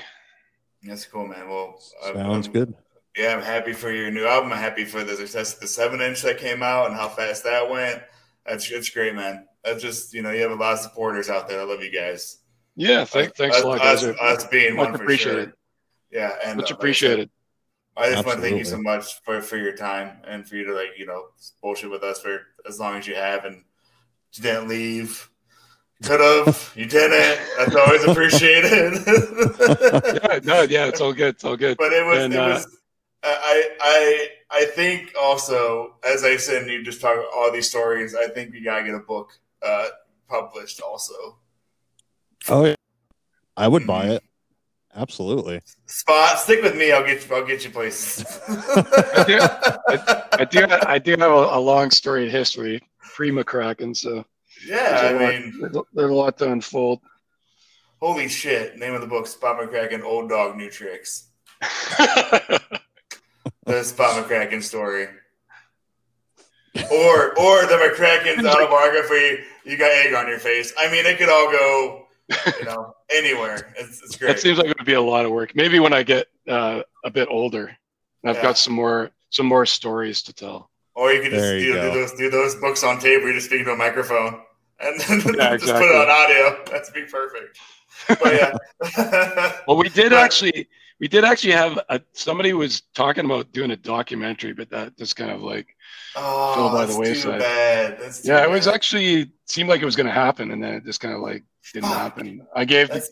That's 0.86 1.06
cool, 1.06 1.28
man. 1.28 1.50
Well, 1.50 1.80
Sounds 2.04 2.48
I'm- 2.48 2.54
good. 2.54 2.74
Yeah, 3.18 3.34
I'm 3.34 3.42
happy 3.42 3.72
for 3.72 3.92
your 3.92 4.12
new 4.12 4.26
album. 4.26 4.52
I'm 4.52 4.58
happy 4.60 4.84
for 4.84 5.06
the 5.06 5.16
success 5.16 5.54
of 5.54 5.62
the 5.62 5.68
seven 5.68 6.02
inch 6.02 6.22
that 6.24 6.38
came 6.38 6.62
out 6.62 6.88
and 6.88 6.96
how 6.96 7.08
fast 7.08 7.46
that 7.46 7.70
went. 7.70 8.04
That's 8.46 8.70
it's 8.70 8.90
great, 8.90 9.16
man. 9.16 9.48
That's 9.64 9.82
just 9.82 10.14
you 10.14 10.22
know 10.22 10.32
you 10.32 10.42
have 10.42 10.52
a 10.52 10.56
lot 10.56 10.74
of 10.74 10.80
supporters 10.80 11.30
out 11.30 11.48
there. 11.48 11.62
I 11.62 11.64
love 11.64 11.82
you 11.82 11.92
guys. 11.92 12.40
Yeah, 12.76 13.06
thank, 13.06 13.34
thanks 13.36 13.56
us, 13.56 13.64
a 13.64 13.68
lot, 13.68 13.80
guys. 13.80 14.04
Us, 14.04 14.18
us 14.20 14.48
being 14.48 14.76
Much 14.76 14.90
one 14.90 14.98
for 14.98 15.04
appreciated. 15.04 15.46
sure. 15.46 15.54
Yeah, 16.12 16.36
and 16.44 16.58
Much 16.58 16.66
uh, 16.66 16.66
like 16.66 16.66
I 16.66 16.68
said, 16.68 16.76
appreciated. 16.76 17.30
I 17.96 18.10
just 18.12 18.26
want 18.26 18.38
to 18.40 18.42
thank 18.42 18.58
you 18.58 18.66
so 18.66 18.82
much 18.82 19.22
for, 19.24 19.42
for 19.42 19.56
your 19.56 19.74
time 19.78 20.18
and 20.28 20.46
for 20.46 20.58
you 20.58 20.66
to 20.66 20.74
like 20.74 20.90
you 20.98 21.06
know 21.06 21.28
bullshit 21.62 21.90
with 21.90 22.04
us 22.04 22.20
for 22.22 22.42
as 22.68 22.82
long 22.82 22.98
as 22.98 23.08
you 23.08 23.16
have 23.16 23.46
and 23.46 23.64
you 24.34 24.44
didn't 24.44 24.68
leave. 24.68 25.30
Could 26.04 26.20
have, 26.20 26.72
you 26.76 26.86
didn't. 26.86 27.40
That's 27.58 27.76
always 27.76 28.04
appreciated. 28.04 28.94
yeah, 30.24 30.40
no, 30.44 30.62
yeah, 30.64 30.88
it's 30.88 31.00
all 31.02 31.14
good. 31.14 31.36
It's 31.36 31.44
all 31.46 31.56
good. 31.58 31.78
but 31.78 31.94
it 31.94 32.06
was 32.06 32.24
And, 32.24 32.34
it 32.34 32.40
uh, 32.40 32.50
was 32.50 32.78
I 33.24 33.70
I 33.82 34.28
I 34.52 34.66
think 34.66 35.14
also 35.20 35.96
as 36.04 36.24
I 36.24 36.38
said 36.38 36.64
and 36.64 36.72
you 36.72 36.84
just 36.84 37.02
talk 37.02 37.18
all 37.36 37.52
these 37.52 37.70
stories 37.70 38.14
I 38.14 38.28
think 38.28 38.52
we 38.54 38.62
gotta 38.62 38.84
get 38.84 38.94
a 38.94 39.00
book 39.00 39.32
uh 39.64 39.88
published 40.28 40.82
also 40.82 41.38
Oh 42.50 42.66
yeah. 42.66 42.76
I 43.58 43.68
would 43.68 43.88
buy 43.88 44.06
Mhm. 44.08 44.16
it. 44.18 44.24
Absolutely. 44.96 45.62
spot 45.88 46.38
stick 46.40 46.62
with 46.62 46.76
me 46.76 46.92
I'll 46.92 47.04
get 47.06 47.28
you 47.28 47.36
I'll 47.36 47.46
get 47.46 47.64
you 47.64 47.72
places 47.72 48.26
I 48.48 50.46
do. 50.50 50.66
I 50.70 51.00
do 51.00 51.12
have 51.12 51.22
a, 51.32 51.58
a 51.58 51.60
long 51.60 51.90
storied 51.90 52.30
history 52.32 52.82
pre 53.16 53.32
McRackin, 53.32 53.96
so 53.96 54.24
yeah 54.68 54.98
I 55.00 55.14
there's, 55.14 55.14
a 55.14 55.24
lot, 55.24 55.34
mean 55.34 55.54
there's, 55.60 55.76
a, 55.76 55.82
there's 55.94 56.12
a 56.12 56.14
lot 56.14 56.38
to 56.40 56.52
unfold. 56.52 57.00
holy 58.02 58.28
shit 58.28 58.78
name 58.78 58.94
of 58.94 59.02
the 59.02 59.08
book 59.08 59.28
Spot 59.28 59.60
McRackin 59.60 60.04
Old 60.04 60.30
Dog 60.30 60.56
New 60.58 60.70
Tricks 60.70 61.28
the 63.66 63.84
Spot 63.84 64.24
McRackin 64.26 64.62
story 64.62 65.08
or 66.92 67.40
or 67.40 67.66
the 67.66 67.76
McRackin's 67.96 68.46
autobiography 68.46 69.44
you 69.66 69.78
got 69.78 69.92
egg 69.92 70.14
on 70.14 70.28
your 70.28 70.40
face 70.40 70.74
I 70.78 70.92
mean 70.92 71.06
it 71.06 71.18
could 71.18 71.30
all 71.30 71.52
go 71.52 72.06
you 72.60 72.66
know 72.66 72.94
anywhere 73.16 73.74
it's, 73.78 74.02
it's 74.04 74.18
great 74.18 74.30
that 74.36 74.40
seems 74.40 74.58
like 74.58 74.68
it 74.68 74.78
would 74.78 74.86
be 74.86 74.94
a 74.94 75.02
lot 75.02 75.26
of 75.26 75.32
work. 75.32 75.56
Maybe 75.56 75.80
when 75.80 75.94
I 75.94 76.04
get 76.04 76.28
uh, 76.48 76.82
a 77.04 77.12
bit 77.12 77.28
older, 77.30 77.76
I've 78.26 78.36
Yeah. 78.38 78.42
got 78.42 78.58
some 78.58 78.74
more 78.74 79.12
some 79.30 79.46
more 79.46 79.66
stories 79.66 80.24
to 80.24 80.34
tell. 80.34 80.70
Or 80.96 81.12
you 81.12 81.22
could 81.22 81.32
just 81.32 81.54
you 81.56 81.74
do, 81.74 81.82
do 81.82 81.92
those 81.92 82.12
do 82.14 82.30
those 82.30 82.56
books 82.56 82.84
on 82.84 83.00
tape 83.00 83.20
where 83.22 83.30
you 83.30 83.36
just 83.36 83.48
speak 83.48 83.66
to 83.66 83.72
a 83.74 83.76
microphone 83.76 84.42
and 84.80 85.00
then 85.02 85.20
Yeah, 85.38 85.58
just 85.58 85.74
put 85.74 85.84
it 85.84 85.96
on 85.96 86.10
audio. 86.10 86.64
That'd 86.72 86.94
be 86.94 87.04
perfect. 87.04 87.60
But 88.08 88.34
yeah. 88.34 89.52
Well, 89.68 89.78
we 89.78 89.90
did 89.90 90.12
But- 90.12 90.20
actually, 90.24 90.68
we 91.00 91.08
did 91.10 91.26
actually 91.26 91.52
have 91.54 91.78
a, 91.90 92.00
somebody 92.14 92.54
was 92.54 92.82
talking 92.94 93.26
about 93.26 93.52
doing 93.52 93.72
a 93.72 93.76
documentary, 93.76 94.54
but 94.54 94.70
that 94.70 94.98
just 94.98 95.16
kind 95.18 95.32
of 95.32 95.42
like, 95.42 95.68
oh, 96.16 96.54
Fell 96.56 96.70
by 96.72 96.82
the 96.86 96.86
that's 96.88 96.94
too 96.96 97.00
wayside. 97.02 97.40
bad. 97.42 97.98
Too 97.98 98.22
yeah, 98.30 98.44
it 98.44 98.50
was 98.50 98.68
actually 98.68 99.32
seemed 99.46 99.68
like 99.70 99.82
it 99.82 99.86
was 99.86 99.98
going 99.98 100.08
to 100.08 100.14
happen, 100.14 100.52
and 100.52 100.64
then 100.64 100.76
it 100.76 100.86
just 100.86 101.02
kind 101.02 101.14
of 101.14 101.20
like 101.20 101.44
didn't 101.74 101.90
Fuck. 101.90 101.98
happen. 101.98 102.48
I 102.56 102.64
gave 102.64 102.88
the, 102.90 103.06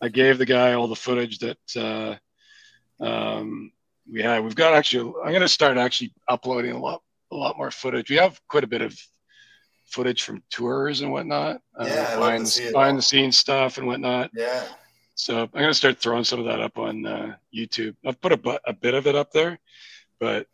I 0.00 0.08
gave 0.08 0.38
the 0.38 0.46
guy 0.46 0.72
all 0.72 0.88
the 0.88 0.96
footage 0.96 1.38
that 1.38 1.58
uh, 3.00 3.04
um, 3.04 3.70
we 4.10 4.22
had. 4.22 4.42
We've 4.42 4.54
got 4.56 4.74
actually. 4.74 5.12
I'm 5.22 5.30
going 5.30 5.40
to 5.42 5.48
start 5.48 5.76
actually 5.78 6.12
uploading 6.28 6.72
a 6.72 6.78
lot, 6.80 7.02
a 7.30 7.36
lot 7.36 7.56
more 7.56 7.70
footage. 7.70 8.10
We 8.10 8.16
have 8.16 8.40
quite 8.48 8.64
a 8.64 8.68
bit 8.68 8.82
of 8.82 8.98
footage 9.86 10.22
from 10.22 10.42
tours 10.50 11.00
and 11.00 11.10
whatnot. 11.12 11.60
uh, 11.78 11.84
Yeah, 11.86 12.08
I'd 12.10 12.16
behind, 12.16 12.46
to 12.46 12.50
see 12.52 12.62
the, 12.64 12.68
it 12.68 12.72
behind 12.72 12.98
the 12.98 13.02
scenes 13.02 13.36
stuff 13.38 13.78
and 13.78 13.86
whatnot. 13.86 14.30
yeah. 14.34 14.64
So 15.14 15.42
I'm 15.42 15.48
gonna 15.52 15.74
start 15.74 15.98
throwing 15.98 16.22
some 16.22 16.38
of 16.38 16.46
that 16.46 16.60
up 16.60 16.78
on 16.78 17.04
uh, 17.04 17.34
YouTube. 17.52 17.96
I've 18.06 18.20
put 18.20 18.30
a, 18.32 18.36
bu- 18.36 18.58
a 18.66 18.72
bit 18.72 18.94
of 18.94 19.08
it 19.08 19.16
up 19.16 19.32
there, 19.32 19.58
but 20.20 20.46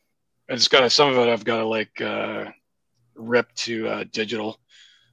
I 0.51 0.55
just 0.55 0.71
got 0.71 0.91
some 0.91 1.11
of 1.11 1.19
it. 1.19 1.31
I've 1.31 1.45
got 1.45 1.59
to 1.59 1.67
like 1.67 2.01
uh, 2.01 2.47
rip 3.15 3.53
to 3.57 3.87
uh, 3.89 4.05
digital 4.11 4.59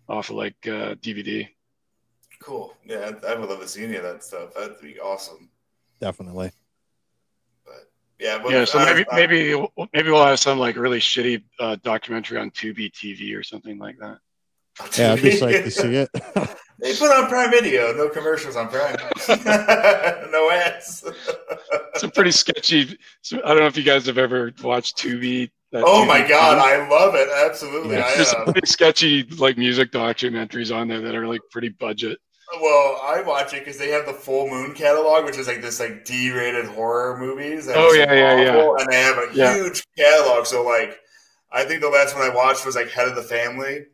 off 0.08 0.30
of 0.30 0.38
like 0.38 0.56
uh, 0.66 0.96
DVD. 0.96 1.50
Cool. 2.42 2.74
Yeah, 2.86 3.12
I 3.24 3.28
I 3.34 3.36
would 3.36 3.50
love 3.50 3.60
to 3.60 3.68
see 3.68 3.84
any 3.84 3.98
of 3.98 4.04
that 4.04 4.24
stuff. 4.24 4.54
That'd 4.54 4.80
be 4.82 5.00
awesome. 5.02 5.50
Definitely. 6.00 6.52
But 8.22 8.28
yeah, 8.28 8.40
but 8.44 8.52
Yeah, 8.52 8.66
so 8.66 8.80
I- 8.80 8.86
maybe 8.94 9.06
I- 9.12 9.16
maybe 9.16 9.68
maybe 9.94 10.12
we'll 10.12 10.26
have 10.26 10.40
some 10.40 10.60
like 10.60 10.76
really 10.76 11.00
shitty 11.00 11.44
uh, 11.60 11.78
documentary 11.84 12.38
on 12.38 12.52
Tubi 12.52 12.92
TV 12.92 13.36
or 13.36 13.44
something 13.44 13.78
like 13.80 13.98
that. 14.00 14.18
Yeah, 14.98 15.14
I'd 15.14 15.22
be 15.22 15.30
psyched 15.40 15.64
to 15.64 15.72
see 15.72 15.96
it. 15.96 16.10
They 16.82 16.96
put 16.96 17.12
on 17.12 17.28
Prime 17.30 17.52
Video, 17.52 17.94
no 17.94 18.10
commercials 18.10 18.56
on 18.56 18.68
Prime, 18.68 18.96
no 20.32 20.50
ads. 20.52 21.04
Some 21.98 22.10
pretty 22.10 22.32
sketchy. 22.32 22.98
So 23.22 23.38
I 23.46 23.50
don't 23.50 23.60
know 23.60 23.68
if 23.68 23.78
you 23.78 23.84
guys 23.84 24.08
have 24.08 24.18
ever 24.18 24.52
watched 24.64 24.98
Tubi. 24.98 25.52
that 25.74 25.84
oh 25.86 26.02
Tubi 26.04 26.08
my 26.08 26.28
god, 26.28 26.58
TV. 26.58 26.62
I 26.84 26.90
love 26.90 27.14
it. 27.14 27.30
Absolutely, 27.46 27.98
Yeah. 27.98 28.06
I 28.06 28.16
There's 28.16 28.30
some 28.32 28.46
pretty 28.46 28.66
sketchy 28.66 29.24
like 29.38 29.60
music 29.60 29.92
documentaries 29.92 30.76
on 30.76 30.88
there 30.88 31.02
that 31.02 31.14
are 31.14 31.28
like 31.28 31.42
pretty 31.52 31.70
budget. 31.70 32.18
Well, 32.60 33.00
I 33.02 33.22
watch 33.22 33.54
it 33.54 33.60
because 33.60 33.78
they 33.78 33.90
have 33.92 34.06
the 34.06 34.14
Full 34.14 34.50
Moon 34.50 34.74
catalog, 34.74 35.26
which 35.26 35.38
is 35.38 35.48
like 35.48 35.62
this 35.62 35.80
like 35.80 36.04
D-rated 36.06 36.66
horror 36.66 37.18
movies. 37.18 37.68
and 37.68 37.78
Oh, 37.78 37.94
yeah, 37.94 38.12
yeah, 38.14 38.42
yeah. 38.42 38.74
And 38.78 38.88
they 38.92 39.02
have 39.02 39.18
a 39.18 39.30
Yeah. 39.34 39.56
huge 39.56 39.86
catalog. 39.98 40.46
So 40.46 40.64
like, 40.64 41.00
I 41.52 41.64
think 41.64 41.82
the 41.82 41.90
last 41.90 42.16
one 42.16 42.30
I 42.30 42.34
watched 42.34 42.66
was 42.66 42.76
like 42.76 42.90
Head 42.90 43.08
of 43.08 43.16
the 43.16 43.24
Family, 43.24 43.86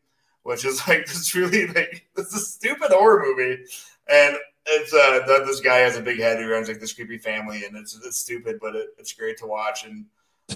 which 0.43 0.65
is 0.65 0.81
like 0.87 1.05
this 1.05 1.35
really 1.35 1.67
like 1.67 2.07
this 2.15 2.27
is 2.27 2.33
a 2.33 2.45
stupid 2.45 2.91
horror 2.91 3.23
movie, 3.23 3.63
and 4.09 4.37
it's 4.65 4.93
uh 4.93 5.23
this 5.45 5.59
guy 5.59 5.77
has 5.77 5.95
a 5.97 6.01
big 6.01 6.19
head 6.19 6.39
who 6.39 6.47
runs 6.49 6.67
like 6.67 6.79
this 6.79 6.93
creepy 6.93 7.17
family, 7.17 7.63
and 7.65 7.75
it's 7.77 7.95
it's 8.05 8.17
stupid, 8.17 8.59
but 8.59 8.75
it, 8.75 8.87
it's 8.97 9.13
great 9.13 9.37
to 9.37 9.45
watch. 9.47 9.85
And 9.85 10.05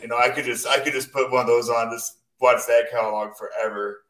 you 0.02 0.08
know, 0.08 0.18
I 0.18 0.30
could 0.30 0.46
just 0.46 0.66
I 0.68 0.80
could 0.80 0.94
just 0.94 1.12
put 1.12 1.32
one 1.32 1.42
of 1.42 1.48
those 1.48 1.70
on, 1.70 1.92
just 1.92 2.18
watch 2.40 2.66
that 2.68 2.90
catalog 2.92 3.36
forever. 3.36 4.04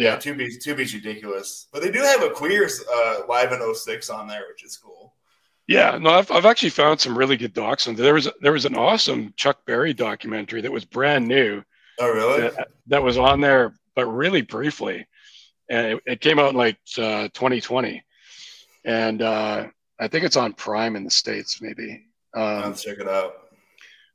Yeah. 0.00 0.16
Tubi's 0.16 0.64
Tubi's 0.64 0.94
ridiculous, 0.94 1.68
but 1.72 1.82
they 1.82 1.90
do 1.90 2.00
have 2.00 2.22
a 2.22 2.30
queers 2.30 2.82
uh, 2.92 3.22
live 3.28 3.52
in 3.52 3.74
06 3.74 4.08
on 4.10 4.26
there, 4.28 4.44
which 4.48 4.64
is 4.64 4.76
cool. 4.76 5.14
Yeah, 5.68 5.98
no, 6.00 6.10
I've, 6.10 6.30
I've 6.32 6.46
actually 6.46 6.70
found 6.70 6.98
some 7.00 7.16
really 7.16 7.36
good 7.36 7.52
docs 7.52 7.84
there. 7.84 7.94
There 7.94 8.14
was 8.14 8.28
there 8.40 8.52
was 8.52 8.64
an 8.64 8.76
awesome 8.76 9.32
Chuck 9.36 9.58
Berry 9.66 9.92
documentary 9.94 10.62
that 10.62 10.72
was 10.72 10.84
brand 10.84 11.28
new 11.28 11.62
Oh, 12.00 12.10
really? 12.10 12.48
that, 12.48 12.68
that 12.88 13.02
was 13.02 13.18
on 13.18 13.40
there, 13.40 13.74
but 13.94 14.06
really 14.06 14.40
briefly, 14.42 15.06
and 15.68 15.86
it, 15.86 16.02
it 16.06 16.20
came 16.20 16.38
out 16.38 16.50
in 16.50 16.56
like 16.56 16.78
uh, 16.98 17.28
2020, 17.34 18.02
and 18.84 19.20
uh, 19.22 19.66
I 20.00 20.08
think 20.08 20.24
it's 20.24 20.36
on 20.36 20.54
Prime 20.54 20.96
in 20.96 21.04
the 21.04 21.10
states, 21.10 21.60
maybe. 21.60 22.06
Um, 22.34 22.62
Let's 22.62 22.82
check 22.82 22.98
it 22.98 23.06
out. 23.08 23.34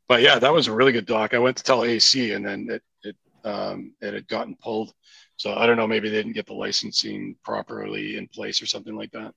but 0.10 0.22
yeah, 0.22 0.40
that 0.40 0.52
was 0.53 0.68
a 0.68 0.74
really 0.74 0.91
good 0.94 1.06
doc. 1.06 1.34
I 1.34 1.40
went 1.40 1.57
to 1.57 1.64
tell 1.64 1.84
AC, 1.86 2.32
and 2.34 2.44
then 2.45 2.68
it 2.70 2.82
it 3.03 3.16
um, 3.48 3.94
it 4.02 4.14
had 4.14 4.28
gotten 4.28 4.56
pulled. 4.56 4.94
So 5.38 5.53
I 5.53 5.66
don't 5.66 5.78
know, 5.78 5.88
maybe 5.88 6.10
they 6.10 6.16
didn't 6.18 6.34
get 6.34 6.45
the 6.45 6.53
licensing 6.53 7.36
properly 7.44 8.18
in 8.18 8.28
place 8.28 8.62
or 8.62 8.66
something 8.66 8.95
like 8.95 9.12
that. 9.12 9.34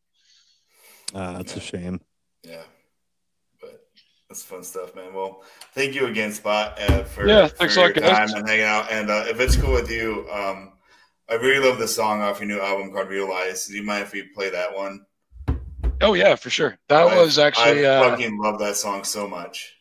Uh, 1.15 1.33
that's 1.39 1.57
a 1.57 1.61
shame. 1.61 2.01
Yeah, 2.45 2.63
but 3.61 3.85
that's 4.29 4.45
fun 4.45 4.63
stuff, 4.63 4.95
man. 4.95 5.13
Well, 5.13 5.43
thank 5.73 5.95
you 5.95 6.07
again, 6.07 6.33
Spot, 6.33 6.79
uh, 6.81 7.03
for, 7.05 7.27
Yeah, 7.27 7.49
for 7.49 7.57
thanks 7.57 7.77
a 7.77 7.81
your 7.81 7.89
lot, 7.89 7.95
guys. 7.97 8.31
time 8.31 8.39
and 8.39 8.49
hanging 8.49 8.65
out. 8.65 8.93
And 8.93 9.11
uh, 9.11 9.25
if 9.27 9.41
it's 9.41 9.57
cool 9.57 9.73
with 9.73 9.91
you, 9.91 10.29
um, 10.31 10.75
I 11.29 11.35
really 11.35 11.67
love 11.69 11.79
the 11.79 11.89
song 11.89 12.21
off 12.23 12.39
your 12.41 12.49
new 12.49 12.61
album 12.61 12.93
called 12.93 13.09
"Realize." 13.09 13.67
Do 13.67 13.75
you 13.77 13.83
mind 13.83 14.03
if 14.03 14.13
we 14.13 14.23
play 14.23 14.51
that 14.51 14.75
one? 14.75 15.05
Oh 16.01 16.15
yeah, 16.15 16.37
for 16.37 16.49
sure. 16.51 16.79
That 16.89 17.09
I- 17.09 17.17
was 17.21 17.39
actually 17.39 17.85
I 17.87 17.97
uh, 17.97 18.11
fucking 18.11 18.39
love 18.39 18.61
that 18.61 18.77
song 18.77 19.03
so 19.03 19.27
much. 19.29 19.75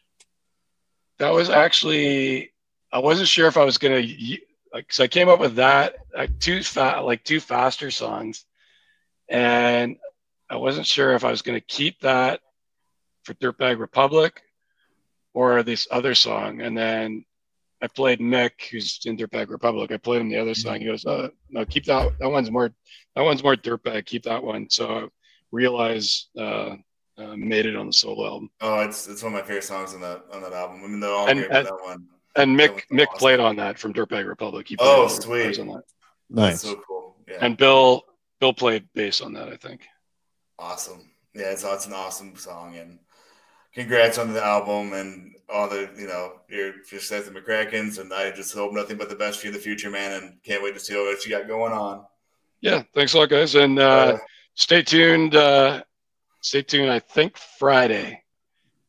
That 1.19 1.29
was 1.29 1.49
actually 1.49 2.51
I 2.91 2.99
wasn't 2.99 3.27
sure 3.27 3.47
if 3.47 3.55
I 3.57 3.63
was 3.63 3.77
gonna 3.77 3.95
y- 4.01 4.39
like 4.73 4.85
because 4.87 4.99
I 4.99 5.07
came 5.07 5.29
up 5.29 5.39
with 5.39 5.55
that 5.55 5.95
like 6.15 6.39
two 6.39 6.61
fa- 6.63 7.01
like 7.03 7.23
two 7.23 7.39
faster 7.39 7.91
songs, 7.91 8.45
and 9.29 9.97
I 10.49 10.55
wasn't 10.57 10.85
sure 10.85 11.13
if 11.13 11.23
I 11.23 11.31
was 11.31 11.41
gonna 11.41 11.61
keep 11.61 11.99
that 12.01 12.41
for 13.23 13.33
Dirtbag 13.35 13.79
Republic 13.79 14.41
or 15.33 15.63
this 15.63 15.87
other 15.91 16.15
song, 16.15 16.61
and 16.61 16.77
then 16.77 17.25
I 17.81 17.87
played 17.87 18.19
Mick, 18.19 18.51
who's 18.71 18.99
in 19.05 19.17
Dirtbag 19.17 19.49
Republic. 19.49 19.91
I 19.91 19.97
played 19.97 20.21
him 20.21 20.29
the 20.29 20.39
other 20.39 20.55
song. 20.55 20.79
He 20.79 20.85
goes, 20.87 21.05
uh, 21.05 21.29
"No, 21.49 21.63
keep 21.65 21.85
that. 21.85 22.17
That 22.19 22.29
one's 22.29 22.49
more. 22.49 22.73
That 23.15 23.21
one's 23.23 23.43
more 23.43 23.55
Dirtbag. 23.55 24.05
Keep 24.05 24.23
that 24.23 24.43
one." 24.43 24.69
So 24.69 24.87
I 24.89 25.07
realized 25.51 26.29
uh, 26.37 26.75
uh, 27.17 27.35
made 27.35 27.65
it 27.67 27.75
on 27.75 27.87
the 27.87 27.93
solo 27.93 28.25
album. 28.25 28.49
Oh, 28.61 28.79
it's 28.79 29.07
it's 29.07 29.21
one 29.21 29.33
of 29.33 29.39
my 29.41 29.45
favorite 29.45 29.63
songs 29.63 29.93
on 29.93 30.01
that 30.01 30.23
on 30.31 30.41
that 30.41 30.53
album. 30.53 30.81
I 30.83 30.87
mean, 30.87 30.99
they're 30.99 31.11
all 31.11 31.27
And- 31.27 31.39
great, 31.39 31.49
but 31.49 31.57
and- 31.57 31.67
that 31.67 31.83
one. 31.83 32.07
And 32.37 32.57
Mick 32.57 32.73
was 32.73 32.83
Mick 32.91 33.07
awesome. 33.07 33.19
played 33.19 33.39
on 33.39 33.55
that 33.57 33.77
from 33.79 33.93
Dirtbag 33.93 34.27
Republic. 34.27 34.67
He 34.67 34.77
played 34.77 34.87
Oh, 34.87 35.07
sweet. 35.07 35.59
On 35.59 35.67
that. 35.67 35.83
Nice. 36.29 36.61
So 36.61 36.75
cool. 36.87 37.15
Yeah. 37.27 37.37
And 37.41 37.57
Bill 37.57 38.03
Bill 38.39 38.53
played 38.53 38.87
bass 38.93 39.21
on 39.21 39.33
that, 39.33 39.49
I 39.49 39.55
think. 39.57 39.81
Awesome. 40.59 41.09
Yeah, 41.33 41.51
it's, 41.51 41.63
it's 41.63 41.85
an 41.85 41.93
awesome 41.93 42.35
song, 42.35 42.77
and 42.77 42.99
congrats 43.73 44.17
on 44.17 44.33
the 44.33 44.43
album 44.43 44.93
and 44.93 45.35
all 45.49 45.67
the 45.69 45.89
you 45.97 46.07
know 46.07 46.33
your 46.49 46.73
success 46.83 47.27
at 47.27 47.33
McRackins, 47.33 47.99
and 47.99 48.11
I 48.13 48.31
just 48.31 48.53
hope 48.53 48.73
nothing 48.73 48.97
but 48.97 49.09
the 49.09 49.15
best 49.15 49.39
for 49.39 49.47
you 49.47 49.51
in 49.51 49.57
the 49.57 49.61
future, 49.63 49.89
man, 49.89 50.13
and 50.23 50.43
can't 50.43 50.63
wait 50.63 50.73
to 50.73 50.79
see 50.79 50.95
what 50.95 51.23
you 51.25 51.31
got 51.31 51.47
going 51.47 51.73
on. 51.73 52.05
Yeah, 52.61 52.83
thanks 52.95 53.13
a 53.13 53.19
lot, 53.19 53.29
guys, 53.29 53.53
and 53.55 53.77
uh, 53.79 53.83
Uh, 53.83 54.17
stay 54.55 54.81
tuned. 54.81 55.35
Uh, 55.35 55.83
stay 56.41 56.63
tuned. 56.63 56.91
I 56.91 56.99
think 56.99 57.37
Friday 57.37 58.23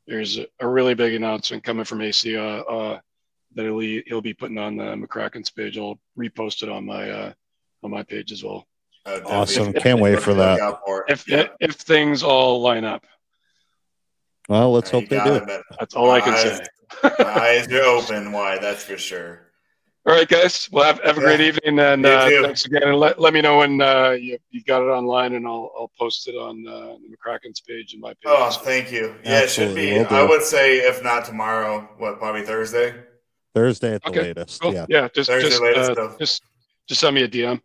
there's 0.07 0.39
a, 0.39 0.47
a 0.61 0.67
really 0.67 0.95
big 0.95 1.13
announcement 1.15 1.63
coming 1.65 1.85
from 1.85 2.01
AC 2.01 2.35
uh, 2.35 2.41
uh, 2.41 3.01
that 3.55 3.65
he'll, 3.65 4.03
he'll 4.07 4.21
be 4.21 4.35
putting 4.35 4.59
on 4.59 4.77
the 4.77 4.85
McRackin's 4.85 5.51
page. 5.51 5.79
I'll 5.79 5.99
repost 6.19 6.63
it 6.63 6.69
on 6.69 6.85
my 6.87 7.11
uh, 7.11 7.33
on 7.83 7.91
my 7.91 8.03
page 8.03 8.33
as 8.33 8.43
well. 8.45 8.67
uh, 9.07 9.11
definitely- 9.19 9.35
Awesome. 9.37 9.73
Can't 9.75 10.01
wait 10.01 10.21
for 10.21 10.35
that. 10.35 10.81
for. 10.85 11.05
If 11.09 11.27
Yeah. 11.29 11.49
if 11.61 11.75
things 11.77 12.23
all 12.23 12.61
line 12.61 12.85
up, 12.85 13.05
Well, 14.49 14.73
let's 14.73 14.91
hope 14.91 15.09
they 15.09 15.23
do. 15.23 15.35
it, 15.35 15.63
that's 15.79 15.95
all 15.95 16.11
I 16.11 16.21
can 16.21 16.35
Eyes- 16.35 16.59
say. 16.59 16.65
My 17.19 17.25
eyes 17.27 17.71
are 17.73 17.83
open 17.83 18.33
wide, 18.33 18.63
that's 18.63 18.83
for 18.85 18.97
sure. 18.97 19.45
All 20.07 20.15
right, 20.15 20.27
guys. 20.27 20.71
Well, 20.73 20.85
have, 20.85 21.01
have 21.05 21.19
a 21.19 21.21
great 21.21 21.39
Yeah. 21.41 21.47
evening, 21.49 21.79
and 21.81 22.03
You 22.03 22.09
uh, 22.09 22.29
too. 22.31 22.43
thanks 22.43 22.65
again. 22.65 22.83
And 22.85 22.97
let, 22.97 23.21
let 23.21 23.35
me 23.35 23.43
know 23.43 23.59
when 23.59 23.83
uh, 23.83 24.11
you, 24.13 24.39
you've 24.51 24.65
got 24.65 24.81
it 24.81 24.87
online, 24.87 25.35
and 25.35 25.47
I'll 25.47 25.71
I'll 25.79 25.91
post 25.99 26.29
it 26.29 26.33
on 26.35 26.67
uh, 26.67 26.97
the 27.03 27.09
McRackin's 27.15 27.61
page 27.61 27.93
and 27.93 28.01
my 28.01 28.11
page. 28.15 28.25
Oh, 28.25 28.51
thank 28.51 28.91
you. 28.91 29.15
Yeah, 29.23 29.41
it 29.41 29.51
should 29.51 29.69
Absolutely, 29.69 29.91
be. 29.91 29.99
will. 29.99 30.07
I 30.17 30.23
would 30.23 30.43
say 30.43 30.79
if 30.79 31.03
not 31.05 31.27
tomorrow, 31.27 31.87
what 31.99 32.19
probably 32.19 32.43
Thursday. 32.43 32.95
Thursday 33.59 33.95
at 33.95 34.03
the 34.03 34.09
Okay, 34.11 34.23
latest. 34.23 34.61
Cool. 34.61 34.75
Yeah. 34.75 34.87
Yeah, 34.89 35.09
just 35.15 35.29
Thursday 35.31 35.49
just 35.51 35.63
latest 35.63 35.91
uh, 35.99 36.17
just 36.19 36.43
just 36.89 37.01
send 37.01 37.15
me 37.15 37.23
a 37.23 37.29
DM. 37.29 37.61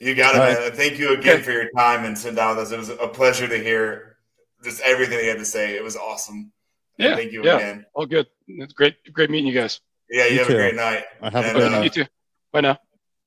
You 0.00 0.14
got 0.14 0.34
it, 0.34 0.40
All 0.40 0.62
man. 0.68 0.72
Thank 0.76 0.98
you 0.98 1.12
again 1.14 1.34
Okay. 1.36 1.42
for 1.42 1.52
your 1.52 1.70
time 1.76 2.04
and 2.04 2.16
sitting 2.16 2.36
down 2.36 2.56
with 2.56 2.66
us. 2.66 2.72
It 2.72 2.78
was 2.78 2.88
a 2.90 3.08
pleasure 3.08 3.48
to 3.48 3.58
hear 3.58 4.16
just 4.64 4.80
everything 4.82 5.18
you 5.20 5.28
had 5.28 5.38
to 5.38 5.44
say. 5.44 5.76
It 5.76 5.82
was 5.82 5.96
awesome. 5.96 6.52
Yeah, 6.98 7.14
Thank 7.16 7.32
you 7.32 7.44
yeah. 7.44 7.56
again. 7.56 7.86
All 7.94 8.06
good. 8.06 8.26
It's 8.48 8.72
great 8.72 8.96
great 9.12 9.30
meeting 9.30 9.46
you 9.46 9.54
guys. 9.54 9.80
Yeah, 10.10 10.24
you, 10.26 10.32
You 10.32 10.38
have 10.38 10.46
too. 10.48 10.54
a 10.54 10.56
great 10.56 10.74
night. 10.74 11.04
I 11.22 11.30
have 11.30 11.44
a 11.44 11.48
And, 11.48 11.56
good 11.58 11.66
uh, 11.66 11.70
night. 11.70 11.84
You 11.84 11.90
too. 11.90 12.06
Bye 12.52 12.60
now. 12.62 12.78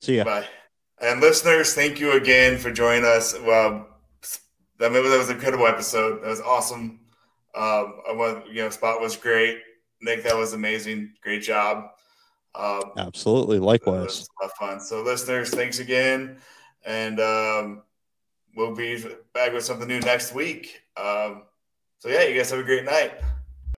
See 0.02 0.18
ya. 0.18 0.24
Bye. 0.24 0.46
And 1.02 1.20
listeners, 1.22 1.74
thank 1.74 2.00
you 2.00 2.12
again 2.14 2.58
for 2.58 2.72
joining 2.72 3.06
us. 3.06 3.34
Well, 3.40 3.88
that 4.80 4.92
was, 4.92 5.10
that 5.10 5.18
was 5.18 5.30
an 5.30 5.36
incredible 5.36 5.68
episode. 5.68 6.22
That 6.24 6.30
was 6.30 6.42
awesome. 6.42 7.00
Um, 7.56 8.02
I 8.10 8.14
want 8.14 8.48
you 8.48 8.62
know, 8.64 8.70
Spot 8.70 9.00
was 9.02 9.16
great. 9.16 9.60
Nick, 10.02 10.24
that 10.24 10.36
was 10.36 10.54
amazing. 10.54 11.14
Great 11.22 11.44
job. 11.44 11.90
Um, 12.56 12.92
Absolutely. 12.98 13.60
Likewise. 13.60 14.04
was 14.04 14.30
a 14.40 14.44
lot 14.44 14.52
of 14.52 14.58
fun. 14.58 14.80
So, 14.80 15.02
listeners, 15.02 15.50
thanks 15.52 15.80
again. 15.80 16.38
And 16.86 17.20
um, 17.20 17.84
we'll 18.56 18.76
be 18.76 19.04
back 19.34 19.54
with 19.54 19.64
something 19.64 19.88
new 19.88 20.00
next 20.00 20.34
week. 20.34 20.82
Um, 20.98 21.44
so, 22.00 22.10
yeah, 22.10 22.24
you 22.24 22.36
guys 22.36 22.50
have 22.52 22.60
a 22.60 22.64
great 22.64 22.86
night. 22.86 23.14